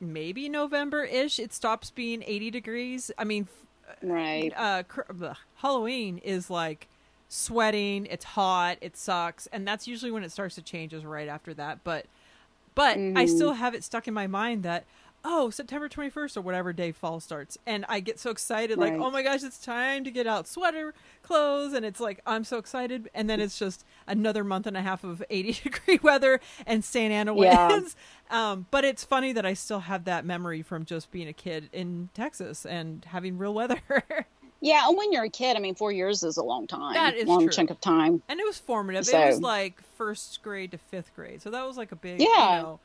maybe 0.00 0.48
November 0.48 1.04
ish. 1.04 1.38
It 1.38 1.52
stops 1.52 1.90
being 1.90 2.22
eighty 2.26 2.50
degrees. 2.50 3.10
I 3.18 3.24
mean, 3.24 3.48
Right. 4.02 4.52
uh, 4.56 4.84
Halloween 5.56 6.18
is 6.18 6.48
like 6.50 6.86
sweating. 7.28 8.06
It's 8.06 8.24
hot. 8.24 8.78
It 8.80 8.96
sucks, 8.96 9.46
and 9.48 9.66
that's 9.66 9.86
usually 9.86 10.10
when 10.12 10.22
it 10.22 10.32
starts 10.32 10.54
to 10.54 10.62
change. 10.62 10.94
Is 10.94 11.04
right 11.04 11.28
after 11.28 11.52
that, 11.54 11.84
but 11.84 12.06
but 12.80 12.96
I 12.96 13.24
Mhm. 13.26 13.28
still 13.28 13.52
have 13.54 13.74
it 13.74 13.84
stuck 13.84 14.08
in 14.08 14.14
my 14.14 14.26
mind 14.26 14.62
that. 14.64 14.84
Oh, 15.22 15.50
September 15.50 15.86
21st 15.86 16.38
or 16.38 16.40
whatever 16.40 16.72
day 16.72 16.92
fall 16.92 17.20
starts. 17.20 17.58
And 17.66 17.84
I 17.90 18.00
get 18.00 18.18
so 18.18 18.30
excited, 18.30 18.78
like, 18.78 18.92
Right. 18.92 19.00
oh 19.02 19.10
my 19.10 19.22
gosh, 19.22 19.42
it's 19.42 19.58
time 19.58 20.02
to 20.04 20.10
get 20.10 20.26
out 20.26 20.48
sweater 20.48 20.94
clothes. 21.22 21.74
And 21.74 21.84
it's 21.84 22.00
like, 22.00 22.22
I'm 22.24 22.42
so 22.42 22.56
excited. 22.56 23.10
And 23.14 23.28
then 23.28 23.38
it's 23.38 23.58
just 23.58 23.84
another 24.06 24.42
month 24.44 24.66
and 24.66 24.78
a 24.78 24.80
half 24.80 25.04
of 25.04 25.22
80 25.30 25.52
degree 25.62 25.98
weather 26.02 26.40
and 26.66 26.82
Santa 26.82 27.12
Ana 27.16 27.36
Yeah. 27.36 27.68
winds. 27.68 27.96
Um, 28.30 28.64
but 28.70 28.84
it's 28.86 29.04
funny 29.04 29.32
that 29.34 29.44
I 29.44 29.52
still 29.52 29.80
have 29.80 30.04
that 30.04 30.24
memory 30.24 30.62
from 30.62 30.86
just 30.86 31.10
being 31.10 31.28
a 31.28 31.32
kid 31.34 31.68
in 31.72 32.08
Texas 32.14 32.64
and 32.64 33.04
having 33.04 33.36
real 33.36 33.52
weather. 33.52 33.82
Yeah, 34.60 34.86
and 34.88 34.96
when 34.96 35.12
you're 35.12 35.24
a 35.24 35.30
kid, 35.30 35.56
I 35.56 35.60
mean, 35.60 35.74
four 35.74 35.90
years 35.92 36.22
is 36.22 36.36
a 36.36 36.42
long 36.44 36.66
time. 36.66 36.94
That 36.94 37.14
is 37.14 37.26
long 37.26 37.40
true. 37.44 37.48
chunk 37.50 37.70
of 37.70 37.80
time. 37.80 38.22
and 38.28 38.38
it 38.38 38.46
was 38.46 38.58
formative. 38.58 39.08
it 39.08 39.26
was 39.26 39.40
like 39.40 39.80
first 39.96 40.42
grade 40.42 40.72
to 40.72 40.78
fifth 40.78 41.14
grade. 41.16 41.40
So 41.42 41.50
that 41.50 41.66
was 41.66 41.76
like 41.76 41.92
a 41.92 41.96
big, 41.96 42.20
Yeah. 42.20 42.26
you 42.56 42.62
know, 42.62 42.80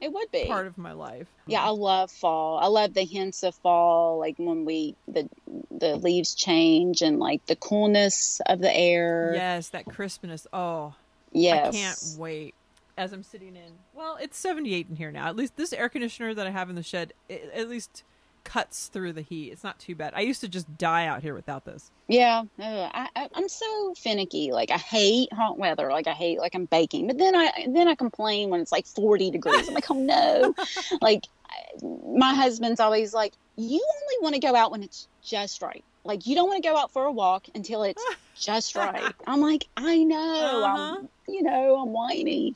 It 0.00 0.12
would 0.12 0.30
be. 0.32 0.46
part 0.46 0.66
of 0.66 0.76
my 0.76 0.92
life. 0.92 1.28
Yeah, 1.46 1.60
mm-hmm. 1.60 1.68
I 1.68 1.70
love 1.70 2.10
fall. 2.10 2.58
I 2.58 2.66
love 2.66 2.94
the 2.94 3.04
hints 3.04 3.42
of 3.44 3.54
fall, 3.56 4.18
like 4.18 4.34
when 4.38 4.64
we 4.64 4.96
the 5.06 5.28
the 5.70 5.96
leaves 5.96 6.34
change 6.34 7.00
and 7.02 7.18
like 7.20 7.46
the 7.46 7.56
coolness 7.56 8.40
of 8.46 8.58
the 8.60 8.74
air. 8.74 9.32
Yes, 9.34 9.68
that 9.70 9.84
crispness. 9.86 10.46
Oh, 10.52 10.94
Yes. 11.32 11.74
I 11.74 11.78
can't 11.78 12.18
wait. 12.20 12.54
As 12.96 13.12
I'm 13.12 13.24
sitting 13.24 13.56
in, 13.56 13.72
well, 13.92 14.16
it's 14.20 14.38
78 14.38 14.86
in 14.88 14.94
here 14.96 15.10
now. 15.10 15.26
At 15.26 15.34
least 15.34 15.56
this 15.56 15.72
air 15.72 15.88
conditioner 15.88 16.32
that 16.34 16.46
I 16.46 16.50
have 16.50 16.70
in 16.70 16.76
the 16.76 16.82
shed, 16.84 17.12
it, 17.28 17.50
at 17.52 17.68
least 17.68 18.04
cuts 18.44 18.88
through 18.88 19.12
the 19.14 19.22
heat. 19.22 19.50
It's 19.52 19.64
not 19.64 19.78
too 19.78 19.94
bad. 19.94 20.12
I 20.14 20.20
used 20.20 20.40
to 20.42 20.48
just 20.48 20.76
die 20.78 21.06
out 21.06 21.22
here 21.22 21.34
without 21.34 21.64
this. 21.64 21.90
Yeah, 22.08 22.42
I, 22.58 23.28
I'm 23.34 23.48
so 23.48 23.94
finicky. 23.94 24.52
Like 24.52 24.70
I 24.70 24.76
hate 24.78 25.32
hot 25.32 25.58
weather. 25.58 25.90
Like 25.90 26.06
I 26.06 26.12
hate 26.12 26.38
like 26.38 26.54
I'm 26.54 26.66
baking. 26.66 27.06
But 27.06 27.18
then 27.18 27.34
I 27.34 27.50
then 27.68 27.88
I 27.88 27.94
complain 27.94 28.50
when 28.50 28.60
it's 28.60 28.70
like 28.72 28.86
40 28.86 29.30
degrees. 29.30 29.66
I'm 29.68 29.74
like, 29.74 29.90
oh 29.90 29.94
no. 29.94 30.54
like 31.00 31.24
I- 31.50 31.84
my 32.16 32.34
husband's 32.34 32.80
always 32.80 33.12
like, 33.14 33.32
you 33.56 33.80
only 33.80 34.22
want 34.22 34.34
to 34.34 34.40
go 34.40 34.54
out 34.54 34.70
when 34.70 34.82
it's 34.82 35.08
just 35.22 35.62
right. 35.62 35.82
Like 36.04 36.26
you 36.26 36.34
don't 36.34 36.48
want 36.48 36.62
to 36.62 36.68
go 36.68 36.76
out 36.76 36.92
for 36.92 37.04
a 37.04 37.12
walk 37.12 37.46
until 37.54 37.82
it's 37.82 38.02
just 38.36 38.76
right. 38.76 39.12
I'm 39.26 39.40
like, 39.40 39.66
I 39.76 40.04
know. 40.04 40.62
Uh-huh. 40.64 40.96
I'm 40.98 41.08
you 41.26 41.42
know 41.42 41.80
I'm 41.80 41.88
whiny. 41.92 42.54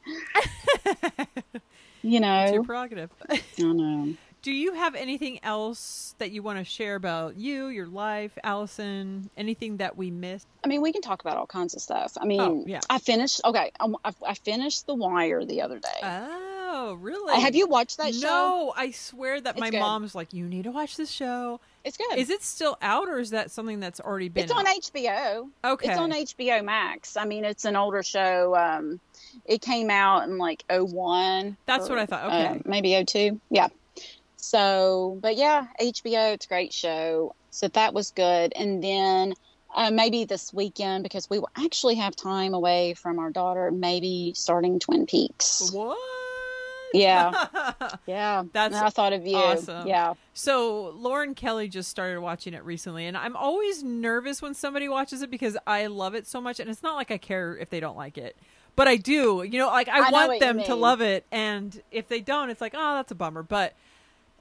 You 2.02 2.20
know, 2.20 2.44
It's 2.44 2.52
your 2.52 2.62
prerogative. 2.62 3.10
I 3.28 3.40
know. 3.58 4.14
Do 4.40 4.52
you 4.52 4.72
have 4.74 4.94
anything 4.94 5.40
else 5.42 6.14
that 6.18 6.30
you 6.30 6.42
want 6.42 6.58
to 6.58 6.64
share 6.64 6.94
about 6.94 7.36
you, 7.36 7.66
your 7.66 7.88
life, 7.88 8.38
Allison? 8.44 9.30
Anything 9.36 9.78
that 9.78 9.96
we 9.96 10.10
missed? 10.12 10.46
I 10.64 10.68
mean, 10.68 10.80
we 10.80 10.92
can 10.92 11.02
talk 11.02 11.20
about 11.20 11.36
all 11.36 11.46
kinds 11.46 11.74
of 11.74 11.80
stuff. 11.82 12.12
I 12.20 12.24
mean, 12.24 12.40
Oh, 12.40 12.64
yeah. 12.66 12.80
I 12.88 12.98
finished. 12.98 13.40
Okay, 13.44 13.72
I, 13.80 13.92
I- 14.04 14.12
I 14.26 14.34
finished 14.34 14.86
The 14.86 14.94
Wire 14.94 15.44
the 15.44 15.62
other 15.62 15.80
day. 15.80 16.00
Oh, 16.02 16.94
really? 17.00 17.40
have 17.40 17.56
you 17.56 17.66
watched 17.66 17.96
that 17.98 18.14
show? 18.14 18.20
No, 18.28 18.72
I 18.76 18.92
swear 18.92 19.40
that 19.40 19.54
It's 19.56 19.60
my 19.60 19.70
good. 19.70 19.80
mom's 19.80 20.14
like, 20.14 20.32
you 20.32 20.44
need 20.46 20.64
to 20.64 20.70
watch 20.70 20.96
this 20.96 21.10
show. 21.10 21.60
It's 21.84 21.96
good. 21.96 22.16
Is 22.18 22.30
it 22.30 22.42
still 22.42 22.76
out, 22.80 23.08
or 23.08 23.18
is 23.18 23.30
that 23.30 23.50
something 23.50 23.80
that's 23.80 23.98
already 24.00 24.28
been? 24.28 24.44
It's 24.44 24.52
on? 24.52 24.66
HBO. 24.66 25.48
Okay. 25.64 25.88
It's 25.90 25.98
on 25.98 26.12
HBO 26.12 26.62
Max. 26.64 27.16
I 27.16 27.24
mean, 27.24 27.44
it's 27.44 27.64
an 27.64 27.74
older 27.74 28.02
show. 28.04 28.54
Um, 28.54 29.00
it 29.46 29.62
came 29.62 29.90
out 29.90 30.28
in 30.28 30.38
like 30.38 30.62
01. 30.70 31.56
That's 31.66 31.86
or, 31.88 31.90
what 31.90 31.98
I 31.98 32.06
thought. 32.06 32.30
uh, 32.30 32.34
Okay. 32.50 32.62
maybe 32.66 33.02
02. 33.04 33.40
Yeah. 33.50 33.68
So, 34.38 35.18
but 35.20 35.36
yeah, 35.36 35.66
HBO, 35.80 36.34
it's 36.34 36.46
a 36.46 36.48
great 36.48 36.72
show. 36.72 37.34
So 37.50 37.68
that 37.68 37.92
was 37.92 38.12
good. 38.12 38.52
And 38.56 38.82
then 38.82 39.34
uh, 39.74 39.90
maybe 39.90 40.24
this 40.24 40.54
weekend, 40.54 41.02
because 41.02 41.28
we 41.28 41.38
will 41.38 41.50
actually 41.56 41.96
have 41.96 42.16
time 42.16 42.54
away 42.54 42.94
from 42.94 43.18
our 43.18 43.30
daughter, 43.30 43.70
maybe 43.70 44.32
starting 44.34 44.78
Twin 44.78 45.06
Peaks. 45.06 45.70
What? 45.72 45.98
Yeah. 46.94 47.46
Yeah. 48.06 48.44
That's 48.52 48.74
And 48.74 48.86
I 48.86 48.88
thought 48.88 49.12
of 49.12 49.26
you. 49.26 49.36
awesome. 49.36 49.86
Yeah. 49.86 50.14
so 50.32 50.94
Lauren 50.96 51.34
Kelly 51.34 51.68
just 51.68 51.90
started 51.90 52.20
watching 52.20 52.54
it 52.54 52.64
recently, 52.64 53.06
and 53.06 53.16
I'm 53.16 53.36
always 53.36 53.82
nervous 53.82 54.40
when 54.40 54.54
somebody 54.54 54.88
watches 54.88 55.20
it 55.20 55.30
because 55.30 55.58
I 55.66 55.86
love 55.88 56.14
it 56.14 56.26
so 56.26 56.40
much, 56.40 56.58
and 56.58 56.70
it's 56.70 56.82
not 56.82 56.96
like 56.96 57.10
I 57.10 57.18
care 57.18 57.56
if 57.56 57.68
they 57.68 57.80
don't 57.80 57.96
like 57.96 58.16
it. 58.16 58.36
But 58.76 58.88
I 58.88 58.96
do, 58.96 59.42
you 59.42 59.58
know, 59.58 59.66
like 59.66 59.88
I, 59.88 60.08
I 60.08 60.10
want 60.10 60.40
them 60.40 60.62
to 60.64 60.74
love 60.74 61.02
it, 61.02 61.26
and 61.30 61.78
if 61.90 62.08
they 62.08 62.20
don't, 62.20 62.48
it's 62.48 62.60
like, 62.62 62.74
oh, 62.74 62.94
that's 62.94 63.12
a 63.12 63.14
bummer. 63.14 63.42
But 63.42 63.74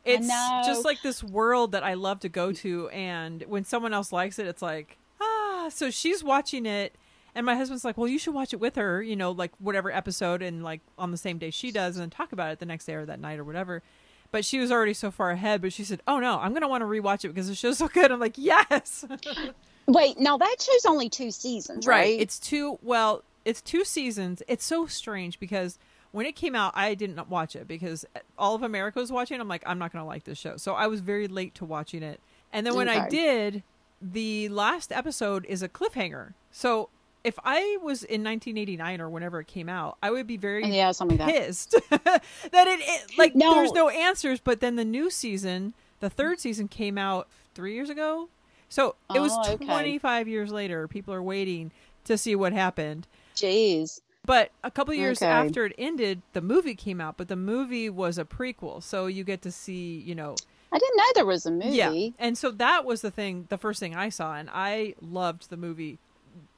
it's 0.06 0.28
just 0.66 0.86
like 0.86 1.02
this 1.02 1.24
world 1.24 1.74
that 1.74 1.84
I 1.84 1.95
love 1.95 2.20
to 2.22 2.30
go 2.30 2.52
to, 2.54 2.89
and 2.89 3.43
when 3.48 3.66
someone 3.66 3.93
else 3.93 4.12
likes 4.12 4.39
it, 4.39 4.48
it's 4.48 4.62
like, 4.62 4.98
ah. 5.22 5.70
So 5.70 5.89
she's 5.89 6.24
watching 6.24 6.66
it, 6.66 6.95
and 7.36 7.45
my 7.45 7.56
husband's 7.56 7.84
like, 7.86 7.98
well, 7.98 8.08
you 8.08 8.20
should 8.20 8.34
watch 8.34 8.54
it 8.54 8.60
with 8.60 8.76
her, 8.76 9.02
you 9.02 9.16
know, 9.16 9.32
like 9.32 9.52
whatever 9.60 9.91
episode, 9.91 10.41
and 10.41 10.64
like 10.64 10.82
on 10.98 11.12
the 11.12 11.18
same 11.18 11.38
day 11.38 11.52
she 11.52 11.72
does, 11.72 11.95
and 11.95 12.04
then 12.04 12.10
talk 12.10 12.32
about 12.32 12.52
it 12.52 12.60
the 12.60 12.66
next 12.66 12.86
day 12.86 12.93
or 12.93 13.06
that 13.06 13.20
night 13.20 13.39
or 13.39 13.43
whatever. 13.43 13.84
But 14.32 14.43
she 14.43 14.60
was 14.60 14.72
already 14.72 14.93
so 14.93 15.10
far 15.10 15.32
ahead. 15.32 15.62
But 15.62 15.72
she 15.72 15.84
said, 15.84 16.02
"Oh 16.08 16.20
no, 16.20 16.39
I'm 16.39 16.54
gonna 16.54 16.68
want 16.68 16.82
to 16.82 16.86
rewatch 16.86 17.24
it 17.26 17.30
because 17.30 17.48
the 17.48 17.56
show's 17.56 17.78
so 17.80 17.88
good." 17.88 18.12
I'm 18.12 18.20
like, 18.20 18.38
"Yes, 18.38 19.06
Wait, 19.88 20.20
now 20.20 20.38
that 20.38 20.56
show's 20.60 20.86
only 20.86 21.10
two 21.10 21.32
seasons, 21.32 21.88
right? 21.88 22.20
It's 22.20 22.39
two. 22.39 22.78
Well, 22.82 23.24
it's 23.45 23.62
two 23.62 23.86
seasons. 23.86 24.43
It's 24.48 24.66
so 24.66 24.86
strange 24.86 25.39
because 25.39 25.80
when 26.18 26.26
it 26.26 26.36
came 26.36 26.55
out, 26.55 26.74
I 26.76 26.95
didn't 26.95 27.30
watch 27.30 27.55
it 27.55 27.68
because 27.68 28.03
all 28.38 28.55
of 28.55 28.63
America 28.63 28.99
was 28.99 29.11
watching. 29.11 29.39
I'm 29.39 29.47
like, 29.47 29.63
I'm 29.65 29.78
not 29.78 29.93
gonna 29.93 30.05
like 30.05 30.24
this 30.24 30.38
show, 30.38 30.57
so 30.57 30.74
I 30.74 30.88
was 30.88 30.99
very 30.99 31.28
late 31.28 31.53
to 31.55 31.65
watching 31.65 32.01
it. 32.03 32.20
And 32.51 32.65
then 32.65 32.76
when 32.76 32.89
I 32.89 33.07
did, 33.07 33.63
the 34.01 34.49
last 34.49 34.91
episode 34.91 35.45
is 35.45 35.61
a 35.61 35.70
cliffhanger. 35.70 36.34
So 36.51 36.89
if 37.24 37.38
I 37.43 37.78
was 37.84 38.03
in 38.03 38.24
1989 38.24 39.01
or 39.01 39.09
whenever 39.09 39.39
it 39.39 39.47
came 39.47 39.70
out, 39.70 39.97
I 40.01 40.11
would 40.11 40.28
be 40.28 40.38
very 40.38 40.65
yeah, 40.65 40.91
something 40.91 41.18
like 41.18 41.28
that. 41.28 41.43
pissed 41.45 41.76
that 41.89 42.24
it, 42.68 42.80
it 42.82 43.18
like 43.18 43.36
No. 43.36 43.53
there's 43.53 43.74
no 43.74 43.89
answers. 43.89 44.39
But 44.39 44.59
then 44.59 44.76
the 44.76 44.86
new 44.86 45.09
season, 45.09 45.74
the 45.99 46.09
third 46.09 46.39
season, 46.39 46.68
came 46.68 46.97
out 46.97 47.28
three 47.53 47.74
years 47.74 47.89
ago. 47.89 48.30
So 48.70 48.95
it 49.13 49.20
was 49.20 49.32
Oh, 49.34 49.53
okay. 49.53 49.65
25 49.65 50.28
years 50.28 50.51
later. 50.51 50.88
People 50.88 51.13
are 51.13 51.22
waiting 51.24 51.72
to 52.05 52.18
see 52.18 52.36
what 52.36 52.53
happened. 52.53 53.07
Jeez. 53.36 54.01
But 54.28 54.51
a 54.63 54.69
couple 54.69 54.93
years 54.93 55.21
Okay. 55.23 55.32
after 55.32 55.65
it 55.65 55.73
ended, 55.80 56.21
the 56.34 56.41
movie 56.41 56.75
came 56.75 57.01
out. 57.01 57.17
But 57.17 57.28
the 57.30 57.36
movie 57.36 57.89
was 57.89 58.19
a 58.19 58.25
prequel, 58.25 58.84
so 58.84 59.07
you 59.07 59.23
get 59.23 59.41
to 59.41 59.51
see, 59.51 59.97
you 60.05 60.13
know, 60.13 60.36
I 60.71 60.78
didn't 60.78 60.97
know 60.97 61.03
there 61.15 61.25
was 61.25 61.45
a 61.47 61.51
movie. 61.51 61.75
yeah. 61.75 62.09
And 62.19 62.38
so 62.38 62.51
that 62.51 62.86
was 62.86 63.01
the 63.01 63.09
thing, 63.09 63.47
the 63.49 63.57
first 63.57 63.80
thing 63.80 63.95
I 63.95 64.09
saw, 64.09 64.36
and 64.36 64.49
I 64.53 64.93
loved 65.01 65.49
the 65.49 65.57
movie. 65.57 65.97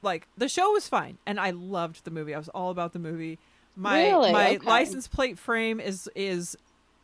Like 0.01 0.28
the 0.38 0.49
show 0.49 0.72
was 0.72 0.89
fine, 0.89 1.17
and 1.26 1.39
I 1.39 1.51
loved 1.51 2.03
the 2.05 2.11
movie. 2.11 2.34
I 2.34 2.38
was 2.38 2.49
all 2.49 2.72
about 2.72 2.91
the 2.93 2.99
movie. 2.99 3.38
My 3.76 4.01
Really? 4.09 4.32
my 4.34 4.55
Okay. 4.55 4.67
license 4.67 5.07
plate 5.07 5.38
frame 5.38 5.80
is 5.80 6.09
is 6.15 6.57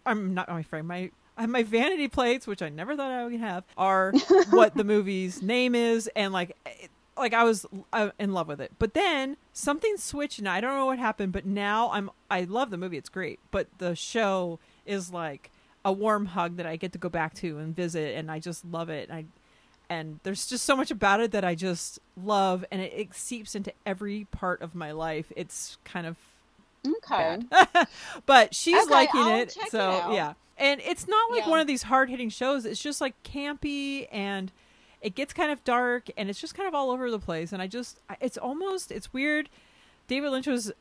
I'm 0.06 0.34
not 0.34 0.50
my 0.50 0.64
frame. 0.64 0.88
My 0.88 1.12
my 1.48 1.64
vanity 1.64 2.08
plates, 2.08 2.48
which 2.48 2.62
I 2.62 2.70
never 2.70 2.96
thought 2.96 3.12
I 3.12 3.24
would 3.26 3.40
have, 3.40 3.64
are 3.78 4.14
what 4.52 4.76
the 4.76 4.84
movie's 4.84 5.42
name 5.44 5.76
is, 5.76 6.10
and 6.16 6.34
like 6.34 6.56
like 7.18 7.34
I 7.34 7.44
was 7.44 7.66
uh, 7.94 8.10
in 8.20 8.34
love 8.34 8.48
with 8.48 8.60
it. 8.62 8.72
But 8.80 8.94
then 8.94 9.38
something 9.54 9.98
switched, 9.98 10.40
and 10.40 10.48
I 10.50 10.62
don't 10.62 10.76
know 10.76 10.86
what 10.88 11.00
happened. 11.00 11.32
But 11.34 11.46
now 11.46 11.90
I'm 11.92 12.10
I 12.30 12.42
love 12.42 12.70
the 12.70 12.78
movie; 12.78 12.98
it's 12.98 13.10
great. 13.10 13.40
But 13.52 13.68
the 13.78 13.96
show 13.96 14.60
is 14.86 15.12
like 15.12 15.52
a 15.84 15.92
warm 15.92 16.28
hug 16.28 16.58
that 16.58 16.66
I 16.66 16.76
get 16.76 16.92
to 16.94 16.98
go 16.98 17.10
back 17.10 17.34
to 17.36 17.58
and 17.60 17.76
visit, 17.76 18.16
and 18.18 18.32
I 18.32 18.40
just 18.40 18.66
love 18.66 18.90
it. 18.90 19.10
And 19.10 19.18
I 19.18 19.26
and 19.88 20.20
there's 20.24 20.48
just 20.48 20.66
so 20.66 20.76
much 20.76 20.90
about 20.90 21.20
it 21.22 21.32
that 21.32 21.46
I 21.46 21.54
just 21.56 22.00
love, 22.22 22.66
and 22.72 22.82
it, 22.82 22.92
it 22.96 23.14
seeps 23.14 23.56
into 23.56 23.72
every 23.86 24.26
part 24.32 24.62
of 24.62 24.74
my 24.76 24.92
life. 24.92 25.32
It's 25.36 25.78
kind 25.86 26.08
of 26.08 26.18
Okay. 26.88 27.40
but 28.26 28.54
she's 28.54 28.82
Okay, 28.84 28.92
liking 28.94 29.22
I'll 29.22 29.40
it. 29.42 29.58
it 29.58 29.72
so 29.72 29.80
out. 29.80 30.14
yeah. 30.14 30.34
And 30.58 30.80
it's 30.82 31.08
not 31.08 31.32
like 31.32 31.44
Yeah. 31.46 31.50
one 31.50 31.60
of 31.60 31.68
these 31.68 31.84
hard 31.84 32.10
hitting 32.10 32.30
shows. 32.30 32.66
It's 32.66 32.82
just 32.82 33.02
like 33.02 33.16
campy 33.24 34.08
and 34.12 34.52
it 35.06 35.14
gets 35.14 35.34
kind 35.34 35.52
of 35.52 35.64
dark 35.64 36.10
and 36.18 36.32
it's 36.32 36.42
just 36.42 36.56
kind 36.56 36.68
of 36.68 36.74
all 36.74 36.90
over 36.90 37.12
the 37.12 37.20
place. 37.20 37.54
And 37.54 37.62
I 37.62 37.68
just 37.68 38.00
it's 38.20 38.38
almost, 38.38 38.92
it's 38.92 39.14
weird. 39.14 39.50
David 40.08 40.32
Lynch 40.32 40.48
was 40.48 40.72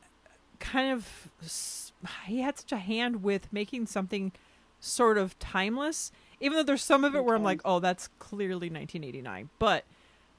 kind 0.59 0.91
of 0.91 1.29
he 2.25 2.41
had 2.41 2.57
such 2.57 2.71
a 2.71 2.77
hand 2.77 3.21
with 3.21 3.53
making 3.53 3.85
something 3.85 4.31
sort 4.79 5.19
of 5.19 5.37
timeless, 5.37 6.11
even 6.41 6.57
though 6.57 6.63
there's 6.63 6.83
some 6.83 7.05
of 7.05 7.13
it 7.13 7.23
where 7.23 7.35
I'm 7.35 7.43
like, 7.43 7.61
oh, 7.63 7.79
that's 7.79 8.09
clearly 8.17 8.67
1989. 8.67 9.49
But 9.59 9.85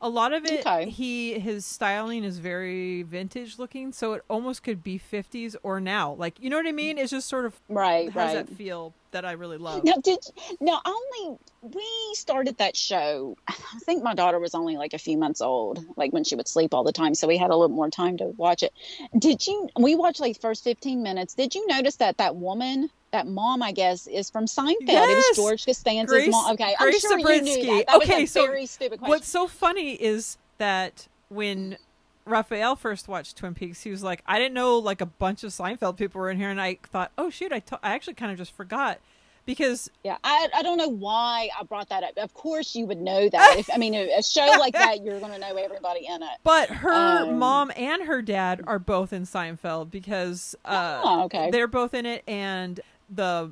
a 0.06 0.08
lot 0.08 0.32
of 0.32 0.44
it 0.44 0.64
Okay. 0.66 0.88
he 0.88 1.38
his 1.38 1.66
styling 1.66 2.22
is 2.24 2.38
very 2.38 3.02
vintage 3.02 3.58
looking 3.58 3.92
so 3.92 4.12
it 4.12 4.22
almost 4.28 4.62
could 4.62 4.82
be 4.82 4.98
50s 4.98 5.56
or 5.62 5.80
now 5.80 6.12
like 6.14 6.38
you 6.40 6.48
know 6.48 6.56
what 6.56 6.66
i 6.66 6.72
mean 6.72 6.96
it's 6.96 7.10
just 7.10 7.28
sort 7.28 7.44
of 7.44 7.58
Right, 7.68 8.10
has 8.12 8.34
right. 8.34 8.46
that 8.46 8.48
feel 8.56 8.94
that 9.10 9.24
i 9.24 9.32
really 9.32 9.58
love 9.58 9.84
Now, 9.84 9.94
did 10.02 10.18
now 10.60 10.80
only 10.84 11.38
we 11.62 11.86
started 12.14 12.58
that 12.58 12.76
show? 12.76 13.36
I 13.48 13.54
think 13.84 14.02
my 14.04 14.14
daughter 14.14 14.38
was 14.38 14.54
only 14.54 14.76
like 14.76 14.92
a 14.94 14.98
few 14.98 15.16
months 15.18 15.40
old, 15.40 15.84
like 15.96 16.12
when 16.12 16.22
she 16.22 16.36
would 16.36 16.46
sleep 16.46 16.72
all 16.74 16.84
the 16.84 16.92
time, 16.92 17.14
so 17.14 17.26
we 17.26 17.36
had 17.36 17.50
a 17.50 17.56
little 17.56 17.74
more 17.74 17.90
time 17.90 18.16
to 18.18 18.26
watch 18.36 18.62
it. 18.62 18.72
Did 19.18 19.44
you? 19.46 19.68
We 19.80 19.96
watched 19.96 20.20
like 20.20 20.34
the 20.34 20.40
first 20.40 20.62
fifteen 20.62 21.02
minutes. 21.02 21.34
Did 21.34 21.54
you 21.56 21.66
notice 21.66 21.96
that 21.96 22.18
that 22.18 22.36
woman, 22.36 22.88
that 23.16 23.26
mom, 23.26 23.62
I 23.62 23.72
guess, 23.72 24.06
is 24.06 24.30
from 24.30 24.44
Seinfeld? 24.46 24.74
It 24.82 24.88
Yes! 24.88 25.24
was 25.30 25.36
George 25.36 25.64
Costanza's 25.66 26.10
Grace- 26.10 26.30
mom. 26.30 26.52
Okay, 26.52 26.74
Grace 26.78 27.04
I'm 27.04 27.20
sure 27.20 27.34
you 27.34 27.42
knew 27.42 27.62
that. 27.76 27.86
That 27.88 27.96
Okay, 28.02 28.20
was 28.22 28.30
a 28.30 28.32
so 28.32 28.46
very 28.46 28.66
stupid 28.66 28.98
question. 28.98 29.10
what's 29.10 29.28
so 29.28 29.46
funny 29.48 29.92
is 29.94 30.38
that 30.58 31.08
when 31.28 31.76
Raphael 32.24 32.74
first 32.76 33.06
watched 33.08 33.36
Twin 33.36 33.54
Peaks, 33.54 33.82
he 33.82 33.90
was 33.90 34.02
like, 34.02 34.22
"I 34.26 34.38
didn't 34.38 34.54
know 34.54 34.78
like 34.78 35.00
a 35.00 35.06
bunch 35.06 35.44
of 35.44 35.50
Seinfeld 35.52 35.96
people 35.96 36.20
were 36.20 36.30
in 36.30 36.36
here," 36.38 36.50
and 36.50 36.60
I 36.60 36.78
thought, 36.90 37.12
"Oh 37.16 37.30
shoot, 37.30 37.52
I 37.52 37.62
I 37.82 37.90
actually 37.94 38.14
kind 38.14 38.32
of 38.32 38.38
just 38.38 38.52
forgot." 38.52 38.98
Because 39.44 39.88
Yeah, 40.02 40.16
I, 40.24 40.48
I 40.56 40.62
don't 40.64 40.76
know 40.76 40.88
why 40.88 41.50
I 41.56 41.62
brought 41.62 41.88
that 41.90 42.02
up. 42.02 42.18
Of 42.18 42.34
course, 42.34 42.74
you 42.74 42.84
would 42.86 43.00
know 43.00 43.28
that. 43.28 43.54
If 43.60 43.70
I 43.72 43.76
mean, 43.78 43.94
a, 43.94 44.18
a 44.18 44.20
show 44.24 44.44
like 44.58 44.72
that, 44.82 45.04
you're 45.04 45.20
going 45.20 45.30
to 45.30 45.38
know 45.38 45.54
everybody 45.54 46.04
in 46.04 46.20
it. 46.20 46.30
But 46.42 46.68
her 46.68 46.92
Um, 47.22 47.38
mom 47.38 47.70
and 47.76 48.02
her 48.08 48.22
dad 48.22 48.62
are 48.66 48.80
both 48.80 49.12
in 49.12 49.22
Seinfeld 49.22 49.92
because 49.92 50.56
uh, 50.64 51.00
Oh, 51.04 51.22
okay. 51.26 51.52
they're 51.52 51.68
both 51.68 51.94
in 51.94 52.06
it, 52.06 52.24
and 52.26 52.80
the 53.08 53.50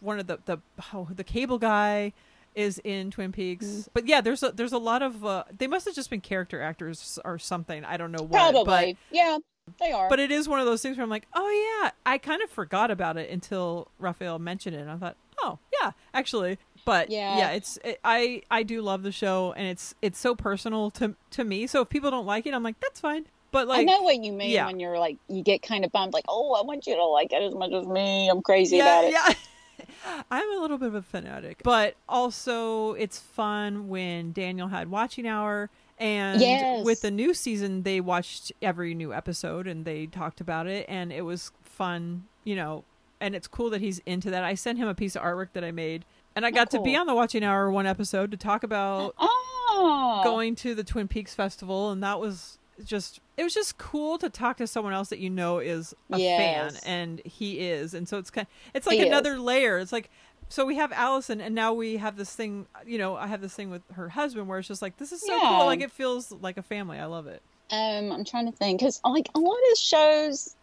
one 0.00 0.18
of 0.18 0.26
the 0.26 0.38
the 0.44 0.58
oh, 0.92 1.08
the 1.14 1.24
cable 1.24 1.58
guy 1.58 2.12
is 2.54 2.80
in 2.84 3.10
Twin 3.10 3.32
Peaks. 3.32 3.66
Mm. 3.66 3.88
But 3.92 4.06
yeah, 4.06 4.20
there's 4.20 4.42
a 4.42 4.52
there's 4.52 4.72
a 4.72 4.78
lot 4.78 5.02
of 5.02 5.24
uh, 5.24 5.44
they 5.56 5.66
must 5.66 5.86
have 5.86 5.94
just 5.94 6.10
been 6.10 6.20
character 6.20 6.60
actors 6.60 7.18
or 7.24 7.38
something. 7.38 7.84
I 7.84 7.96
don't 7.96 8.12
know 8.12 8.22
what. 8.22 8.32
Probably, 8.32 8.96
yeah, 9.10 9.38
they 9.80 9.92
are. 9.92 10.08
But, 10.08 10.16
but 10.16 10.20
it 10.20 10.30
is 10.30 10.48
one 10.48 10.60
of 10.60 10.66
those 10.66 10.82
things 10.82 10.96
where 10.96 11.04
I'm 11.04 11.10
like, 11.10 11.26
oh 11.34 11.80
yeah, 11.82 11.90
I 12.06 12.18
kind 12.18 12.42
of 12.42 12.50
forgot 12.50 12.90
about 12.90 13.16
it 13.16 13.30
until 13.30 13.88
Raphael 13.98 14.38
mentioned 14.38 14.76
it, 14.76 14.80
and 14.80 14.90
I 14.90 14.96
thought, 14.96 15.16
oh 15.42 15.58
yeah, 15.80 15.92
actually. 16.12 16.58
But 16.84 17.08
Yeah. 17.08 17.38
yeah, 17.38 17.50
it's 17.52 17.78
it, 17.82 17.98
I 18.04 18.42
I 18.50 18.62
do 18.62 18.82
love 18.82 19.02
the 19.02 19.12
show, 19.12 19.54
and 19.56 19.66
it's 19.66 19.94
it's 20.02 20.18
so 20.18 20.34
personal 20.34 20.90
to 20.92 21.14
to 21.30 21.44
me. 21.44 21.66
So 21.66 21.82
if 21.82 21.88
people 21.88 22.10
don't 22.10 22.26
like 22.26 22.46
it, 22.46 22.54
I'm 22.54 22.62
like, 22.62 22.78
that's 22.80 23.00
fine. 23.00 23.26
But 23.54 23.68
like, 23.68 23.78
I 23.78 23.84
know 23.84 24.02
what 24.02 24.16
you 24.16 24.32
mean 24.32 24.50
yeah. 24.50 24.66
when 24.66 24.80
you're 24.80 24.98
like, 24.98 25.16
you 25.28 25.40
get 25.40 25.62
kind 25.62 25.84
of 25.84 25.92
bummed, 25.92 26.12
like, 26.12 26.24
oh, 26.28 26.54
I 26.54 26.62
want 26.62 26.88
you 26.88 26.96
to 26.96 27.04
like 27.04 27.32
it 27.32 27.40
as 27.40 27.54
much 27.54 27.72
as 27.72 27.86
me. 27.86 28.28
I'm 28.28 28.42
crazy 28.42 28.78
yeah, 28.78 28.98
about 28.98 29.04
it. 29.04 29.12
yeah. 29.12 29.86
I'm 30.30 30.58
a 30.58 30.60
little 30.60 30.76
bit 30.76 30.88
of 30.88 30.96
a 30.96 31.02
fanatic, 31.02 31.60
but 31.62 31.94
also 32.08 32.94
it's 32.94 33.20
fun 33.20 33.88
when 33.88 34.32
Daniel 34.32 34.66
had 34.66 34.90
watching 34.90 35.24
hour. 35.28 35.70
And 36.00 36.40
Yes. 36.40 36.84
with 36.84 37.02
the 37.02 37.12
new 37.12 37.32
season, 37.32 37.84
they 37.84 38.00
watched 38.00 38.50
every 38.60 38.92
new 38.92 39.14
episode 39.14 39.68
and 39.68 39.84
they 39.84 40.06
talked 40.06 40.40
about 40.40 40.66
it, 40.66 40.84
and 40.88 41.12
it 41.12 41.22
was 41.22 41.52
fun, 41.62 42.24
you 42.42 42.56
know. 42.56 42.82
And 43.20 43.36
it's 43.36 43.46
cool 43.46 43.70
that 43.70 43.80
he's 43.80 44.00
into 44.00 44.30
that. 44.30 44.42
I 44.42 44.54
sent 44.54 44.78
him 44.78 44.88
a 44.88 44.94
piece 44.94 45.14
of 45.14 45.22
artwork 45.22 45.50
that 45.52 45.62
I 45.62 45.70
made, 45.70 46.04
and 46.34 46.44
I 46.44 46.48
oh, 46.48 46.52
got 46.52 46.72
to 46.72 46.82
be 46.82 46.96
on 46.96 47.06
the 47.06 47.14
watching 47.14 47.44
hour 47.44 47.70
one 47.70 47.86
episode 47.86 48.32
to 48.32 48.36
talk 48.36 48.64
about 48.64 49.14
Oh, 49.16 50.20
going 50.24 50.56
to 50.56 50.74
the 50.74 50.82
Twin 50.82 51.06
Peaks 51.06 51.36
festival, 51.36 51.92
and 51.92 52.02
that 52.02 52.18
was 52.18 52.58
just 52.84 53.20
it 53.36 53.44
was 53.44 53.54
just 53.54 53.78
cool 53.78 54.18
to 54.18 54.28
talk 54.30 54.56
to 54.56 54.66
someone 54.66 54.92
else 54.92 55.08
that 55.10 55.18
you 55.18 55.30
know 55.30 55.58
is 55.58 55.94
a 56.12 56.18
fan, 56.18 56.76
and 56.84 57.20
he 57.24 57.60
is, 57.60 57.94
and 57.94 58.08
so 58.08 58.18
it's 58.18 58.30
kind 58.30 58.46
it's 58.74 58.86
like 58.86 58.98
He 58.98 59.06
another 59.06 59.34
is. 59.34 59.40
layer. 59.40 59.78
It's 59.78 59.92
like 59.92 60.10
so 60.48 60.66
we 60.66 60.76
have 60.76 60.92
Alison, 60.92 61.40
and 61.40 61.54
now 61.54 61.72
we 61.72 61.96
have 61.96 62.16
this 62.16 62.34
thing. 62.34 62.66
You 62.86 62.98
know, 62.98 63.16
I 63.16 63.26
have 63.26 63.40
this 63.40 63.54
thing 63.54 63.70
with 63.70 63.82
her 63.94 64.08
husband 64.08 64.48
where 64.48 64.58
it's 64.58 64.68
just 64.68 64.82
like 64.82 64.96
this 64.96 65.12
is 65.12 65.20
so 65.20 65.38
Yeah. 65.38 65.48
cool. 65.48 65.66
Like 65.66 65.80
it 65.80 65.90
feels 65.92 66.30
like 66.32 66.56
a 66.58 66.62
family. 66.62 66.98
I 66.98 67.06
love 67.06 67.26
it. 67.26 67.42
Um, 67.70 68.12
I'm 68.12 68.24
trying 68.24 68.50
to 68.50 68.56
think 68.56 68.80
because 68.80 69.00
like 69.04 69.28
a 69.34 69.38
lot 69.38 69.58
of 69.72 69.78
shows 69.78 70.54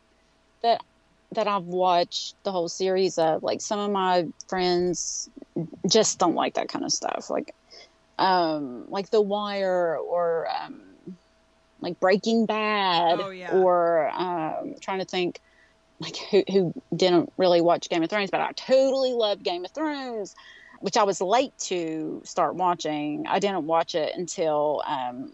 that 0.64 0.82
that 1.34 1.48
I've 1.48 1.64
watched 1.64 2.36
the 2.44 2.52
whole 2.52 2.68
series 2.68 3.18
of, 3.18 3.42
like 3.42 3.62
some 3.62 3.80
of 3.80 3.90
my 3.90 4.28
friends 4.50 5.30
just 5.90 6.20
don't 6.20 6.36
like 6.36 6.56
that 6.56 6.68
kind 6.68 6.84
of 6.84 6.92
stuff, 6.92 7.30
like 7.30 7.54
um, 8.20 8.86
like 8.90 9.10
The 9.10 9.22
Wire 9.22 9.98
or 9.98 10.48
um, 10.50 10.82
like 11.82 12.00
Breaking 12.00 12.46
Bad, 12.46 13.20
Oh, 13.20 13.30
yeah. 13.30 13.52
or 13.58 14.10
um, 14.12 14.76
trying 14.80 15.00
to 15.00 15.06
think 15.06 15.40
like 16.00 16.16
who 16.32 16.44
who 16.52 16.74
didn't 16.96 17.32
really 17.38 17.62
watch 17.62 17.90
Game 17.90 18.02
of 18.04 18.10
Thrones, 18.10 18.32
but 18.32 18.42
I 18.42 18.52
totally 18.54 19.14
loved 19.14 19.44
Game 19.44 19.66
of 19.66 19.72
Thrones. 19.72 20.36
Which 20.80 20.98
I 20.98 21.04
was 21.04 21.22
late 21.22 21.56
to 21.60 22.22
start 22.24 22.56
watching. 22.56 23.28
I 23.28 23.38
didn't 23.38 23.68
watch 23.68 23.94
it 23.94 24.14
until 24.18 24.82
um, 24.88 25.32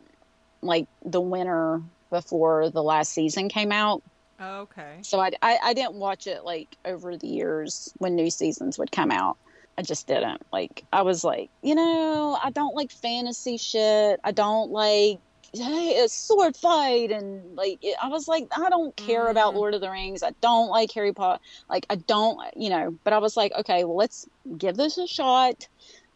like 0.61 0.87
the 1.05 1.21
winter 1.21 1.81
before 2.09 2.69
the 2.69 2.83
last 2.83 3.13
season 3.13 3.47
came 3.47 3.71
out. 3.71 4.03
Okay. 4.41 4.97
So 5.03 5.21
I, 5.21 5.31
I, 5.41 5.57
I 5.63 5.73
didn't 5.73 5.93
watch 5.93 6.27
it 6.27 6.43
like 6.43 6.75
over 6.83 7.15
the 7.15 7.27
years 7.27 7.93
when 7.99 8.13
new 8.13 8.29
seasons 8.29 8.77
would 8.77 8.91
come 8.91 9.09
out. 9.09 9.37
I 9.77 9.83
just 9.83 10.05
didn't. 10.05 10.45
Like, 10.51 10.83
I 10.91 11.01
was 11.03 11.23
like, 11.23 11.49
you 11.61 11.75
know, 11.75 12.37
I 12.43 12.49
don't 12.49 12.75
like 12.75 12.91
fantasy 12.91 13.55
shit. 13.55 14.19
I 14.25 14.31
don't 14.33 14.69
like 14.71 15.19
hey, 15.53 16.01
a 16.03 16.09
sword 16.09 16.55
fight. 16.57 17.11
And 17.11 17.55
like, 17.55 17.79
it, 17.81 17.95
I 18.01 18.07
was 18.09 18.27
like, 18.27 18.47
I 18.57 18.69
don't 18.69 18.95
care 18.95 19.29
about 19.29 19.53
Mm. 19.53 19.55
Lord 19.55 19.73
of 19.73 19.81
the 19.81 19.89
Rings. 19.91 20.23
I 20.23 20.31
don't 20.41 20.69
like 20.69 20.91
Harry 20.93 21.13
Potter. 21.13 21.41
Like, 21.69 21.85
I 21.89 21.95
don't, 21.95 22.39
you 22.55 22.69
know, 22.69 22.97
but 23.03 23.13
I 23.13 23.17
was 23.19 23.37
like, 23.37 23.51
okay, 23.59 23.83
well, 23.83 23.97
let's 23.97 24.27
give 24.57 24.75
this 24.77 24.97
a 24.97 25.07
shot. 25.07 25.67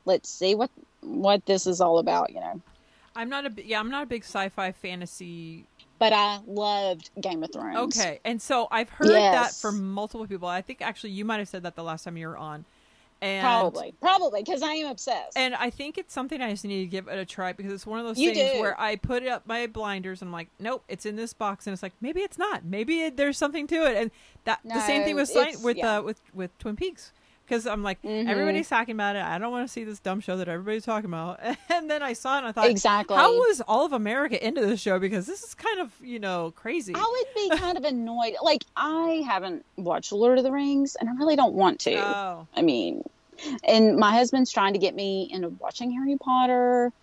Let's 0.06 0.30
see 0.30 0.56
what 0.56 0.72
what 1.02 1.46
this 1.46 1.68
is 1.68 1.82
all 1.82 2.00
about, 2.00 2.32
you 2.32 2.40
know. 2.40 2.62
I'm 3.16 3.30
not 3.30 3.46
a 3.46 3.54
yeah. 3.66 3.80
I'm 3.80 3.90
not 3.90 4.04
a 4.04 4.08
big 4.08 4.24
sci-fi 4.24 4.72
fantasy 4.72 5.66
But 6.00 6.14
I 6.14 6.40
loved 6.48 7.12
Game 7.20 7.44
of 7.44 7.52
Thrones. 7.52 7.96
Okay, 7.96 8.20
and 8.26 8.42
so 8.42 8.68
I've 8.72 8.90
heard 8.90 9.10
that 9.32 9.54
Yes. 9.54 9.62
from 9.62 9.92
multiple 9.92 10.26
people. 10.28 10.48
I 10.48 10.62
think 10.62 10.82
actually 10.82 11.12
you 11.12 11.26
might 11.26 11.40
have 11.40 11.50
said 11.50 11.64
that 11.64 11.76
the 11.76 11.84
last 11.84 12.04
time 12.04 12.18
you 12.18 12.28
were 12.28 12.38
on, 12.38 12.66
and 13.22 13.44
Probably, 13.44 13.94
probably, 14.02 14.42
because 14.42 14.64
I 14.64 14.74
am 14.74 14.90
obsessed. 14.90 15.38
And 15.38 15.54
I 15.54 15.70
think 15.70 15.98
it's 15.98 16.14
something 16.14 16.42
I 16.42 16.50
just 16.52 16.66
need 16.66 16.82
to 16.82 16.88
give 16.88 17.08
it 17.08 17.18
a 17.18 17.26
try 17.26 17.54
because 17.54 17.72
it's 17.72 17.86
one 17.86 18.00
of 18.00 18.06
those 18.06 18.18
You 18.18 18.34
things 18.34 18.54
do. 18.54 18.60
where 18.60 18.80
I 18.80 18.96
put 18.96 19.26
up 19.28 19.46
my 19.46 19.68
blinders 19.68 20.22
and 20.22 20.30
I'm 20.30 20.34
like, 20.34 20.50
nope, 20.60 20.84
it's 20.88 21.06
in 21.06 21.16
this 21.16 21.34
box, 21.34 21.68
and 21.68 21.74
it's 21.74 21.84
like 21.84 21.94
maybe 22.02 22.22
it's 22.22 22.38
not, 22.38 22.66
maybe 22.66 23.02
it, 23.02 23.18
there's 23.18 23.38
something 23.38 23.68
to 23.68 23.86
it, 23.86 23.96
and 23.96 24.12
that 24.46 24.60
the 24.64 24.82
same 24.82 25.04
thing 25.04 25.16
with 25.16 25.32
with 25.64 25.78
yeah. 25.78 25.98
uh, 25.98 26.02
with 26.02 26.20
with 26.34 26.58
Twin 26.58 26.76
Peaks 26.76 27.12
because 27.52 27.68
I'm 27.68 27.84
like 27.84 28.02
Mhm. 28.02 28.30
everybody's 28.30 28.70
talking 28.70 28.96
about 28.96 29.18
it. 29.18 29.24
I 29.24 29.38
don't 29.38 29.52
want 29.52 29.68
to 29.68 29.72
see 29.72 29.84
this 29.84 30.00
dumb 30.00 30.22
show 30.22 30.38
that 30.38 30.48
everybody's 30.48 30.86
talking 30.86 31.10
about, 31.10 31.42
and 31.70 31.92
then 31.92 32.02
I 32.02 32.14
saw 32.14 32.36
it 32.36 32.38
and 32.40 32.48
I 32.48 32.52
thought, 32.54 32.70
exactly. 32.70 33.18
how 33.18 33.30
was 33.34 33.60
all 33.68 33.84
of 33.86 33.92
America 33.92 34.42
into 34.46 34.62
this 34.66 34.80
show 34.80 35.00
because 35.00 35.26
this 35.28 35.44
is 35.44 35.54
kind 35.54 35.82
of 35.82 35.92
you 36.02 36.18
know 36.18 36.54
crazy. 36.56 36.94
I 36.96 37.00
would 37.02 37.36
be 37.52 37.58
kind 37.58 37.78
of 37.78 37.84
annoyed. 37.84 38.36
Like 38.42 38.64
I 38.78 39.22
haven't 39.28 39.66
watched 39.76 40.14
Lord 40.14 40.38
of 40.38 40.46
the 40.46 40.52
Rings, 40.52 40.96
and 40.96 41.10
I 41.10 41.14
really 41.16 41.36
don't 41.36 41.54
want 41.54 41.82
to. 41.82 41.96
Oh, 41.96 42.48
I 42.56 42.62
mean, 42.62 43.04
and 43.66 43.98
my 43.98 44.12
husband's 44.12 44.50
trying 44.52 44.72
to 44.74 44.80
get 44.80 44.96
me 44.96 45.28
into 45.30 45.50
watching 45.50 45.92
Harry 45.92 46.18
Potter, 46.18 46.94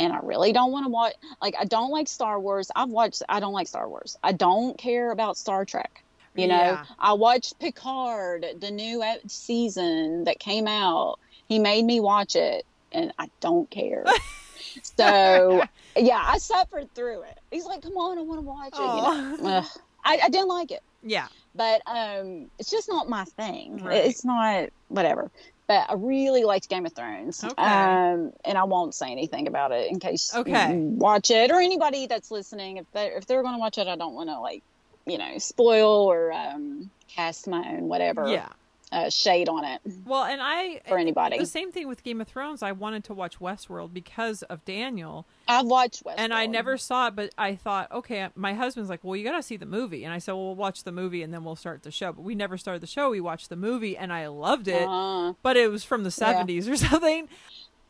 and 0.00 0.12
I 0.12 0.18
really 0.22 0.52
don't 0.52 0.72
want 0.72 0.84
to 0.86 0.90
watch. 0.90 1.14
Like 1.40 1.54
I 1.60 1.64
don't 1.64 1.90
like 1.92 2.08
Star 2.08 2.40
Wars. 2.40 2.72
I've 2.74 2.88
watched. 2.90 3.22
I 3.28 3.38
don't 3.38 3.52
like 3.52 3.68
Star 3.68 3.88
Wars. 3.88 4.18
I 4.24 4.32
don't 4.32 4.76
care 4.76 5.12
about 5.12 5.36
Star 5.36 5.64
Trek. 5.64 6.02
You 6.34 6.46
know, 6.48 6.54
Yeah. 6.54 6.84
I 6.98 7.12
watched 7.12 7.58
Picard, 7.58 8.46
the 8.58 8.70
new 8.70 9.02
season 9.26 10.24
that 10.24 10.38
came 10.38 10.66
out. 10.66 11.18
He 11.48 11.58
made 11.58 11.84
me 11.84 12.00
watch 12.00 12.36
it, 12.36 12.64
and 12.90 13.12
I 13.18 13.28
don't 13.40 13.68
care. 13.70 14.04
so, 14.82 15.62
yeah, 15.96 16.22
I 16.26 16.38
suffered 16.38 16.92
through 16.94 17.22
it. 17.22 17.38
He's 17.50 17.64
like, 17.66 17.82
"Come 17.82 17.96
on, 17.96 18.18
I 18.18 18.22
want 18.22 18.38
to 18.40 18.46
watch 18.46 18.72
it." 18.74 19.38
You 19.42 19.48
know? 19.48 19.64
I, 20.04 20.18
I 20.24 20.28
didn't 20.30 20.48
like 20.48 20.70
it. 20.72 20.82
yeah. 21.02 21.28
but 21.54 21.82
um, 21.86 22.50
it's 22.58 22.70
just 22.70 22.88
not 22.88 23.08
my 23.08 23.24
thing. 23.24 23.84
Right. 23.84 24.04
It's 24.06 24.24
not 24.24 24.70
whatever. 24.88 25.30
But 25.68 25.86
I 25.88 25.94
really 25.94 26.42
liked 26.44 26.68
Game 26.68 26.86
of 26.86 26.92
Thrones. 26.92 27.44
Okay. 27.44 27.62
Um, 27.62 28.32
and 28.44 28.58
I 28.58 28.64
won't 28.64 28.94
say 28.94 29.10
anything 29.12 29.46
about 29.46 29.70
it 29.70 29.90
in 29.92 30.00
case 30.00 30.34
Okay. 30.34 30.72
you 30.74 30.78
watch 30.80 31.30
it 31.30 31.50
or 31.52 31.60
anybody 31.60 32.06
that's 32.08 32.30
listening. 32.32 32.78
If 32.78 32.90
they 32.92 33.06
if 33.08 33.26
they're 33.26 33.42
going 33.42 33.54
to 33.54 33.60
watch 33.60 33.78
it, 33.78 33.86
I 33.86 33.94
don't 33.96 34.14
want 34.14 34.28
to 34.28 34.40
like 34.40 34.62
you 35.06 35.18
know 35.18 35.38
spoil 35.38 35.88
or 36.10 36.32
um, 36.32 36.90
cast 37.08 37.46
my 37.48 37.58
own 37.72 37.88
whatever 37.88 38.28
Yeah. 38.28 38.48
uh, 38.92 39.10
shade 39.10 39.48
on 39.48 39.64
it 39.64 39.80
Well, 40.04 40.24
and 40.24 40.40
I 40.42 40.80
for 40.86 40.98
anybody. 40.98 41.38
the 41.38 41.46
same 41.46 41.72
thing 41.72 41.88
with 41.88 42.02
Game 42.04 42.20
of 42.20 42.28
Thrones. 42.28 42.62
I 42.62 42.72
wanted 42.72 43.04
to 43.04 43.14
watch 43.14 43.38
Westworld 43.40 43.92
because 43.92 44.42
of 44.44 44.64
Daniel, 44.64 45.26
I've 45.48 45.66
watched 45.66 46.04
Westworld. 46.04 46.14
and 46.18 46.32
I 46.34 46.46
never 46.46 46.76
saw 46.78 47.08
it. 47.08 47.16
But 47.16 47.30
I 47.36 47.54
thought, 47.56 47.90
okay, 47.90 48.28
my 48.34 48.54
husband's 48.54 48.88
like, 48.90 49.00
"Well, 49.02 49.16
you 49.16 49.24
got 49.24 49.36
to 49.36 49.42
see 49.42 49.56
the 49.56 49.66
movie," 49.66 50.04
and 50.04 50.12
I 50.14 50.18
said, 50.18 50.32
"Well, 50.32 50.46
we'll 50.46 50.54
watch 50.56 50.84
the 50.84 50.92
movie 50.92 51.22
and 51.22 51.32
then 51.34 51.42
we'll 51.44 51.56
start 51.56 51.82
the 51.82 51.90
show." 51.90 52.12
But 52.12 52.22
we 52.22 52.34
never 52.34 52.56
started 52.58 52.80
the 52.82 52.86
show. 52.86 53.10
We 53.10 53.20
watched 53.20 53.48
the 53.48 53.56
movie, 53.56 53.96
and 53.96 54.12
I 54.12 54.26
loved 54.28 54.68
it. 54.68 54.86
Uh, 54.88 55.32
but 55.42 55.56
it 55.56 55.70
was 55.70 55.84
from 55.84 56.04
the 56.04 56.14
Yeah. 56.20 56.44
70s 56.44 56.68
or 56.70 56.76
something. 56.88 57.28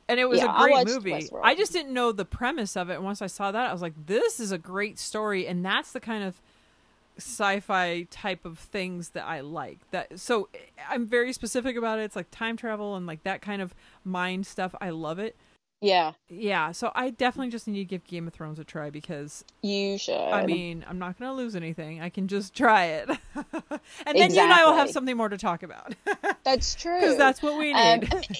And 0.08 0.18
it 0.18 0.28
was 0.28 0.40
Yeah, 0.40 0.46
a 0.46 0.50
I 0.50 0.62
great 0.62 0.72
watched 0.72 0.86
movie. 0.88 1.10
Westworld. 1.12 1.40
I 1.44 1.54
just 1.54 1.72
didn't 1.72 1.94
know 1.94 2.10
the 2.12 2.24
premise 2.24 2.76
of 2.76 2.90
it. 2.90 2.94
And 2.94 3.04
once 3.04 3.22
I 3.22 3.28
saw 3.28 3.50
that, 3.52 3.70
I 3.70 3.72
was 3.72 3.80
like, 3.82 3.94
this 4.06 4.40
is 4.40 4.50
a 4.52 4.58
great 4.58 4.98
story. 4.98 5.46
And 5.46 5.64
that's 5.64 5.92
the 5.92 6.00
kind 6.00 6.24
of 6.24 6.40
sci-fi 7.18 8.06
type 8.10 8.44
of 8.44 8.58
things 8.58 9.10
that 9.10 9.24
I 9.26 9.40
like. 9.40 9.78
That 9.90 10.18
so 10.20 10.48
I'm 10.88 11.06
very 11.06 11.32
specific 11.32 11.76
about 11.76 11.98
it. 11.98 12.02
It's 12.02 12.16
like 12.16 12.30
time 12.30 12.56
travel 12.56 12.96
and 12.96 13.06
like 13.06 13.22
that 13.24 13.42
kind 13.42 13.62
of 13.62 13.74
mind 14.04 14.46
stuff. 14.46 14.74
I 14.80 14.90
love 14.90 15.18
it. 15.18 15.36
yeah, 15.80 16.12
Yeah, 16.28 16.70
so 16.70 16.92
I 16.94 17.10
definitely 17.10 17.50
just 17.50 17.66
need 17.66 17.78
to 17.78 17.84
give 17.84 18.04
Game 18.04 18.28
of 18.28 18.32
Thrones 18.32 18.58
a 18.60 18.64
try 18.64 18.88
because 18.88 19.44
you 19.62 19.98
should. 19.98 20.14
I 20.14 20.46
mean, 20.46 20.84
I'm 20.88 20.98
not 21.00 21.18
going 21.18 21.28
to 21.28 21.34
lose 21.34 21.56
anything. 21.56 22.00
I 22.00 22.08
can 22.08 22.28
just 22.28 22.54
try 22.54 22.84
it. 22.84 23.08
and 23.34 24.16
then 24.16 24.32
you 24.32 24.40
and 24.40 24.52
I 24.52 24.64
will 24.64 24.74
have 24.76 24.90
something 24.90 25.16
more 25.16 25.28
to 25.28 25.36
talk 25.38 25.64
about. 25.64 25.94
that's 26.44 26.76
true. 26.76 27.00
Cuz 27.00 27.16
that's 27.16 27.42
what 27.42 27.58
we 27.58 27.72
Um, 27.72 27.98
need. 28.00 28.12
and 28.14 28.28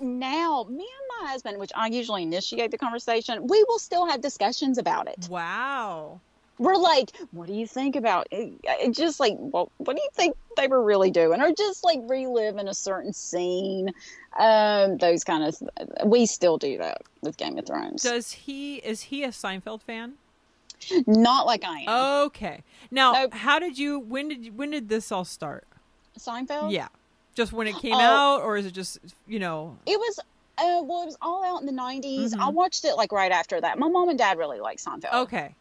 even 0.00 0.18
now, 0.18 0.66
me 0.68 0.84
and 0.98 1.22
my 1.22 1.30
husband, 1.30 1.58
which 1.58 1.70
I 1.76 1.86
usually 1.86 2.24
initiate 2.24 2.72
the 2.72 2.78
conversation, 2.78 3.46
we 3.46 3.64
will 3.68 3.78
still 3.78 4.04
have 4.06 4.20
discussions 4.20 4.76
about 4.76 5.06
it. 5.08 5.28
wow. 5.30 6.20
We're 6.58 6.76
like, 6.76 7.10
"What 7.32 7.46
do 7.48 7.52
you 7.54 7.66
think 7.66 7.96
about 7.96 8.26
it?" 8.30 8.92
just 8.94 9.20
like, 9.20 9.34
well, 9.38 9.70
what 9.78 9.96
do 9.96 10.02
you 10.02 10.08
think 10.14 10.36
they 10.56 10.68
were 10.68 10.82
really 10.82 11.10
doing, 11.10 11.40
or 11.42 11.52
just 11.52 11.84
like 11.84 12.00
reliving 12.04 12.66
a 12.68 12.74
certain 12.74 13.12
scene, 13.12 13.90
um, 14.38 14.96
those 14.98 15.22
kind 15.24 15.44
of. 15.44 15.56
We 16.04 16.26
still 16.26 16.56
do 16.58 16.78
that 16.78 17.02
with 17.22 17.36
Game 17.36 17.58
of 17.58 17.66
Thrones. 17.66 18.02
Does 18.02 18.32
he 18.32 18.76
is 18.76 19.02
he 19.02 19.24
a 19.24 19.28
Seinfeld 19.28 19.82
fan? 19.82 20.14
Not 21.06 21.46
like 21.46 21.64
I 21.64 21.80
am. 21.86 22.24
Okay. 22.26 22.62
Now, 22.90 23.12
Nope. 23.12 23.34
how 23.34 23.58
did 23.58 23.78
you 23.78 23.98
when 23.98 24.28
did 24.28 24.44
you, 24.44 24.52
when 24.52 24.70
did 24.70 24.88
this 24.88 25.10
all 25.10 25.24
start? 25.24 25.64
Seinfeld. 26.18 26.70
Yeah. 26.72 26.88
Just 27.34 27.52
when 27.52 27.66
it 27.66 27.76
came 27.76 27.94
Oh. 27.94 28.00
out 28.38 28.42
or 28.42 28.56
is 28.56 28.64
it 28.66 28.72
just, 28.72 28.98
you 29.26 29.38
know, 29.38 29.76
It 29.86 29.98
was. 29.98 30.18
Uh, 30.58 30.80
well, 30.84 31.02
it 31.02 31.06
was 31.06 31.18
all 31.20 31.44
out 31.44 31.60
in 31.60 31.66
the 31.66 31.72
90s. 31.72 32.32
I 32.32 32.50
Mhm. 32.50 32.54
watched 32.54 32.86
it 32.86 32.94
like 32.96 33.12
right 33.12 33.30
after 33.30 33.60
that. 33.60 33.78
My 33.78 33.88
mom 33.88 34.08
and 34.08 34.18
dad 34.18 34.38
really 34.38 34.58
like 34.60 34.78
Seinfeld. 34.78 35.12
okay. 35.12 35.54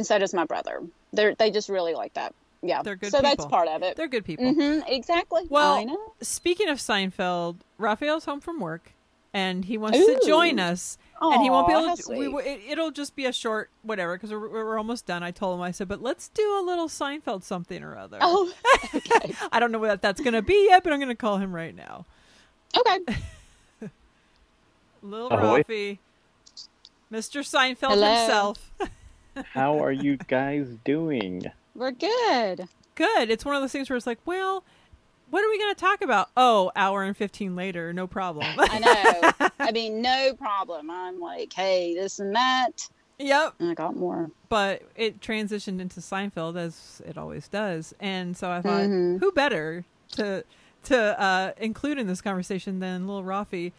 And 0.00 0.06
so 0.06 0.18
does 0.18 0.32
my 0.32 0.46
brother. 0.46 0.80
They 1.12 1.34
they 1.34 1.50
just 1.50 1.68
really 1.68 1.92
like 1.92 2.14
that. 2.14 2.34
Yeah, 2.62 2.82
They're 2.82 2.96
good 2.96 3.10
So 3.12 3.20
that's 3.20 3.44
part 3.44 3.68
of 3.68 3.82
it. 3.82 3.98
They're 3.98 4.08
good 4.08 4.24
people. 4.24 4.50
hmm 4.50 4.80
exactly. 4.86 5.42
Well, 5.50 5.74
I 5.74 5.84
know. 5.84 6.14
Speaking 6.22 6.70
of 6.70 6.78
Seinfeld, 6.78 7.56
Raphael's 7.78 8.24
home 8.24 8.40
from 8.40 8.60
work 8.60 8.92
and 9.34 9.66
he 9.66 9.76
wants 9.76 9.98
Ooh. 9.98 10.18
to 10.18 10.26
join 10.26 10.58
us 10.58 10.96
and 11.20 11.42
he 11.42 11.50
won't 11.50 11.66
be 11.68 11.74
able 11.74 11.94
to 11.94 12.08
we, 12.08 12.26
sweet. 12.30 12.46
it, 12.46 12.60
it'll 12.70 12.90
just 12.90 13.14
be 13.14 13.26
a 13.26 13.32
short 13.32 13.68
whatever 13.82 14.16
because 14.16 14.30
we're, 14.30 14.48
we're 14.48 14.78
almost 14.78 15.04
done. 15.04 15.22
I 15.22 15.32
told 15.32 15.58
him 15.58 15.62
I 15.62 15.70
said, 15.70 15.86
"But 15.86 16.00
let's 16.00 16.30
do 16.30 16.42
a 16.58 16.64
little 16.64 16.88
Seinfeld 16.88 17.42
something 17.42 17.82
or 17.82 17.94
other." 17.94 18.16
Oh, 18.22 18.50
okay. 18.94 19.34
I 19.52 19.60
don't 19.60 19.70
know 19.70 19.78
what 19.78 20.00
that's 20.00 20.22
going 20.22 20.32
to 20.32 20.40
be 20.40 20.68
yet, 20.70 20.82
but 20.82 20.94
I'm 20.94 20.98
going 20.98 21.10
to 21.10 21.14
call 21.14 21.36
him 21.36 21.54
right 21.54 21.76
now. 21.76 22.06
okay. 22.74 22.98
Little 25.02 25.28
Ahoy. 25.28 25.62
Rafi. 25.62 25.98
Mr. 27.12 27.42
Seinfeld 27.42 27.90
Hello. 27.90 28.14
himself. 28.14 28.72
How 29.52 29.82
are 29.82 29.92
you 29.92 30.16
guys 30.16 30.76
doing? 30.84 31.42
We're 31.74 31.92
good. 31.92 32.68
good. 32.94 33.30
It's 33.30 33.44
one 33.44 33.54
of 33.54 33.62
those 33.62 33.72
things 33.72 33.88
where 33.88 33.96
it's 33.96 34.06
like, 34.06 34.18
well, 34.26 34.64
what 35.30 35.44
are 35.44 35.48
we 35.48 35.58
going 35.58 35.74
to 35.74 35.80
talk 35.80 36.02
about? 36.02 36.30
Oh, 36.36 36.72
hour 36.74 37.02
and 37.04 37.16
15 37.16 37.54
later, 37.54 37.92
no 37.92 38.06
problem. 38.06 38.46
I 38.58 38.78
know. 39.40 39.48
I 39.60 39.70
mean, 39.72 40.02
no 40.02 40.34
problem. 40.36 40.90
I'm 40.90 41.20
like, 41.20 41.52
hey, 41.52 41.94
this 41.94 42.18
and 42.18 42.34
that. 42.34 42.88
yep. 43.18 43.54
And 43.60 43.70
I 43.70 43.74
got 43.74 43.94
more. 43.96 44.30
But 44.48 44.82
it 44.96 45.20
transitioned 45.20 45.80
into 45.80 46.00
Seinfeld 46.00 46.56
as 46.58 47.00
it 47.06 47.16
always 47.16 47.46
does. 47.48 47.94
And 48.00 48.36
so 48.36 48.50
I 48.50 48.60
thought, 48.60 48.82
Mhm. 48.82 49.20
who 49.20 49.30
better 49.32 49.84
to 50.12 50.44
to 50.82 51.20
uh, 51.22 51.52
include 51.58 51.98
in 51.98 52.06
this 52.06 52.20
conversation 52.22 52.80
than 52.80 53.06
little 53.06 53.22
Rafi? 53.22 53.72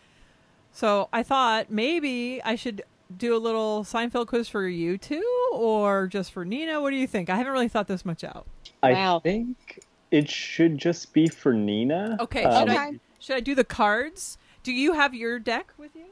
So 0.72 1.10
I 1.12 1.24
thought 1.24 1.70
maybe 1.70 2.42
I 2.46 2.56
should 2.56 2.84
do 3.18 3.36
a 3.36 3.40
little 3.40 3.84
Seinfeld 3.84 4.28
quiz 4.28 4.48
for 4.48 4.68
you 4.68 4.98
too, 4.98 5.50
or 5.54 6.08
just 6.08 6.32
for 6.32 6.46
Nina. 6.46 6.82
What 6.82 6.92
do 6.92 6.96
you 6.98 7.08
think? 7.08 7.30
I 7.30 7.36
haven't 7.36 7.54
really 7.54 7.68
thought 7.68 7.88
this 7.88 8.06
much 8.06 8.24
out. 8.24 8.46
Wow. 8.84 9.18
I 9.18 9.20
think 9.20 9.80
it 10.12 10.30
should 10.30 10.78
just 10.78 11.14
be 11.14 11.28
for 11.28 11.54
Nina. 11.54 12.18
Okay, 12.20 12.44
Um, 12.44 12.68
should 12.68 12.78
I 12.78 12.92
should 13.20 13.36
I 13.36 13.40
do 13.40 13.56
the 13.56 13.64
cards? 13.64 14.38
Do 14.64 14.72
you 14.72 14.94
have 14.94 15.14
your 15.14 15.40
deck 15.40 15.74
with 15.78 15.96
you? 15.96 16.06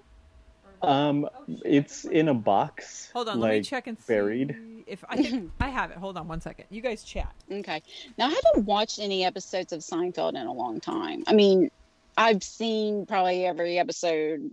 Um, 0.82 1.28
it's 1.66 2.06
in 2.06 2.30
a 2.30 2.34
box. 2.34 3.10
Hold 3.12 3.28
on, 3.28 3.40
like, 3.40 3.50
let 3.50 3.58
me 3.58 3.64
check 3.64 3.88
and 3.88 3.98
see 4.00 4.14
buried. 4.14 4.56
if 4.88 5.04
I 5.10 5.18
think 5.18 5.52
I 5.60 5.68
have 5.70 5.92
it. 5.92 5.98
Hold 5.98 6.18
on 6.18 6.28
one 6.28 6.40
second. 6.40 6.66
You 6.70 6.82
guys 6.82 7.04
chat. 7.04 7.34
Okay. 7.52 7.82
Now, 8.18 8.28
I 8.28 8.30
haven't 8.30 8.66
watched 8.66 8.98
any 9.00 9.26
episodes 9.26 9.74
of 9.74 9.82
Seinfeld 9.82 10.40
in 10.40 10.48
a 10.48 10.54
long 10.54 10.80
time. 10.80 11.24
I 11.28 11.34
mean, 11.34 11.70
I've 12.18 12.44
seen 12.44 13.06
probably 13.06 13.46
every 13.46 13.78
episode 13.78 14.52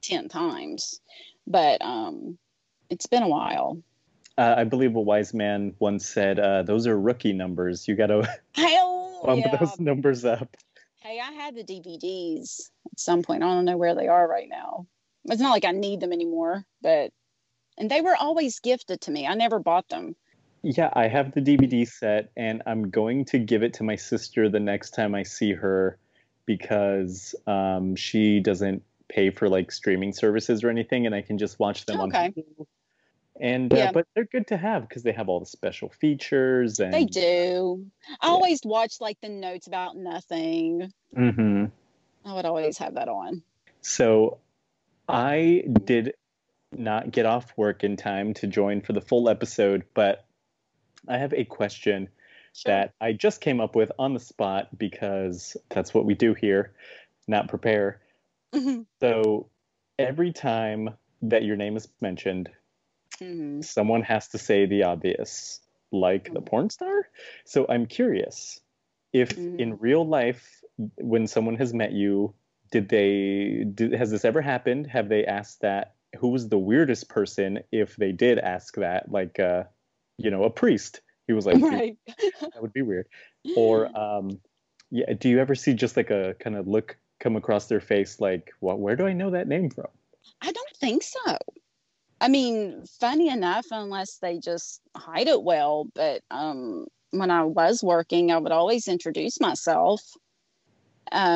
10 0.00 0.28
times, 0.30 1.00
but 1.46 1.82
um, 1.82 2.38
it's 2.90 3.06
been 3.06 3.22
a 3.22 3.28
while. 3.28 3.82
Uh, 4.38 4.54
I 4.58 4.64
believe 4.64 4.96
a 4.96 5.00
wise 5.00 5.34
man 5.34 5.74
once 5.78 6.06
said, 6.06 6.38
uh, 6.38 6.62
"Those 6.62 6.86
are 6.86 6.98
rookie 6.98 7.32
numbers. 7.32 7.86
You 7.86 7.94
got 7.96 8.06
to 8.06 8.20
bump 9.24 9.44
yeah. 9.44 9.56
those 9.56 9.78
numbers 9.78 10.24
up." 10.24 10.56
Hey, 11.00 11.20
I 11.20 11.32
had 11.32 11.54
the 11.54 11.64
DVDs 11.64 12.70
at 12.90 12.98
some 12.98 13.22
point. 13.22 13.42
I 13.42 13.46
don't 13.46 13.64
know 13.64 13.76
where 13.76 13.94
they 13.94 14.08
are 14.08 14.26
right 14.26 14.48
now. 14.48 14.86
It's 15.24 15.40
not 15.40 15.50
like 15.50 15.64
I 15.64 15.72
need 15.72 16.00
them 16.00 16.12
anymore, 16.12 16.64
but 16.80 17.10
and 17.76 17.90
they 17.90 18.00
were 18.00 18.16
always 18.16 18.60
gifted 18.60 19.00
to 19.02 19.10
me. 19.10 19.26
I 19.26 19.34
never 19.34 19.58
bought 19.58 19.88
them. 19.88 20.16
Yeah, 20.62 20.90
I 20.92 21.08
have 21.08 21.32
the 21.32 21.40
DVD 21.40 21.88
set, 21.88 22.30
and 22.36 22.62
I'm 22.66 22.88
going 22.88 23.24
to 23.26 23.38
give 23.38 23.62
it 23.62 23.74
to 23.74 23.82
my 23.82 23.96
sister 23.96 24.48
the 24.48 24.60
next 24.60 24.90
time 24.90 25.14
I 25.14 25.24
see 25.24 25.52
her 25.52 25.98
because 26.46 27.34
um, 27.46 27.96
she 27.96 28.40
doesn't 28.40 28.82
pay 29.12 29.30
for 29.30 29.48
like 29.48 29.70
streaming 29.70 30.12
services 30.12 30.64
or 30.64 30.70
anything, 30.70 31.06
and 31.06 31.14
I 31.14 31.22
can 31.22 31.38
just 31.38 31.58
watch 31.58 31.84
them 31.86 32.00
Okay. 32.00 32.26
on 32.26 32.32
Hulu. 32.32 32.66
And 33.40 33.74
uh, 33.74 33.92
but 33.92 34.06
they're 34.14 34.24
good 34.26 34.46
to 34.48 34.56
have 34.56 34.88
because 34.88 35.02
they 35.02 35.12
have 35.12 35.28
all 35.28 35.40
the 35.40 35.46
special 35.46 35.88
features 35.88 36.78
and 36.80 36.92
They 36.92 37.04
do. 37.04 37.86
I 38.20 38.26
Yeah. 38.26 38.32
always 38.34 38.60
watch 38.64 39.00
like 39.00 39.18
the 39.20 39.30
notes 39.30 39.66
about 39.66 39.96
nothing. 39.96 40.92
Mm-hmm. 41.16 41.64
I 42.24 42.34
would 42.34 42.44
always 42.44 42.78
have 42.78 42.94
that 42.94 43.08
on. 43.08 43.42
So 43.80 44.38
I 45.08 45.64
did 45.84 46.14
not 46.72 47.10
get 47.10 47.26
off 47.26 47.52
work 47.56 47.84
in 47.84 47.96
time 47.96 48.34
to 48.34 48.46
join 48.46 48.80
for 48.82 48.92
the 48.92 49.00
full 49.00 49.28
episode, 49.28 49.84
but 49.94 50.24
I 51.08 51.18
have 51.18 51.32
a 51.32 51.44
question 51.44 52.08
that 52.66 52.92
I 53.00 53.12
just 53.12 53.40
came 53.40 53.60
up 53.60 53.74
with 53.74 53.90
on 53.98 54.12
the 54.12 54.20
spot 54.20 54.68
because 54.78 55.56
that's 55.70 55.94
what 55.94 56.04
we 56.04 56.14
do 56.14 56.34
here, 56.34 56.74
not 57.26 57.48
prepare. 57.48 58.01
Mhm. 58.54 58.86
So 59.00 59.48
every 59.98 60.32
time 60.32 60.90
that 61.22 61.44
your 61.44 61.56
name 61.56 61.76
is 61.76 61.88
mentioned, 62.00 62.50
Mhm. 63.20 63.64
someone 63.64 64.02
has 64.02 64.28
to 64.28 64.38
say 64.38 64.66
the 64.66 64.84
obvious, 64.84 65.60
like 65.92 66.32
the 66.32 66.40
porn 66.40 66.70
star. 66.70 67.08
So 67.44 67.66
I'm 67.68 67.86
curious 67.86 68.60
if 69.12 69.30
Mhm. 69.36 69.60
in 69.60 69.76
real 69.78 70.06
life, 70.06 70.62
when 70.96 71.26
someone 71.26 71.56
has 71.56 71.74
met 71.74 71.92
you, 71.92 72.34
did 72.70 72.88
they, 72.88 73.64
did, 73.74 73.92
has 73.92 74.10
this 74.10 74.24
ever 74.24 74.40
happened? 74.40 74.86
Have 74.86 75.08
they 75.08 75.24
asked 75.26 75.60
that? 75.60 75.94
Who 76.18 76.28
was 76.28 76.48
the 76.48 76.58
weirdest 76.58 77.08
person 77.08 77.60
if 77.70 77.96
they 77.96 78.12
did 78.12 78.38
ask 78.38 78.74
that? 78.76 79.10
Like, 79.10 79.38
uh, 79.38 79.64
you 80.18 80.30
know, 80.30 80.44
a 80.44 80.50
priest. 80.50 81.00
He 81.26 81.32
was 81.32 81.46
like, 81.46 81.60
right. 81.60 81.96
that 82.06 82.62
would 82.62 82.72
be 82.72 82.82
weird. 82.82 83.06
Or, 83.56 83.96
um, 83.96 84.40
yeah, 84.90 85.12
do 85.14 85.28
you 85.28 85.38
ever 85.40 85.54
see 85.54 85.74
just 85.74 85.96
like 85.96 86.10
a 86.10 86.34
kind 86.40 86.56
of 86.56 86.66
look 86.66 86.96
come 87.22 87.36
across 87.36 87.68
their 87.68 87.80
face, 87.80 88.20
like, 88.20 88.52
well, 88.60 88.76
where 88.76 88.96
do 88.96 89.06
I 89.06 89.12
know 89.12 89.30
that 89.30 89.48
name 89.48 89.70
from? 89.70 89.86
I 90.42 90.50
don't 90.50 90.76
think 90.76 91.02
so. 91.04 91.38
I 92.20 92.28
mean, 92.28 92.84
funny 93.00 93.28
enough, 93.28 93.66
unless 93.70 94.18
they 94.18 94.38
just 94.38 94.80
hide 94.96 95.28
it 95.28 95.42
well, 95.42 95.86
but 95.94 96.22
um, 96.30 96.86
when 97.10 97.30
I 97.30 97.44
was 97.44 97.82
working, 97.82 98.30
I 98.30 98.38
would 98.38 98.52
always 98.52 98.88
introduce 98.88 99.40
myself. 99.40 100.00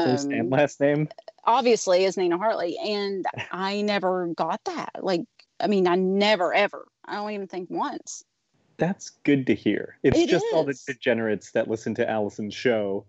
First 0.05 0.31
and 0.31 0.43
Um, 0.43 0.51
last 0.51 0.81
name? 0.81 1.09
obviously, 1.45 2.05
is 2.05 2.17
Nina 2.17 2.37
Hartley, 2.39 2.77
and 2.79 3.25
I 3.53 3.83
never 3.83 4.29
got 4.29 4.61
that. 4.65 4.91
Like, 5.01 5.23
I 5.61 5.69
mean, 5.69 5.87
I 5.87 5.95
never 5.95 6.53
ever. 6.53 6.87
I 7.05 7.15
don't 7.15 7.31
even 7.31 7.47
think 7.47 7.71
once. 7.71 8.25
That's 8.79 9.11
good 9.25 9.47
to 9.47 9.55
hear. 9.55 9.99
It's 10.03 10.19
It 10.19 10.29
just 10.29 10.45
all 10.53 10.65
the 10.65 10.79
degenerates 10.87 11.53
that 11.53 11.69
listen 11.69 11.95
to 11.95 12.09
Alison's 12.09 12.55
show 12.55 13.07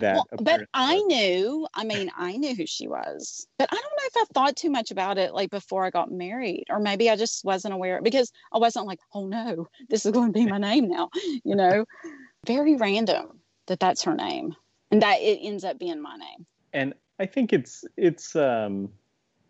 that. 0.00 0.14
Well, 0.14 0.26
but 0.40 0.62
I 0.74 1.00
knew, 1.02 1.66
I 1.74 1.84
mean, 1.84 2.10
I 2.16 2.36
knew 2.36 2.54
who 2.54 2.66
she 2.66 2.88
was, 2.88 3.46
but 3.58 3.68
I 3.70 3.74
don't 3.74 3.82
know 3.82 4.06
if 4.06 4.16
I 4.16 4.24
thought 4.32 4.56
too 4.56 4.70
much 4.70 4.90
about 4.90 5.18
it 5.18 5.34
like 5.34 5.50
before 5.50 5.84
I 5.84 5.90
got 5.90 6.10
married, 6.10 6.64
or 6.70 6.80
maybe 6.80 7.10
I 7.10 7.16
just 7.16 7.44
wasn't 7.44 7.74
aware 7.74 8.00
because 8.02 8.32
I 8.52 8.58
wasn't 8.58 8.86
like, 8.86 9.00
oh 9.14 9.26
no, 9.26 9.66
this 9.88 10.06
is 10.06 10.12
going 10.12 10.32
to 10.32 10.38
be 10.38 10.46
my 10.46 10.58
name 10.58 10.88
now, 10.88 11.10
you 11.44 11.56
know? 11.56 11.84
Very 12.46 12.76
random 12.76 13.40
that 13.66 13.80
that's 13.80 14.02
her 14.04 14.14
name 14.14 14.54
and 14.90 15.02
that 15.02 15.20
it 15.20 15.40
ends 15.42 15.64
up 15.64 15.78
being 15.78 16.00
my 16.00 16.16
name. 16.16 16.46
and 16.72 16.94
I 17.18 17.26
think 17.26 17.52
it's 17.52 17.84
it's 17.96 18.36
um 18.36 18.90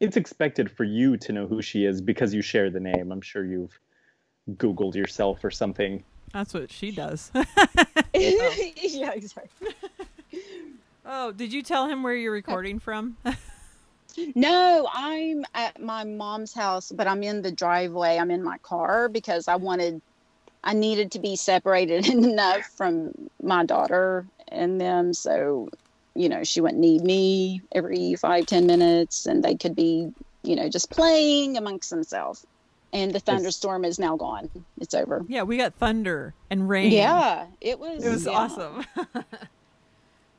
it's 0.01 0.17
expected 0.17 0.71
for 0.71 0.85
you 0.85 1.17
to 1.19 1.33
know 1.33 1.47
who 1.47 1.61
she 1.61 1.85
is 1.85 2.01
because 2.01 2.33
you 2.33 2.41
share 2.41 2.71
the 2.71 2.81
name. 2.81 3.11
I'm 3.13 3.21
sure 3.21 3.45
you've 3.45 3.79
Googled 4.53 4.95
yourself 4.95 5.45
or 5.45 5.51
something. 5.51 6.05
That's 6.33 6.55
what 6.55 6.71
she 6.71 6.91
does. 6.93 7.31
yeah, 8.15 9.13
exactly. 9.13 9.69
Oh, 11.09 11.33
did 11.33 11.53
you 11.53 11.63
tell 11.63 11.89
him 11.89 12.03
where 12.03 12.15
you're 12.15 12.33
recording 12.33 12.79
from? 12.79 13.17
No, 14.35 14.89
I'm 14.93 15.45
at 15.55 15.81
my 15.81 16.03
mom's 16.05 16.53
house, 16.53 16.91
but 16.91 17.07
I'm 17.07 17.23
in 17.23 17.43
the 17.43 17.53
driveway. 17.53 18.19
I'm 18.19 18.31
in 18.31 18.43
my 18.43 18.59
car 18.59 19.09
because 19.09 19.47
I 19.47 19.57
wanted, 19.57 20.01
I 20.65 20.75
needed 20.75 21.13
to 21.13 21.19
be 21.21 21.37
separated 21.37 22.09
enough 22.09 22.65
from 22.77 23.13
my 23.43 23.65
daughter 23.65 24.27
and 24.49 24.81
them. 24.81 25.15
So, 25.15 25.69
you 26.15 26.29
know, 26.29 26.43
she 26.43 26.61
wouldn't 26.61 26.81
need 26.81 27.03
me 27.03 27.63
every 27.73 28.15
five, 28.17 28.47
ten 28.47 28.67
minutes 28.67 29.27
and 29.27 29.45
they 29.45 29.55
could 29.55 29.77
be, 29.77 30.13
you 30.43 30.57
know, 30.57 30.69
just 30.69 30.91
playing 30.91 31.57
amongst 31.57 31.91
themselves. 31.91 32.45
And 32.93 33.13
the 33.13 33.21
thunderstorm 33.21 33.85
is 33.85 33.99
now 33.99 34.17
gone. 34.17 34.51
It's 34.81 34.95
over. 34.95 35.25
yeah, 35.29 35.43
we 35.43 35.59
got 35.59 35.75
thunder 35.75 36.35
and 36.51 36.69
rain. 36.69 36.91
Yeah, 36.91 37.47
it 37.61 37.79
was. 37.79 38.03
It 38.03 38.09
was 38.09 38.25
yeah. 38.25 38.33
awesome. 38.33 38.85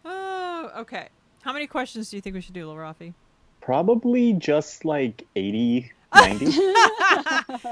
oh, 0.10 0.72
okay. 0.80 1.08
How 1.44 1.54
many 1.54 1.68
questions 1.68 2.10
do 2.10 2.18
you 2.18 2.22
think 2.22 2.34
we 2.36 2.42
should 2.42 2.54
do, 2.54 2.68
Lil 2.68 2.76
Rafi? 2.76 3.14
Probably 3.62 4.34
just 4.34 4.84
like 4.84 5.26
80, 5.36 5.92
90. 6.14 6.46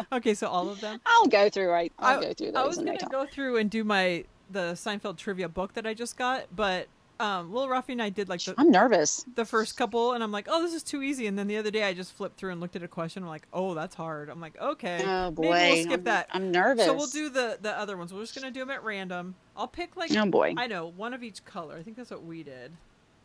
Okay, 0.12 0.34
so 0.34 0.48
all 0.48 0.70
of 0.70 0.80
them. 0.80 1.02
I'll 1.06 1.28
go 1.28 1.50
through. 1.50 1.70
Right, 1.70 1.92
I'll 2.00 2.20
I- 2.20 2.22
go 2.22 2.34
through 2.34 2.54
I 2.56 2.66
was 2.66 2.78
in 2.78 2.86
gonna 2.86 2.98
go 3.12 3.26
through 3.26 3.58
and 3.58 3.70
do 3.70 3.84
my 3.84 4.24
the 4.50 4.74
Seinfeld 4.74 5.18
trivia 5.18 5.50
book 5.50 5.74
that 5.74 5.86
I 5.86 5.94
just 5.94 6.16
got, 6.18 6.46
but 6.56 6.88
um, 7.20 7.54
Lil 7.54 7.68
Rafi 7.68 7.90
and 7.90 8.02
I 8.02 8.10
did 8.10 8.30
like 8.30 8.44
the, 8.44 8.54
I'm 8.58 8.70
nervous. 8.72 9.26
the 9.36 9.46
first 9.46 9.78
couple, 9.78 10.14
and 10.14 10.24
I'm 10.24 10.32
like, 10.32 10.48
oh, 10.50 10.62
this 10.62 10.74
is 10.74 10.84
too 10.84 11.02
easy. 11.02 11.28
And 11.28 11.38
then 11.38 11.48
the 11.48 11.58
other 11.58 11.72
day, 11.72 11.84
I 11.84 11.94
just 11.94 12.14
flipped 12.14 12.38
through 12.38 12.52
and 12.52 12.62
looked 12.62 12.76
at 12.76 12.84
a 12.84 12.88
question. 12.88 13.24
I'm 13.24 13.30
like, 13.30 13.48
oh, 13.54 13.74
that's 13.74 13.96
hard. 13.96 14.30
I'm 14.30 14.40
like, 14.40 14.60
okay, 14.62 15.04
Oh 15.06 15.32
boy, 15.32 15.50
maybe 15.50 15.76
we'll 15.76 15.84
skip 15.84 16.00
I'm, 16.00 16.04
that. 16.06 16.28
I'm 16.32 16.52
nervous. 16.52 16.86
So 16.86 16.94
we'll 16.94 17.08
do 17.08 17.30
the 17.30 17.58
the 17.62 17.78
other 17.78 17.98
ones. 17.98 18.14
We're 18.14 18.22
just 18.22 18.36
gonna 18.36 18.52
do 18.52 18.60
them 18.62 18.70
at 18.70 18.84
random. 18.84 19.36
I'll 19.56 19.68
pick 19.68 19.96
like 19.96 20.16
Oh 20.16 20.26
boy. 20.26 20.54
I 20.58 20.68
know 20.68 20.88
one 20.96 21.14
of 21.14 21.24
each 21.24 21.44
color. 21.46 21.76
I 21.78 21.84
think 21.84 21.98
that's 21.98 22.12
what 22.12 22.24
we 22.24 22.44
did. 22.44 22.72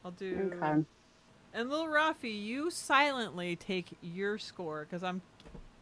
I'll 0.05 0.10
do. 0.10 0.52
Okay. 0.60 0.85
And 1.55 1.69
Lil 1.70 1.86
Rafi, 1.86 2.43
you 2.43 2.70
silently 2.70 3.56
take 3.56 3.89
your 4.01 4.39
score 4.39 4.86
because 4.89 5.02
I'm, 5.05 5.20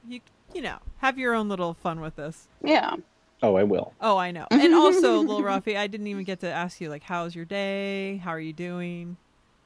you 0.08 0.20
you 0.52 0.62
know, 0.62 0.78
have 0.98 1.16
your 1.18 1.34
own 1.34 1.48
little 1.48 1.74
fun 1.74 2.00
with 2.00 2.16
this. 2.16 2.48
Yeah. 2.62 2.96
Oh, 3.42 3.56
I 3.56 3.62
will. 3.64 3.92
Oh, 4.00 4.16
I 4.16 4.30
know. 4.30 4.46
And 4.50 4.74
also, 4.74 5.20
Lil 5.20 5.42
Rafi, 5.42 5.76
I 5.76 5.86
didn't 5.86 6.06
even 6.06 6.24
get 6.24 6.40
to 6.40 6.50
ask 6.50 6.80
you 6.80 6.88
like, 6.88 7.02
how's 7.02 7.34
your 7.34 7.44
day? 7.44 8.16
How 8.18 8.30
are 8.30 8.40
you 8.40 8.52
doing? 8.52 9.16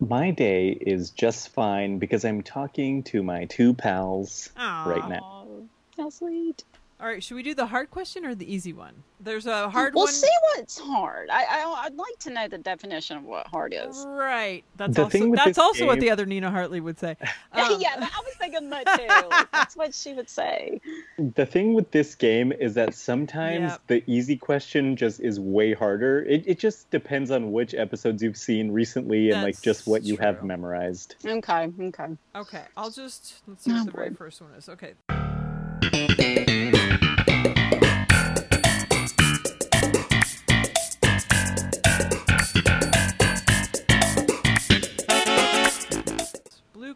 My 0.00 0.32
day 0.32 0.70
is 0.70 1.10
just 1.10 1.50
fine 1.50 1.98
because 1.98 2.24
I'm 2.24 2.42
talking 2.42 3.04
to 3.04 3.22
my 3.22 3.44
two 3.46 3.74
pals 3.74 4.50
right 4.56 5.08
now. 5.08 5.20
Oh, 5.22 5.68
how 5.96 6.10
sweet. 6.10 6.64
All 7.04 7.10
right, 7.10 7.22
should 7.22 7.34
we 7.34 7.42
do 7.42 7.54
the 7.54 7.66
hard 7.66 7.90
question 7.90 8.24
or 8.24 8.34
the 8.34 8.50
easy 8.50 8.72
one? 8.72 8.94
There's 9.20 9.44
a 9.44 9.68
hard 9.68 9.94
one 9.94 10.04
We'll 10.04 10.06
see 10.06 10.26
what's 10.56 10.78
hard. 10.78 11.28
I, 11.30 11.44
I 11.44 11.82
I'd 11.84 11.96
like 11.96 12.18
to 12.20 12.30
know 12.30 12.48
the 12.48 12.56
definition 12.56 13.18
of 13.18 13.24
what 13.24 13.46
hard 13.46 13.74
is. 13.76 14.06
Right. 14.08 14.64
That's 14.76 14.96
The 14.96 15.02
also 15.02 15.18
thing 15.18 15.32
that's 15.32 15.44
this 15.48 15.58
also 15.58 15.84
what 15.84 16.00
the 16.00 16.10
other 16.10 16.24
Nina 16.24 16.50
Hartley 16.50 16.80
would 16.80 16.98
say. 16.98 17.18
Um, 17.52 17.76
yeah, 17.78 17.96
I 17.98 18.22
was 18.24 18.34
thinking 18.38 18.70
that 18.70 18.86
too. 18.86 19.46
That's 19.52 19.76
what 19.76 19.94
she 19.94 20.14
would 20.14 20.30
say. 20.30 20.80
The 21.18 21.44
thing 21.44 21.74
with 21.74 21.90
this 21.90 22.14
game 22.14 22.52
is 22.52 22.72
that 22.72 22.94
sometimes 22.94 23.72
Yep. 23.72 23.80
the 23.88 24.10
easy 24.10 24.38
question 24.38 24.96
just 24.96 25.20
is 25.20 25.38
way 25.38 25.74
harder. 25.74 26.22
It, 26.22 26.44
it 26.46 26.58
just 26.58 26.90
depends 26.90 27.30
on 27.30 27.52
which 27.52 27.74
episodes 27.74 28.22
you've 28.22 28.38
seen 28.38 28.70
recently 28.70 29.30
and 29.30 29.42
like 29.42 29.60
just 29.60 29.80
That's 29.80 29.86
what 29.88 30.04
you 30.04 30.16
have 30.16 30.42
memorized. 30.42 31.16
Okay. 31.22 31.70
Okay. 31.80 32.06
Okay, 32.34 32.62
I'll 32.78 32.90
just 32.90 33.42
let's 33.46 33.62
see 33.62 33.72
Oh, 33.72 33.76
what 33.76 33.84
the 33.84 33.92
very 33.92 34.14
first 34.14 34.40
one 34.40 34.52
is. 34.52 34.70
Okay. 34.70 34.94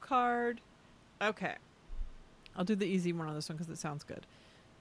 Card. 0.08 0.60
Okay. 1.20 1.54
I'll 2.56 2.64
do 2.64 2.74
the 2.74 2.86
easy 2.86 3.12
one 3.12 3.28
on 3.28 3.34
this 3.34 3.48
one 3.48 3.56
because 3.56 3.70
it 3.70 3.78
sounds 3.78 4.04
good. 4.04 4.26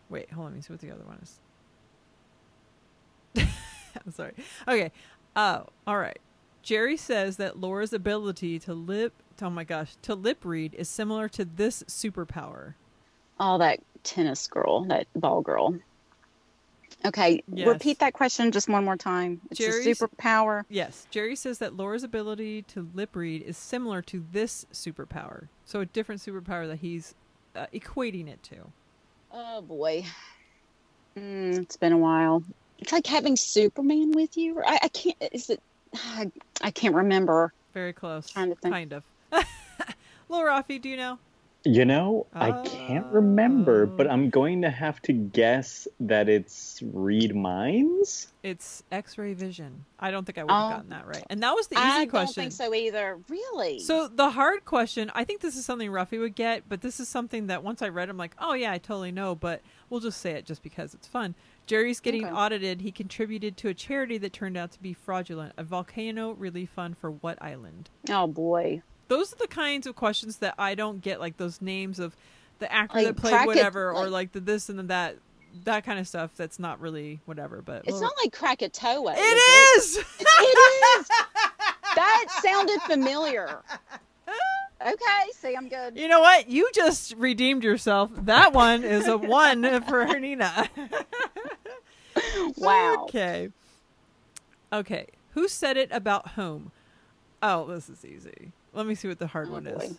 Wait, 0.10 0.32
hold 0.32 0.48
on. 0.48 0.52
Let 0.54 0.56
me 0.58 0.62
see 0.62 0.74
what 0.74 0.82
the 0.82 0.92
other 0.92 1.04
one 1.04 1.20
is. 1.22 1.40
I'm 4.06 4.12
sorry. 4.12 4.34
Okay. 4.68 4.92
Oh, 5.36 5.66
all 5.86 5.98
right. 5.98 6.20
Jerry 6.64 6.98
says 6.98 7.38
that 7.38 7.60
Laura's 7.60 7.94
ability 7.94 8.60
to 8.60 8.74
lip 8.74 9.14
oh 9.42 9.50
my 9.50 9.64
gosh, 9.64 9.96
to 10.02 10.16
lip 10.16 10.40
read 10.44 10.74
is 10.74 10.90
similar 10.90 11.30
to 11.30 11.46
this 11.46 11.84
superpower. 11.84 12.74
All 13.40 13.58
that 13.60 13.80
tennis 14.04 14.48
girl, 14.48 14.84
that 14.86 15.08
ball 15.16 15.42
girl. 15.42 15.76
Okay. 17.08 17.42
Yes. 17.52 17.68
Repeat 17.68 18.00
that 18.00 18.14
question 18.14 18.52
just 18.52 18.68
one 18.68 18.84
more 18.84 18.98
time. 18.98 19.42
It's 19.50 19.60
Jerry's- 19.60 20.02
a 20.02 20.08
superpower. 20.08 20.64
Yes, 20.70 21.08
Jerry 21.10 21.36
says 21.36 21.60
that 21.60 21.76
Laura's 21.76 22.04
ability 22.04 22.64
to 22.64 22.90
lip 22.94 23.16
read 23.16 23.42
is 23.44 23.58
similar 23.58 24.02
to 24.04 24.26
this 24.32 24.66
superpower. 24.74 25.48
So 25.66 25.80
a 25.82 25.86
different 25.86 26.22
superpower 26.22 26.68
that 26.68 26.80
he's 26.80 27.16
uh, 27.56 27.68
equating 27.74 28.28
it 28.28 28.44
to. 28.44 28.72
Oh 29.32 29.62
boy. 29.62 30.06
Mm, 31.18 31.60
it's 31.60 31.78
been 31.78 31.94
a 31.94 31.98
while. 31.98 32.44
It's 32.80 32.92
like 32.92 33.08
having 33.08 33.36
Superman 33.36 34.12
with 34.12 34.38
you. 34.38 34.62
I, 34.66 34.80
I 34.84 34.88
can't. 34.90 35.18
Is 35.32 35.50
it? 35.50 35.62
I, 35.96 36.32
I 36.62 36.72
can't 36.72 36.94
remember. 36.94 37.54
Very 37.74 37.94
close. 37.94 38.30
Trying 38.30 38.50
to 38.50 38.56
think. 38.56 38.74
Kind 38.74 38.94
of. 38.94 39.04
Lil 40.30 40.42
Rafi, 40.42 40.82
do 40.82 40.90
you 40.90 40.98
know? 40.98 41.18
You 41.68 41.84
know, 41.84 42.28
I 42.34 42.54
can't 42.64 43.06
remember, 43.08 43.86
but 43.86 44.08
Oh. 44.08 44.12
I'm 44.12 44.30
going 44.30 44.62
to 44.62 44.70
have 44.70 45.02
to 45.02 45.12
guess 45.12 45.86
that 46.00 46.30
it's 46.30 46.82
read 46.94 47.36
minds. 47.36 48.32
It's 48.42 48.84
X-ray 48.90 49.34
vision. 49.34 49.84
I 50.00 50.10
don't 50.10 50.24
think 50.24 50.38
I 50.38 50.46
would 50.46 50.52
have 50.54 50.66
Oh. 50.72 50.76
gotten 50.76 50.90
that 50.92 51.06
right. 51.06 51.26
And 51.30 51.44
that 51.44 51.52
was 51.54 51.68
the 51.68 51.76
easy 51.76 52.06
question. 52.08 52.18
I 52.18 52.24
don't 52.24 52.34
think 52.34 52.52
so 52.54 52.74
either. 52.74 53.20
Really? 53.28 53.80
So 53.80 54.08
the 54.08 54.30
hard 54.30 54.64
question, 54.64 55.12
I 55.14 55.26
think 55.26 55.42
this 55.42 55.58
is 55.58 55.66
something 55.66 55.92
Rafi 55.92 56.18
would 56.20 56.36
get, 56.36 56.70
but 56.70 56.80
this 56.80 57.02
is 57.02 57.10
something 57.10 57.48
that 57.48 57.64
once 57.64 57.82
I 57.82 57.90
read, 57.90 58.08
I'm 58.08 58.18
like, 58.18 58.36
oh 58.40 58.54
yeah, 58.54 58.72
I 58.72 58.78
totally 58.78 59.12
know. 59.12 59.36
But 59.36 59.62
we'll 59.90 60.00
just 60.00 60.22
say 60.22 60.32
it 60.32 60.46
just 60.46 60.64
because 60.64 60.94
it's 60.94 61.08
fun. 61.08 61.36
Jerry's 61.66 62.00
getting 62.00 62.24
Okay. 62.24 62.34
audited. 62.34 62.80
He 62.80 62.94
contributed 62.94 63.58
to 63.58 63.68
a 63.68 63.74
charity 63.74 64.18
that 64.20 64.32
turned 64.32 64.56
out 64.56 64.72
to 64.72 64.82
be 64.82 64.94
fraudulent. 64.94 65.52
A 65.58 65.64
volcano 65.66 66.32
relief 66.32 66.70
fund 66.70 66.98
for 66.98 67.12
what 67.12 67.38
island? 67.42 67.90
oh 68.10 68.28
boy. 68.28 68.82
Those 69.08 69.34
are 69.34 69.38
the 69.38 69.48
kinds 69.48 69.88
of 69.88 69.96
questions 69.96 70.38
that 70.38 70.56
I 70.58 70.76
don't 70.76 71.02
get, 71.02 71.20
like 71.20 71.38
those 71.38 71.62
names 71.62 72.00
of 72.00 72.16
the 72.60 72.72
actor 72.72 72.98
Like 72.98 73.08
that 73.08 73.18
played 73.18 73.46
whatever, 73.46 73.92
or 73.92 74.04
like- 74.04 74.12
like 74.12 74.32
the 74.34 74.40
this 74.40 74.70
and 74.70 74.78
the 74.80 74.84
that, 74.84 75.18
that 75.64 75.86
kind 75.86 76.00
of 76.00 76.08
stuff. 76.08 76.32
That's 76.36 76.60
not 76.60 76.80
really 76.82 77.20
whatever. 77.26 77.62
But 77.62 77.84
It's 77.88 78.02
not 78.02 78.14
like 78.24 78.34
Krakatoa. 78.34 79.14
It 79.18 79.78
is. 79.78 79.98
It 79.98 81.00
is. 81.00 81.10
That 81.96 82.26
sounded 82.44 82.80
familiar. 82.84 83.64
Okay. 84.80 85.32
See, 85.34 85.56
I'm 85.56 85.68
good. 85.68 85.98
You 85.98 86.08
know 86.08 86.20
what? 86.20 86.48
You 86.48 86.70
just 86.76 87.16
redeemed 87.16 87.64
yourself. 87.64 88.12
That 88.14 88.54
one 88.54 88.84
is 88.84 89.08
a 89.08 89.18
one 89.18 89.82
for 89.84 90.06
Nina. 90.20 90.70
Wow. 92.58 93.04
Okay. 93.04 93.50
Okay. 94.74 95.08
Who 95.32 95.48
said 95.48 95.78
it 95.78 95.90
about 95.92 96.30
home? 96.30 96.72
Oh, 97.44 97.66
this 97.68 97.90
is 97.90 98.04
easy. 98.04 98.52
Let 98.74 98.86
me 98.86 98.96
see 98.96 99.08
what 99.08 99.20
the 99.20 99.28
hard 99.28 99.50
Oh, 99.50 99.54
one 99.54 99.64
boy. 99.64 99.72
is. 99.72 99.98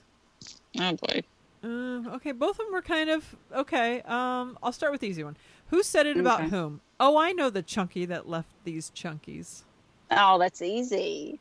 Oh 0.79 0.97
boy. 0.97 1.23
Uh, 1.65 2.15
okay, 2.17 2.33
both 2.33 2.59
of 2.61 2.67
them 2.67 2.73
were 2.73 2.83
kind 2.83 3.11
of 3.11 3.37
okay. 3.53 4.03
Um, 4.03 4.57
I'll 4.63 4.73
start 4.73 4.93
with 4.93 5.01
the 5.01 5.09
easy 5.09 5.25
one. 5.25 5.37
Who 5.71 5.83
said 5.83 6.07
it 6.07 6.17
about 6.17 6.45
whom? 6.45 6.81
Oh, 7.01 7.17
I 7.19 7.33
know 7.33 7.51
the 7.51 7.63
chunky 7.63 8.05
that 8.07 8.29
left 8.29 8.51
these 8.65 8.91
chunkies. 8.95 9.63
Oh, 10.11 10.39
that's 10.39 10.63
easy. 10.63 11.41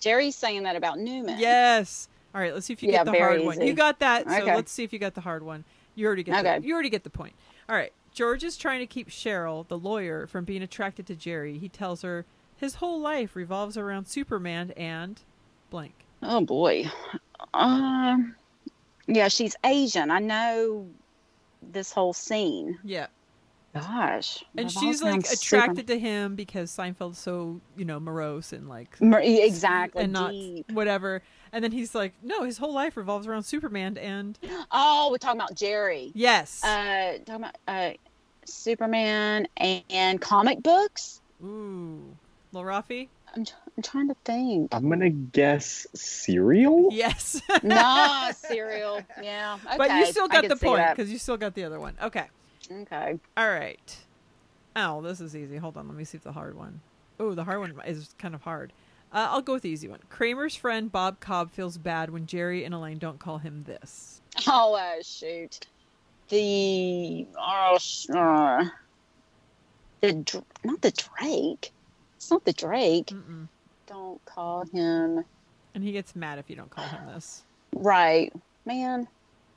Jerry's 0.00 0.34
saying 0.34 0.62
that 0.64 0.74
about 0.74 0.98
Newman. 0.98 1.38
Yes. 1.38 2.08
All 2.34 2.40
right. 2.40 2.52
Let's 2.52 2.66
see 2.66 2.72
if 2.72 2.82
you 2.82 2.90
Yeah, 2.90 3.04
get 3.04 3.12
the 3.12 3.18
hard 3.18 3.42
one. 3.42 3.60
You 3.60 3.74
got 3.74 4.00
that. 4.00 4.28
So 4.28 4.42
Okay. 4.42 4.54
let's 4.54 4.72
see 4.72 4.82
if 4.84 4.92
you 4.92 4.98
got 4.98 5.14
the 5.14 5.20
hard 5.20 5.42
one. 5.42 5.64
You 5.94 6.06
already 6.06 6.22
get. 6.24 6.38
Okay. 6.40 6.58
The, 6.58 6.66
you 6.66 6.72
already 6.74 6.90
get 6.90 7.04
the 7.04 7.10
point. 7.10 7.34
All 7.68 7.76
right. 7.76 7.92
George 8.12 8.42
is 8.44 8.56
trying 8.56 8.80
to 8.80 8.86
keep 8.86 9.08
Cheryl, 9.08 9.66
the 9.68 9.78
lawyer, 9.78 10.26
from 10.26 10.44
being 10.44 10.62
attracted 10.62 11.06
to 11.06 11.14
Jerry. 11.14 11.58
He 11.58 11.68
tells 11.68 12.02
her 12.02 12.24
his 12.56 12.76
whole 12.76 13.00
life 13.00 13.36
revolves 13.36 13.76
around 13.76 14.06
Superman 14.06 14.72
and 14.76 15.20
blank. 15.70 16.01
Oh 16.22 16.40
boy. 16.40 16.86
Um. 17.54 18.34
yeah, 19.06 19.28
she's 19.28 19.54
Asian. 19.64 20.10
I 20.10 20.18
know 20.20 20.86
this 21.62 21.92
whole 21.92 22.12
scene. 22.12 22.78
Yeah. 22.84 23.06
Gosh. 23.74 24.44
and 24.56 24.70
she's 24.70 25.02
like 25.02 25.24
attracted 25.32 25.86
to 25.86 25.98
him 25.98 26.34
because 26.34 26.70
Seinfeld's 26.70 27.16
so 27.18 27.58
you 27.76 27.86
know 27.86 27.98
morose 27.98 28.52
and 28.52 28.68
like 28.68 29.00
Mer- 29.00 29.20
exactly. 29.24 30.04
and 30.04 30.12
not 30.12 30.30
deep. 30.32 30.70
whatever. 30.72 31.22
And 31.54 31.64
then 31.64 31.72
he's 31.72 31.94
like, 31.94 32.12
no, 32.22 32.44
his 32.44 32.58
whole 32.58 32.72
life 32.74 32.96
revolves 32.98 33.26
around 33.26 33.42
Superman. 33.44 33.96
And 33.98 34.38
Oh, 34.70 35.08
we're 35.10 35.16
talking 35.18 35.40
about 35.40 35.54
Jerry. 35.54 36.12
yes, 36.14 36.62
Uh, 36.62 37.18
talking 37.24 37.34
about 37.44 37.56
uh, 37.66 37.90
Superman 38.44 39.48
and, 39.56 39.82
and 39.90 40.20
comic 40.20 40.62
books. 40.62 41.20
ooh, 41.42 42.02
Lil 42.52 42.64
Rafi, 42.64 43.08
I'm, 43.34 43.44
I'm 43.76 43.82
trying 43.82 44.08
to 44.08 44.16
think. 44.24 44.68
I'm 44.74 44.88
gonna 44.88 45.10
guess 45.10 45.86
cereal. 45.94 46.88
yes. 46.92 47.40
nah, 47.62 48.30
cereal. 48.32 49.00
Yeah. 49.22 49.58
Okay. 49.66 49.76
but 49.78 49.90
you 49.90 50.06
still 50.06 50.28
got 50.28 50.46
the 50.46 50.56
point 50.56 50.84
because 50.90 51.10
you 51.10 51.18
still 51.18 51.36
got 51.38 51.54
the 51.54 51.64
other 51.64 51.80
one. 51.80 51.96
Okay, 52.02 52.26
Okay. 52.70 53.18
all 53.36 53.48
right. 53.50 53.96
Oh, 54.76 55.00
this 55.02 55.20
is 55.20 55.34
easy. 55.36 55.56
Hold 55.56 55.76
on, 55.76 55.88
let 55.88 55.96
me 55.96 56.04
see 56.04 56.16
if 56.16 56.22
the 56.24 56.32
hard 56.32 56.56
one. 56.56 56.80
Oh, 57.20 57.34
the 57.34 57.44
hard 57.44 57.60
one 57.60 57.74
is 57.86 58.14
kind 58.18 58.34
of 58.34 58.42
hard. 58.42 58.72
Uh, 59.12 59.28
I'll 59.30 59.42
go 59.42 59.54
with 59.54 59.62
the 59.62 59.68
easy 59.68 59.88
one. 59.88 60.00
Kramer's 60.08 60.56
friend 60.56 60.90
Bob 60.90 61.20
Cobb 61.20 61.50
feels 61.50 61.76
bad 61.76 62.08
when 62.10 62.26
Jerry 62.26 62.64
and 62.64 62.74
Elaine 62.74 62.98
don't 62.98 63.18
call 63.20 63.38
him 63.38 63.64
this. 63.64 64.20
Oh, 64.48 64.74
uh, 64.74 65.02
shoot. 65.02 65.66
The 66.28 67.26
oh, 67.38 67.78
uh, 68.14 68.64
the 70.00 70.42
not 70.64 70.80
the 70.80 70.90
Drake. 70.92 71.72
It's 72.16 72.30
not 72.30 72.44
the 72.46 72.52
Drake. 72.54 73.06
Mm-mm. 73.08 73.48
Don't 73.92 74.24
call 74.24 74.64
him 74.72 75.22
And 75.74 75.84
he 75.84 75.92
gets 75.92 76.16
mad 76.16 76.38
if 76.38 76.48
you 76.48 76.56
don't 76.56 76.70
call 76.70 76.84
him 76.86 77.06
this. 77.08 77.42
right, 77.74 78.32
man. 78.64 79.06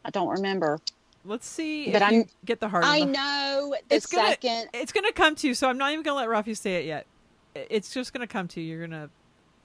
I 0.03 0.09
don't 0.09 0.27
remember. 0.27 0.77
Let's 1.23 1.47
see 1.47 1.85
But 1.91 2.01
if 2.01 2.01
I'm- 2.03 2.25
get 2.43 2.59
the 2.59 2.67
hard 2.67 2.83
I 2.83 2.99
one. 2.99 3.11
know 3.13 3.75
the 3.87 3.95
It's 3.95 4.05
gonna- 4.07 4.27
second. 4.31 4.69
It's 4.73 4.91
gonna 4.91 5.13
come 5.13 5.35
to 5.35 5.47
you, 5.47 5.53
so 5.53 5.69
I'm 5.69 5.77
not 5.77 5.91
even 5.93 6.03
gonna 6.03 6.17
let 6.17 6.27
Rafi 6.27 6.55
say 6.55 6.75
it 6.75 6.85
yet. 6.85 7.07
It's 7.55 7.93
just 7.93 8.11
gonna 8.11 8.27
come 8.27 8.47
to 8.49 8.61
you. 8.61 8.75
You're 8.77 8.87
gonna, 8.87 9.09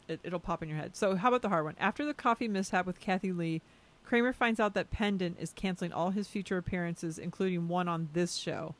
it, 0.07 0.21
it'll 0.23 0.39
pop 0.41 0.63
in 0.63 0.69
your 0.69 0.79
head. 0.79 0.95
So 0.97 1.17
how 1.17 1.29
about 1.29 1.43
the 1.43 1.49
hard 1.49 1.65
one? 1.65 1.75
After 1.81 2.05
the 2.05 2.15
coffee 2.15 2.47
mishap 2.49 2.87
with 2.87 3.01
Kathie 3.01 3.33
Lee, 3.33 3.61
Kramer 4.05 4.33
finds 4.33 4.61
out 4.61 4.75
that 4.75 4.91
Pendant 4.93 5.37
is 5.41 5.53
canceling 5.53 5.93
all 5.93 6.11
his 6.11 6.29
future 6.29 6.57
appearances, 6.57 7.19
including 7.19 7.67
one 7.69 7.89
on 7.89 8.09
this 8.13 8.37
show. 8.37 8.75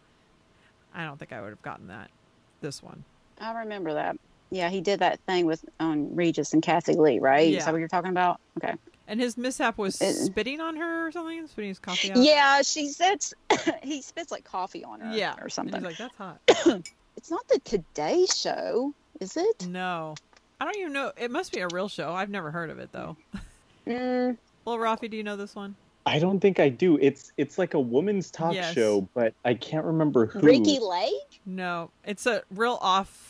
I 0.95 1.05
don't 1.05 1.19
think 1.19 1.33
I 1.33 1.41
would 1.41 1.51
have 1.51 1.63
gotten 1.63 1.89
that. 1.89 2.11
This 2.61 2.81
one. 2.83 3.05
I 3.41 3.53
remember 3.59 3.93
that. 3.95 4.17
Yeah, 4.51 4.69
he 4.71 4.81
did 4.81 5.01
that 5.01 5.21
thing 5.21 5.47
with 5.47 5.65
on 5.79 6.15
Regis 6.15 6.53
and 6.53 6.63
Kathie 6.63 6.95
Lee, 6.95 7.19
right? 7.19 7.49
Yeah. 7.49 7.59
Is 7.59 7.65
that 7.65 7.73
what 7.73 7.79
you're 7.79 7.89
talking 7.89 8.11
about? 8.11 8.41
Okay. 8.59 8.75
And 9.09 9.21
his 9.21 9.37
mishap 9.37 9.77
was 9.79 10.01
It- 10.01 10.15
spitting 10.15 10.61
on 10.61 10.77
her 10.77 11.07
or 11.07 11.13
something, 11.13 11.47
spitting 11.49 11.69
his 11.71 11.79
coffee 11.79 12.11
out. 12.13 12.19
Yeah, 12.19 12.63
she 12.63 12.89
says 12.89 13.35
he 13.83 14.03
spits 14.03 14.31
like 14.31 14.45
coffee 14.45 14.85
on 14.85 15.01
her. 15.01 15.13
yeah, 15.17 15.35
or 15.39 15.45
And 15.45 15.53
something. 15.53 15.75
he's 15.85 15.99
like, 15.99 15.99
"That's 15.99 16.17
hot." 16.17 16.83
It's 17.17 17.31
not 17.31 17.47
the 17.49 17.59
Today 17.61 18.25
Show, 18.35 18.95
is 19.21 19.37
it? 19.37 19.67
no, 19.67 20.15
I 20.61 20.65
don't 20.65 20.77
even 20.79 20.93
know. 20.95 21.13
It 21.19 21.31
must 21.31 21.53
be 21.53 21.61
a 21.61 21.69
real 21.73 21.89
show. 21.89 22.13
I've 22.13 22.31
never 22.31 22.51
heard 22.51 22.71
of 22.71 22.79
it 22.79 22.91
though. 22.93 23.17
Mm, 23.87 24.37
Well, 24.65 24.77
Rafi, 24.79 25.11
do 25.11 25.17
you 25.17 25.23
know 25.25 25.37
this 25.37 25.55
one? 25.57 25.75
I 26.07 26.19
don't 26.19 26.41
think 26.41 26.61
I 26.61 26.69
do. 26.69 26.97
It's 27.01 27.33
it's 27.37 27.59
like 27.59 27.75
a 27.75 27.81
woman's 27.81 28.31
talk 28.31 28.55
Yes. 28.55 28.75
show, 28.75 29.07
but 29.15 29.35
I 29.45 29.55
can't 29.55 29.85
remember 29.85 30.27
who. 30.27 30.41
Ricki 30.41 30.79
Lake. 30.79 31.41
No, 31.47 31.91
it's 32.05 32.27
a 32.27 32.43
real 32.51 32.79
off 32.81 33.30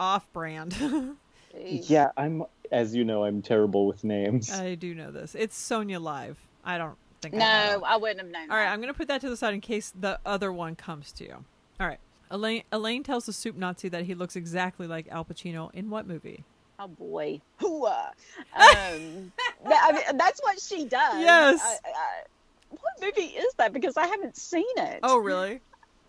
off 0.00 0.30
brand. 0.32 0.74
Yeah, 1.54 2.12
I'm. 2.16 2.44
As 2.70 2.94
you 2.94 3.04
know, 3.04 3.24
I'm 3.24 3.42
terrible 3.42 3.86
with 3.86 4.04
names. 4.04 4.50
I 4.50 4.74
do 4.74 4.94
know 4.94 5.10
this. 5.10 5.34
It's 5.34 5.54
Sonya 5.54 6.00
Live. 6.00 6.38
I 6.64 6.78
don't 6.78 6.96
think. 7.20 7.34
I 7.34 7.36
No, 7.36 7.44
know 7.44 7.80
that. 7.80 7.86
I 7.90 7.96
wouldn't 7.98 8.20
have 8.20 8.30
known. 8.30 8.50
All 8.50 8.56
right. 8.56 8.68
I'm 8.72 8.80
gonna 8.80 8.94
put 8.94 9.08
that 9.08 9.20
to 9.20 9.28
the 9.28 9.36
side 9.36 9.52
in 9.52 9.60
case 9.60 9.92
the 10.00 10.18
other 10.24 10.50
one 10.50 10.76
comes 10.76 11.12
to 11.12 11.24
you. 11.24 11.44
All 11.78 11.86
right. 11.86 11.98
Elaine 12.30 12.62
Elaine 12.72 13.02
tells 13.02 13.26
the 13.26 13.34
soup 13.34 13.54
Nazi 13.54 13.90
that 13.90 14.04
he 14.06 14.14
looks 14.14 14.34
exactly 14.34 14.86
like 14.86 15.08
Al 15.10 15.26
Pacino 15.26 15.70
in 15.74 15.90
what 15.90 16.06
movie? 16.06 16.42
Oh 16.78 16.88
boy. 16.88 17.42
Hooah. 17.60 18.12
Um, 18.56 19.32
that- 19.66 19.84
I 19.84 19.92
mean, 19.92 20.16
that's 20.16 20.40
what 20.42 20.58
she 20.58 20.86
does. 20.86 21.20
Yes. 21.20 21.60
I, 21.62 21.76
I, 21.86 22.22
what 22.70 22.94
movie 23.02 23.28
is 23.28 23.52
that? 23.58 23.74
Because 23.74 23.98
I 23.98 24.06
haven't 24.06 24.38
seen 24.38 24.64
it. 24.78 25.00
Oh, 25.02 25.18
really? 25.18 25.60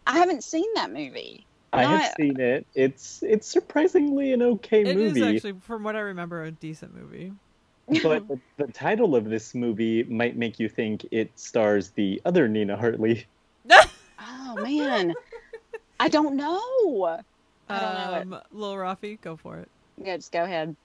I 0.07 0.17
haven't 0.17 0.45
seen 0.45 0.73
that 0.75 0.89
movie. 0.93 1.45
I 1.73 1.81
have 1.83 2.01
not- 2.01 2.15
seen 2.17 2.39
it. 2.39 2.65
It's 2.75 3.23
it's 3.23 3.47
surprisingly 3.47 4.31
an 4.33 4.41
okay 4.41 4.81
It 4.81 4.87
is 4.89 4.95
movie, 4.95 5.21
It 5.21 5.27
is 5.27 5.35
actually, 5.35 5.59
from 5.61 5.83
what 5.83 5.95
I 5.95 5.99
remember, 6.01 6.43
a 6.43 6.51
decent 6.51 6.95
movie. 6.95 7.33
but 8.03 8.27
the, 8.27 8.39
the 8.57 8.71
title 8.71 9.15
of 9.15 9.25
this 9.25 9.53
movie 9.55 10.03
might 10.03 10.37
make 10.37 10.59
you 10.59 10.69
think 10.69 11.05
it 11.11 11.31
stars 11.37 11.89
the 11.91 12.21
other 12.25 12.47
Nina 12.47 12.77
Hartley. 12.77 13.25
Oh 14.55 14.55
man, 14.61 15.13
I 15.99 16.09
don't 16.09 16.35
know. 16.35 17.17
I 17.69 17.79
don't 17.79 17.93
know 17.95 18.13
it. 18.17 18.21
um, 18.21 18.41
Lil 18.51 18.75
Rafi, 18.75 19.19
go 19.19 19.35
for 19.35 19.57
it. 19.57 19.67
Yeah, 19.97 20.15
just 20.17 20.31
go 20.31 20.43
ahead. 20.43 20.75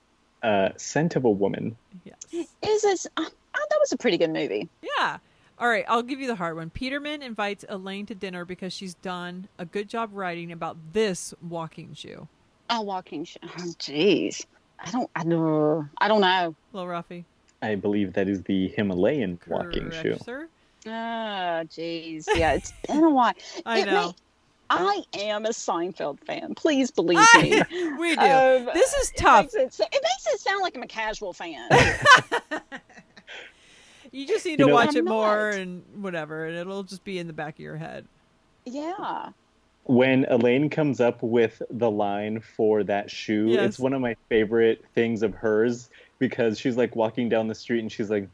Uh, 0.41 0.69
Scent 0.77 1.15
of 1.15 1.23
a 1.25 1.29
Woman. 1.29 1.75
Yes. 2.03 2.17
Is 2.63 2.81
this? 2.81 3.05
Oh, 3.15 3.23
that 3.53 3.77
was 3.79 3.91
a 3.91 3.97
pretty 3.97 4.17
good 4.17 4.31
movie. 4.31 4.69
Yeah. 4.81 5.17
All 5.59 5.67
right, 5.67 5.83
I'll 5.87 6.03
give 6.03 6.19
you 6.21 6.27
the 6.27 6.35
hard 6.35 6.55
one. 6.55 6.69
Peterman 6.69 7.21
invites 7.21 7.65
Elaine 7.67 8.05
to 8.05 8.15
dinner 8.15 8.45
because 8.45 8.71
she's 8.71 8.93
done 8.95 9.47
a 9.57 9.65
good 9.65 9.89
job 9.89 10.09
writing 10.13 10.51
about 10.53 10.77
this 10.93 11.33
walking 11.47 11.93
shoe. 11.93 12.27
Oh, 12.69 12.81
walking. 12.81 13.25
Sh- 13.25 13.37
oh, 13.43 13.47
jeez. 13.77 14.45
I 14.79 14.91
don't. 14.91 15.09
I 15.15 15.23
know. 15.23 15.85
I 15.97 16.07
don't 16.07 16.21
know. 16.21 16.55
Lil 16.71 16.85
Rafi. 16.85 17.25
I 17.61 17.75
believe 17.75 18.13
that 18.13 18.29
is 18.29 18.41
the 18.43 18.69
Himalayan 18.69 19.37
walking 19.47 19.91
shoe. 19.91 20.17
sir. 20.23 20.47
Oh, 20.85 20.89
jeez. 20.89 22.25
Yeah, 22.33 22.53
it's 22.53 22.71
been 22.87 23.03
a 23.03 23.09
while. 23.09 23.33
I 23.65 23.79
It 23.79 23.85
know. 23.87 24.07
may- 24.07 24.13
I 24.71 25.01
am 25.15 25.45
a 25.47 25.49
Seinfeld 25.49 26.19
fan. 26.25 26.53
Please 26.55 26.91
believe 26.91 27.17
I- 27.19 27.41
me. 27.41 27.91
we 27.99 28.15
do. 28.15 28.21
Um, 28.21 28.69
this 28.73 28.93
is 28.93 29.09
It 29.09 29.17
tough. 29.17 29.45
makes 29.55 29.79
it, 29.79 29.87
it 29.91 30.01
makes 30.03 30.27
it 30.27 30.39
sound 30.39 30.61
like 30.61 30.75
I'm 30.77 30.83
a 30.83 30.87
casual 30.87 31.33
fan. 31.33 31.67
You 34.11 34.25
just 34.27 34.45
need 34.45 34.51
You 34.59 34.65
to 34.65 34.65
know- 34.67 34.73
watch 34.73 34.89
I'm 34.89 34.97
it 34.97 35.05
more 35.05 35.49
and 35.49 35.83
whatever, 36.01 36.45
and 36.45 36.57
it'll 36.57 36.83
just 36.83 37.03
be 37.03 37.19
in 37.19 37.27
the 37.27 37.33
back 37.33 37.55
of 37.55 37.59
your 37.59 37.77
head. 37.77 38.05
yeah. 38.65 39.29
When 39.85 40.25
Elaine 40.29 40.69
comes 40.69 40.99
up 41.01 41.23
with 41.23 41.63
the 41.71 41.89
line 41.89 42.41
for 42.41 42.83
that 42.83 43.09
shoe, 43.09 43.47
Yes. 43.47 43.65
it's 43.69 43.79
one 43.79 43.93
of 43.93 44.01
my 44.01 44.15
favorite 44.27 44.85
things 44.93 45.23
of 45.23 45.33
hers 45.33 45.89
because 46.19 46.59
she's 46.59 46.77
like 46.77 46.95
walking 46.95 47.27
down 47.27 47.47
the 47.47 47.55
street 47.55 47.79
and 47.79 47.91
she's 47.91 48.11
like, 48.11 48.27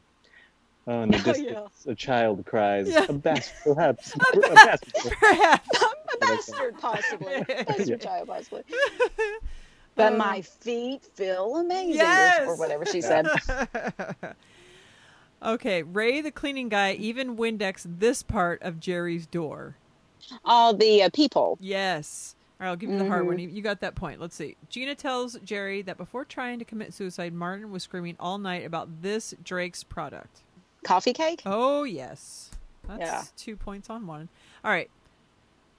"Oh, 0.86 1.04
in 1.04 1.12
the 1.12 1.18
Oh, 1.20 1.22
distance, 1.24 1.86
a 1.88 1.96
child 1.96 2.46
cries, 2.46 2.90
Yeah. 2.90 3.06
a 3.08 3.14
bastard, 3.14 3.56
perhaps, 3.76 4.14
a 4.34 4.40
bastard." 4.40 4.94
Perhaps. 5.20 5.70
a 6.14 6.18
bastard, 6.20 6.78
possibly. 6.80 7.42
Bastard 7.48 7.88
Yeah. 7.88 7.96
child, 7.98 8.28
possibly. 8.28 8.64
But 9.96 10.12
Uh, 10.14 10.18
my 10.18 10.42
feet 10.42 11.06
feel 11.14 11.56
amazing, 11.56 11.96
yes. 11.96 12.42
or, 12.42 12.48
or 12.54 12.58
whatever 12.58 12.86
she 12.86 13.00
said. 13.00 13.28
Okay, 15.44 15.84
Ray 15.84 16.22
the 16.22 16.32
cleaning 16.32 16.70
guy 16.70 16.94
even 16.94 17.38
Windex 17.38 17.86
this 18.00 18.24
part 18.24 18.62
of 18.62 18.80
Jerry's 18.80 19.26
door. 19.26 19.76
All 20.44 20.74
the 20.74 21.04
uh, 21.04 21.10
people. 21.14 21.58
Yes. 21.62 22.36
All 22.60 22.66
right, 22.66 22.70
I'll 22.72 22.76
give 22.78 22.90
you 22.90 22.98
the 22.98 23.06
hard 23.08 23.24
Mhm. 23.24 23.28
one. 23.28 23.40
You 23.40 23.50
you 23.50 23.62
got 23.62 23.82
that 23.82 23.96
point. 23.96 24.20
Let's 24.22 24.36
see. 24.36 24.56
Gina 24.70 24.96
tells 24.96 25.38
Jerry 25.44 25.82
that 25.84 25.98
before 25.98 26.24
trying 26.26 26.58
to 26.60 26.66
commit 26.66 26.94
suicide, 26.94 27.34
Martin 27.34 27.70
was 27.72 27.84
screaming 27.84 28.16
all 28.20 28.38
night 28.38 28.66
about 28.66 29.02
this 29.02 29.34
Drake's 29.44 29.84
product. 29.84 30.42
Coffee 30.84 31.14
cake? 31.14 31.42
Oh, 31.46 31.84
yes. 31.84 32.52
That's 32.88 33.02
Yeah. 33.02 33.24
two 33.36 33.56
points 33.58 33.90
on 33.90 34.08
one. 34.08 34.30
All 34.64 34.72
right. 34.72 34.90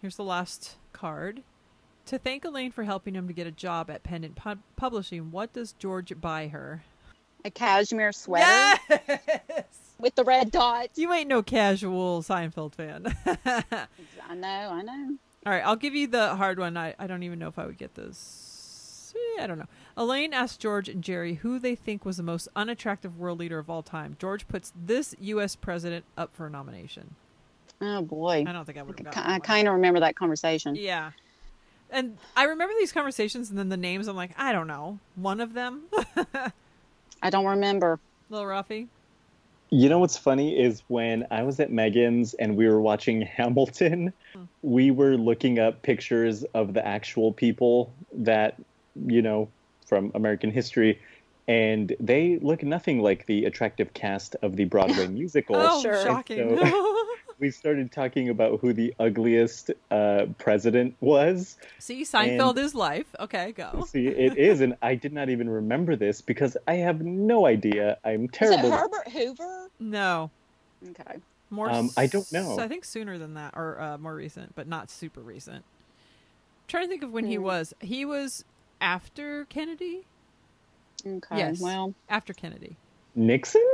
Here's 0.02 0.16
the 0.16 0.24
last 0.24 0.76
card. 0.92 1.42
To 2.06 2.18
thank 2.18 2.44
Elaine 2.44 2.70
for 2.72 2.84
helping 2.84 3.14
him 3.14 3.26
to 3.26 3.32
get 3.32 3.46
a 3.46 3.52
job 3.52 3.90
at 3.90 4.02
Pendant 4.02 4.36
Pub- 4.36 4.60
Publishing, 4.76 5.30
what 5.32 5.52
does 5.54 5.72
George 5.72 6.20
buy 6.20 6.48
her? 6.48 6.84
A 7.46 7.50
cashmere 7.50 8.10
sweater 8.10 8.44
Yes! 8.90 9.64
with 10.00 10.16
the 10.16 10.24
red 10.24 10.50
dots. 10.50 10.98
You 10.98 11.12
ain't 11.12 11.28
no 11.28 11.44
casual 11.44 12.20
Seinfeld 12.22 12.74
fan. 12.74 13.06
I 13.24 14.34
know, 14.34 14.48
I 14.72 14.82
know. 14.82 15.16
All 15.46 15.52
right, 15.52 15.62
I'll 15.64 15.76
give 15.76 15.94
you 15.94 16.08
the 16.08 16.34
hard 16.34 16.58
one. 16.58 16.76
I, 16.76 16.96
I 16.98 17.06
don't 17.06 17.22
even 17.22 17.38
know 17.38 17.46
if 17.46 17.56
I 17.56 17.66
would 17.66 17.78
get 17.78 17.94
this. 17.94 19.14
Eh, 19.38 19.42
I 19.44 19.46
don't 19.46 19.58
know. 19.60 19.68
Elaine 19.96 20.34
asks 20.34 20.56
George 20.56 20.88
and 20.88 21.04
Jerry 21.04 21.34
who 21.34 21.60
they 21.60 21.76
think 21.76 22.04
was 22.04 22.16
the 22.16 22.24
most 22.24 22.48
unattractive 22.56 23.16
world 23.16 23.38
leader 23.38 23.60
of 23.60 23.70
all 23.70 23.82
time. 23.84 24.16
George 24.18 24.48
puts 24.48 24.72
this 24.74 25.14
U.S. 25.20 25.54
president 25.54 26.04
up 26.18 26.34
for 26.34 26.46
a 26.46 26.50
nomination. 26.50 27.14
Oh 27.80 28.02
boy. 28.02 28.44
I 28.44 28.52
don't 28.52 28.64
think 28.64 28.76
I 28.76 28.82
would 28.82 28.98
have 28.98 29.06
I 29.06 29.10
gotten 29.10 29.22
that 29.28 29.32
one. 29.34 29.40
kind 29.42 29.68
of 29.68 29.74
remember 29.74 30.00
that 30.00 30.16
conversation. 30.16 30.74
Yeah. 30.74 31.12
And 31.90 32.18
I 32.36 32.42
remember 32.44 32.74
these 32.76 32.90
conversations 32.90 33.50
and 33.50 33.56
then 33.58 33.68
the 33.68 33.76
names, 33.76 34.08
I'm 34.08 34.16
like, 34.16 34.32
I 34.36 34.50
don't 34.50 34.66
know. 34.66 34.98
One 35.14 35.40
of 35.40 35.54
them? 35.54 35.82
I 37.22 37.30
don't 37.30 37.46
remember. 37.46 37.98
Little 38.30 38.46
Rafi? 38.46 38.86
You 39.70 39.88
know 39.88 39.98
what's 39.98 40.16
funny 40.16 40.58
is 40.58 40.82
when 40.88 41.26
I 41.30 41.42
was 41.42 41.58
at 41.58 41.72
Megan's 41.72 42.34
and 42.34 42.56
we 42.56 42.68
were 42.68 42.80
watching 42.80 43.22
Hamilton, 43.36 44.12
Hmm. 44.34 44.42
we 44.62 44.90
were 44.90 45.16
looking 45.16 45.58
up 45.58 45.82
pictures 45.82 46.44
of 46.54 46.74
the 46.74 46.86
actual 46.86 47.32
people 47.32 47.92
that, 48.12 48.56
you 49.06 49.22
know, 49.22 49.48
from 49.86 50.10
American 50.14 50.50
history, 50.50 51.00
and 51.48 51.94
they 52.00 52.38
look 52.42 52.62
nothing 52.62 53.00
like 53.02 53.26
the 53.26 53.44
attractive 53.44 53.92
cast 53.94 54.34
of 54.42 54.56
the 54.56 54.64
Broadway 54.64 55.06
musical. 55.20 55.56
Oh, 55.56 55.80
sure. 55.82 56.02
shocking. 56.04 56.56
So- 56.58 57.02
we 57.38 57.50
started 57.50 57.92
talking 57.92 58.28
about 58.28 58.60
who 58.60 58.72
the 58.72 58.94
ugliest 58.98 59.70
uh, 59.90 60.26
president 60.38 60.96
was. 61.00 61.56
See, 61.78 62.02
Seinfeld 62.02 62.56
is 62.58 62.74
life. 62.74 63.06
Okay, 63.20 63.52
go. 63.52 63.84
See, 63.88 64.06
it 64.08 64.36
is, 64.38 64.60
and 64.60 64.74
I 64.82 64.94
did 64.94 65.12
not 65.12 65.28
even 65.28 65.48
remember 65.48 65.96
this 65.96 66.20
because 66.20 66.56
I 66.66 66.74
have 66.74 67.02
no 67.02 67.46
idea. 67.46 67.98
I'm 68.04 68.28
terrible. 68.28 68.58
Is 68.58 68.64
it 68.64 68.68
terrible. 68.70 68.78
Herbert 68.78 69.08
Hoover? 69.12 69.70
No, 69.78 70.30
Okay. 70.90 71.18
more. 71.50 71.70
Um, 71.70 71.90
I 71.96 72.06
don't 72.06 72.30
know. 72.32 72.58
I 72.58 72.68
think 72.68 72.84
sooner 72.84 73.18
than 73.18 73.34
that, 73.34 73.54
or 73.56 73.80
uh, 73.80 73.98
more 73.98 74.14
recent, 74.14 74.54
but 74.54 74.66
not 74.66 74.90
super 74.90 75.20
recent. 75.20 75.64
trying 76.68 76.84
to 76.84 76.88
think 76.88 77.02
of 77.04 77.12
when 77.12 77.26
he 77.26 77.36
Hmm. 77.36 77.42
was. 77.44 77.74
He 77.80 78.04
was 78.04 78.44
after 78.80 79.44
Kennedy. 79.46 80.04
Okay. 81.06 81.38
Yes. 81.38 81.60
Well, 81.60 81.94
After 82.08 82.32
Kennedy. 82.32 82.76
Nixon? 83.14 83.64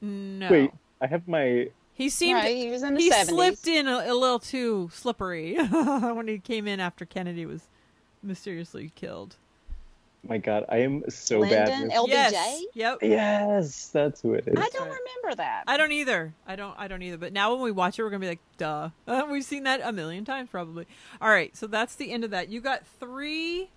No. 0.00 0.50
Wait, 0.50 0.70
I 1.00 1.06
have 1.06 1.28
my. 1.28 1.68
He 2.00 2.08
seemed 2.08 2.36
right. 2.36 2.56
He 2.56 2.70
was 2.70 2.82
in 2.82 2.94
the 2.94 3.00
he 3.00 3.10
70s. 3.10 3.26
slipped 3.26 3.66
in 3.66 3.86
a, 3.86 4.06
a 4.06 4.14
little 4.14 4.38
too 4.38 4.88
slippery 4.90 5.56
when 5.70 6.28
he 6.28 6.38
came 6.38 6.66
in 6.66 6.80
after 6.80 7.04
Kennedy 7.04 7.44
was 7.44 7.68
mysteriously 8.22 8.90
killed. 8.94 9.36
My 10.26 10.38
God, 10.38 10.64
I 10.70 10.78
am 10.78 11.04
so 11.10 11.42
bad. 11.42 11.68
Lyndon 11.68 11.88
With... 11.88 12.10
LBJ? 12.10 12.32
Yes. 12.32 12.64
Yep. 12.72 12.98
Yes, 13.02 13.88
that's 13.88 14.22
who 14.22 14.32
it 14.32 14.48
is. 14.48 14.54
I 14.56 14.70
don't 14.70 14.88
right. 14.88 14.98
remember 14.98 15.36
that. 15.36 15.64
I 15.66 15.76
don't 15.76 15.92
either. 15.92 16.32
I 16.46 16.56
don't. 16.56 16.74
I 16.78 16.88
don't 16.88 17.02
either. 17.02 17.18
But 17.18 17.34
now 17.34 17.52
when 17.52 17.62
we 17.62 17.70
watch 17.70 17.98
it, 17.98 18.02
we're 18.02 18.08
gonna 18.08 18.20
be 18.20 18.28
like, 18.28 18.40
"Duh." 18.56 18.88
Uh, 19.06 19.26
we've 19.30 19.44
seen 19.44 19.64
that 19.64 19.82
a 19.84 19.92
million 19.92 20.24
times, 20.24 20.48
probably. 20.48 20.86
All 21.20 21.28
right, 21.28 21.54
so 21.54 21.66
that's 21.66 21.96
the 21.96 22.12
end 22.12 22.24
of 22.24 22.30
that. 22.30 22.48
You 22.48 22.62
got 22.62 22.86
three, 22.98 23.68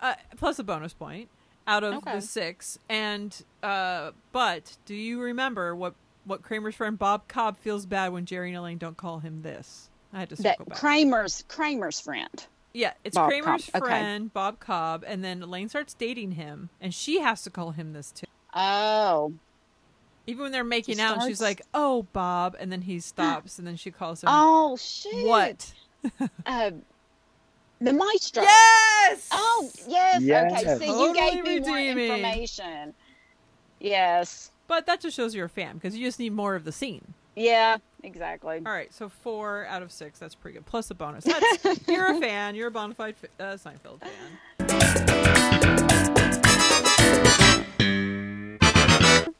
uh, 0.00 0.14
plus 0.38 0.58
a 0.58 0.64
bonus 0.64 0.94
point 0.94 1.28
out 1.66 1.84
of 1.84 1.94
Okay. 1.96 2.14
the 2.14 2.20
six. 2.22 2.78
And 2.88 3.36
uh, 3.62 4.12
but 4.32 4.78
do 4.86 4.94
you 4.94 5.20
remember 5.20 5.76
what 5.76 5.94
what 6.24 6.42
Kramer's 6.42 6.74
friend 6.74 6.98
Bob 6.98 7.28
Cobb 7.28 7.56
feels 7.58 7.86
bad 7.86 8.12
when 8.12 8.24
Jerry 8.26 8.48
and 8.50 8.58
Elaine 8.58 8.78
don't 8.78 8.96
call 8.96 9.18
him 9.20 9.42
this? 9.42 9.88
I 10.12 10.20
had 10.20 10.30
to 10.30 10.36
that 10.36 10.58
circle 10.58 10.66
back. 10.66 10.78
Kramer's 10.78 11.44
Kramer's 11.48 12.00
friend. 12.00 12.46
yeah, 12.72 12.92
it's 13.02 13.14
Bob 13.16 13.30
Kramer's 13.30 13.66
Cobb, 13.70 13.82
okay. 13.82 13.90
friend 13.90 14.32
Bob 14.32 14.60
Cobb, 14.60 15.04
and 15.06 15.24
then 15.24 15.42
Elaine 15.42 15.68
starts 15.68 15.94
dating 15.94 16.32
him, 16.32 16.70
and 16.80 16.94
she 16.94 17.20
has 17.20 17.42
to 17.42 17.50
call 17.50 17.72
him 17.72 17.92
this 17.92 18.10
too. 18.12 18.26
Oh. 18.54 19.32
Even 20.26 20.44
when 20.44 20.52
they're 20.52 20.64
making 20.64 20.96
She 20.96 21.02
out, 21.02 21.18
and 21.18 21.26
she's 21.28 21.40
like, 21.42 21.60
"Oh, 21.74 22.06
Bob," 22.14 22.56
and 22.58 22.72
then 22.72 22.82
he 22.82 22.98
stops, 23.00 23.58
and 23.58 23.66
then 23.66 23.76
she 23.76 23.90
calls 23.90 24.22
him 24.22 24.30
Oh 24.32 24.76
shit. 24.78 25.26
what? 25.26 25.72
Uh, 26.46 26.70
the 27.80 27.92
maestro. 27.92 28.42
Yes. 28.42 29.28
Oh 29.32 29.70
yes. 29.86 30.22
yes. 30.22 30.52
Okay. 30.52 30.62
Yes. 30.64 30.78
See, 30.78 30.86
you 30.86 30.92
Totally 30.92 31.18
gave 31.18 31.44
me 31.44 31.60
more 31.60 31.78
information. 31.78 32.94
Yes. 33.80 34.50
But 34.66 34.86
that 34.86 35.00
just 35.00 35.16
shows 35.16 35.34
you're 35.34 35.46
a 35.46 35.50
fan 35.50 35.74
because 35.74 35.96
you 35.96 36.06
just 36.06 36.18
need 36.18 36.32
more 36.32 36.54
of 36.54 36.64
the 36.64 36.72
scene. 36.72 37.14
Yeah. 37.36 37.78
Exactly. 38.02 38.56
All 38.66 38.72
right, 38.72 38.92
so 38.92 39.08
four 39.08 39.66
out 39.68 39.82
of 39.82 39.90
six. 39.90 40.18
That's 40.18 40.34
pretty 40.34 40.58
good. 40.58 40.66
Plus 40.66 40.90
a 40.90 40.94
bonus. 40.94 41.24
That's, 41.24 41.80
you're 41.88 42.14
a 42.16 42.20
fan. 42.20 42.54
You're 42.54 42.68
a 42.68 42.70
bona 42.70 42.94
fide 42.94 43.14
uh, 43.40 43.56
Seinfeld 43.56 44.00
fan. 44.00 45.44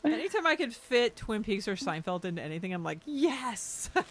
Anytime 0.05 0.47
I 0.47 0.57
could 0.57 0.75
fit 0.75 1.17
Twin 1.17 1.43
Peaks 1.43 1.67
or 1.69 1.75
Seinfeld 1.77 2.25
into 2.25 2.43
anything, 2.43 2.73
I'm 2.75 2.83
like, 2.85 3.01
yes. 3.07 3.91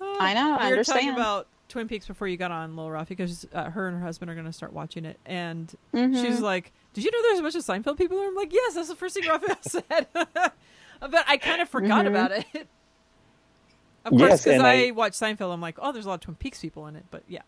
I 0.00 0.34
know, 0.34 0.56
I 0.58 0.70
were 0.74 0.84
talking 0.84 1.10
about 1.10 1.46
Twin 1.68 1.88
Peaks 1.88 2.06
before 2.06 2.28
you 2.28 2.36
got 2.36 2.50
on, 2.50 2.76
Lil 2.76 2.86
Rafi, 2.88 3.08
because 3.08 3.46
uh, 3.52 3.70
her 3.70 3.88
and 3.88 3.96
her 3.98 4.02
husband 4.04 4.30
are 4.30 4.34
going 4.34 4.46
to 4.46 4.52
start 4.52 4.72
watching 4.72 5.04
it, 5.04 5.18
and 5.26 5.74
Mhm. 5.94 6.20
she's 6.24 6.40
like, 6.40 6.72
"Did 6.98 7.04
you 7.04 7.10
know 7.12 7.22
there's 7.22 7.38
a 7.38 7.42
bunch 7.42 7.54
of 7.54 7.64
Seinfeld 7.64 7.96
people?" 7.98 8.18
And 8.18 8.26
I'm 8.28 8.34
like, 8.34 8.52
"Yes, 8.52 8.74
that's 8.74 8.88
the 8.88 8.96
first 8.96 9.14
thing 9.14 9.28
Raphael 9.28 9.56
said." 9.62 10.06
but 10.14 11.24
I 11.28 11.36
kind 11.36 11.62
of 11.62 11.68
forgot 11.68 12.04
Mhm. 12.04 12.08
about 12.08 12.32
it. 12.32 12.46
Of 14.04 14.12
course, 14.12 14.42
because 14.44 14.46
and 14.58 14.62
I, 14.66 14.86
I- 14.86 14.90
watch 14.92 15.12
Seinfeld, 15.12 15.52
I'm 15.52 15.60
like, 15.60 15.76
"Oh, 15.80 15.92
there's 15.92 16.06
a 16.06 16.08
lot 16.08 16.14
of 16.14 16.20
Twin 16.22 16.34
Peaks 16.36 16.60
people 16.60 16.86
in 16.86 16.96
it." 16.96 17.04
But 17.10 17.24
yeah, 17.28 17.42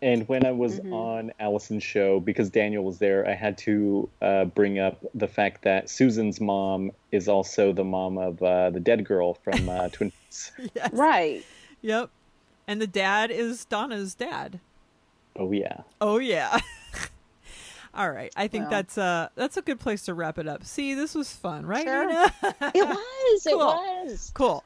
And 0.00 0.28
when 0.28 0.46
I 0.46 0.52
was 0.52 0.78
Mhm. 0.78 0.92
on 0.92 1.32
Alison's 1.40 1.82
show, 1.82 2.20
because 2.20 2.50
Daniel 2.50 2.84
was 2.84 2.98
there, 2.98 3.26
I 3.28 3.34
had 3.34 3.58
to 3.58 4.08
uh, 4.22 4.44
bring 4.44 4.78
up 4.78 5.04
the 5.14 5.26
fact 5.26 5.62
that 5.62 5.90
Susan's 5.90 6.40
mom 6.40 6.92
is 7.10 7.26
also 7.28 7.72
the 7.72 7.82
mom 7.84 8.16
of 8.16 8.40
uh, 8.42 8.70
the 8.70 8.78
dead 8.78 9.04
girl 9.04 9.34
from 9.34 9.68
uh, 9.68 9.88
Twin 9.88 10.12
Peaks. 10.12 10.52
yes, 10.74 10.90
Right. 10.92 11.44
yep. 11.82 12.10
And 12.68 12.80
the 12.80 12.86
dad 12.86 13.30
is 13.32 13.64
Donna's 13.64 14.14
dad. 14.14 14.60
Oh 15.34 15.50
yeah. 15.50 15.80
Oh 16.00 16.18
yeah. 16.18 16.60
All 17.94 18.10
right, 18.10 18.32
I 18.36 18.48
think 18.48 18.64
Well. 18.64 18.70
that's 18.70 18.98
uh 18.98 19.28
that's 19.34 19.56
a 19.56 19.62
good 19.62 19.80
place 19.80 20.02
to 20.04 20.14
wrap 20.14 20.38
it 20.38 20.46
up. 20.46 20.64
See, 20.64 20.94
this 20.94 21.14
was 21.14 21.32
fun, 21.32 21.66
right? 21.66 21.84
Sure. 21.84 22.10
It 22.10 22.32
was. 22.88 23.46
It 23.46 23.52
Cool. 23.52 23.58
was. 23.58 24.30
Cool. 24.34 24.64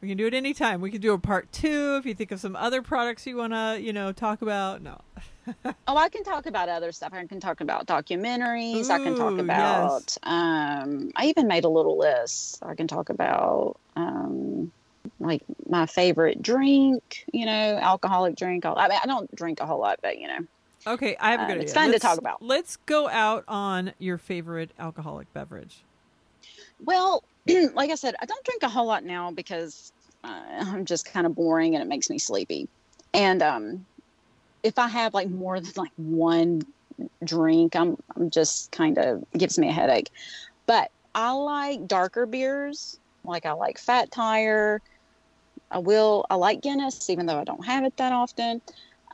We 0.00 0.08
can 0.08 0.16
do 0.18 0.26
it 0.26 0.34
anytime. 0.34 0.80
We 0.80 0.90
can 0.90 1.00
do 1.00 1.12
a 1.12 1.18
part 1.18 1.52
two 1.52 1.96
if 2.00 2.04
you 2.06 2.14
think 2.14 2.32
of 2.32 2.40
some 2.40 2.56
other 2.56 2.82
products 2.82 3.24
you 3.24 3.36
want 3.36 3.52
to, 3.52 3.78
you 3.80 3.92
know, 3.92 4.10
talk 4.10 4.42
about. 4.42 4.82
No. 4.82 5.00
Oh, 5.88 5.96
I 5.96 6.08
can 6.08 6.22
talk 6.22 6.46
about 6.46 6.68
other 6.68 6.92
stuff. 6.92 7.12
I 7.12 7.26
can 7.26 7.40
talk 7.40 7.60
about 7.60 7.86
documentaries. 7.88 8.90
I 8.90 8.98
can 8.98 9.14
Ooh, 9.14 9.16
talk 9.16 9.32
yes. 9.32 9.40
about. 9.40 10.16
Um, 10.22 11.10
I 11.16 11.26
even 11.26 11.48
made 11.48 11.64
a 11.64 11.68
little 11.68 11.98
list. 11.98 12.60
I 12.62 12.76
can 12.76 12.86
talk 12.86 13.10
about 13.10 13.76
um, 13.96 14.70
like 15.18 15.42
my 15.68 15.86
favorite 15.86 16.42
drink. 16.42 17.24
You 17.32 17.46
know, 17.46 17.76
alcoholic 17.82 18.36
drink. 18.36 18.64
I 18.64 18.88
mean, 18.88 18.98
I 19.02 19.06
don't 19.06 19.34
drink 19.34 19.58
a 19.58 19.66
whole 19.66 19.80
lot, 19.80 19.98
but 20.00 20.18
you 20.18 20.28
know, 20.28 20.38
Okay, 20.86 21.16
I 21.20 21.30
have 21.30 21.40
a 21.40 21.42
Um, 21.44 21.48
good 21.48 21.52
idea. 21.54 21.62
it's 21.64 21.72
fun 21.74 21.86
to 21.86 21.92
Let's- 21.92 22.02
talk 22.02 22.18
about. 22.18 22.42
Let's 22.42 22.76
go 22.76 23.08
out 23.08 23.44
on 23.46 23.92
your 23.98 24.18
favorite 24.18 24.70
alcoholic 24.78 25.32
beverage. 25.32 25.84
Well, 26.84 27.22
like 27.74 27.90
I 27.90 27.94
said, 27.94 28.14
I 28.20 28.26
don't 28.26 28.44
drink 28.44 28.62
a 28.62 28.68
whole 28.68 28.86
lot 28.86 29.04
now 29.04 29.30
because 29.30 29.92
uh, 30.24 30.42
I'm 30.60 30.84
just 30.84 31.04
kind 31.12 31.26
of 31.26 31.34
boring 31.34 31.74
and 31.74 31.82
it 31.82 31.86
makes 31.86 32.10
me 32.10 32.18
sleepy. 32.18 32.68
And 33.14 33.42
um, 33.42 33.86
if 34.62 34.78
I 34.78 34.88
have 34.88 35.14
like 35.14 35.28
more 35.30 35.60
than 35.60 35.72
like 35.76 35.92
one 35.96 36.62
drink, 37.24 37.76
I'm 37.76 37.96
I'm 38.16 38.30
just 38.30 38.72
kind 38.72 38.98
of 38.98 39.24
gives 39.36 39.58
me 39.58 39.68
a 39.68 39.72
headache. 39.72 40.10
But 40.66 40.90
I 41.14 41.32
like 41.32 41.86
darker 41.86 42.26
beers. 42.26 42.98
Like 43.24 43.46
I 43.46 43.52
like 43.52 43.78
Fat 43.78 44.10
Tire. 44.10 44.80
I 45.70 45.78
will. 45.78 46.26
I 46.28 46.34
like 46.34 46.60
Guinness, 46.60 47.08
even 47.08 47.26
though 47.26 47.38
I 47.38 47.44
don't 47.44 47.64
have 47.64 47.84
it 47.84 47.96
that 47.98 48.12
often. 48.12 48.60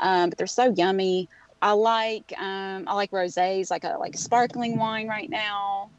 Um, 0.01 0.31
but 0.31 0.39
they're 0.39 0.47
so 0.47 0.73
yummy. 0.77 1.29
I 1.61 1.73
like 1.73 2.33
um, 2.39 2.85
I 2.87 2.95
like 2.95 3.11
rosés, 3.11 3.71
like 3.71 3.85
a 3.85 3.97
like 3.99 4.17
sparkling 4.17 4.79
wine 4.79 5.09
right 5.09 5.29
now 5.29 5.91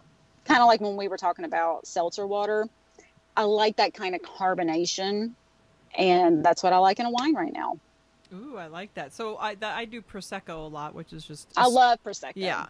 kind 0.50 0.62
of 0.62 0.68
like 0.68 0.82
when 0.82 0.98
we 0.98 1.08
were 1.08 1.18
talking 1.18 1.46
about 1.46 1.88
seltzer 1.88 2.28
water. 2.28 2.68
I 3.38 3.44
like 3.44 3.78
that 3.78 3.94
kind 3.94 4.16
of 4.16 4.22
carbonation, 4.22 5.32
and 5.98 6.44
that's 6.44 6.64
what 6.64 6.74
I 6.74 6.80
like 6.80 7.00
in 7.00 7.06
a 7.06 7.12
wine 7.12 7.36
right 7.36 7.54
now. 7.54 7.78
Ooh, 8.34 8.58
I 8.58 8.68
like 8.68 8.94
that. 8.96 9.14
So 9.14 9.38
I 9.38 9.56
that, 9.56 9.78
I 9.78 9.86
do 9.86 10.02
prosecco 10.02 10.66
a 10.66 10.68
lot, 10.68 10.94
which 10.94 11.14
is 11.14 11.24
just, 11.24 11.50
I 11.56 11.68
love 11.68 12.00
prosecco. 12.04 12.34
Yeah. 12.36 12.66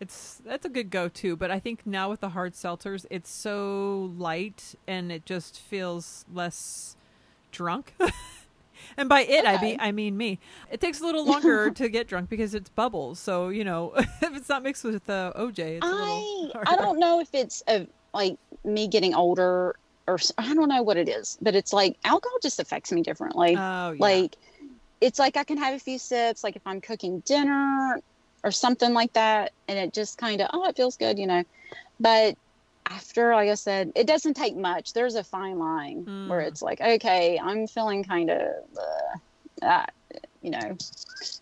It's 0.00 0.42
that's 0.44 0.66
a 0.66 0.68
good 0.68 0.90
go 0.90 1.08
to, 1.08 1.36
but 1.36 1.50
I 1.50 1.60
think 1.60 1.86
now 1.86 2.10
with 2.10 2.20
the 2.20 2.30
hard 2.30 2.54
seltzers, 2.54 3.06
it's 3.10 3.30
so 3.30 4.12
light 4.18 4.74
and 4.88 5.12
it 5.12 5.24
just 5.24 5.60
feels 5.60 6.24
less 6.32 6.96
drunk. 7.52 7.94
and 8.96 9.08
by 9.08 9.22
it 9.22 9.44
I 9.44 9.56
be 9.58 9.78
I 9.78 9.92
mean 9.92 10.16
me. 10.16 10.38
It 10.70 10.80
takes 10.80 11.00
a 11.00 11.04
little 11.04 11.24
longer 11.24 11.70
to 11.80 11.88
get 11.88 12.08
drunk 12.08 12.28
because 12.28 12.54
it's 12.54 12.70
bubbles. 12.70 13.18
So, 13.18 13.48
you 13.48 13.64
know, 13.64 13.92
if 13.96 14.36
it's 14.36 14.48
not 14.48 14.62
mixed 14.62 14.84
with 14.84 15.08
uh, 15.08 15.32
the 15.34 15.40
OJ, 15.40 15.58
it's 15.58 15.86
a 15.86 15.88
I 15.88 15.90
little 15.92 16.62
I 16.66 16.76
don't 16.76 16.98
know 16.98 17.20
if 17.20 17.28
it's 17.32 17.62
a, 17.68 17.86
like 18.12 18.36
me 18.64 18.88
getting 18.88 19.14
older 19.14 19.76
or 20.06 20.18
I 20.38 20.54
don't 20.54 20.68
know 20.68 20.82
what 20.82 20.96
it 20.96 21.08
is, 21.08 21.38
but 21.40 21.54
it's 21.54 21.72
like 21.72 21.96
alcohol 22.04 22.38
just 22.42 22.60
affects 22.60 22.92
me 22.92 23.02
differently. 23.02 23.56
Oh, 23.56 23.92
yeah. 23.92 23.96
Like 23.98 24.36
it's 25.00 25.18
like 25.18 25.36
I 25.36 25.44
can 25.44 25.58
have 25.58 25.74
a 25.74 25.78
few 25.78 25.98
sips, 25.98 26.44
like 26.44 26.56
if 26.56 26.62
I'm 26.66 26.80
cooking 26.80 27.20
dinner 27.20 28.00
or 28.42 28.50
something 28.50 28.92
like 28.92 29.12
that, 29.14 29.52
and 29.68 29.78
it 29.78 29.92
just 29.92 30.18
kind 30.18 30.40
of 30.40 30.50
oh, 30.52 30.68
it 30.68 30.76
feels 30.76 30.96
good, 30.96 31.18
you 31.18 31.26
know. 31.26 31.44
But 32.00 32.36
after, 32.86 33.34
like 33.34 33.48
I 33.48 33.54
said, 33.54 33.92
it 33.94 34.06
doesn't 34.06 34.34
take 34.34 34.56
much. 34.56 34.92
There's 34.92 35.14
a 35.14 35.24
fine 35.24 35.58
line 35.58 36.04
where 36.28 36.40
Mm. 36.40 36.46
it's 36.48 36.62
like, 36.62 36.80
okay, 36.80 37.38
I'm 37.42 37.66
feeling 37.66 38.04
kind 38.04 38.30
of, 38.30 38.52
uh, 39.62 39.64
uh, 39.66 39.86
you 40.42 40.50
know, 40.50 40.76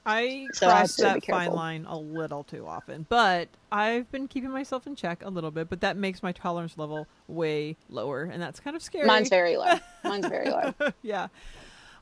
I 0.06 0.48
So 0.52 0.66
cross 0.68 0.96
be 0.96 1.02
that 1.02 1.24
fine 1.24 1.50
line 1.52 1.86
a 1.86 1.98
little 1.98 2.44
too 2.44 2.66
often, 2.66 3.04
but 3.08 3.48
I've 3.72 4.10
been 4.12 4.28
keeping 4.28 4.50
myself 4.50 4.86
in 4.86 4.94
check 4.94 5.24
a 5.24 5.28
little 5.30 5.50
bit. 5.50 5.68
But 5.68 5.80
that 5.80 5.96
makes 5.96 6.22
my 6.22 6.30
tolerance 6.32 6.78
level 6.78 7.08
way 7.26 7.76
lower, 7.88 8.22
and 8.22 8.40
that's 8.40 8.60
kind 8.60 8.76
of 8.76 8.82
scary. 8.82 9.06
mine's 9.06 9.28
very 9.28 9.56
low. 9.56 9.74
Mine's 10.04 10.26
very 10.26 10.50
low. 10.50 10.72
yeah. 11.02 11.28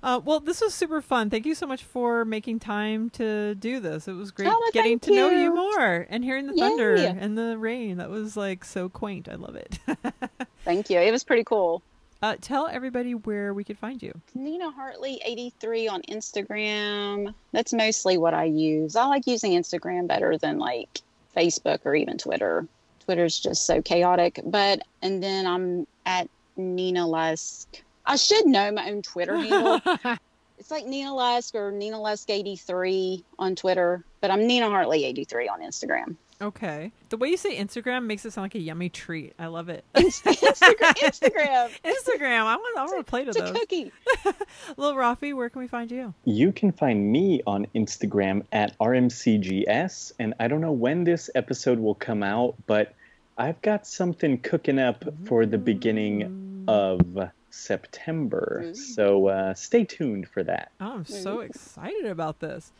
Uh, 0.02 0.18
well, 0.24 0.40
this 0.40 0.60
was 0.62 0.72
super 0.72 1.02
fun. 1.02 1.28
Thank 1.28 1.44
you 1.44 1.54
so 1.54 1.66
much 1.66 1.84
for 1.84 2.24
making 2.24 2.58
time 2.60 3.10
to 3.10 3.54
do 3.54 3.80
this. 3.80 4.08
It 4.08 4.14
was 4.14 4.30
great 4.30 4.48
Oh, 4.50 4.70
getting 4.72 4.98
to 5.00 5.10
know 5.14 5.28
you 5.28 5.38
you. 5.44 5.54
more 5.54 6.06
and 6.08 6.24
hearing 6.24 6.46
the 6.46 6.54
Yay. 6.54 6.60
thunder 6.60 6.94
and 6.94 7.36
the 7.36 7.58
rain. 7.58 7.98
That 7.98 8.08
was 8.08 8.36
like 8.36 8.64
so 8.64 8.88
quaint. 8.88 9.28
I 9.28 9.34
love 9.34 9.56
it. 9.56 9.78
Thank 10.64 10.88
you. 10.88 10.98
It 11.00 11.10
was 11.12 11.22
pretty 11.22 11.44
cool. 11.44 11.82
uh, 12.22 12.36
tell 12.40 12.66
everybody 12.66 13.14
where 13.14 13.52
we 13.52 13.62
could 13.64 13.78
find 13.78 14.02
you. 14.02 14.12
Nina 14.34 14.70
Hartley 14.70 15.20
83 15.24 15.88
on 15.88 16.02
Instagram. 16.02 17.34
That's 17.52 17.72
mostly 17.72 18.16
what 18.18 18.32
I 18.34 18.44
use. 18.44 18.96
I 18.96 19.04
like 19.06 19.26
using 19.26 19.52
Instagram 19.52 20.06
better 20.06 20.38
than 20.38 20.58
like 20.58 21.00
Facebook 21.36 21.80
or 21.84 21.94
even 21.94 22.16
Twitter. 22.18 22.66
Twitter's 23.04 23.38
just 23.38 23.66
so 23.66 23.80
chaotic. 23.82 24.40
But 24.44 24.82
and 25.02 25.22
then 25.22 25.46
I'm 25.46 25.86
at 26.06 26.28
Nina 26.56 27.06
Lusk. 27.06 27.82
I 28.10 28.16
should 28.16 28.44
know 28.44 28.72
my 28.72 28.90
own 28.90 29.02
Twitter 29.02 29.36
handle. 29.36 29.80
it's 30.58 30.68
like 30.68 30.84
Nina 30.84 31.14
Lusk 31.14 31.54
or 31.54 31.70
Nina 31.70 32.00
Lusk 32.00 32.28
83 32.28 33.24
on 33.38 33.54
Twitter, 33.54 34.04
but 34.20 34.32
I'm 34.32 34.48
Nina 34.48 34.68
Hartley 34.68 35.04
83 35.04 35.46
on 35.46 35.60
Instagram. 35.60 36.16
Okay. 36.42 36.90
The 37.10 37.16
way 37.16 37.28
you 37.28 37.36
say 37.36 37.56
Instagram 37.56 38.06
makes 38.06 38.24
it 38.24 38.32
sound 38.32 38.46
like 38.46 38.56
a 38.56 38.58
yummy 38.58 38.88
treat. 38.88 39.34
I 39.38 39.46
love 39.46 39.68
it. 39.68 39.84
Instagram. 39.94 40.94
Instagram. 40.96 41.70
Instagram. 41.84 42.46
I 42.46 42.56
want. 42.56 42.78
I 42.78 42.84
want 42.84 43.06
to 43.06 43.08
play 43.08 43.22
to 43.22 43.28
It's 43.28 43.38
a 43.38 43.42
those. 43.42 43.52
cookie. 43.52 43.92
Little 44.76 44.98
Rafi, 44.98 45.32
where 45.32 45.48
can 45.48 45.60
we 45.60 45.68
find 45.68 45.88
you? 45.92 46.12
You 46.24 46.50
can 46.50 46.72
find 46.72 47.12
me 47.12 47.42
on 47.46 47.68
Instagram 47.76 48.42
at 48.50 48.76
RMCGS, 48.78 50.14
and 50.18 50.34
I 50.40 50.48
don't 50.48 50.60
know 50.60 50.72
when 50.72 51.04
this 51.04 51.30
episode 51.36 51.78
will 51.78 51.94
come 51.94 52.24
out, 52.24 52.56
but 52.66 52.92
I've 53.38 53.62
got 53.62 53.86
something 53.86 54.38
cooking 54.38 54.80
up 54.80 55.04
for 55.26 55.46
the 55.46 55.58
beginning 55.58 56.64
mm. 56.66 56.68
of 56.68 57.30
September. 57.50 58.64
Ooh. 58.66 58.74
So 58.74 59.26
uh, 59.28 59.54
stay 59.54 59.84
tuned 59.84 60.28
for 60.28 60.42
that. 60.44 60.72
Oh, 60.80 60.94
I'm 60.94 61.04
so 61.04 61.40
excited 61.40 62.06
about 62.06 62.40
this. 62.40 62.72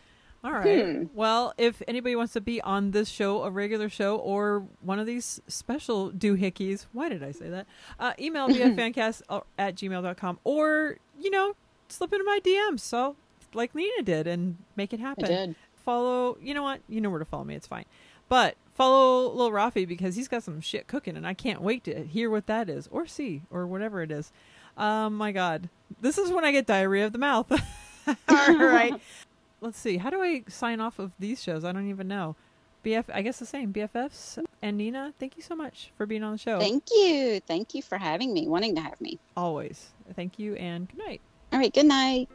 All 0.42 0.52
right. 0.52 0.84
Hmm. 0.84 1.02
Well, 1.12 1.52
if 1.58 1.82
anybody 1.86 2.16
wants 2.16 2.32
to 2.32 2.40
be 2.40 2.62
on 2.62 2.92
this 2.92 3.10
show, 3.10 3.42
a 3.42 3.50
regular 3.50 3.90
show, 3.90 4.16
or 4.16 4.64
one 4.80 4.98
of 4.98 5.06
these 5.06 5.40
special 5.48 6.10
doohickeys, 6.10 6.86
why 6.92 7.10
did 7.10 7.22
I 7.22 7.32
say 7.32 7.50
that? 7.50 7.66
Uh, 7.98 8.14
email 8.18 8.48
me 8.48 8.62
at 8.62 8.74
fancast 8.74 9.22
at 9.58 9.74
gmail.com 9.74 10.38
or, 10.44 10.96
you 11.18 11.30
know, 11.30 11.54
slip 11.88 12.12
into 12.12 12.24
my 12.24 12.40
DMs. 12.42 12.80
So, 12.80 13.16
like 13.52 13.74
Nina 13.74 14.02
did, 14.02 14.26
and 14.26 14.56
make 14.76 14.94
it 14.94 15.00
I 15.00 15.02
happen. 15.02 15.24
did. 15.26 15.54
Follow, 15.84 16.38
you 16.40 16.54
know 16.54 16.62
what? 16.62 16.80
You 16.88 17.00
know 17.00 17.10
where 17.10 17.18
to 17.18 17.24
follow 17.24 17.44
me. 17.44 17.54
It's 17.54 17.66
fine. 17.66 17.84
But 18.28 18.56
follow 18.74 19.30
Lil 19.32 19.50
Rafi 19.50 19.86
because 19.86 20.14
he's 20.16 20.28
got 20.28 20.42
some 20.42 20.60
shit 20.60 20.86
cooking, 20.86 21.16
and 21.16 21.26
I 21.26 21.34
can't 21.34 21.60
wait 21.60 21.84
to 21.84 22.04
hear 22.04 22.30
what 22.30 22.46
that 22.46 22.70
is 22.70 22.88
or 22.90 23.06
see 23.06 23.42
or 23.50 23.66
whatever 23.66 24.02
it 24.02 24.10
is. 24.10 24.32
Um, 24.76 25.16
my 25.16 25.32
God. 25.32 25.68
This 26.00 26.18
is 26.18 26.30
when 26.30 26.44
I 26.44 26.52
get 26.52 26.66
diarrhea 26.66 27.06
of 27.06 27.12
the 27.12 27.18
mouth. 27.18 27.50
All 28.28 28.56
right. 28.56 28.94
Let's 29.60 29.78
see. 29.78 29.98
How 29.98 30.10
do 30.10 30.22
I 30.22 30.42
sign 30.48 30.80
off 30.80 30.98
of 30.98 31.12
these 31.18 31.42
shows? 31.42 31.64
I 31.64 31.72
don't 31.72 31.88
even 31.88 32.08
know. 32.08 32.36
BF, 32.84 33.04
I 33.12 33.20
guess 33.20 33.38
the 33.38 33.46
same. 33.46 33.72
BFFs 33.72 34.42
and 34.62 34.78
Nina, 34.78 35.12
thank 35.18 35.36
you 35.36 35.42
so 35.42 35.54
much 35.54 35.92
for 35.96 36.06
being 36.06 36.22
on 36.22 36.32
the 36.32 36.38
show. 36.38 36.58
Thank 36.58 36.84
you. 36.90 37.40
Thank 37.40 37.74
you 37.74 37.82
for 37.82 37.98
having 37.98 38.32
me, 38.32 38.48
wanting 38.48 38.74
to 38.76 38.80
have 38.80 38.98
me. 39.00 39.18
Always. 39.36 39.90
Thank 40.16 40.38
you 40.38 40.54
and 40.54 40.88
good 40.88 40.98
night. 40.98 41.20
All 41.52 41.58
right. 41.58 41.72
Good 41.72 41.86
night. 41.86 42.28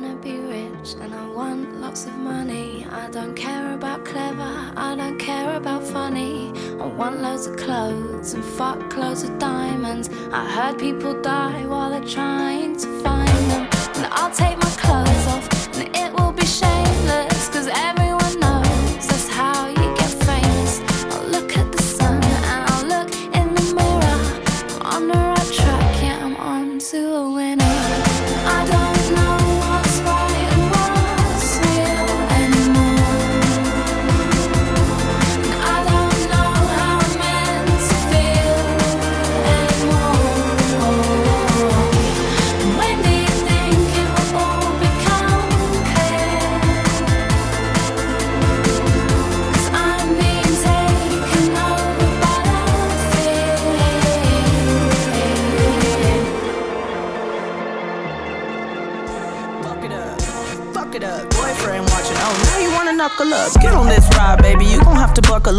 Wanna 0.00 0.16
be 0.16 0.38
rich 0.38 0.94
and 1.00 1.14
I 1.14 1.26
want 1.28 1.80
lots 1.80 2.06
of 2.06 2.16
money. 2.16 2.86
I 2.90 3.10
don't 3.10 3.34
care 3.34 3.74
about 3.74 4.04
clever, 4.04 4.72
I 4.76 4.94
don't 4.96 5.18
care 5.18 5.56
about 5.56 5.82
funny. 5.82 6.52
I 6.80 6.86
want 6.86 7.20
loads 7.20 7.46
of 7.46 7.56
clothes 7.56 8.32
and 8.34 8.42
fuck 8.42 8.96
loads 8.96 9.24
of 9.24 9.38
diamonds. 9.38 10.08
I 10.32 10.48
heard 10.48 10.78
people 10.78 11.20
die 11.20 11.66
while 11.66 11.90
they're 11.90 12.12
trying 12.18 12.76
to 12.78 12.86
find 13.02 13.28
them. 13.50 13.68
And 13.96 14.06
I'll 14.12 14.34
take 14.34 14.56
my 14.58 14.69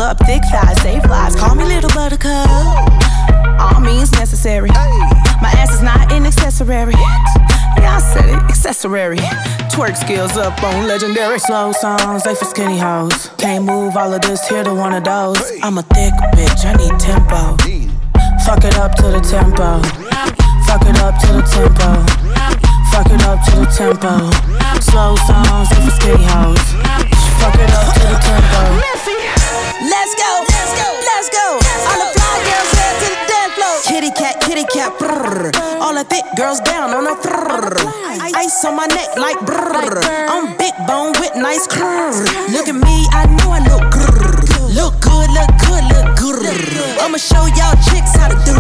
buckle 0.02 0.12
up. 0.12 0.28
Thick 0.28 0.44
thighs, 0.52 0.82
save 0.82 1.06
lives. 1.06 1.36
Call 1.36 1.56
me 1.56 1.66
little 1.66 1.90
buttercup. 1.90 2.50
All 3.60 3.80
means 3.80 4.12
necessary. 4.14 4.70
My 4.70 5.52
ass 5.58 5.74
is 5.74 5.82
not 5.82 6.12
an 6.12 6.26
accessory. 6.26 6.94
Yeah, 7.78 7.98
I 7.98 8.00
said 8.00 8.30
it. 8.30 8.42
Accessory. 8.50 9.18
Twerk 9.74 9.96
skills 9.96 10.38
up 10.38 10.62
on 10.64 10.88
legendary 10.88 11.40
slow 11.40 11.72
songs. 11.72 12.24
They 12.24 12.36
for 12.36 12.46
skinny 12.46 12.78
hoes. 12.78 13.30
Can't 13.38 13.66
move 13.66 13.96
all 13.96 14.14
of 14.14 14.22
this 14.22 14.48
here 14.48 14.64
to 14.64 14.74
one 14.74 14.94
of 14.94 15.04
those. 15.04 15.40
I'm 15.64 15.78
a 15.78 15.84
thick 15.84 16.14
bitch. 16.36 16.66
I 16.66 16.74
need 16.82 17.00
tempo. 17.00 17.58
Fuck 18.46 18.64
it 18.66 18.78
up 18.78 18.96
to 18.96 19.04
the 19.04 19.22
tempo. 19.22 19.82
Fuck 20.68 20.86
it 20.88 20.98
up 21.00 21.16
to 21.22 21.28
the 21.38 21.44
tempo. 21.56 21.90
Fuck 22.92 23.08
it 23.08 23.24
up 23.24 23.40
to 23.46 23.52
the 23.62 23.68
tempo. 23.78 24.14
Slow 24.82 25.16
songs, 25.28 25.70
they 25.70 25.82
for 25.86 25.92
skinny 25.92 26.26
hoes. 26.26 26.66
Fuck 27.40 27.56
it 27.56 27.72
up 27.72 27.94
to 27.94 28.00
the 28.00 28.18
tempo. 28.22 28.91
Brrr. 35.42 35.82
All 35.82 35.94
the 35.94 36.04
thick 36.04 36.24
girls 36.38 36.60
down 36.62 36.94
on 36.94 37.04
the 37.04 37.16
brrr. 37.16 37.74
Ice 38.36 38.66
on 38.66 38.76
my 38.76 38.86
neck 38.88 39.18
like 39.18 39.38
brrr. 39.40 40.02
I'm 40.30 40.58
big 40.58 40.74
bone 40.88 41.14
with 41.20 41.36
nice 41.36 41.68
curves. 41.68 42.20
Look 42.52 42.68
at 42.68 42.76
me, 42.76 43.08
I 43.12 43.26
know 43.26 43.52
I 43.52 43.60
look 43.60 43.84
grrr. 43.92 44.76
Look 44.76 45.00
good, 45.02 45.30
look 45.32 45.52
good, 45.66 45.84
look 45.94 46.18
good. 46.18 47.00
I'ma 47.02 47.18
show 47.18 47.46
y'all 47.58 47.76
chicks 47.90 48.16
how 48.16 48.30
to 48.30 48.38
do. 48.46 48.51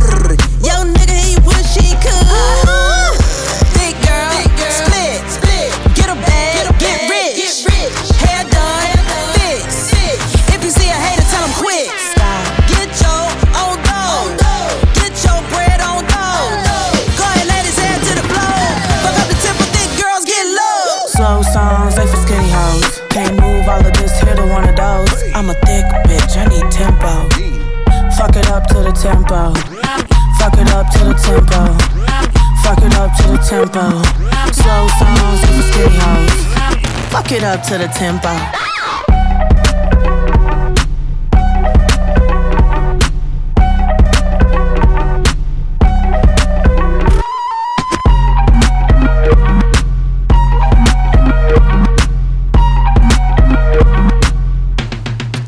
Tempo. 33.71 34.03
Slow 34.51 34.87
songs, 34.99 35.41
they 35.41 35.47
for 35.47 35.63
skinny 35.71 35.97
hoes. 35.97 36.45
Fuck 37.11 37.31
it 37.31 37.43
up 37.43 37.63
to 37.63 37.77
the 37.77 37.87
tempo. 37.87 38.29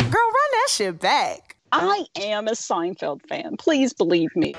Girl, 0.09 0.21
run 0.21 0.51
that 0.51 0.67
shit 0.69 0.99
back. 0.99 1.57
I 1.71 2.05
am 2.15 2.47
a 2.47 2.51
Seinfeld 2.51 3.21
fan. 3.27 3.57
Please 3.57 3.93
believe 3.93 4.35
me. 4.35 4.53